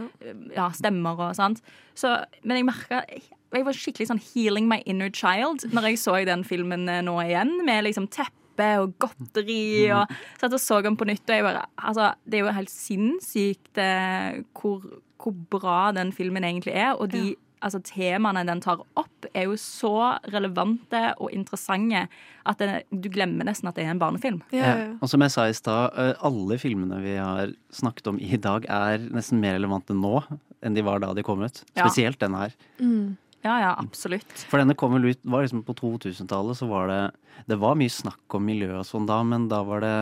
ja, 0.54 0.68
stemmer 0.76 1.18
og 1.18 1.34
sånt. 1.36 1.62
Så, 1.94 2.14
men 2.42 2.58
jeg 2.58 2.68
merka 2.68 3.02
Jeg 3.54 3.66
var 3.66 3.76
skikkelig 3.76 4.08
sånn 4.10 4.22
healing 4.22 4.66
my 4.66 4.80
inner 4.86 5.12
child 5.14 5.62
når 5.70 5.92
jeg 5.92 6.00
så 6.02 6.16
den 6.26 6.42
filmen 6.46 6.88
eh, 6.90 7.04
nå 7.06 7.14
igjen, 7.22 7.52
med 7.66 7.84
liksom 7.86 8.08
teppe 8.10 8.70
og 8.82 8.96
godteri 9.02 9.90
og 9.94 10.10
satt 10.40 10.54
og 10.54 10.62
så 10.62 10.80
den 10.82 10.98
på 10.98 11.06
nytt. 11.06 11.22
Og 11.28 11.38
jeg 11.38 11.46
bare 11.46 11.66
Altså, 11.78 12.12
det 12.26 12.38
er 12.38 12.46
jo 12.46 12.56
helt 12.56 12.72
sinnssykt 12.72 13.82
eh, 13.82 14.42
hvor, 14.58 14.82
hvor 15.22 15.38
bra 15.50 15.92
den 15.94 16.12
filmen 16.14 16.46
egentlig 16.46 16.74
er, 16.74 16.94
og 16.94 17.12
de 17.14 17.34
Altså, 17.64 17.80
Temaene 17.88 18.44
den 18.46 18.60
tar 18.60 18.82
opp, 19.00 19.28
er 19.32 19.48
jo 19.48 19.56
så 19.60 20.18
relevante 20.28 21.00
og 21.16 21.32
interessante 21.32 22.04
at 22.44 22.60
det, 22.60 22.82
du 22.92 23.08
glemmer 23.12 23.48
nesten 23.48 23.70
at 23.70 23.78
det 23.78 23.86
er 23.86 23.94
en 23.94 24.02
barnefilm. 24.02 24.42
Ja, 24.52 24.64
ja, 24.64 24.74
ja. 24.82 24.88
Og 25.00 25.08
som 25.10 25.24
jeg 25.24 25.32
sa 25.32 25.46
i 25.48 25.56
stad, 25.56 25.96
eh, 25.96 26.12
alle 26.28 26.58
filmene 26.60 27.00
vi 27.00 27.16
har 27.16 27.54
snakket 27.72 28.12
om 28.12 28.20
i 28.20 28.36
dag, 28.36 28.68
er 28.68 29.08
nesten 29.08 29.40
mer 29.40 29.56
relevante 29.56 29.96
nå 29.96 30.18
enn 30.64 30.76
de 30.76 30.84
var 30.84 31.00
da 31.02 31.12
de 31.16 31.24
kom 31.24 31.42
ut. 31.44 31.62
Ja. 31.72 31.86
Spesielt 31.86 32.20
denne 32.22 32.46
her. 32.46 32.56
Mm. 32.80 33.16
Ja, 33.44 33.58
ja, 33.60 33.72
absolutt. 33.76 34.32
For 34.48 34.60
denne 34.60 34.76
kom 34.78 34.94
vel 34.96 35.10
ut 35.12 35.20
var 35.28 35.44
liksom 35.44 35.64
på 35.66 35.74
2000-tallet, 35.76 36.56
så 36.56 36.68
var 36.70 36.88
det 36.88 37.02
Det 37.50 37.58
var 37.60 37.76
mye 37.76 37.92
snakk 37.92 38.36
om 38.38 38.46
miljø 38.46 38.70
og 38.78 38.86
sånn 38.88 39.08
da, 39.08 39.18
men 39.26 39.48
da 39.50 39.60
var 39.66 39.84
det 39.84 39.96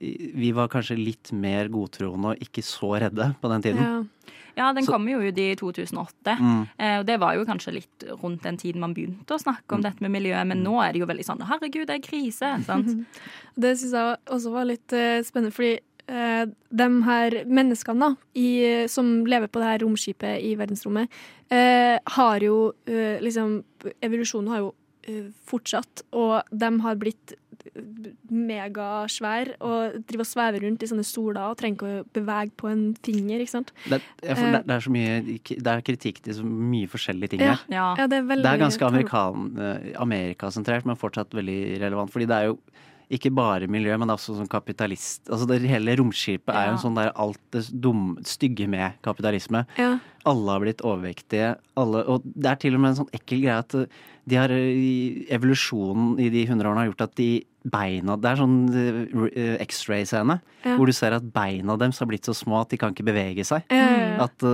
Vi 0.00 0.52
var 0.56 0.70
kanskje 0.72 0.96
litt 0.96 1.32
mer 1.36 1.68
godtroende 1.68 2.32
og 2.32 2.40
ikke 2.40 2.64
så 2.64 2.94
redde 3.02 3.34
på 3.42 3.50
den 3.52 3.66
tiden. 3.68 3.84
Ja. 3.84 4.38
Ja, 4.56 4.72
den 4.72 4.84
Så- 4.84 4.92
kom 4.92 5.08
jo 5.08 5.20
ut 5.20 5.38
i 5.38 5.54
2008. 5.56 6.36
Mm. 6.38 6.68
Eh, 6.78 6.98
og 7.00 7.06
det 7.06 7.18
var 7.20 7.34
jo 7.34 7.44
kanskje 7.44 7.72
litt 7.78 8.04
rundt 8.22 8.42
den 8.42 8.56
tiden 8.56 8.80
man 8.80 8.94
begynte 8.94 9.34
å 9.34 9.40
snakke 9.40 9.72
om 9.74 9.82
dette 9.82 10.00
med 10.00 10.10
miljøet, 10.10 10.46
men 10.46 10.62
nå 10.64 10.76
er 10.82 10.92
det 10.92 11.00
jo 11.00 11.06
veldig 11.06 11.24
sånn 11.24 11.40
herregud, 11.48 11.86
det 11.86 11.96
er 11.96 12.04
krise. 12.08 12.52
sant? 12.66 13.06
Det 13.58 13.76
syns 13.78 13.92
jeg 13.92 14.16
også 14.26 14.52
var 14.52 14.64
litt 14.68 14.92
eh, 14.92 15.22
spennende, 15.22 15.52
fordi 15.52 15.78
eh, 16.08 16.44
de 16.74 16.88
her 17.06 17.30
menneskene 17.46 18.00
da, 18.00 18.10
i, 18.34 18.86
som 18.88 19.24
lever 19.24 19.48
på 19.48 19.60
det 19.62 19.70
her 19.70 19.78
romskipet 19.86 20.42
i 20.42 20.54
verdensrommet, 20.58 21.08
eh, 21.50 21.98
har 22.16 22.40
jo 22.40 22.72
eh, 22.86 23.18
liksom 23.22 23.62
Evolusjonen 24.02 24.48
har 24.48 24.58
jo 24.62 24.74
fortsatt, 25.48 26.04
og 26.12 26.42
de 26.52 26.70
har 26.84 26.98
blitt 27.00 27.34
megasvær 28.32 29.52
og 29.62 29.98
driver 30.08 30.24
og 30.24 30.28
svever 30.28 30.64
rundt 30.66 30.82
i 30.84 30.88
sånne 30.90 31.04
stoler 31.06 31.42
og 31.52 31.58
trenger 31.60 31.76
ikke 31.78 31.90
å 32.02 32.06
bevege 32.18 32.54
på 32.58 32.70
en 32.72 32.84
finger, 33.06 33.42
ikke 33.44 33.54
sant? 33.54 33.72
Det, 33.86 34.00
jeg, 34.22 34.36
for 34.38 34.56
det, 34.56 34.62
det 34.68 34.76
er 34.76 34.84
så 34.86 34.92
mye 34.94 35.16
Det 35.52 35.72
er 35.74 35.84
kritikk 35.86 36.22
til 36.26 36.38
så 36.40 36.46
mye 36.46 36.90
forskjellige 36.90 37.34
ting 37.34 37.44
Ja. 37.44 37.54
her. 37.54 37.66
Ja. 37.72 37.86
Ja, 38.02 38.06
det 38.10 38.22
er 38.22 38.28
Det 38.42 38.52
er 38.52 38.62
ganske 38.64 38.86
amerikan, 38.86 39.50
eh, 39.58 39.92
amerikasentrert, 40.02 40.84
men 40.88 40.96
fortsatt 40.96 41.30
veldig 41.34 41.60
relevant. 41.82 42.10
Fordi 42.12 42.26
det 42.26 42.36
er 42.40 42.50
jo 42.50 42.58
ikke 43.12 43.30
bare 43.34 43.66
miljø, 43.68 43.96
men 44.00 44.08
også 44.08 44.38
sånn 44.38 44.48
kapitalist 44.48 45.28
Altså 45.28 45.46
det 45.46 45.60
hele 45.68 45.92
romskipet 46.00 46.48
er 46.54 46.70
jo 46.70 46.76
en 46.78 46.80
sånn 46.80 46.96
der 46.96 47.10
alt 47.20 47.40
det 47.52 47.66
dum, 47.82 48.16
stygge 48.24 48.66
med 48.68 48.96
kapitalisme. 49.04 49.66
Ja. 49.76 49.98
Alle 50.28 50.54
har 50.54 50.60
blitt 50.62 50.82
overvektige. 50.86 51.54
Alle, 51.80 52.02
og 52.06 52.22
det 52.24 52.50
er 52.52 52.58
til 52.62 52.76
og 52.76 52.82
med 52.84 52.92
en 52.92 52.98
sånn 53.02 53.14
ekkel 53.16 53.40
greie 53.42 53.56
at 53.58 53.74
eh, 53.74 53.86
de 54.30 54.36
har, 54.38 54.52
eh, 54.54 55.22
evolusjonen 55.34 56.20
i 56.22 56.28
de 56.30 56.44
hundre 56.46 56.70
årene 56.70 56.84
har 56.84 56.90
gjort 56.92 57.04
at 57.08 57.16
de 57.18 57.30
beina 57.62 58.16
Det 58.18 58.26
er 58.30 58.38
sånn 58.40 58.54
eh, 59.30 59.56
X-ray-scene 59.62 60.36
Ja. 60.64 60.76
hvor 60.76 60.86
du 60.86 60.92
ser 60.94 61.14
at 61.14 61.26
beina 61.34 61.76
deres 61.78 61.98
har 62.02 62.08
blitt 62.10 62.26
så 62.26 62.34
små 62.34 62.60
at 62.62 62.70
de 62.74 62.78
kan 62.78 62.94
ikke 62.94 63.06
bevege 63.06 63.44
seg. 63.46 63.62
Ja, 63.70 63.88
ja. 63.90 64.28
At 64.28 64.46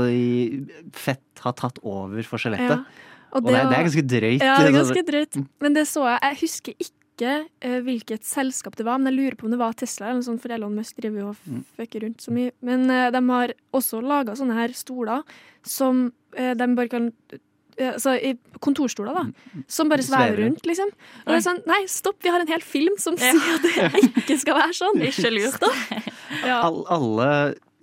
fett 0.97 1.45
har 1.45 1.53
tatt 1.59 1.79
over 1.85 2.23
for 2.25 2.41
skjelettet. 2.41 2.85
Og 3.29 3.43
Og 3.43 3.45
det, 3.51 3.59
er, 3.59 3.69
det 3.69 3.77
er 3.77 3.85
ganske 3.85 4.07
drøyt. 4.09 4.41
Ja, 4.41 4.55
det 4.57 4.69
er 4.71 4.77
ganske 4.79 5.03
drøyt. 5.11 5.39
Men 5.61 5.75
det 5.77 5.85
så 5.91 6.07
jeg. 6.09 6.21
Jeg 6.25 6.39
husker 6.43 6.73
ikke 6.81 6.98
eh, 7.27 7.81
hvilket 7.83 8.23
selskap 8.25 8.77
det 8.77 8.85
var, 8.87 8.99
men 8.99 9.13
jeg 9.13 9.19
lurer 9.19 9.37
på 9.41 9.45
om 9.49 9.51
det 9.55 9.59
var 9.59 9.73
Tesla 9.79 10.07
eller 10.09 10.21
noe 10.21 10.27
sånt, 10.29 10.43
for 10.43 10.53
Elon 10.55 10.75
Musk 10.77 10.97
driver 11.01 11.21
jo 11.21 11.29
og 11.33 11.37
Mm. 11.49 11.65
fucker 11.77 12.01
rundt 12.05 12.21
så 12.23 12.31
mye. 12.33 12.53
Men 12.63 12.91
uh, 12.91 13.11
de 13.11 13.21
har 13.29 13.53
også 13.75 14.01
laga 14.03 14.35
sånne 14.37 14.55
her 14.55 14.69
stoler 14.77 15.23
som 15.65 16.13
eh, 16.37 16.55
de 16.55 16.75
bare 16.75 16.89
kan 16.89 17.13
Altså 17.79 18.17
i 18.19 18.33
kontorstoler, 18.59 19.15
da. 19.15 19.61
Som 19.71 19.87
bare 19.89 20.03
svever 20.03 20.41
rundt, 20.43 20.65
liksom. 20.67 20.89
Og 21.23 21.29
det 21.31 21.37
er 21.37 21.45
sånn, 21.45 21.61
nei, 21.65 21.85
stopp, 21.87 22.17
vi 22.25 22.29
har 22.35 22.41
en 22.43 22.49
hel 22.51 22.61
film 22.67 22.97
som 22.99 23.15
sier 23.17 23.39
at 23.39 23.63
det 23.63 24.01
ikke 24.19 24.35
skal 24.43 24.57
være 24.59 24.75
sånn. 24.75 24.99
Ikke 25.07 25.31
lurt. 25.31 25.55
Stopp. 25.61 26.09
Ja. 26.45 26.59
All, 26.67 26.83
alle 26.91 27.29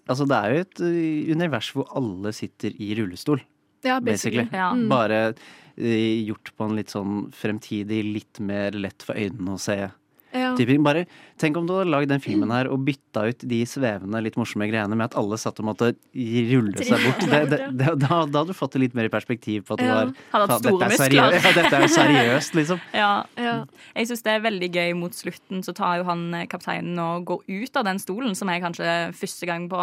Altså, 0.05 0.27
det 0.27 0.35
er 0.37 0.51
jo 0.51 0.59
et 0.65 0.81
uh, 0.83 1.31
univers 1.33 1.71
hvor 1.73 1.87
alle 1.95 2.33
sitter 2.35 2.75
i 2.77 2.91
rullestol, 2.99 3.39
ja, 3.87 4.01
basically. 4.03 4.43
basically. 4.43 4.59
Ja. 4.59 4.67
Mm. 4.75 4.83
Bare 4.91 5.21
uh, 5.31 5.39
gjort 5.77 6.51
på 6.57 6.69
en 6.69 6.75
litt 6.77 6.89
sånn 6.93 7.29
fremtidig, 7.35 8.03
litt 8.13 8.39
mer 8.39 8.71
lett 8.71 9.03
for 9.03 9.15
øynene 9.15 9.55
å 9.57 9.59
se 9.59 9.89
Ja. 10.35 10.49
Bare 10.83 11.05
Tenk 11.39 11.55
om 11.55 11.65
du 11.67 11.71
hadde 11.77 11.89
lagd 11.91 12.09
den 12.09 12.19
filmen 12.19 12.51
her 12.51 12.67
og 12.67 12.81
bytta 12.83 13.21
ut 13.29 13.39
de 13.39 13.61
svevende, 13.65 14.19
litt 14.23 14.35
morsomme 14.35 14.67
greiene 14.67 14.95
med 14.95 15.05
at 15.05 15.15
alle 15.15 15.37
satt 15.39 15.59
og 15.59 15.65
måtte 15.69 15.93
rulle 16.13 16.75
seg 16.83 16.99
bort. 17.05 17.23
Det, 17.23 17.39
det, 17.51 17.59
det, 17.71 17.87
da, 18.03 18.25
da 18.25 18.39
hadde 18.41 18.43
du 18.51 18.53
fått 18.53 18.75
det 18.75 18.81
litt 18.81 18.93
mer 18.95 19.07
i 19.07 19.11
perspektiv 19.13 19.63
på 19.67 19.75
at 19.77 19.79
det 19.79 19.87
Ja. 19.87 19.95
var 20.33 20.47
dette 20.47 20.71
er 20.89 20.95
seriøst, 20.99 21.47
ja, 21.47 21.53
dette 21.55 21.79
er 21.79 21.87
seriøst, 21.87 22.55
liksom. 22.59 22.79
Ja. 22.93 23.25
Ja. 23.39 23.55
Jeg 23.95 24.07
syns 24.11 24.23
det 24.27 24.31
er 24.35 24.43
veldig 24.43 24.69
gøy 24.75 24.93
mot 24.99 25.15
slutten. 25.15 25.63
Så 25.63 25.73
tar 25.75 25.99
jo 26.01 26.07
han 26.11 26.33
eh, 26.33 26.47
kapteinen 26.51 26.99
og 26.99 27.25
går 27.31 27.43
ut 27.47 27.75
av 27.79 27.87
den 27.87 27.99
stolen, 27.99 28.35
som 28.35 28.51
er 28.51 28.59
kanskje 28.63 28.95
første 29.15 29.45
gang 29.47 29.69
på 29.71 29.79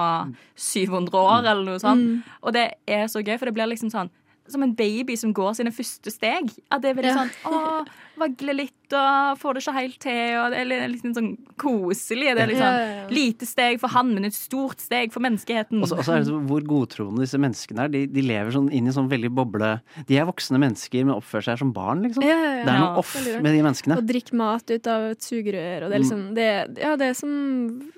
700 0.56 1.16
år, 1.16 1.44
eller 1.48 1.64
noe 1.64 1.80
sånt. 1.80 2.24
Og 2.42 2.52
det 2.52 2.74
er 2.88 3.08
så 3.08 3.24
gøy, 3.24 3.38
for 3.38 3.48
det 3.48 3.56
blir 3.56 3.72
liksom 3.72 3.92
sånn 3.92 4.12
som 4.52 4.62
en 4.62 4.74
baby 4.78 5.16
som 5.18 5.32
går 5.34 5.56
sine 5.58 5.72
første 5.74 6.12
steg. 6.12 6.52
At 6.70 6.82
det 6.84 6.92
er 6.92 6.98
veldig 7.00 7.12
Ja. 7.12 7.24
sånn 7.24 7.52
å, 7.52 7.86
vagle 8.22 8.52
litt 8.54 8.92
og 8.92 9.38
får 9.40 9.54
det 9.56 9.62
ikke 9.62 9.74
helt 9.74 9.98
til. 10.04 10.34
Og 10.38 10.50
det 10.52 10.58
er 10.60 10.88
litt 10.92 11.02
sånn 11.16 11.30
koselig. 11.58 12.34
Det 12.36 12.42
er 12.44 12.50
liksom 12.52 12.68
Ja, 12.68 12.78
ja, 12.78 12.94
ja. 13.02 13.06
lite 13.08 13.46
steg 13.48 13.80
for 13.80 13.88
han, 13.88 14.12
men 14.14 14.26
et 14.28 14.36
stort 14.36 14.78
steg 14.84 15.12
for 15.14 15.24
menneskeheten. 15.24 15.80
Og 15.82 15.88
så 15.88 15.96
er 16.12 16.20
det 16.20 16.28
så 16.28 16.38
hvor 16.46 16.60
godtroende 16.68 17.24
disse 17.24 17.40
menneskene 17.40 17.86
er. 17.86 17.88
De, 17.88 18.04
de 18.06 18.22
lever 18.22 18.52
sånn 18.52 18.70
inn 18.72 18.86
i 18.86 18.92
sånn 18.94 19.08
veldig 19.10 19.32
boble 19.34 19.72
De 20.06 20.16
er 20.20 20.28
voksne 20.28 20.60
mennesker, 20.60 21.04
men 21.08 21.16
oppfører 21.16 21.48
seg 21.50 21.58
som 21.64 21.72
barn, 21.72 22.02
liksom. 22.04 22.22
Ja, 22.22 22.36
ja, 22.36 22.52
ja. 22.60 22.64
Det 22.64 22.72
er 22.74 22.78
noe 22.78 22.92
Ja, 22.92 22.96
off 23.00 23.14
med 23.42 23.52
de 23.56 23.62
menneskene. 23.64 23.96
Og 23.98 24.06
drikke 24.06 24.34
mat 24.36 24.70
ut 24.70 24.86
av 24.86 25.10
et 25.10 25.20
sugerør, 25.24 25.84
og 25.84 25.90
det 25.90 25.96
er 25.96 26.04
liksom 26.04 26.34
det, 26.36 26.48
Ja, 26.84 26.96
det 26.96 27.08
er 27.10 27.14
som 27.14 27.92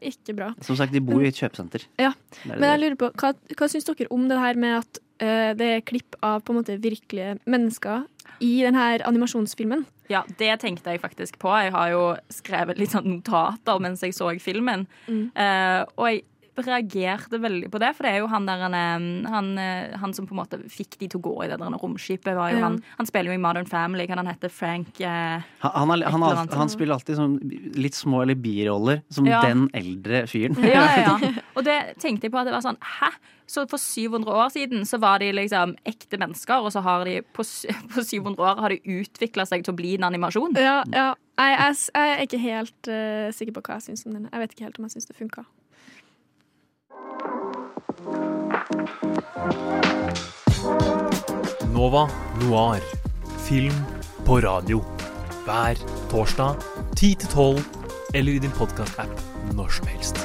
ikke 0.00 0.34
bra. 0.34 0.54
Som 0.64 0.76
sagt, 0.78 0.92
de 0.96 1.00
bor 1.04 1.20
jo 1.20 1.26
i 1.28 1.30
et 1.30 1.36
kjøpesenter. 1.36 1.84
Ja, 2.00 2.14
Men 2.46 2.62
jeg 2.64 2.80
lurer 2.80 2.96
på, 2.96 3.10
hva, 3.20 3.34
hva 3.54 3.68
syns 3.68 3.84
dere 3.84 4.08
om 4.10 4.28
det 4.30 4.38
her 4.40 4.56
med 4.56 4.78
at 4.78 4.98
det 5.20 5.66
er 5.76 5.84
klipp 5.84 6.16
av 6.24 6.40
på 6.44 6.54
en 6.54 6.60
måte 6.62 6.78
virkelige 6.80 7.36
mennesker 7.44 8.06
i 8.40 8.52
denne 8.64 8.86
animasjonsfilmen? 9.04 9.84
Ja, 10.10 10.24
det 10.40 10.56
tenkte 10.64 10.90
jeg 10.90 11.02
faktisk 11.02 11.38
på. 11.38 11.52
Jeg 11.60 11.74
har 11.74 11.92
jo 11.92 12.02
skrevet 12.34 12.80
litt 12.80 12.94
sånn 12.94 13.06
notater 13.06 13.78
mens 13.82 14.02
jeg 14.02 14.16
så 14.16 14.32
filmen. 14.42 14.86
Mm. 15.06 15.28
Uh, 15.36 15.82
og 15.94 16.08
jeg 16.08 16.24
reagerte 16.66 17.38
veldig 17.40 17.70
på 17.72 17.80
det, 17.82 17.90
for 17.96 18.06
det 18.06 18.12
er 18.14 18.18
jo 18.22 18.28
han 18.32 18.46
der 18.48 18.62
han, 18.64 18.76
han, 19.30 19.50
eh, 19.58 19.96
han 20.00 20.12
som 20.16 20.26
på 20.28 20.34
en 20.36 20.40
måte 20.42 20.60
fikk 20.70 20.98
de 21.00 21.08
til 21.08 21.20
å 21.20 21.24
gå 21.24 21.34
i 21.44 21.48
det 21.50 21.58
der 21.60 21.76
romskipet. 21.80 22.34
Var 22.36 22.52
jo 22.54 22.58
Ja. 22.60 22.64
han, 22.68 22.78
han 22.98 23.06
spiller 23.06 23.32
jo 23.32 23.38
i 23.38 23.42
Modern 23.42 23.66
Family. 23.66 24.06
Kan 24.06 24.18
han 24.22 24.26
hete 24.30 24.50
Frank 24.50 25.00
eh, 25.00 25.40
Han, 25.64 25.88
har- 25.90 26.04
annet 26.10 26.54
han 26.54 26.68
spiller 26.72 26.94
alltid 26.94 27.16
sånn 27.16 27.36
litt 27.76 27.94
små 27.94 28.22
eller 28.22 28.34
biroller, 28.34 29.02
som 29.10 29.26
Ja. 29.26 29.42
den 29.42 29.68
eldre 29.74 30.26
fyren. 30.26 30.56
Ja, 30.62 30.86
ja, 30.96 31.18
ja. 31.22 31.32
Og 31.56 31.64
det 31.64 31.96
tenkte 31.98 32.24
jeg 32.28 32.32
på 32.32 32.38
at 32.40 32.46
det 32.46 32.52
var 32.54 32.62
sånn 32.64 32.78
Hæ? 32.80 33.10
Så 33.50 33.64
for 33.68 33.78
700 33.82 34.30
år 34.30 34.50
siden 34.54 34.84
så 34.86 35.00
var 35.02 35.18
de 35.18 35.32
liksom 35.34 35.72
ekte 35.84 36.16
mennesker, 36.22 36.62
og 36.62 36.70
så 36.70 36.80
har 36.86 37.02
de 37.04 37.16
på, 37.34 37.42
på 37.94 38.04
700 38.06 38.38
år 38.38 38.60
har 38.62 38.68
de 38.70 38.78
utvikla 39.00 39.42
seg 39.44 39.64
til 39.66 39.74
å 39.74 39.76
bli 39.80 39.96
en 39.96 40.06
animasjon. 40.06 40.54
Ja, 40.54 40.84
ja. 40.94 41.08
Jeg, 41.40 41.56
jeg, 41.58 41.76
jeg 41.96 42.12
er 42.14 42.22
ikke 42.28 42.38
helt 42.44 42.88
uh, 42.92 43.30
sikker 43.34 43.56
på 43.56 43.62
hva 43.66 43.78
jeg 43.80 43.88
syns 43.88 44.06
om 44.06 44.12
den. 44.14 44.28
Jeg 44.30 44.42
vet 44.44 44.52
ikke 44.54 44.66
helt 44.68 44.78
om 44.78 44.86
jeg 44.86 44.94
syns 44.94 45.08
det 45.10 45.16
funka. 45.18 45.42
Nova 51.72 52.08
Noir. 52.40 52.80
Film 53.38 53.74
på 54.24 54.40
radio. 54.40 54.84
Hver 55.44 55.74
torsdag 56.10 56.54
10 56.96 57.14
til 57.14 57.28
12, 57.28 57.64
eller 58.14 58.32
i 58.32 58.38
din 58.38 58.50
podkast-app 58.50 59.20
når 59.54 59.68
som 59.68 59.86
helst. 59.86 60.16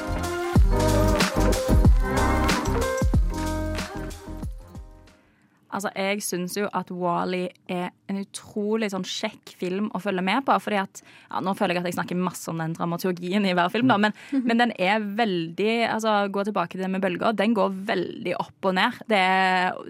Altså, 5.74 5.90
Jeg 5.96 6.22
syns 6.22 6.54
jo 6.56 6.68
at 6.76 6.90
Wall-E 6.94 7.50
er 7.72 7.90
en 8.10 8.20
utrolig 8.22 8.90
sånn 8.92 9.06
kjekk 9.06 9.56
film 9.58 9.90
å 9.96 10.00
følge 10.02 10.22
med 10.24 10.44
på. 10.46 10.54
fordi 10.62 10.78
at, 10.80 11.02
ja, 11.30 11.42
Nå 11.42 11.56
føler 11.58 11.74
jeg 11.74 11.84
at 11.84 11.90
jeg 11.90 11.98
snakker 11.98 12.20
masse 12.20 12.48
om 12.52 12.62
den 12.62 12.76
dramaturgien 12.76 13.46
i 13.48 13.54
hver 13.56 13.72
film, 13.74 13.90
da, 13.90 13.98
men, 13.98 14.14
men 14.46 14.62
den 14.62 14.72
er 14.78 15.02
veldig 15.02 15.74
altså 15.90 16.16
Gå 16.32 16.46
tilbake 16.46 16.76
til 16.76 16.86
det 16.86 16.90
med 16.92 17.02
bølger. 17.02 17.34
Den 17.36 17.54
går 17.56 17.74
veldig 17.86 18.34
opp 18.38 18.70
og 18.70 18.76
ned. 18.78 18.98
Det, 19.10 19.22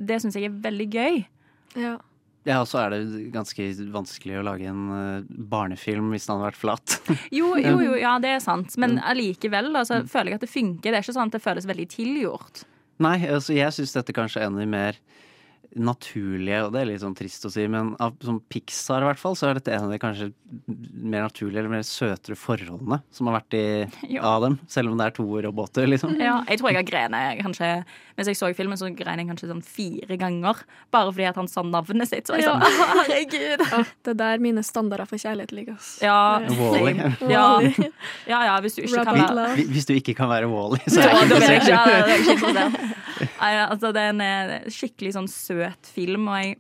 det 0.09 0.21
syns 0.23 0.37
jeg 0.39 0.49
er 0.51 0.61
veldig 0.65 0.89
gøy. 0.93 1.25
Ja. 1.77 1.97
Ja, 2.47 2.61
og 2.63 2.69
så 2.71 2.79
er 2.85 2.93
det 2.95 3.25
ganske 3.35 3.65
vanskelig 3.91 4.37
å 4.39 4.45
lage 4.47 4.69
en 4.71 4.85
eh, 4.95 5.27
barnefilm 5.51 6.13
hvis 6.15 6.29
den 6.29 6.37
hadde 6.37 6.53
vært 6.53 6.61
flat. 6.61 6.97
Jo, 7.35 7.57
jo, 7.59 7.75
jo, 7.83 7.97
ja, 8.05 8.15
det 8.23 8.37
er 8.37 8.43
sant. 8.45 8.77
Men 8.79 9.01
allikevel 9.03 9.73
altså, 9.75 10.05
føler 10.11 10.33
jeg 10.33 10.41
at 10.41 10.47
det 10.47 10.53
funker. 10.53 10.93
Det 10.93 11.01
er 11.01 11.05
ikke 11.05 11.17
sånn 11.17 11.33
at 11.33 11.37
det 11.37 11.43
føles 11.43 11.67
veldig 11.69 11.89
tilgjort. 11.97 12.63
Nei, 13.03 13.19
altså 13.29 13.57
jeg 13.57 13.75
syns 13.77 13.97
dette 13.97 14.15
kanskje 14.17 14.41
er 14.41 14.49
en 14.49 14.57
av 14.57 14.63
de 14.63 14.69
mer 14.71 15.01
naturlige, 15.77 16.63
og 16.67 16.73
det 16.75 16.81
er 16.81 16.89
litt 16.91 17.03
sånn 17.03 17.17
trist 17.17 17.47
å 17.47 17.51
si, 17.53 17.67
men 17.71 17.93
av 18.03 18.17
som 18.25 18.39
Pixar 18.53 19.05
i 19.05 19.09
hvert 19.11 19.21
fall, 19.21 19.37
så 19.39 19.51
er 19.51 19.59
dette 19.59 19.75
en 19.75 19.87
av 19.87 19.93
de 19.93 20.01
kanskje 20.01 20.31
mer 20.67 21.27
naturlige 21.27 21.63
eller 21.63 21.73
mer 21.73 21.87
søtere 21.87 22.39
forholdene 22.39 23.01
som 23.15 23.29
har 23.31 23.39
vært 23.41 23.59
i, 23.59 23.67
av 24.33 24.47
dem. 24.47 24.59
Selv 24.73 24.93
om 24.93 25.01
det 25.01 25.11
er 25.11 25.17
to 25.19 25.27
roboter, 25.47 25.89
liksom. 25.91 26.17
Ja, 26.23 26.41
jeg 26.49 26.61
tror 26.61 26.73
jeg 26.73 26.81
har 26.81 26.89
grene 26.89 27.23
kanskje 27.43 27.71
Mens 28.17 28.31
jeg 28.31 28.39
så 28.39 28.49
filmen, 28.57 28.79
så 28.81 28.89
grein 28.97 29.21
jeg 29.21 29.29
kanskje 29.29 29.51
sånn 29.51 29.63
fire 29.65 30.17
ganger. 30.21 30.63
Bare 30.95 31.11
fordi 31.13 31.27
at 31.29 31.37
han 31.37 31.49
sa 31.53 31.63
navnet 31.67 32.09
sitt. 32.09 32.27
Så 32.29 32.39
jeg 32.39 32.47
Ja. 32.47 32.55
sånn, 32.57 32.81
herregud 32.97 33.65
Ja, 33.67 33.83
det 34.07 34.15
er 34.15 34.19
der 34.23 34.39
mine 34.45 34.65
standarder 34.65 35.09
for 35.11 35.21
kjærlighet 35.21 35.53
ligger. 35.53 35.77
Ja, 36.01 36.39
Wall-E. 36.49 37.11
ja, 37.35 37.61
ja, 38.27 38.41
ja, 38.49 38.61
hvis 38.65 38.79
du 38.79 38.83
ikke 38.87 39.03
Rub 39.03 39.11
kan 39.11 39.21
være 39.21 39.37
love. 39.37 39.67
Hvis 39.77 39.87
du 39.89 39.95
ikke 39.97 40.15
kan 40.17 40.33
være 40.33 40.49
Wally, 40.49 40.81
så 40.89 41.01
er 41.05 41.13
jeg 41.13 41.61
ikke 41.61 41.75
ja, 41.75 41.83
interessert. 42.17 42.57
er. 42.57 43.29
Nei, 43.41 43.53
altså, 43.67 43.93
det 43.97 44.03
er 44.03 44.15
en 44.15 44.21
eh, 44.25 44.71
skikkelig 44.73 45.13
sånn 45.17 45.29
søt 45.33 45.93
film, 45.93 46.29
og 46.33 46.41
jeg 46.41 46.57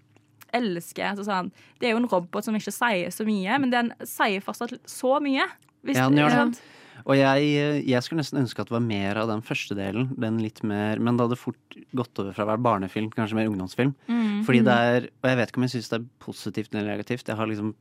elsker 0.57 1.17
så 1.19 1.25
sa 1.27 1.41
han, 1.43 1.51
Det 1.81 1.89
er 1.89 1.97
jo 1.97 2.01
en 2.01 2.09
robot 2.09 2.45
som 2.47 2.57
ikke 2.57 2.73
sier 2.73 3.13
så 3.13 3.27
mye, 3.29 3.59
men 3.61 3.73
den 3.73 3.93
sier 4.09 4.45
fortsatt 4.45 4.77
så 4.89 5.17
mye. 5.25 5.45
Hvis, 5.87 5.99
Ja, 6.01 6.09
den 6.09 6.21
gjør 6.21 6.37
det. 6.53 6.61
Og 7.07 7.15
jeg, 7.15 7.51
jeg 7.87 8.03
skulle 8.03 8.19
nesten 8.19 8.41
ønske 8.41 8.63
at 8.63 8.71
det 8.71 8.75
var 8.75 8.83
mer 8.83 9.21
av 9.21 9.31
den 9.31 9.43
første 9.47 9.77
delen. 9.79 10.09
Den 10.19 10.41
litt 10.43 10.59
mer, 10.67 10.99
men 10.99 11.15
det 11.15 11.29
hadde 11.29 11.39
fort 11.39 11.77
gått 11.95 12.19
over 12.19 12.35
fra 12.35 12.43
å 12.43 12.51
være 12.51 12.65
barnefilm 12.67 13.13
til 13.13 13.21
kanskje 13.21 13.39
mer 13.39 13.51
ungdomsfilm. 13.51 13.93
Mm. 14.11 14.41
Fordi 14.47 14.63
det 14.67 14.79
er 14.91 15.07
Og 15.23 15.29
jeg 15.31 15.39
vet 15.39 15.53
ikke 15.53 15.63
om 15.63 15.67
jeg 15.69 15.75
syns 15.77 15.93
det 15.93 16.01
er 16.01 16.09
positivt 16.25 16.75
eller 16.75 16.91
negativt. 16.97 17.31
Jeg 17.31 17.39
har 17.39 17.51
liksom 17.51 17.77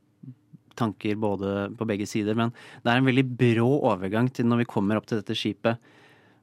tanker 0.76 1.16
både 1.18 1.70
på 1.76 1.88
begge 1.88 2.06
sider. 2.06 2.36
Men 2.38 2.52
det 2.84 2.92
er 2.92 3.00
en 3.00 3.08
veldig 3.08 3.26
brå 3.40 3.68
overgang 3.90 4.30
til 4.30 4.46
når 4.46 4.62
vi 4.62 4.70
kommer 4.76 5.00
opp 5.00 5.08
til 5.10 5.20
dette 5.20 5.36
skipet. 5.38 5.80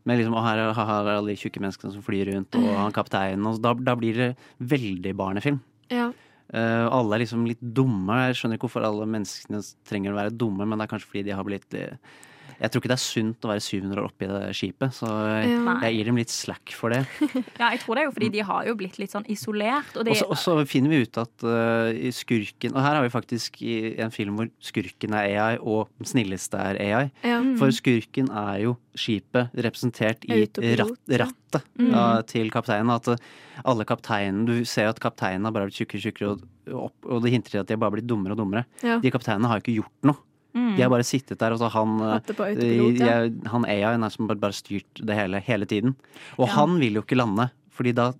Med 0.03 0.19
liksom, 0.19 0.35
og 0.35 0.43
her 0.43 0.59
er 0.59 0.75
her 0.75 1.07
er 1.07 1.15
alle 1.15 1.31
de 1.31 1.39
tjukke 1.39 1.61
menneskene 1.63 1.93
som 1.93 2.03
flyr 2.03 2.33
rundt, 2.33 2.57
og 2.59 2.67
han 2.75 2.95
kapteinen. 2.95 3.45
Og 3.47 3.61
da, 3.63 3.71
da 3.71 3.95
blir 3.95 4.19
det 4.19 4.29
veldig 4.59 5.13
barnefilm. 5.15 5.61
Ja. 5.93 6.09
Uh, 6.51 6.89
alle 6.91 7.15
er 7.15 7.23
liksom 7.23 7.47
litt 7.47 7.61
dumme. 7.63 8.17
Jeg 8.27 8.41
skjønner 8.41 8.59
ikke 8.59 8.67
hvorfor 8.67 8.83
alle 8.89 9.07
menneskene 9.07 9.63
trenger 9.87 10.11
å 10.11 10.19
være 10.19 10.35
dumme, 10.35 10.67
men 10.67 10.75
det 10.75 10.85
er 10.85 10.91
kanskje 10.91 11.13
fordi 11.13 11.23
de 11.29 11.37
har 11.37 11.47
blitt 11.47 11.77
eh, 11.79 12.19
Jeg 12.59 12.71
tror 12.71 12.81
ikke 12.81 12.91
det 12.91 12.97
er 12.97 13.03
sunt 13.03 13.45
å 13.45 13.49
være 13.51 13.63
700 13.63 13.99
år 14.01 14.05
oppi 14.09 14.27
det 14.29 14.41
skipet, 14.55 14.93
så 14.93 15.07
jeg, 15.29 15.49
Ja. 15.53 15.75
jeg 15.81 15.95
gir 15.97 16.05
dem 16.05 16.15
litt 16.21 16.29
slack 16.33 16.73
for 16.77 16.89
det. 16.93 17.01
Ja, 17.59 17.69
jeg 17.71 17.79
tror 17.81 17.95
det 17.95 18.01
er 18.03 18.07
jo 18.07 18.11
fordi 18.15 18.29
de 18.31 18.39
har 18.47 18.65
jo 18.67 18.75
blitt 18.75 18.97
litt 18.99 19.11
sånn 19.11 19.25
isolert. 19.29 19.95
Og 19.97 20.05
de, 20.05 20.11
Og 20.11 20.17
så- 20.17 20.29
Og 20.29 20.37
så 20.37 20.67
finner 20.67 20.89
vi 20.89 21.01
ut 21.03 21.17
at 21.17 21.43
uh, 21.43 22.11
skurken 22.11 22.73
Og 22.75 22.81
her 22.81 22.95
har 22.95 23.03
vi 23.03 23.09
faktisk 23.13 23.61
i 23.61 23.95
en 23.99 24.11
film 24.11 24.35
hvor 24.37 24.49
skurken 24.61 25.13
er 25.13 25.29
AI, 25.37 25.57
og 25.61 25.87
den 25.99 26.05
snilleste 26.05 26.55
er 26.59 26.75
AI. 26.81 27.11
Ja. 27.23 27.41
For 27.57 27.69
skurken 27.71 28.29
er 28.29 28.61
jo 28.63 28.77
skipet 28.95 29.49
representert 29.55 30.23
i 30.29 30.43
rat, 30.77 30.99
rattet 31.09 31.63
Mm. 31.77 31.91
ja, 31.91 32.21
til 32.25 32.49
kapteinen. 32.49 32.89
At 32.95 33.07
eh, 33.07 33.17
alle 33.65 33.85
kapteinene 33.85 34.45
Du 34.45 34.65
ser 34.65 34.87
at 34.89 34.99
kapteinen 34.99 35.43
har 35.45 35.51
bare 35.53 35.67
blitt 35.69 35.77
tjukkere 35.77 35.99
og 36.01 36.05
tjukkere, 36.41 36.73
og, 36.73 36.91
og 37.05 37.21
det 37.21 37.31
hinter 37.31 37.51
til 37.51 37.59
at 37.61 37.67
de 37.67 37.73
har 37.75 37.77
bare 37.83 37.91
blitt 37.99 38.07
dummere 38.09 38.31
og 38.33 38.39
dummere. 38.41 38.65
Ja. 38.81 38.97
De 38.99 39.11
kapteinene 39.13 39.47
har 39.47 39.59
jo 39.59 39.61
ikke 39.61 39.75
gjort 39.83 40.07
noe. 40.09 40.17
Mm. 40.53 40.75
De 40.77 40.81
har 40.83 40.89
bare 40.93 41.03
sittet 41.07 41.39
der, 41.41 41.51
og 41.55 41.59
så 41.59 41.69
han 41.73 41.95
eh, 41.99 42.11
autopilot, 42.19 42.99
ja. 42.99 43.05
jeg- 43.23 43.47
Han 43.49 43.65
AI-en 43.65 44.03
er 44.03 44.09
som 44.13 44.27
bare, 44.27 44.37
bare 44.37 44.53
styrt 44.53 45.01
det 45.01 45.15
hele, 45.17 45.39
hele 45.41 45.65
tiden. 45.65 45.95
Og 46.37 46.47
Ja. 46.47 46.53
han 46.59 46.77
vil 46.79 46.93
jo 46.99 47.01
ikke 47.01 47.17
lande, 47.17 47.49
fordi 47.71 47.93
da 47.95 48.13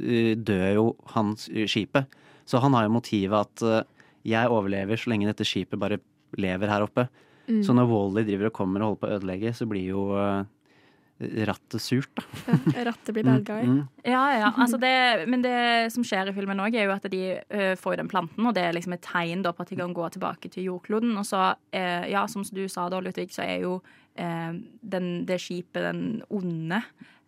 eh, 0.00 0.34
dør 0.34 0.74
jo 0.74 0.96
hans 1.14 1.48
eh, 1.52 1.66
skipet. 1.66 2.06
Så 2.46 2.60
han 2.60 2.72
har 2.72 2.84
jo 2.88 2.94
motivet 2.96 3.32
at 3.62 3.86
jeg 4.24 4.48
overlever 4.48 4.96
så 4.96 5.10
lenge 5.12 5.26
dette 5.28 5.44
skipet 5.44 5.78
bare 5.78 5.98
lever 6.36 6.68
her 6.68 6.82
oppe. 6.82 7.08
Mm. 7.48 7.62
Så 7.62 7.74
når 7.76 7.86
Wally 7.88 8.24
driver 8.24 8.46
og 8.46 8.52
kommer 8.56 8.80
og 8.82 8.88
holder 8.88 9.00
på 9.00 9.08
å 9.08 9.16
ødelegge, 9.20 9.52
så 9.54 9.66
blir 9.68 9.86
jo 9.92 10.04
rattet 11.20 11.82
surt, 11.82 12.10
da. 12.18 12.24
Ja, 12.74 12.84
Rattet 12.90 13.14
blir 13.14 13.26
bad 13.26 13.44
guy. 13.46 13.62
Mm. 13.62 13.80
Ja, 14.02 14.22
ja. 14.34 14.48
Altså 14.50 14.80
det, 14.82 14.94
men 15.30 15.44
det 15.44 15.92
som 15.94 16.04
skjer 16.06 16.30
i 16.30 16.34
filmen 16.36 16.62
òg, 16.64 16.74
er 16.74 16.88
jo 16.88 16.94
at 16.96 17.06
de 17.12 17.22
uh, 17.38 17.74
får 17.78 17.94
jo 17.94 18.00
den 18.02 18.10
planten, 18.10 18.46
og 18.46 18.56
det 18.56 18.66
er 18.66 18.74
liksom 18.76 18.96
et 18.96 19.04
tegn 19.06 19.44
da 19.46 19.54
på 19.54 19.62
at 19.62 19.70
de 19.70 19.78
kan 19.78 19.94
gå 19.94 20.08
tilbake 20.16 20.50
til 20.50 20.70
jordkloden. 20.72 21.14
Og 21.20 21.26
så, 21.28 21.52
uh, 21.54 22.04
ja, 22.10 22.26
som 22.30 22.46
du 22.50 22.64
sa 22.72 22.88
da, 22.90 23.02
Ludvig, 23.04 23.30
så 23.34 23.46
er 23.46 23.62
jo 23.62 23.78
uh, 23.78 24.52
den, 24.82 25.10
det 25.28 25.38
skipet 25.44 25.86
den 25.86 26.04
onde. 26.34 26.82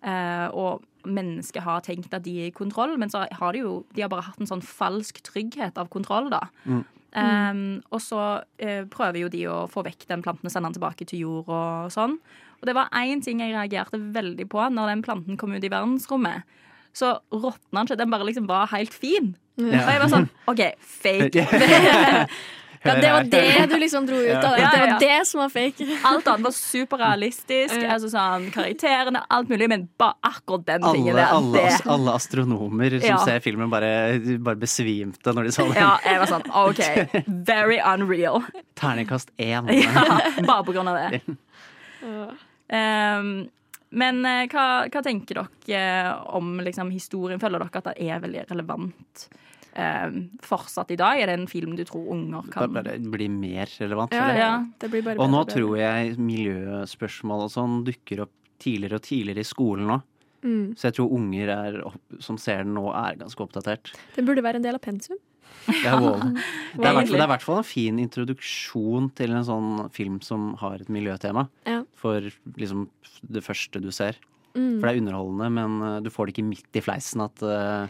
Eh, 0.06 0.48
og 0.54 0.84
mennesket 1.06 1.64
har 1.64 1.82
tenkt 1.86 2.14
at 2.14 2.24
de 2.26 2.34
er 2.44 2.50
i 2.50 2.54
kontroll, 2.54 2.94
men 3.00 3.10
så 3.10 3.24
har 3.38 3.54
de 3.54 3.64
jo 3.64 3.78
de 3.96 4.04
har 4.04 4.10
bare 4.12 4.26
hatt 4.28 4.42
en 4.42 4.50
sånn 4.50 4.62
falsk 4.64 5.22
trygghet 5.26 5.78
av 5.80 5.90
kontroll, 5.92 6.30
da. 6.30 6.44
Mm. 6.66 6.84
Um, 7.16 7.60
og 7.96 8.02
så 8.04 8.20
eh, 8.60 8.82
prøver 8.92 9.22
jo 9.22 9.30
de 9.32 9.46
å 9.48 9.60
få 9.72 9.80
vekk 9.86 10.04
den 10.10 10.20
planten 10.24 10.44
og 10.44 10.52
sende 10.52 10.68
den 10.68 10.76
tilbake 10.76 11.06
til 11.08 11.22
jord 11.24 11.48
og 11.48 11.94
sånn. 11.94 12.18
Og 12.60 12.66
det 12.68 12.74
var 12.74 12.88
én 12.96 13.22
ting 13.24 13.40
jeg 13.44 13.54
reagerte 13.54 13.98
veldig 14.00 14.48
på 14.52 14.68
når 14.72 14.92
den 14.94 15.02
planten 15.06 15.36
kom 15.40 15.52
ut 15.56 15.64
i 15.64 15.72
verdensrommet. 15.72 16.42
Så 16.96 17.18
råtna 17.32 17.82
den 17.82 17.90
ikke. 17.90 17.98
Den 18.00 18.10
bare 18.14 18.24
liksom 18.28 18.46
var 18.48 18.70
helt 18.72 18.94
fin. 18.96 19.34
Ja. 19.60 19.82
Og 19.84 19.90
jeg 19.92 20.00
var 20.04 20.12
sånn 20.12 20.30
OK, 20.52 20.62
fake. 20.80 21.46
Ja, 22.86 22.94
det 23.02 23.08
var 23.10 23.24
det 23.26 23.66
du 23.66 23.72
liksom 23.80 24.04
dro 24.06 24.14
ut 24.14 24.36
av. 24.36 24.52
det. 24.54 24.56
Det 24.56 24.62
ja, 24.62 24.70
ja. 24.78 24.92
var 24.92 25.00
det 25.00 25.26
som 25.26 25.40
var 25.40 25.48
fake. 25.50 25.86
Alt 26.06 26.28
annet 26.30 26.44
var 26.46 26.52
superrealistisk. 26.54 27.74
Altså 27.82 28.10
sånn, 28.12 28.44
karakterene, 28.54 29.24
alt 29.32 29.50
mulig, 29.50 29.66
men 29.72 29.88
bare 29.98 30.14
akkurat 30.28 30.66
den 30.68 30.84
Alle, 30.86 30.94
tingen 30.94 31.18
der. 31.18 31.32
alle, 31.34 31.64
alle 31.96 32.14
astronomer 32.14 32.94
som 33.00 33.08
Ja. 33.08 33.18
ser 33.24 33.40
filmen, 33.42 33.70
bare, 33.72 34.20
bare 34.38 34.60
besvimte 34.60 35.34
når 35.34 35.48
de 35.48 35.54
så 35.56 35.66
den. 35.66 35.74
Ja, 35.82 35.96
jeg 36.04 36.20
var 36.22 36.30
sånn 36.30 36.46
OK, 36.46 37.34
very 37.50 37.80
unreal. 37.82 38.44
Terningkast 38.78 39.34
én. 39.36 39.66
Ja, 39.82 40.20
bare 40.46 40.62
på 40.68 40.76
grunn 40.76 40.86
av 40.86 41.00
det. 41.10 41.24
Um, 42.66 43.48
men 43.97 44.24
eh, 44.26 44.44
hva, 44.51 44.64
hva 44.90 45.02
tenker 45.05 45.38
dere 45.38 45.80
eh, 45.80 46.12
om 46.36 46.56
liksom, 46.64 46.90
historien? 46.90 47.40
Føler 47.40 47.62
dere 47.62 47.82
at 47.82 47.90
det 47.93 48.09
er 48.10 48.22
veldig 48.24 48.43
relevant 48.51 49.26
um, 49.78 50.16
fortsatt 50.44 50.90
i 50.90 50.98
dag? 51.01 51.20
Er 51.22 51.30
det 51.30 51.36
en 51.38 51.47
film 51.51 51.76
du 51.78 51.84
tror 51.86 52.10
unger 52.16 52.51
kan 52.52 52.74
Bare 52.74 52.97
blir 52.98 53.30
mer 53.30 53.70
relevant. 53.78 54.16
Ja, 54.16 54.26
ja. 54.36 54.51
Det 54.82 54.90
blir 54.93 55.06
bare 55.06 55.22
Og 55.22 55.30
nå 55.30 55.44
bedre 55.44 55.55
tror 55.55 55.78
jeg 55.80 56.18
miljøspørsmål 56.18 57.47
og 57.47 57.55
sånn 57.55 57.78
dukker 57.86 58.26
opp 58.26 58.34
tidligere 58.62 58.98
og 58.98 59.06
tidligere 59.06 59.44
i 59.44 59.48
skolen 59.48 59.90
nå. 59.93 60.01
Mm. 60.47 60.66
Så 60.78 60.88
jeg 60.90 60.98
tror 60.98 61.14
unger 61.16 61.51
er, 61.52 61.78
opp- 61.88 62.20
som 62.22 62.38
ser 62.40 62.62
den 62.64 62.74
nå, 62.76 62.86
er 62.94 63.18
ganske 63.20 63.43
oppdatert. 63.43 63.94
Den 64.16 64.28
burde 64.28 64.44
være 64.44 64.60
en 64.60 64.66
del 64.66 64.78
av 64.78 64.82
pensum. 64.84 65.18
Det 65.66 65.82
er, 65.90 65.98
det, 66.78 66.86
er 66.86 67.24
i 67.24 67.27
hvert 67.32 67.43
fall- 67.43 67.59
en 67.59 67.66
fin 67.66 67.98
introduksjon 67.98 69.10
til 69.18 69.35
en 69.35 69.47
sånn 69.47 69.70
film 69.94 70.20
som 70.23 70.52
har 70.62 70.78
et 70.82 70.90
miljøtema. 70.93 71.48
Ja. 71.66 71.82
For 71.98 72.28
liksom 72.56 72.86
det 73.27 73.43
første 73.47 73.82
du 73.82 73.90
ser. 73.94 74.18
Mm. 74.56 74.78
For 74.81 74.86
det 74.89 74.94
er 74.94 75.02
underholdende, 75.02 75.48
men 75.52 75.78
uh, 75.82 76.01
du 76.01 76.10
får 76.12 76.28
det 76.28 76.36
ikke 76.36 76.48
midt 76.48 76.78
i 76.78 76.82
fleisen 76.85 77.20
at, 77.27 77.43
uh, 77.44 77.89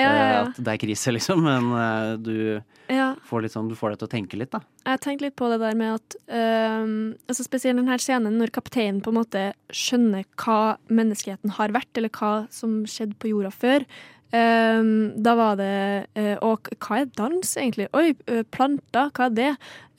Ja, 0.00 0.08
ja, 0.08 0.22
uh, 0.42 0.48
at 0.48 0.56
det 0.58 0.72
er 0.72 0.80
krise, 0.82 1.12
liksom. 1.16 1.44
Men 1.46 1.68
uh, 1.76 2.14
du, 2.18 2.62
Ja. 2.90 3.12
får 3.28 3.46
sånn, 3.52 3.68
du 3.70 3.76
får 3.78 3.92
det 3.94 4.00
til 4.00 4.08
å 4.08 4.12
tenke 4.16 4.40
litt, 4.40 4.50
da. 4.50 4.62
Jeg 4.88 5.02
tenkte 5.04 5.28
litt 5.28 5.36
på 5.38 5.50
det 5.52 5.60
der 5.62 5.76
med 5.78 6.00
at 6.00 6.16
uh, 6.32 7.12
altså 7.28 7.46
Spesielt 7.46 7.78
denne 7.78 8.00
scenen 8.02 8.40
når 8.40 8.50
kapteinen 8.56 9.02
på 9.04 9.12
en 9.12 9.20
måte 9.20 9.44
skjønner 9.70 10.26
hva 10.42 10.78
menneskeheten 10.90 11.54
har 11.60 11.76
vært, 11.76 11.92
eller 12.00 12.10
hva 12.18 12.32
som 12.50 12.82
skjedde 12.88 13.20
på 13.22 13.30
jorda 13.30 13.52
før. 13.54 13.86
Øhm, 14.32 15.12
da 15.20 15.34
var 15.36 15.58
det 15.60 15.72
uh, 16.16 16.36
Og 16.48 16.70
hva 16.80 17.02
er 17.02 17.10
dans, 17.18 17.56
egentlig? 17.60 17.90
Oi, 17.92 18.14
planter, 18.54 19.10
hva 19.12 19.26
er 19.28 19.34
det? 19.36 19.50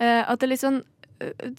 Uh, 0.02 0.24
at 0.26 0.40
det 0.42 0.48
er 0.48 0.54
litt 0.56 0.64
sånn 0.64 0.82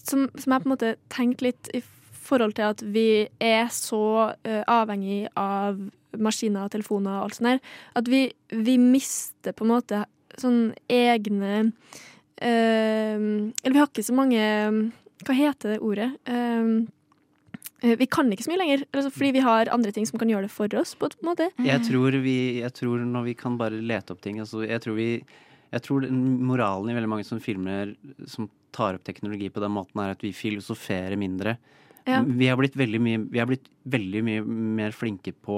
som, 0.05 0.27
som 0.35 0.51
jeg 0.53 0.61
på 0.61 0.67
en 0.67 0.73
måte 0.73 0.89
tenkte 1.09 1.47
litt 1.47 1.69
i 1.73 1.79
forhold 2.25 2.57
til 2.57 2.67
at 2.67 2.83
vi 2.83 3.25
er 3.41 3.69
så 3.73 4.01
uh, 4.35 4.63
avhengig 4.67 5.25
av 5.39 5.79
maskiner 6.21 6.67
og 6.67 6.73
telefoner 6.75 7.17
og 7.17 7.27
alt 7.27 7.37
sånt 7.37 7.49
der, 7.49 7.63
at 7.99 8.11
vi, 8.11 8.27
vi 8.51 8.75
mister 8.81 9.55
på 9.55 9.65
en 9.65 9.73
måte 9.73 10.03
sånn 10.41 10.73
egne 10.91 11.53
eh, 12.41 13.15
Eller 13.15 13.75
vi 13.75 13.79
har 13.79 13.89
ikke 13.89 14.05
så 14.05 14.15
mange 14.15 14.41
Hva 15.25 15.35
heter 15.37 15.75
det 15.75 15.81
ordet? 15.83 16.09
Eh, 16.27 16.71
vi 17.99 18.07
kan 18.09 18.29
ikke 18.33 18.45
så 18.45 18.51
mye 18.51 18.61
lenger, 18.61 18.85
altså, 18.91 19.11
fordi 19.13 19.31
vi 19.37 19.43
har 19.45 19.71
andre 19.73 19.93
ting 19.95 20.07
som 20.09 20.19
kan 20.21 20.31
gjøre 20.31 20.47
det 20.47 20.53
for 20.53 20.71
oss. 20.79 20.95
på 20.97 21.09
en 21.11 21.29
måte. 21.29 21.49
Jeg 21.61 21.83
tror, 21.87 22.17
vi, 22.23 22.37
jeg 22.63 22.73
tror 22.73 23.03
når 23.05 23.27
vi 23.29 23.35
kan 23.37 23.57
bare 23.61 23.77
lete 23.77 24.15
opp 24.15 24.21
ting 24.25 24.39
altså 24.43 24.63
Jeg 24.65 24.81
tror 24.83 24.97
vi 24.97 25.09
jeg 25.75 25.83
tror 25.83 26.05
moralen 26.07 26.91
i 26.91 26.95
veldig 26.95 27.09
mange 27.11 27.25
som 27.27 27.41
filmer 27.43 27.95
som 28.31 28.47
tar 28.75 28.95
opp 28.95 29.03
teknologi 29.07 29.49
på 29.51 29.63
den 29.63 29.73
måten, 29.75 29.99
er 29.99 30.13
at 30.13 30.23
vi 30.23 30.31
filosoferer 30.35 31.17
mindre. 31.19 31.57
Ja. 32.05 32.21
Vi 32.21 32.47
har 32.47 32.59
blitt 32.59 32.77
veldig 32.77 33.01
mye, 33.01 33.21
vi 33.31 33.41
har 33.41 33.49
blitt 33.49 33.67
veldig 33.91 34.21
mye 34.23 34.43
mer 34.79 34.95
flinke 34.95 35.33
på 35.33 35.57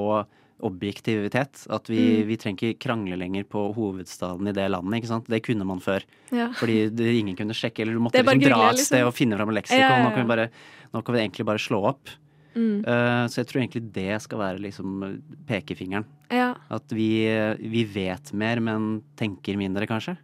objektivitet. 0.64 1.66
At 1.70 1.88
vi, 1.90 2.24
Mm. 2.24 2.28
vi 2.28 2.38
trenger 2.38 2.58
ikke 2.74 2.80
krangle 2.80 3.18
lenger 3.18 3.44
på 3.44 3.74
hovedstaden 3.76 4.48
i 4.48 4.52
det 4.54 4.70
landet. 4.72 5.02
ikke 5.02 5.08
sant? 5.08 5.28
Det 5.28 5.44
kunne 5.44 5.66
man 5.66 5.80
før. 5.80 6.04
Ja. 6.32 6.50
Fordi 6.54 6.90
det, 6.90 7.20
ingen 7.20 7.36
kunne 7.36 7.54
sjekke, 7.54 7.82
eller 7.82 7.94
du 7.94 8.00
måtte 8.00 8.24
liksom 8.24 8.40
dra 8.42 8.70
et 8.72 8.80
sted 8.80 8.98
liksom. 9.00 9.08
og 9.08 9.14
finne 9.14 9.38
fram 9.38 9.50
leksikon. 9.50 9.80
Ja, 9.80 9.98
ja, 9.98 10.04
Nå, 10.04 10.14
kan 10.16 10.26
vi 10.26 10.36
bare, 10.36 10.50
nå 10.94 11.04
kan 11.06 11.16
vi 11.16 11.22
egentlig 11.22 11.46
bare 11.46 11.60
slå 11.62 11.84
opp. 11.86 12.10
Mm. 12.56 12.80
Uh, 12.88 13.28
så 13.30 13.44
jeg 13.44 13.48
tror 13.48 13.62
egentlig 13.62 13.92
det 13.94 14.22
skal 14.24 14.40
være 14.40 14.60
liksom 14.60 15.22
pekefingeren. 15.46 16.06
Ja. 16.32 16.56
At 16.72 16.90
vi, 16.90 17.28
vi 17.62 17.84
vet 17.86 18.34
mer, 18.34 18.60
men 18.60 19.04
tenker 19.16 19.56
mindre, 19.58 19.86
kanskje. 19.86 20.18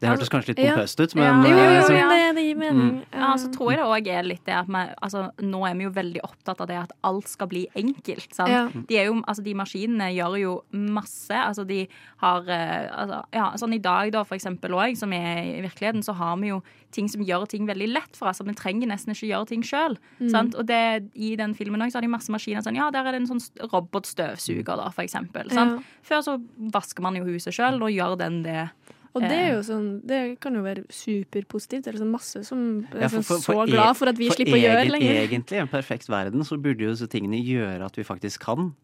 Det 0.00 0.08
hørtes 0.08 0.28
kanskje 0.32 0.48
litt 0.54 0.58
Ja. 0.58 0.74
pompøst 0.76 1.00
ut, 1.00 1.14
Ja. 1.16 1.32
men 1.32 1.50
Jo, 1.50 1.56
jo, 1.56 1.62
eh, 1.62 1.74
jo, 1.76 1.82
så- 1.86 2.08
det, 2.10 2.34
det 2.36 2.44
gir 2.44 2.56
mening. 2.56 2.90
Mm. 3.00 3.04
Ja, 3.12 3.34
så 3.36 3.52
tror 3.52 3.70
jeg 3.70 3.78
det 3.78 3.86
òg 3.86 4.06
er 4.18 4.22
litt 4.22 4.44
det 4.44 4.54
at 4.54 4.66
vi 4.66 4.94
altså, 5.02 5.30
Nå 5.40 5.70
er 5.70 5.74
vi 5.74 5.84
jo 5.84 5.90
veldig 5.90 6.20
opptatt 6.24 6.60
av 6.60 6.66
det 6.68 6.76
at 6.76 6.92
alt 7.04 7.28
skal 7.28 7.46
bli 7.48 7.66
enkelt. 7.76 8.34
Sant? 8.34 8.48
Ja. 8.50 8.68
De, 8.68 8.96
er 8.98 9.06
jo, 9.06 9.22
altså, 9.22 9.42
de 9.42 9.54
maskinene 9.54 10.10
gjør 10.14 10.40
jo 10.40 10.62
masse. 10.72 11.30
Altså, 11.30 11.66
de 11.66 11.86
har 12.18 12.42
eh, 12.48 12.88
altså, 12.92 13.24
Ja, 13.32 13.52
sånn 13.56 13.74
i 13.74 13.78
dag, 13.78 14.12
da, 14.12 14.22
for 14.24 14.36
eksempel 14.36 14.70
òg, 14.70 14.96
som 14.96 15.12
er 15.12 15.58
i 15.58 15.62
virkeligheten, 15.62 16.02
så 16.04 16.14
har 16.14 16.36
vi 16.36 16.48
jo 16.48 16.62
ting 16.92 17.08
som 17.08 17.20
gjør 17.20 17.46
ting 17.48 17.66
veldig 17.66 17.92
lett 17.92 18.16
for 18.16 18.28
oss. 18.28 18.40
Vi 18.40 18.52
trenger 18.54 18.86
nesten 18.88 19.12
ikke 19.12 19.28
gjøre 19.28 19.46
ting 19.48 19.62
sjøl. 19.62 19.96
Mm. 20.20 20.54
Og 20.56 20.66
det, 20.66 21.10
i 21.14 21.36
den 21.36 21.52
filmen 21.54 21.80
òg, 21.82 21.90
så 21.92 21.96
har 21.96 22.00
de 22.02 22.08
masse 22.08 22.28
maskiner. 22.32 22.62
Sånn, 22.62 22.76
ja, 22.76 22.90
der 22.90 23.04
er 23.04 23.12
det 23.12 23.20
en 23.22 23.26
sånn 23.26 23.42
robotstøvsuger, 23.72 24.76
da, 24.76 24.88
for 24.90 25.02
eksempel. 25.04 25.50
Ja. 25.50 25.54
Sant? 25.54 25.84
Før 26.06 26.22
så 26.24 26.36
vasker 26.72 27.02
man 27.02 27.14
jo 27.18 27.24
huset 27.24 27.54
sjøl, 27.56 27.80
og 27.82 27.90
gjør 27.92 28.16
den 28.18 28.42
det. 28.46 28.70
Og 29.16 29.22
det 29.24 29.32
er 29.32 29.46
Eh. 29.48 29.54
jo 29.56 29.60
sånn, 29.64 29.86
det 30.06 30.20
kan 30.44 30.54
jo 30.54 30.62
være 30.62 30.84
superpositivt. 30.92 31.84
Det 31.84 31.88
er 31.94 31.96
liksom 31.98 32.10
masse 32.12 32.42
som 32.44 32.86
er 32.92 33.00
Ja, 33.00 33.08
sånn, 33.08 33.24
for- 33.24 33.40
for- 33.40 33.42
for 33.42 33.54
så 33.54 33.68
e- 33.68 33.70
glad 33.72 33.96
for 33.96 34.08
at 34.08 34.16
vi 34.18 34.28
for 34.28 34.36
slipper 34.36 34.56
å 34.58 34.62
gjøre 34.62 34.82
egen- 34.84 34.92
lenger. 34.92 35.28
Egentlig 35.28 35.52
i 35.56 35.62
en 35.64 35.68
perfekt 35.68 36.06
verden 36.08 36.40
så 36.44 36.60
burde 36.60 36.80
jo 36.80 36.90
disse 36.92 37.08
tingene 37.08 37.40
gjøre 37.42 37.84
at 37.84 37.96
vi 37.96 38.02
faktisk 38.04 38.40
kan 38.40 38.74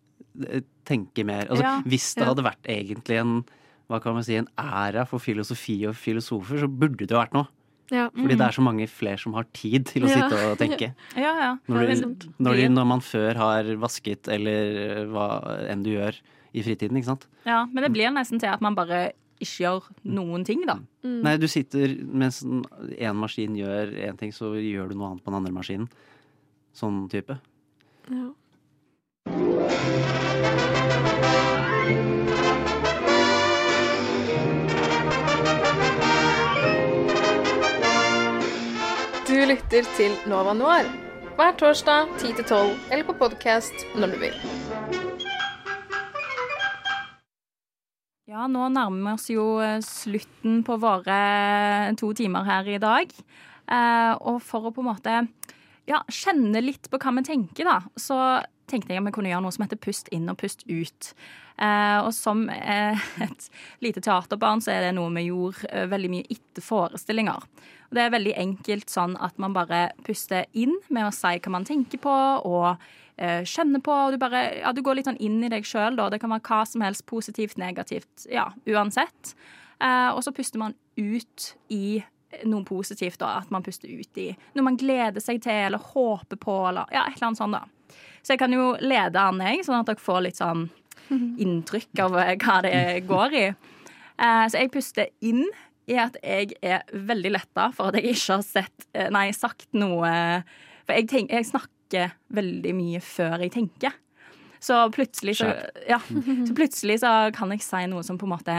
eh, 0.48 0.60
tenke 0.86 1.24
mer. 1.26 1.44
Altså, 1.50 1.62
Ja. 1.62 1.82
Hvis 1.82 2.14
det 2.14 2.24
Ja. 2.24 2.32
hadde 2.32 2.42
vært 2.42 2.62
egentlig 2.66 3.20
en 3.20 3.44
hva 3.90 4.00
kan 4.00 4.14
man 4.14 4.22
si, 4.22 4.34
en 4.36 4.48
æra 4.56 5.06
for 5.06 5.18
filosofi 5.18 5.84
og 5.86 5.94
filosofer, 5.94 6.58
så 6.58 6.66
burde 6.66 6.96
det 6.96 7.10
jo 7.10 7.18
vært 7.18 7.34
noe. 7.34 7.48
Ja. 7.90 8.08
Fordi 8.08 8.28
det 8.38 8.40
er 8.40 8.52
så 8.52 8.62
mange 8.62 8.88
flere 8.88 9.18
som 9.18 9.34
har 9.34 9.44
tid 9.52 9.84
til 9.84 10.04
å 10.04 10.08
Ja. 10.08 10.14
sitte 10.30 10.52
og 10.52 10.56
tenke. 10.58 10.94
Ja, 11.16 11.36
ja. 11.38 11.56
Når, 11.68 11.86
du, 11.86 12.28
når, 12.40 12.54
du, 12.56 12.68
når 12.70 12.86
man 12.86 13.00
før 13.00 13.34
har 13.36 13.64
vasket 13.76 14.28
eller 14.28 15.02
eh, 15.02 15.04
hva 15.04 15.68
enn 15.68 15.82
du 15.82 15.90
gjør 15.90 16.14
i 16.54 16.62
fritiden, 16.62 16.96
ikke 16.96 17.04
sant. 17.04 17.26
Ja, 17.44 17.66
men 17.66 17.82
det 17.82 17.92
blir 17.92 18.08
nesten 18.10 18.38
til 18.40 18.48
at 18.48 18.62
man 18.62 18.74
bare 18.74 19.12
ikke 19.42 19.64
gjør 19.64 19.88
noen 20.16 20.44
ting, 20.46 20.64
da. 20.68 20.78
Mm. 21.04 21.18
Nei, 21.26 21.36
du 21.40 21.48
sitter 21.50 21.96
mens 22.06 22.42
én 22.44 23.18
maskin 23.18 23.56
gjør 23.58 23.94
én 24.08 24.20
ting, 24.20 24.34
så 24.34 24.54
gjør 24.56 24.92
du 24.92 24.98
noe 24.98 25.12
annet 25.12 25.24
på 25.24 25.32
den 25.32 25.40
andre 25.40 25.54
maskinen. 25.56 25.90
Sånn 26.76 27.04
type. 27.12 27.36
Ja. 28.08 28.30
Du 39.28 39.38
lytter 39.48 39.86
til 39.96 40.16
Nova 40.28 40.52
Noir 40.56 40.88
hver 41.36 41.54
torsdag 41.56 42.10
10 42.18 42.34
til 42.36 42.44
12 42.44 42.74
eller 42.90 43.06
på 43.08 43.16
podkast 43.24 43.86
når 43.96 44.14
du 44.14 44.20
vil. 44.26 45.01
Ja, 48.32 48.46
nå 48.48 48.64
nærmer 48.72 49.10
vi 49.10 49.12
oss 49.12 49.26
jo 49.28 49.42
eh, 49.60 49.82
slutten 49.84 50.62
på 50.64 50.78
våre 50.80 51.16
to 52.00 52.14
timer 52.16 52.46
her 52.46 52.70
i 52.70 52.78
dag. 52.80 53.10
Eh, 53.12 54.12
og 54.24 54.38
for 54.40 54.70
å 54.70 54.72
på 54.72 54.80
en 54.80 54.88
måte 54.88 55.16
ja, 55.84 55.98
kjenne 56.08 56.62
litt 56.64 56.88
på 56.88 57.00
hva 57.02 57.12
vi 57.18 57.26
tenker, 57.26 57.68
da, 57.68 57.82
så 58.00 58.16
tenkte 58.70 58.94
jeg 58.94 59.02
at 59.02 59.08
vi 59.10 59.12
kunne 59.12 59.28
gjøre 59.28 59.44
noe 59.44 59.52
som 59.52 59.66
heter 59.66 59.80
Pust 59.84 60.08
inn 60.16 60.32
og 60.32 60.38
pust 60.40 60.64
ut. 60.64 61.10
Eh, 61.60 61.98
og 61.98 62.08
som 62.16 62.46
eh, 62.48 63.04
et 63.26 63.50
lite 63.84 64.00
teaterbarn 64.00 64.64
så 64.64 64.78
er 64.78 64.86
det 64.86 64.96
noe 64.96 65.12
vi 65.12 65.26
gjorde 65.28 65.68
eh, 65.68 65.84
veldig 65.92 66.12
mye 66.14 66.30
etter 66.32 66.64
forestillinger. 66.64 67.44
Og 67.90 67.98
det 67.98 68.06
er 68.06 68.16
veldig 68.16 68.36
enkelt 68.46 68.96
sånn 68.96 69.18
at 69.20 69.36
man 69.44 69.52
bare 69.52 69.90
puster 70.08 70.48
inn 70.56 70.72
med 70.88 71.10
å 71.10 71.12
si 71.12 71.36
hva 71.36 71.52
man 71.52 71.68
tenker 71.68 72.00
på, 72.00 72.16
og 72.48 72.70
eh, 72.72 72.92
kjenner 73.18 73.82
på. 73.84 73.92
Og 73.92 74.14
du 74.14 74.18
bare 74.18 74.44
Ja, 74.62 74.72
du 74.72 74.80
går 74.82 74.96
litt 74.98 75.08
sånn 75.10 75.20
inn 75.22 75.42
i 75.44 75.50
deg 75.52 75.66
sjøl. 75.68 75.98
Det 76.10 76.18
kan 76.22 76.32
være 76.32 76.46
hva 76.48 76.62
som 76.66 76.84
helst. 76.84 77.04
Positivt, 77.06 77.58
negativt. 77.60 78.26
Ja, 78.32 78.48
uansett. 78.66 79.34
Eh, 79.82 80.10
og 80.14 80.22
så 80.24 80.32
puster 80.34 80.60
man 80.62 80.74
ut 80.96 81.52
i 81.72 82.02
noe 82.48 82.64
positivt, 82.64 83.20
da. 83.20 83.38
At 83.42 83.50
man 83.52 83.64
puster 83.64 83.90
ut 83.90 84.20
i 84.20 84.30
noe 84.56 84.66
man 84.66 84.78
gleder 84.80 85.22
seg 85.22 85.42
til, 85.44 85.66
eller 85.68 85.82
håper 85.92 86.38
på, 86.40 86.54
eller 86.70 86.92
ja, 86.94 87.06
et 87.06 87.18
eller 87.18 87.32
annet 87.32 87.42
sånt, 87.42 87.58
da. 87.58 87.98
Så 88.22 88.34
jeg 88.34 88.40
kan 88.40 88.54
jo 88.54 88.72
lede 88.80 89.20
an, 89.20 89.42
jeg, 89.42 89.64
sånn 89.66 89.80
at 89.80 89.90
dere 89.90 90.00
får 90.00 90.22
litt 90.28 90.38
sånn 90.38 90.68
inntrykk 91.44 92.04
av 92.06 92.16
eh, 92.22 92.34
hva 92.40 92.62
det 92.64 92.78
går 93.10 93.36
i. 93.36 93.44
Eh, 93.52 94.46
så 94.46 94.62
jeg 94.62 94.72
puster 94.72 95.12
inn 95.24 95.44
i 95.90 95.98
at 95.98 96.16
jeg 96.22 96.54
er 96.62 96.86
veldig 96.94 97.34
letta 97.34 97.72
for 97.74 97.90
at 97.90 97.98
jeg 97.98 98.14
ikke 98.14 98.36
har 98.36 98.44
sett 98.46 98.84
eh, 98.94 99.08
Nei, 99.10 99.32
sagt 99.34 99.66
noe 99.74 100.06
For 100.86 100.94
jeg, 100.94 101.08
tenk, 101.10 101.32
jeg 101.34 101.48
snakker 101.48 101.81
veldig 102.34 102.72
mye 102.78 103.00
før 103.04 103.44
jeg 103.44 103.52
tenker. 103.54 103.96
Så 104.62 104.76
plutselig 104.94 105.40
så, 105.40 105.48
ja, 105.90 105.98
så 106.06 106.54
plutselig 106.54 107.00
så 107.02 107.10
kan 107.34 107.50
jeg 107.50 107.64
si 107.66 107.80
noe 107.90 108.04
som 108.06 108.18
på 108.20 108.28
en 108.28 108.34
måte 108.36 108.56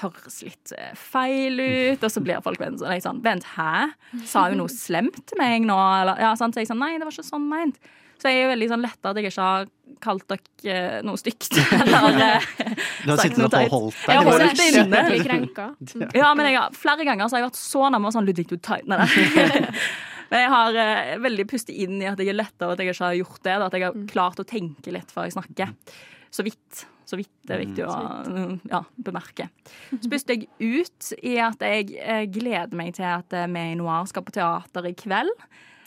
høres 0.00 0.38
litt 0.46 0.72
eh, 0.78 0.92
feil 0.96 1.58
ut, 1.60 2.04
og 2.06 2.12
så 2.14 2.22
blir 2.24 2.38
folk 2.44 2.60
vent, 2.62 2.80
sånn, 3.04 3.20
Vent, 3.24 3.46
hæ? 3.56 3.90
Sa 4.28 4.46
hun 4.48 4.60
noe 4.62 4.70
slemt 4.72 5.18
til 5.28 5.40
meg 5.40 5.66
nå? 5.66 5.76
Eller, 5.76 6.20
ja, 6.22 6.30
sant? 6.38 6.54
Så 6.54 6.62
jeg 6.62 6.70
sånn 6.70 6.80
Nei, 6.80 6.94
det 6.96 7.08
var 7.08 7.12
ikke 7.16 7.26
sånn 7.26 7.48
meint. 7.50 7.80
Så 8.20 8.28
jeg 8.28 8.44
er 8.44 8.50
veldig 8.52 8.68
sånn 8.68 8.82
letta 8.84 9.10
at 9.10 9.18
jeg 9.18 9.30
ikke 9.30 9.44
har 9.48 9.68
kalt 10.04 10.24
dere 10.30 10.74
eh, 10.76 10.98
noe 11.08 11.18
stygt. 11.20 11.56
Eller 11.80 12.36
eh, 12.60 12.74
Du 13.04 13.10
har 13.14 13.22
sittet 13.24 13.40
og 13.44 13.54
holdt 13.56 13.72
holdt 13.72 14.02
Jeg 14.06 14.20
har 14.20 14.28
deg. 14.28 14.46
holdt 14.46 14.60
deg 14.60 15.34
inne. 15.40 16.10
Ja, 16.20 16.32
men 16.36 16.50
jeg 16.50 16.58
har, 16.60 16.76
flere 16.76 17.06
ganger 17.08 17.28
så 17.28 17.36
har 17.38 17.44
jeg 17.44 17.50
vært 17.50 17.60
så 17.60 17.88
nærme 17.92 18.12
sånn 18.14 18.28
Ludvig, 18.28 18.46
du 18.52 18.56
er 18.60 18.84
deg 18.84 18.88
Nei, 18.92 19.00
nei. 19.00 19.74
Men 20.30 20.44
jeg 20.44 20.52
har 20.52 20.78
eh, 20.84 21.16
veldig 21.24 21.46
pustet 21.50 21.74
inn 21.74 21.98
i 22.02 22.06
at 22.10 22.20
jeg 22.22 22.30
er 22.32 22.38
letta 22.38 22.68
av 22.68 22.74
at 22.76 22.82
jeg 22.82 22.92
ikke 22.92 23.08
har 23.08 23.18
gjort 23.18 23.42
det. 23.42 23.56
Da, 23.58 23.66
at 23.66 23.76
jeg 23.78 23.86
har 23.88 24.00
klart 24.12 24.40
å 24.42 24.46
tenke 24.46 24.94
litt 24.94 25.10
før 25.14 25.26
jeg 25.28 25.36
snakker. 25.36 25.74
Så 26.30 26.46
vidt. 26.46 26.84
Så 27.10 27.18
vidt 27.18 27.32
det 27.48 27.56
er 27.56 27.62
viktig 27.64 27.82
å 27.88 27.94
mm, 28.30 28.52
ja, 28.70 28.84
bemerke. 29.02 29.48
Så 29.90 30.06
puster 30.12 30.36
jeg 30.36 30.46
ut 30.62 31.08
i 31.26 31.32
at 31.42 31.64
jeg 31.66 31.88
eh, 31.98 32.22
gleder 32.30 32.76
meg 32.78 32.94
til 33.00 33.08
at 33.08 33.34
eh, 33.34 33.48
vi 33.50 33.64
i 33.72 33.74
Noir 33.80 34.06
skal 34.06 34.22
på 34.22 34.36
teater 34.38 34.86
i 34.86 34.94
kveld. 34.94 35.34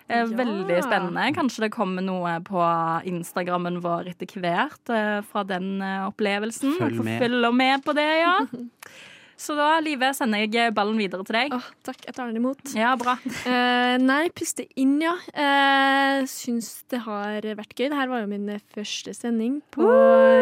Eh, 0.09 0.19
Ja. 0.19 0.25
Veldig 0.27 0.81
spennende. 0.83 1.29
Kanskje 1.33 1.63
det 1.63 1.71
kommer 1.71 2.03
noe 2.03 2.33
på 2.43 2.59
Instagrammen 3.07 3.79
vår 3.81 4.09
etter 4.11 4.27
hvert 4.35 4.91
eh, 4.91 5.21
fra 5.29 5.45
den 5.47 5.77
eh, 5.79 6.03
opplevelsen. 6.09 6.75
Følg 6.75 6.99
med. 7.07 7.21
Følger 7.23 7.55
med 7.55 7.85
på 7.87 7.95
det, 7.95 8.09
ja. 8.19 8.35
Så 9.43 9.57
da, 9.57 9.73
Live, 9.83 10.13
sender 10.15 10.45
jeg 10.45 10.71
ballen 10.75 10.99
videre 10.99 11.25
til 11.27 11.35
deg. 11.35 11.55
Oh, 11.55 11.65
takk, 11.83 11.99
jeg 12.07 12.15
tar 12.15 12.29
den 12.29 12.39
imot. 12.39 12.61
Ja, 12.79 12.93
bra. 12.99 13.17
uh, 13.19 13.95
nei, 14.11 14.21
puste 14.35 14.63
inn, 14.79 14.95
ja. 15.03 15.17
Uh, 15.35 16.23
syns 16.31 16.71
det 16.91 17.01
har 17.03 17.43
vært 17.43 17.75
gøy. 17.75 17.89
Dette 17.89 18.07
var 18.11 18.23
jo 18.23 18.29
min 18.31 18.47
første 18.75 19.15
sending 19.17 19.59
på 19.75 19.89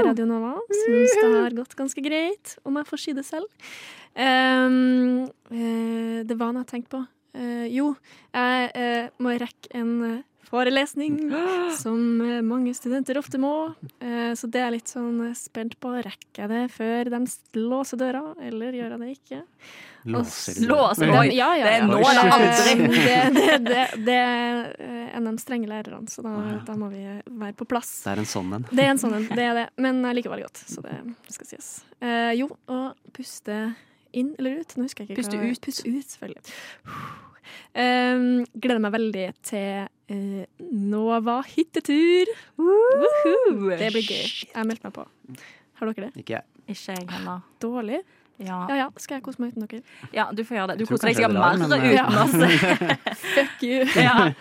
Radio 0.05 0.27
Nova. 0.29 0.53
Syns 0.83 1.17
det 1.17 1.31
har 1.33 1.57
gått 1.57 1.73
ganske 1.79 2.05
greit, 2.05 2.59
om 2.61 2.77
jeg 2.77 2.89
får 2.91 3.03
si 3.05 3.17
det 3.17 3.25
selv. 3.25 3.49
Uh, 4.11 5.25
eh, 5.49 6.21
det 6.27 6.37
var 6.37 6.53
noe 6.53 6.61
jeg 6.65 6.71
tenkte 6.75 6.97
på. 6.99 7.03
Eh, 7.31 7.67
jo, 7.71 7.93
jeg 8.35 8.71
eh, 8.75 9.07
må 9.23 9.31
rekke 9.39 9.71
en 9.79 9.91
eh, 10.03 10.23
forelesning, 10.51 11.17
som 11.83 12.21
eh, 12.21 12.41
mange 12.45 12.73
studenter 12.77 13.19
ofte 13.21 13.39
må. 13.41 13.73
Eh, 14.03 14.33
så 14.37 14.49
det 14.51 14.63
er 14.63 14.73
litt 14.75 14.91
sånn 14.91 15.29
eh, 15.29 15.37
spent 15.37 15.77
på. 15.81 15.93
Rekker 16.03 16.43
jeg 16.43 16.51
det 16.51 16.65
før 16.75 17.11
de 17.13 17.21
låser 17.59 18.01
døra, 18.01 18.25
eller 18.41 18.75
gjør 18.77 18.95
jeg 18.95 19.01
det 19.01 19.11
ikke? 19.15 19.41
Låser? 20.11 20.57
De, 20.57 21.09
Oi, 21.13 21.27
ja, 21.37 21.51
ja, 21.59 21.65
det 21.67 21.73
er 21.75 21.83
ja. 21.83 21.89
nå 21.89 21.99
eller 22.01 22.31
aldri. 22.35 22.87
Det, 22.91 23.17
det, 23.35 23.57
det, 23.67 23.83
det 24.07 24.17
er 24.17 25.11
en 25.11 25.27
av 25.27 25.35
de 25.35 25.43
strenge 25.43 25.69
lærerne, 25.69 26.09
så 26.09 26.23
da, 26.25 26.33
da 26.65 26.75
må 26.79 26.89
vi 26.93 27.03
være 27.05 27.53
på 27.59 27.67
plass. 27.69 27.93
Det 28.05 28.15
er 28.15 28.23
en 28.23 28.29
sånn 28.29 28.57
en. 28.57 28.67
Det 28.71 28.83
er 28.83 28.93
en 28.95 29.01
sånn 29.01 29.15
en, 29.19 29.29
det 29.29 29.45
er 29.45 29.57
det. 29.59 29.67
Men 29.81 30.01
jeg 30.09 30.19
liker 30.19 30.33
veldig 30.33 30.49
godt, 30.49 30.63
så 30.73 30.83
det 30.87 30.97
skal 31.37 31.51
sies. 31.53 31.71
Eh, 32.01 32.33
jo, 32.39 32.49
og 32.71 33.13
puste 33.15 33.61
inn 34.17 34.33
eller 34.39 34.61
ut? 34.61 34.77
Nå 34.77 34.87
husker 34.87 35.05
jeg 35.05 35.11
ikke. 35.11 35.21
Puste 35.21 35.37
ut. 35.39 35.67
Puste 35.67 35.91
ut, 35.91 36.15
selvfølgelig. 36.15 37.30
Um, 37.71 38.43
gleder 38.53 38.81
meg 38.83 38.95
veldig 38.95 39.25
til 39.47 39.87
uh, 39.87 40.43
Nova 40.91 41.39
hyttetur. 41.47 42.31
Woohoo! 42.59 43.71
Det 43.79 43.91
blir 43.93 44.05
gøy. 44.05 44.25
Jeg 44.51 44.67
meldte 44.67 44.89
meg 44.89 44.95
på. 44.97 45.05
Har 45.79 45.91
dere 45.91 46.09
det? 46.09 46.23
Ikke 46.23 46.39
jeg. 46.39 46.47
Ikke 46.67 46.97
jeg 46.97 47.07
heller. 47.15 47.45
Dårlig? 47.63 48.01
Ja. 48.41 48.65
Ja 48.69 48.77
ja, 48.79 48.85
skal 48.97 49.19
jeg 49.19 49.25
kose 49.25 49.41
meg 49.41 49.53
uten 49.53 49.67
dere? 49.69 49.81
ja, 50.15 50.27
du 50.33 50.43
får 50.45 50.57
gjøre 50.57 50.73
det. 50.73 50.81
Du 50.81 50.89
koser 50.89 51.11
deg 51.11 51.19
sikkert 51.19 51.35
mer 51.37 51.57
men, 51.61 51.73
uten 51.77 52.21
oss. 52.21 52.37
Fuck 53.35 53.65
you. 53.65 53.85
ja. 53.95 54.31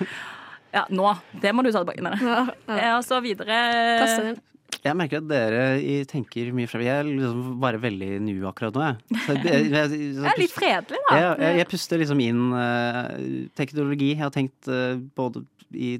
ja, 0.72 0.84
nå. 0.88 1.14
Det 1.42 1.52
må 1.54 1.64
du 1.66 1.72
ta 1.72 1.82
tilbake 1.82 2.04
med 2.04 2.16
deg. 2.16 2.28
Ja, 2.28 2.44
ja. 2.70 2.78
Ja, 2.90 3.00
så 3.04 3.20
videre 3.24 3.60
Kaste 4.00 4.22
den. 4.30 4.40
Jeg 4.84 4.96
merker 4.96 5.20
at 5.20 5.28
dere 5.28 5.62
tenker 6.08 6.50
mye 6.56 6.68
fra 6.70 6.80
Jeg 6.84 7.02
er 7.02 7.08
liksom 7.08 7.58
bare 7.60 7.80
veldig 7.82 8.08
nu 8.24 8.32
akkurat 8.48 8.74
nå, 8.76 8.84
jeg. 8.86 9.20
Så 9.26 9.34
jeg, 9.36 9.44
jeg, 9.44 9.70
jeg, 9.70 10.12
Det 10.22 10.30
er 10.32 10.40
litt 10.40 10.54
fredelig, 10.56 11.00
da. 11.08 11.16
jeg, 11.18 11.30
jeg, 11.44 11.58
jeg 11.60 11.68
puster 11.72 12.00
liksom 12.02 12.22
inn 12.24 12.42
uh, 12.54 13.10
teknologi. 13.58 14.12
Jeg 14.14 14.22
har 14.22 14.32
tenkt 14.34 14.70
uh, 14.72 14.94
både, 15.18 15.42
i, 15.74 15.90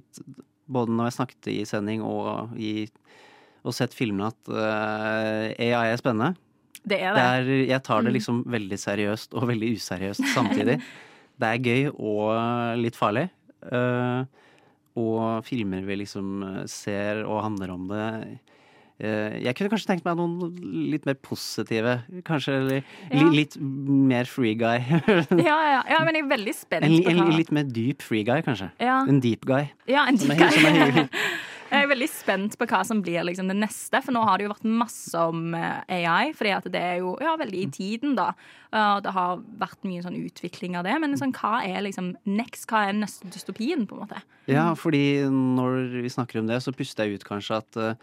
både 0.70 0.97
når 0.97 1.10
jeg 1.10 1.16
snakket 1.18 1.51
i 1.52 1.59
sending 1.68 2.05
og 2.06 2.55
i 2.56 2.74
og 3.60 3.74
sett 3.76 3.92
filmene 3.92 4.30
at 4.32 4.48
uh, 4.48 5.51
AI 5.60 5.90
er 5.92 5.98
spennende. 6.01 6.32
Det 6.80 6.97
er 7.05 7.12
Det 7.12 7.20
det. 7.20 7.28
er, 7.28 7.64
jeg 7.74 7.82
tar 7.84 8.01
Mm. 8.01 8.06
det 8.09 8.12
liksom 8.16 8.38
veldig 8.48 8.78
seriøst 8.80 9.34
og 9.36 9.48
veldig 9.51 9.74
useriøst 9.76 10.24
samtidig. 10.36 10.78
det 11.40 11.48
er 11.51 11.60
gøy 11.66 11.90
og 11.92 12.78
litt 12.80 12.97
farlig. 12.97 13.26
Uh, 13.68 14.24
og 15.01 15.44
filmer 15.47 15.84
vi 15.86 15.94
liksom 16.01 16.40
eh, 16.42 16.62
ser 16.68 17.20
og 17.22 17.42
handler 17.44 17.70
om 17.70 17.84
det 17.92 18.01
eh, 18.24 18.49
Jeg 19.01 19.55
kunne 19.56 19.70
kanskje 19.72 19.89
tenkt 19.94 20.05
meg 20.05 20.18
noen 20.20 20.51
litt 20.93 21.06
mer 21.09 21.16
positive. 21.24 21.98
Kanskje 22.27 22.56
li, 22.68 22.81
Ja. 23.10 23.28
litt 23.32 23.56
mer 23.60 24.28
free 24.28 24.55
guy. 24.60 24.78
Ja, 25.51 25.56
ja, 25.72 25.82
ja, 25.89 26.01
men 26.05 26.14
jeg 26.18 26.27
er 26.27 26.32
veldig 26.36 26.55
spent 26.56 26.85
en, 26.85 26.98
en, 27.09 27.22
en, 27.27 27.36
litt 27.39 27.51
mer 27.55 27.64
dyp 27.64 28.02
free 28.05 28.24
guy, 28.28 28.43
kanskje. 28.47 28.70
ja, 28.81 29.01
En 29.09 29.20
deep 29.24 29.47
guy. 29.48 29.70
ja, 29.89 30.05
en 30.09 30.18
Som 30.20 30.31
er, 30.35 30.43
deep 30.44 30.52
som 30.59 30.68
er 30.70 30.93
guy. 30.98 31.09
Jeg 31.70 31.85
er 31.85 31.90
veldig 31.93 32.06
spent 32.10 32.56
på 32.59 32.66
hva 32.66 32.81
som 32.82 32.98
blir 32.98 33.22
liksom 33.22 33.47
det 33.47 33.55
neste, 33.55 34.01
for 34.02 34.10
nå 34.10 34.24
har 34.27 34.40
det 34.40 34.48
jo 34.48 34.51
vært 34.51 34.64
masse 34.66 35.14
om 35.31 35.52
eh, 35.55 36.01
AI. 36.01 36.32
Fordi 36.35 36.51
at 36.56 36.64
det 36.74 36.81
er 36.82 36.97
jo 36.98 37.12
ja, 37.22 37.36
veldig 37.39 37.60
i 37.62 37.68
tiden, 37.70 38.16
da. 38.18 38.32
Og 38.74 39.05
det 39.05 39.12
har 39.14 39.39
vært 39.60 39.86
mye 39.86 40.02
sånn 40.02 40.16
utvikling 40.18 40.74
av 40.81 40.89
det. 40.89 40.97
Men 40.98 41.14
sånn, 41.20 41.31
hva 41.39 41.60
er 41.62 41.85
liksom 41.86 42.16
next? 42.27 42.66
Hva 42.70 42.89
er 42.89 42.98
neste 42.98 43.31
dystopien, 43.31 43.86
på 43.86 43.94
en 43.94 44.02
måte? 44.02 44.18
Ja, 44.51 44.66
fordi 44.74 45.22
når 45.31 46.02
vi 46.02 46.10
snakker 46.10 46.43
om 46.43 46.51
det, 46.51 46.59
så 46.66 46.74
puster 46.74 47.06
jeg 47.06 47.20
ut 47.22 47.28
kanskje 47.31 47.60
at 47.62 47.78
eh, 47.78 47.94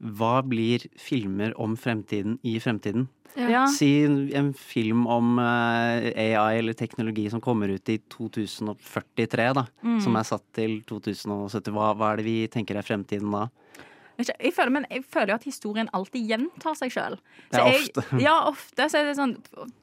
hva 0.00 0.40
blir 0.46 0.86
filmer 0.98 1.52
om 1.60 1.76
fremtiden 1.76 2.38
i 2.42 2.56
fremtiden? 2.60 3.08
Ja. 3.36 3.66
Si 3.70 4.02
en 4.34 4.50
film 4.54 5.04
om 5.06 5.38
eh, 5.38 6.10
AI 6.34 6.58
eller 6.58 6.74
teknologi 6.74 7.28
som 7.30 7.40
kommer 7.40 7.68
ut 7.68 7.88
i 7.88 7.98
2043, 8.10 9.52
da. 9.54 9.66
Mm. 9.84 10.00
Som 10.02 10.18
er 10.18 10.26
satt 10.26 10.46
til 10.56 10.80
2070. 10.88 11.70
Hva, 11.76 11.92
hva 11.94 12.12
er 12.12 12.20
det 12.20 12.26
vi 12.26 12.38
tenker 12.50 12.80
er 12.80 12.86
fremtiden 12.86 13.30
da? 13.34 13.46
Jeg 14.20 14.52
føler, 14.52 14.72
men 14.74 14.84
jeg 14.90 15.04
føler 15.08 15.32
jo 15.32 15.36
at 15.38 15.46
historien 15.48 15.88
alltid 15.96 16.26
gjentar 16.28 16.74
seg 16.76 16.92
sjøl. 16.92 17.14
Ja, 17.54 17.62
ofte. 17.70 18.04
Ja, 18.20 18.34
ofte 18.50 18.88
så 18.92 19.00
er 19.00 19.08
det 19.08 19.14
sånn 19.16 19.36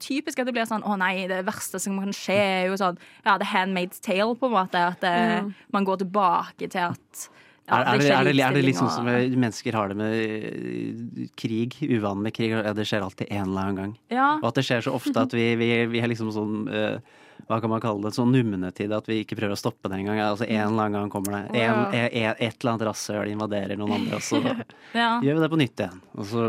typisk 0.04 0.44
at 0.44 0.50
det 0.50 0.54
blir 0.54 0.68
sånn 0.70 0.86
Å 0.86 0.94
nei, 1.00 1.26
det 1.32 1.40
verste 1.48 1.82
som 1.82 1.98
kan 1.98 2.14
skje, 2.14 2.38
er 2.38 2.68
jo 2.70 2.78
sånn 2.78 3.00
Ja, 3.26 3.40
The 3.42 3.50
Handmaid's 3.50 4.04
Tale, 4.04 4.36
på 4.38 4.52
en 4.52 4.56
måte. 4.60 4.84
At 4.94 5.02
det, 5.02 5.16
mm. 5.48 5.52
man 5.74 5.88
går 5.88 6.04
tilbake 6.04 6.70
til 6.70 6.92
at 6.92 7.26
ja, 7.68 7.82
er, 7.84 8.00
er, 8.00 8.30
er, 8.32 8.42
er 8.48 8.56
det 8.56 8.64
litt 8.64 8.78
sånn 8.80 8.92
som 8.94 9.08
mennesker 9.08 9.76
har 9.76 9.92
det 9.92 9.98
med 10.00 10.14
eh, 10.16 11.30
krig? 11.36 11.76
Uvanen 11.84 12.24
med 12.24 12.36
krig? 12.38 12.54
Ja, 12.56 12.72
det 12.78 12.86
skjer 12.88 13.04
alltid 13.04 13.28
en 13.28 13.50
eller 13.50 13.62
annen 13.62 13.80
gang. 13.82 13.96
Ja. 14.14 14.30
Og 14.40 14.50
at 14.52 14.60
det 14.60 14.64
skjer 14.70 14.86
så 14.86 14.94
ofte 14.96 15.26
at 15.28 15.36
vi, 15.36 15.50
vi, 15.60 15.72
vi 15.92 16.00
er 16.00 16.08
liksom 16.08 16.32
sånn 16.32 16.62
uh, 16.72 16.96
hva 17.48 17.60
kan 17.64 17.72
man 17.72 17.84
kalle 17.84 18.08
det? 18.08 18.14
Sånn 18.16 18.32
numne 18.34 18.72
til 18.76 18.94
at 18.96 19.06
vi 19.08 19.22
ikke 19.24 19.38
prøver 19.40 19.56
å 19.56 19.60
stoppe 19.60 19.92
det 19.92 20.00
engang. 20.00 20.20
Altså, 20.24 20.48
en 20.48 20.64
eller 20.64 20.88
annen 20.88 20.98
gang 21.02 21.12
kommer 21.14 21.36
det. 21.36 21.44
En, 21.60 21.60
Ja. 21.60 21.92
e- 21.92 22.10
e- 22.24 22.48
et 22.48 22.56
eller 22.60 22.74
annet 22.74 22.88
rasshøl 22.90 23.30
invaderer 23.32 23.78
noen 23.80 23.94
andre, 24.00 24.16
og 24.20 24.26
så 24.26 24.42
ja. 24.98 25.20
gjør 25.24 25.38
vi 25.38 25.44
det 25.44 25.52
på 25.54 25.62
nytt 25.62 25.84
igjen. 25.86 26.02
Og 26.18 26.26
så 26.32 26.48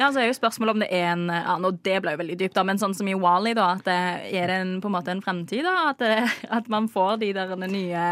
Ja, 0.00 0.08
så 0.08 0.20
er 0.22 0.30
jo 0.30 0.34
spørsmålet 0.36 0.72
om 0.76 0.80
det 0.80 0.90
er 0.96 1.10
en 1.12 1.26
ja, 1.28 1.58
nå, 1.60 1.74
Det 1.84 1.98
ble 2.00 2.14
jo 2.14 2.20
veldig 2.22 2.36
dypt, 2.40 2.54
da, 2.56 2.64
men 2.64 2.78
sånn 2.80 2.94
som 2.96 3.08
i 3.08 3.14
Wally, 3.14 3.52
da. 3.54 3.74
At 3.76 3.84
det, 3.84 4.00
er 4.32 4.48
det 4.48 4.58
en, 4.64 4.74
på 4.80 4.88
en 4.88 4.96
måte 4.96 5.12
en 5.12 5.20
fremtid, 5.24 5.64
da? 5.68 5.90
At, 5.90 5.98
det, 6.00 6.30
at 6.58 6.68
man 6.72 6.88
får 6.88 7.18
de 7.20 7.32
der 7.36 7.56
nye 7.60 8.04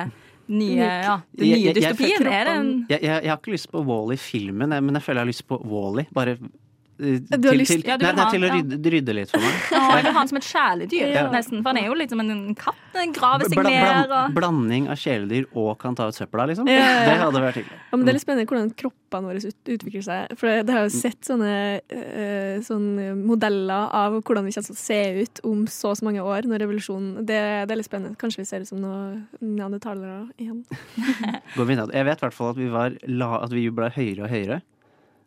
Nye, 0.48 0.76
ja, 0.80 1.18
den 1.38 1.44
nye 1.46 1.50
jeg- 1.50 1.64
jeg- 1.64 1.74
dystopien? 1.76 2.26
Er 2.32 2.50
en 2.60 2.86
Jeg, 2.88 2.98
jeg, 3.02 3.22
jeg 3.22 3.30
har 3.30 3.36
ikke 3.36 3.52
lyst 3.52 3.70
på 3.72 3.82
Wall-E-filmen, 3.84 4.68
men 4.68 4.94
jeg 4.94 5.02
føler 5.02 5.20
jeg 5.20 5.26
har 5.26 5.32
lyst 5.32 5.46
på 5.48 5.58
Wall-E. 5.64 6.06
Bare 6.14 6.36
til, 6.98 7.58
lyst- 7.58 7.70
til, 7.72 7.82
Ja, 7.86 7.96
du 7.96 8.04
nei, 8.04 8.12
nei, 8.12 8.24
ha- 8.24 8.30
til 8.34 8.42
å 8.42 8.48
ja. 8.50 8.54
rydde, 8.58 8.90
rydde 8.94 9.14
litt 9.14 9.30
for 9.30 9.40
meg. 9.44 9.54
Å, 9.78 9.82
jeg 9.94 10.04
vil 10.04 10.12
ha 10.12 10.18
han 10.18 10.28
som 10.32 10.38
et 10.40 10.46
kjæledyr, 10.48 11.12
Ja. 11.14 11.24
nesten. 11.30 11.62
For 11.62 11.70
han 11.70 11.78
er 11.78 11.86
jo 11.88 11.94
litt 11.98 12.10
som 12.10 12.20
en 12.24 12.54
katt. 12.58 12.84
En 12.98 13.12
graver 13.14 13.46
seg 13.46 13.60
ned 13.62 14.10
og 14.10 14.32
Blanding 14.34 14.88
av 14.90 14.98
kjæledyr 14.98 15.44
og 15.54 15.76
kan 15.78 15.94
ta 15.94 16.08
ut 16.10 16.16
søpla, 16.16 16.48
liksom. 16.50 16.66
Ja, 16.66 16.74
ja, 16.80 16.88
ja. 16.88 17.04
Det 17.06 17.18
hadde 17.22 17.42
vært 17.44 17.58
hyggelig. 17.60 17.78
Ja, 17.78 17.96
men 17.96 18.04
det 18.06 18.10
er 18.10 18.16
litt 18.18 18.24
spennende 18.24 18.46
hvordan 18.50 18.72
kroppene 18.80 19.30
våre 19.30 19.52
utvikler 19.76 20.02
seg. 20.08 20.34
For 20.40 20.62
det 20.66 20.74
har 20.74 20.88
jo 20.88 20.92
sett 20.96 21.20
sånne, 21.28 21.52
eh, 21.94 22.58
sånne 22.66 23.12
modeller 23.22 23.86
av 23.94 24.18
hvordan 24.18 24.48
vi 24.48 24.52
kommer 24.56 24.66
til 24.66 24.74
å 24.74 24.80
se 24.82 24.98
ut 25.22 25.40
om 25.46 25.62
så 25.70 25.92
og 25.92 26.00
så 26.00 26.04
mange 26.08 26.20
år 26.26 26.48
når 26.50 26.64
revolusjonen 26.66 27.22
det, 27.28 27.38
det 27.68 27.70
er 27.76 27.78
litt 27.78 27.86
spennende. 27.88 28.18
Kanskje 28.18 28.42
vi 28.42 28.48
ser 28.50 28.66
ut 28.66 28.68
som 28.72 28.82
noen 28.82 29.22
neandertalere 29.40 30.26
igjen. 30.40 30.64
Jeg 31.56 32.04
vet 32.04 32.18
i 32.18 32.24
hvert 32.26 32.34
fall 32.34 32.50
at 32.52 32.58
vi, 32.58 32.66
var 32.72 32.98
la, 33.06 33.30
at 33.44 33.54
vi 33.54 33.68
ble 33.70 33.88
høyere 33.94 34.26
og 34.26 34.32
høyere. 34.34 34.58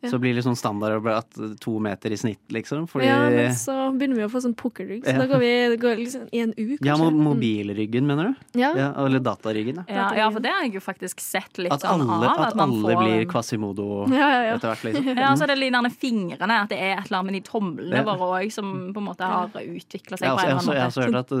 Ja. 0.02 0.10
Så 0.10 0.18
blir 0.18 0.34
det 0.34 0.42
sånn 0.42 0.56
standard 0.58 1.06
at 1.06 1.30
to 1.62 1.78
meter 1.78 2.10
i 2.10 2.16
snitt, 2.18 2.40
liksom. 2.50 2.88
Fordi 2.90 3.06
Ja, 3.06 3.22
Ja, 3.22 3.30
men 3.30 3.52
så 3.54 3.74
begynner 3.96 4.16
vi 4.18 4.24
å 4.26 4.30
få 4.32 4.40
sånn 4.42 4.54
pukkelrygg, 4.58 5.04
så 5.04 5.12
Ja. 5.14 5.18
da 5.22 5.26
går 5.30 5.38
vi 5.38 5.76
går 5.76 5.96
liksom 6.00 6.28
i 6.32 6.40
en 6.42 6.50
U, 6.58 6.76
kanskje. 6.76 6.86
Ja, 6.86 6.96
mobilryggen, 7.10 8.06
mener 8.06 8.24
du? 8.32 8.58
Ja. 8.60 8.72
Ja, 8.76 8.88
eller 9.06 9.20
dataryggen, 9.20 9.76
ja. 9.76 9.84
ja, 9.88 10.14
ja, 10.16 10.30
for 10.30 10.40
det 10.40 10.50
har 10.50 10.64
jeg 10.64 10.74
jo 10.74 10.80
faktisk 10.80 11.20
sett 11.20 11.56
litt 11.58 11.72
At 11.72 11.80
sånn 11.86 12.02
av. 12.08 12.22
at 12.24 12.52
at 12.52 12.58
alle 12.60 12.82
får 12.82 12.98
blir 13.04 13.26
Quasimodo 13.30 14.06
Ja, 14.12 14.28
ja, 14.28 14.42
ja. 14.42 14.54
etter 14.56 14.72
hvert, 14.74 14.84
liksom. 14.90 15.16
Ja, 15.22 15.32
så 15.38 15.44
er 15.46 15.52
det 15.54 15.58
litt 15.58 15.72
derne 15.72 15.92
fingrene, 15.94 16.58
at 16.62 16.68
det 16.68 16.78
er 16.78 16.98
et 16.98 17.06
eller 17.06 17.18
annet 17.20 17.30
med 17.30 17.34
de 17.38 17.44
tomlene 17.48 17.96
Ja. 17.96 18.02
våre 18.02 18.42
òg 18.42 18.52
som 18.52 18.92
på 18.92 18.98
en 18.98 19.06
måte 19.06 19.22
har 19.22 19.48
utvikla 19.54 20.18
seg 20.18 20.26
Jeg 20.26 20.30
har 20.30 20.36
også, 20.36 20.46
jeg 20.46 20.56
også, 20.56 20.72
jeg 20.72 20.82
har 20.82 20.90
også 20.90 21.02
hørt 21.06 21.14
at, 21.14 21.32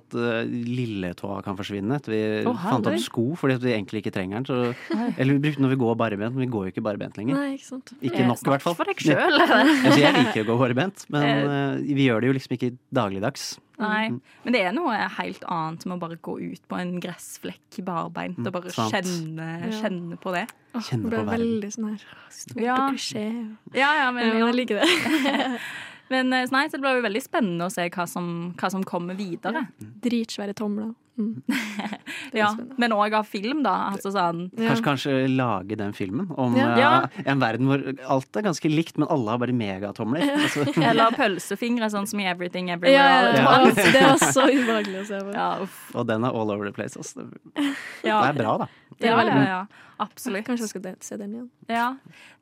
at 0.00 0.18
uh, 0.18 0.42
lilletåa 0.44 1.42
kan 1.44 1.56
forsvinne 1.56 1.94
etter 1.94 2.10
vi 2.10 2.22
oh, 2.48 2.54
fant 2.56 2.86
opp 2.90 2.98
sko 2.98 3.24
fordi 3.38 3.54
at 3.54 3.62
vi 3.64 3.72
egentlig 3.76 4.02
ikke 4.04 4.12
trenger 4.14 4.40
den. 4.42 4.46
Så, 4.50 4.74
eller 5.18 5.36
vi 5.36 5.42
brukte 5.46 5.62
når 5.62 5.74
vi 5.74 5.80
går 5.80 5.96
barbent, 6.00 6.34
men 6.34 6.44
vi 6.44 6.50
går 6.50 6.66
jo 6.68 6.72
ikke 6.74 6.82
barbent 6.84 7.16
lenger. 7.20 7.34
Nei, 7.38 7.54
ikke 7.56 7.68
sant. 7.68 7.92
Ikke 8.02 8.24
nok, 8.26 8.40
i 8.46 8.50
hvert 8.54 8.62
fall. 8.64 8.74
for 8.78 8.84
deg 8.88 8.96
sjøl. 8.96 9.40
Altså, 9.40 9.98
jeg 10.00 10.14
liker 10.16 10.44
å 10.44 10.46
gå 10.52 10.56
hårbent, 10.62 11.04
men 11.12 11.48
uh, 11.50 11.74
vi 11.84 12.06
gjør 12.08 12.20
det 12.22 12.30
jo 12.30 12.36
liksom 12.38 12.54
ikke 12.56 12.70
dagligdags. 12.96 13.58
Nei, 13.80 14.10
Mm. 14.10 14.20
men 14.44 14.52
det 14.52 14.60
er 14.60 14.72
noe 14.76 14.92
helt 15.16 15.44
annet 15.48 15.86
med 15.88 15.96
å 15.96 16.00
bare 16.02 16.16
gå 16.20 16.34
ut 16.52 16.64
på 16.68 16.76
en 16.76 16.98
gressflekk 17.00 17.78
barbeint 17.86 18.36
og 18.44 18.52
bare 18.52 18.68
Mm, 18.68 18.76
sant. 18.76 18.92
kjenne, 18.92 19.46
kjenne 19.80 20.18
på 20.20 20.32
det. 20.34 20.42
Åh, 20.74 20.82
Kjenne 20.84 21.02
det 21.02 21.10
ble 21.10 21.18
på 21.18 21.24
verden. 21.24 21.38
veldig 21.38 21.70
sånn 21.72 21.88
her 21.88 22.04
stort 22.28 22.60
Ja. 22.60 22.74
og 22.76 22.92
klisjé. 22.92 23.24
Ja, 23.72 23.90
ja, 24.02 24.10
men, 24.12 24.36
jeg 24.36 24.54
liker 24.54 24.80
det. 24.82 24.88
men 26.12 26.32
eh, 26.36 26.46
nei, 26.52 26.66
så 26.68 26.72
det 26.76 26.80
blir 26.84 27.00
jo 27.00 27.06
veldig 27.08 27.22
spennende 27.24 27.64
å 27.68 27.72
se 27.72 27.88
hva 27.88 28.06
som, 28.06 28.52
hva 28.60 28.70
som 28.70 28.84
kommer 28.84 29.16
videre. 29.16 29.66
Dritsvære 29.80 30.54
tomler. 30.60 30.92
Mm. 31.20 31.42
Ja, 32.36 32.50
men 32.78 32.92
òg 32.94 33.14
av 33.16 33.26
film, 33.28 33.62
da. 33.64 33.74
Altså 33.94 34.12
sånn 34.14 34.44
Kanskje, 34.54 34.84
kanskje 34.84 35.14
lage 35.32 35.76
den 35.78 35.92
filmen 35.96 36.30
om 36.38 36.56
Ja. 36.58 37.06
uh, 37.06 37.20
en 37.24 37.42
verden 37.42 37.70
hvor 37.70 37.84
alt 38.16 38.38
er 38.38 38.46
ganske 38.46 38.70
likt, 38.70 38.98
men 39.00 39.08
alle 39.10 39.34
har 39.34 39.40
bare 39.42 39.54
megatomler. 39.56 40.26
Altså, 40.36 40.66
Eller 40.90 41.16
pølsefingre, 41.16 41.90
sånn 41.92 42.08
som 42.10 42.22
i 42.22 42.28
Everything 42.30 42.70
Everywhere. 42.70 43.34
Ja, 43.36 43.60
ja. 43.66 43.70
Det 43.94 44.04
er 44.04 44.24
så 44.30 44.46
ubehagelig 44.48 45.02
å 45.02 45.06
se 45.10 45.22
på. 45.26 45.34
Ja, 45.34 45.50
og 45.94 46.10
den 46.10 46.26
er 46.26 46.36
all 46.36 46.54
over 46.54 46.68
the 46.68 46.74
place. 46.76 46.98
Altså. 46.98 47.26
Det 47.56 48.10
er 48.10 48.36
bra, 48.38 48.56
da. 48.64 48.70
Det 49.00 49.08
er 49.10 49.16
veldig 49.16 49.36
ja, 49.36 49.44
bra. 49.46 49.86
Absolutt. 50.00 50.46
Kanskje 50.46 50.64
jeg 50.64 50.72
skal 50.72 50.96
se 51.04 51.18
den 51.20 51.34
igjen. 51.34 51.48
Ja. 51.68 51.90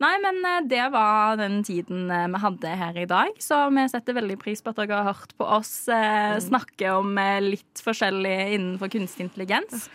Nei, 0.02 0.12
men 0.22 0.38
eh, 0.46 0.60
det 0.70 0.84
var 0.94 1.38
den 1.40 1.60
tiden 1.66 2.06
eh, 2.14 2.28
vi 2.30 2.42
hadde 2.44 2.74
her 2.82 3.00
i 3.02 3.08
dag. 3.10 3.34
Så 3.42 3.58
vi 3.74 3.86
setter 3.90 4.16
veldig 4.20 4.38
pris 4.40 4.62
på 4.62 4.72
at 4.72 4.78
dere 4.78 5.00
har 5.02 5.10
hørt 5.10 5.34
på 5.38 5.48
oss 5.58 5.72
eh, 5.92 6.38
snakke 6.44 6.94
om 7.00 7.18
eh, 7.18 7.40
litt 7.56 7.82
forskjellig 7.82 8.36
innenfor 8.54 8.92
kunstig 8.94 9.26
intelligens. 9.26 9.88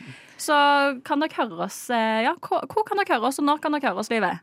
Så 0.43 0.55
kan 1.07 1.23
dere 1.23 1.37
høre 1.37 1.67
oss 1.69 1.85
Ja, 1.93 2.33
hvor, 2.43 2.65
hvor 2.67 2.83
kan 2.87 2.99
dere 2.99 3.15
høre 3.15 3.29
oss, 3.29 3.39
og 3.39 3.47
når 3.47 3.61
kan 3.63 3.75
dere 3.75 3.93
høre 3.93 4.03
oss, 4.03 4.11
Live? 4.11 4.33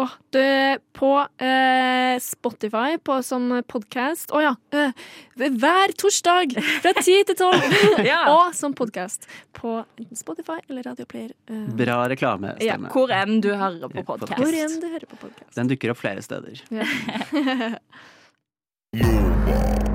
Åh, 0.00 0.10
du, 0.30 0.78
på 0.92 1.26
eh, 1.44 2.20
Spotify 2.20 2.96
på, 3.04 3.18
som 3.22 3.50
podkast. 3.68 4.30
Å 4.32 4.40
ja. 4.40 4.52
eh, 4.72 4.94
hver 5.36 5.92
torsdag 6.00 6.54
fra 6.80 6.92
ti 7.02 7.18
til 7.28 7.36
tolv. 7.36 7.60
Ja. 8.10 8.22
Og 8.38 8.54
som 8.56 8.72
podkast 8.72 9.28
på 9.56 9.74
enten 10.00 10.16
Spotify 10.16 10.56
eller 10.70 10.88
Radioplayer. 10.88 11.34
Eh, 11.52 11.68
Bra 11.76 11.98
Ja, 12.64 12.78
hvor 12.80 13.12
enn 13.12 13.42
du 13.44 13.50
hører 13.52 13.92
på 13.92 14.06
podkast. 14.08 14.40
hvor 14.40 14.56
enn 14.56 14.80
du 14.80 14.88
hører 14.88 15.04
på 15.10 15.20
podkast. 15.20 15.52
Den 15.58 15.68
dukker 15.74 15.92
opp 15.92 16.00
flere 16.00 16.24
steder. 16.24 16.64
Ja. 16.72 17.76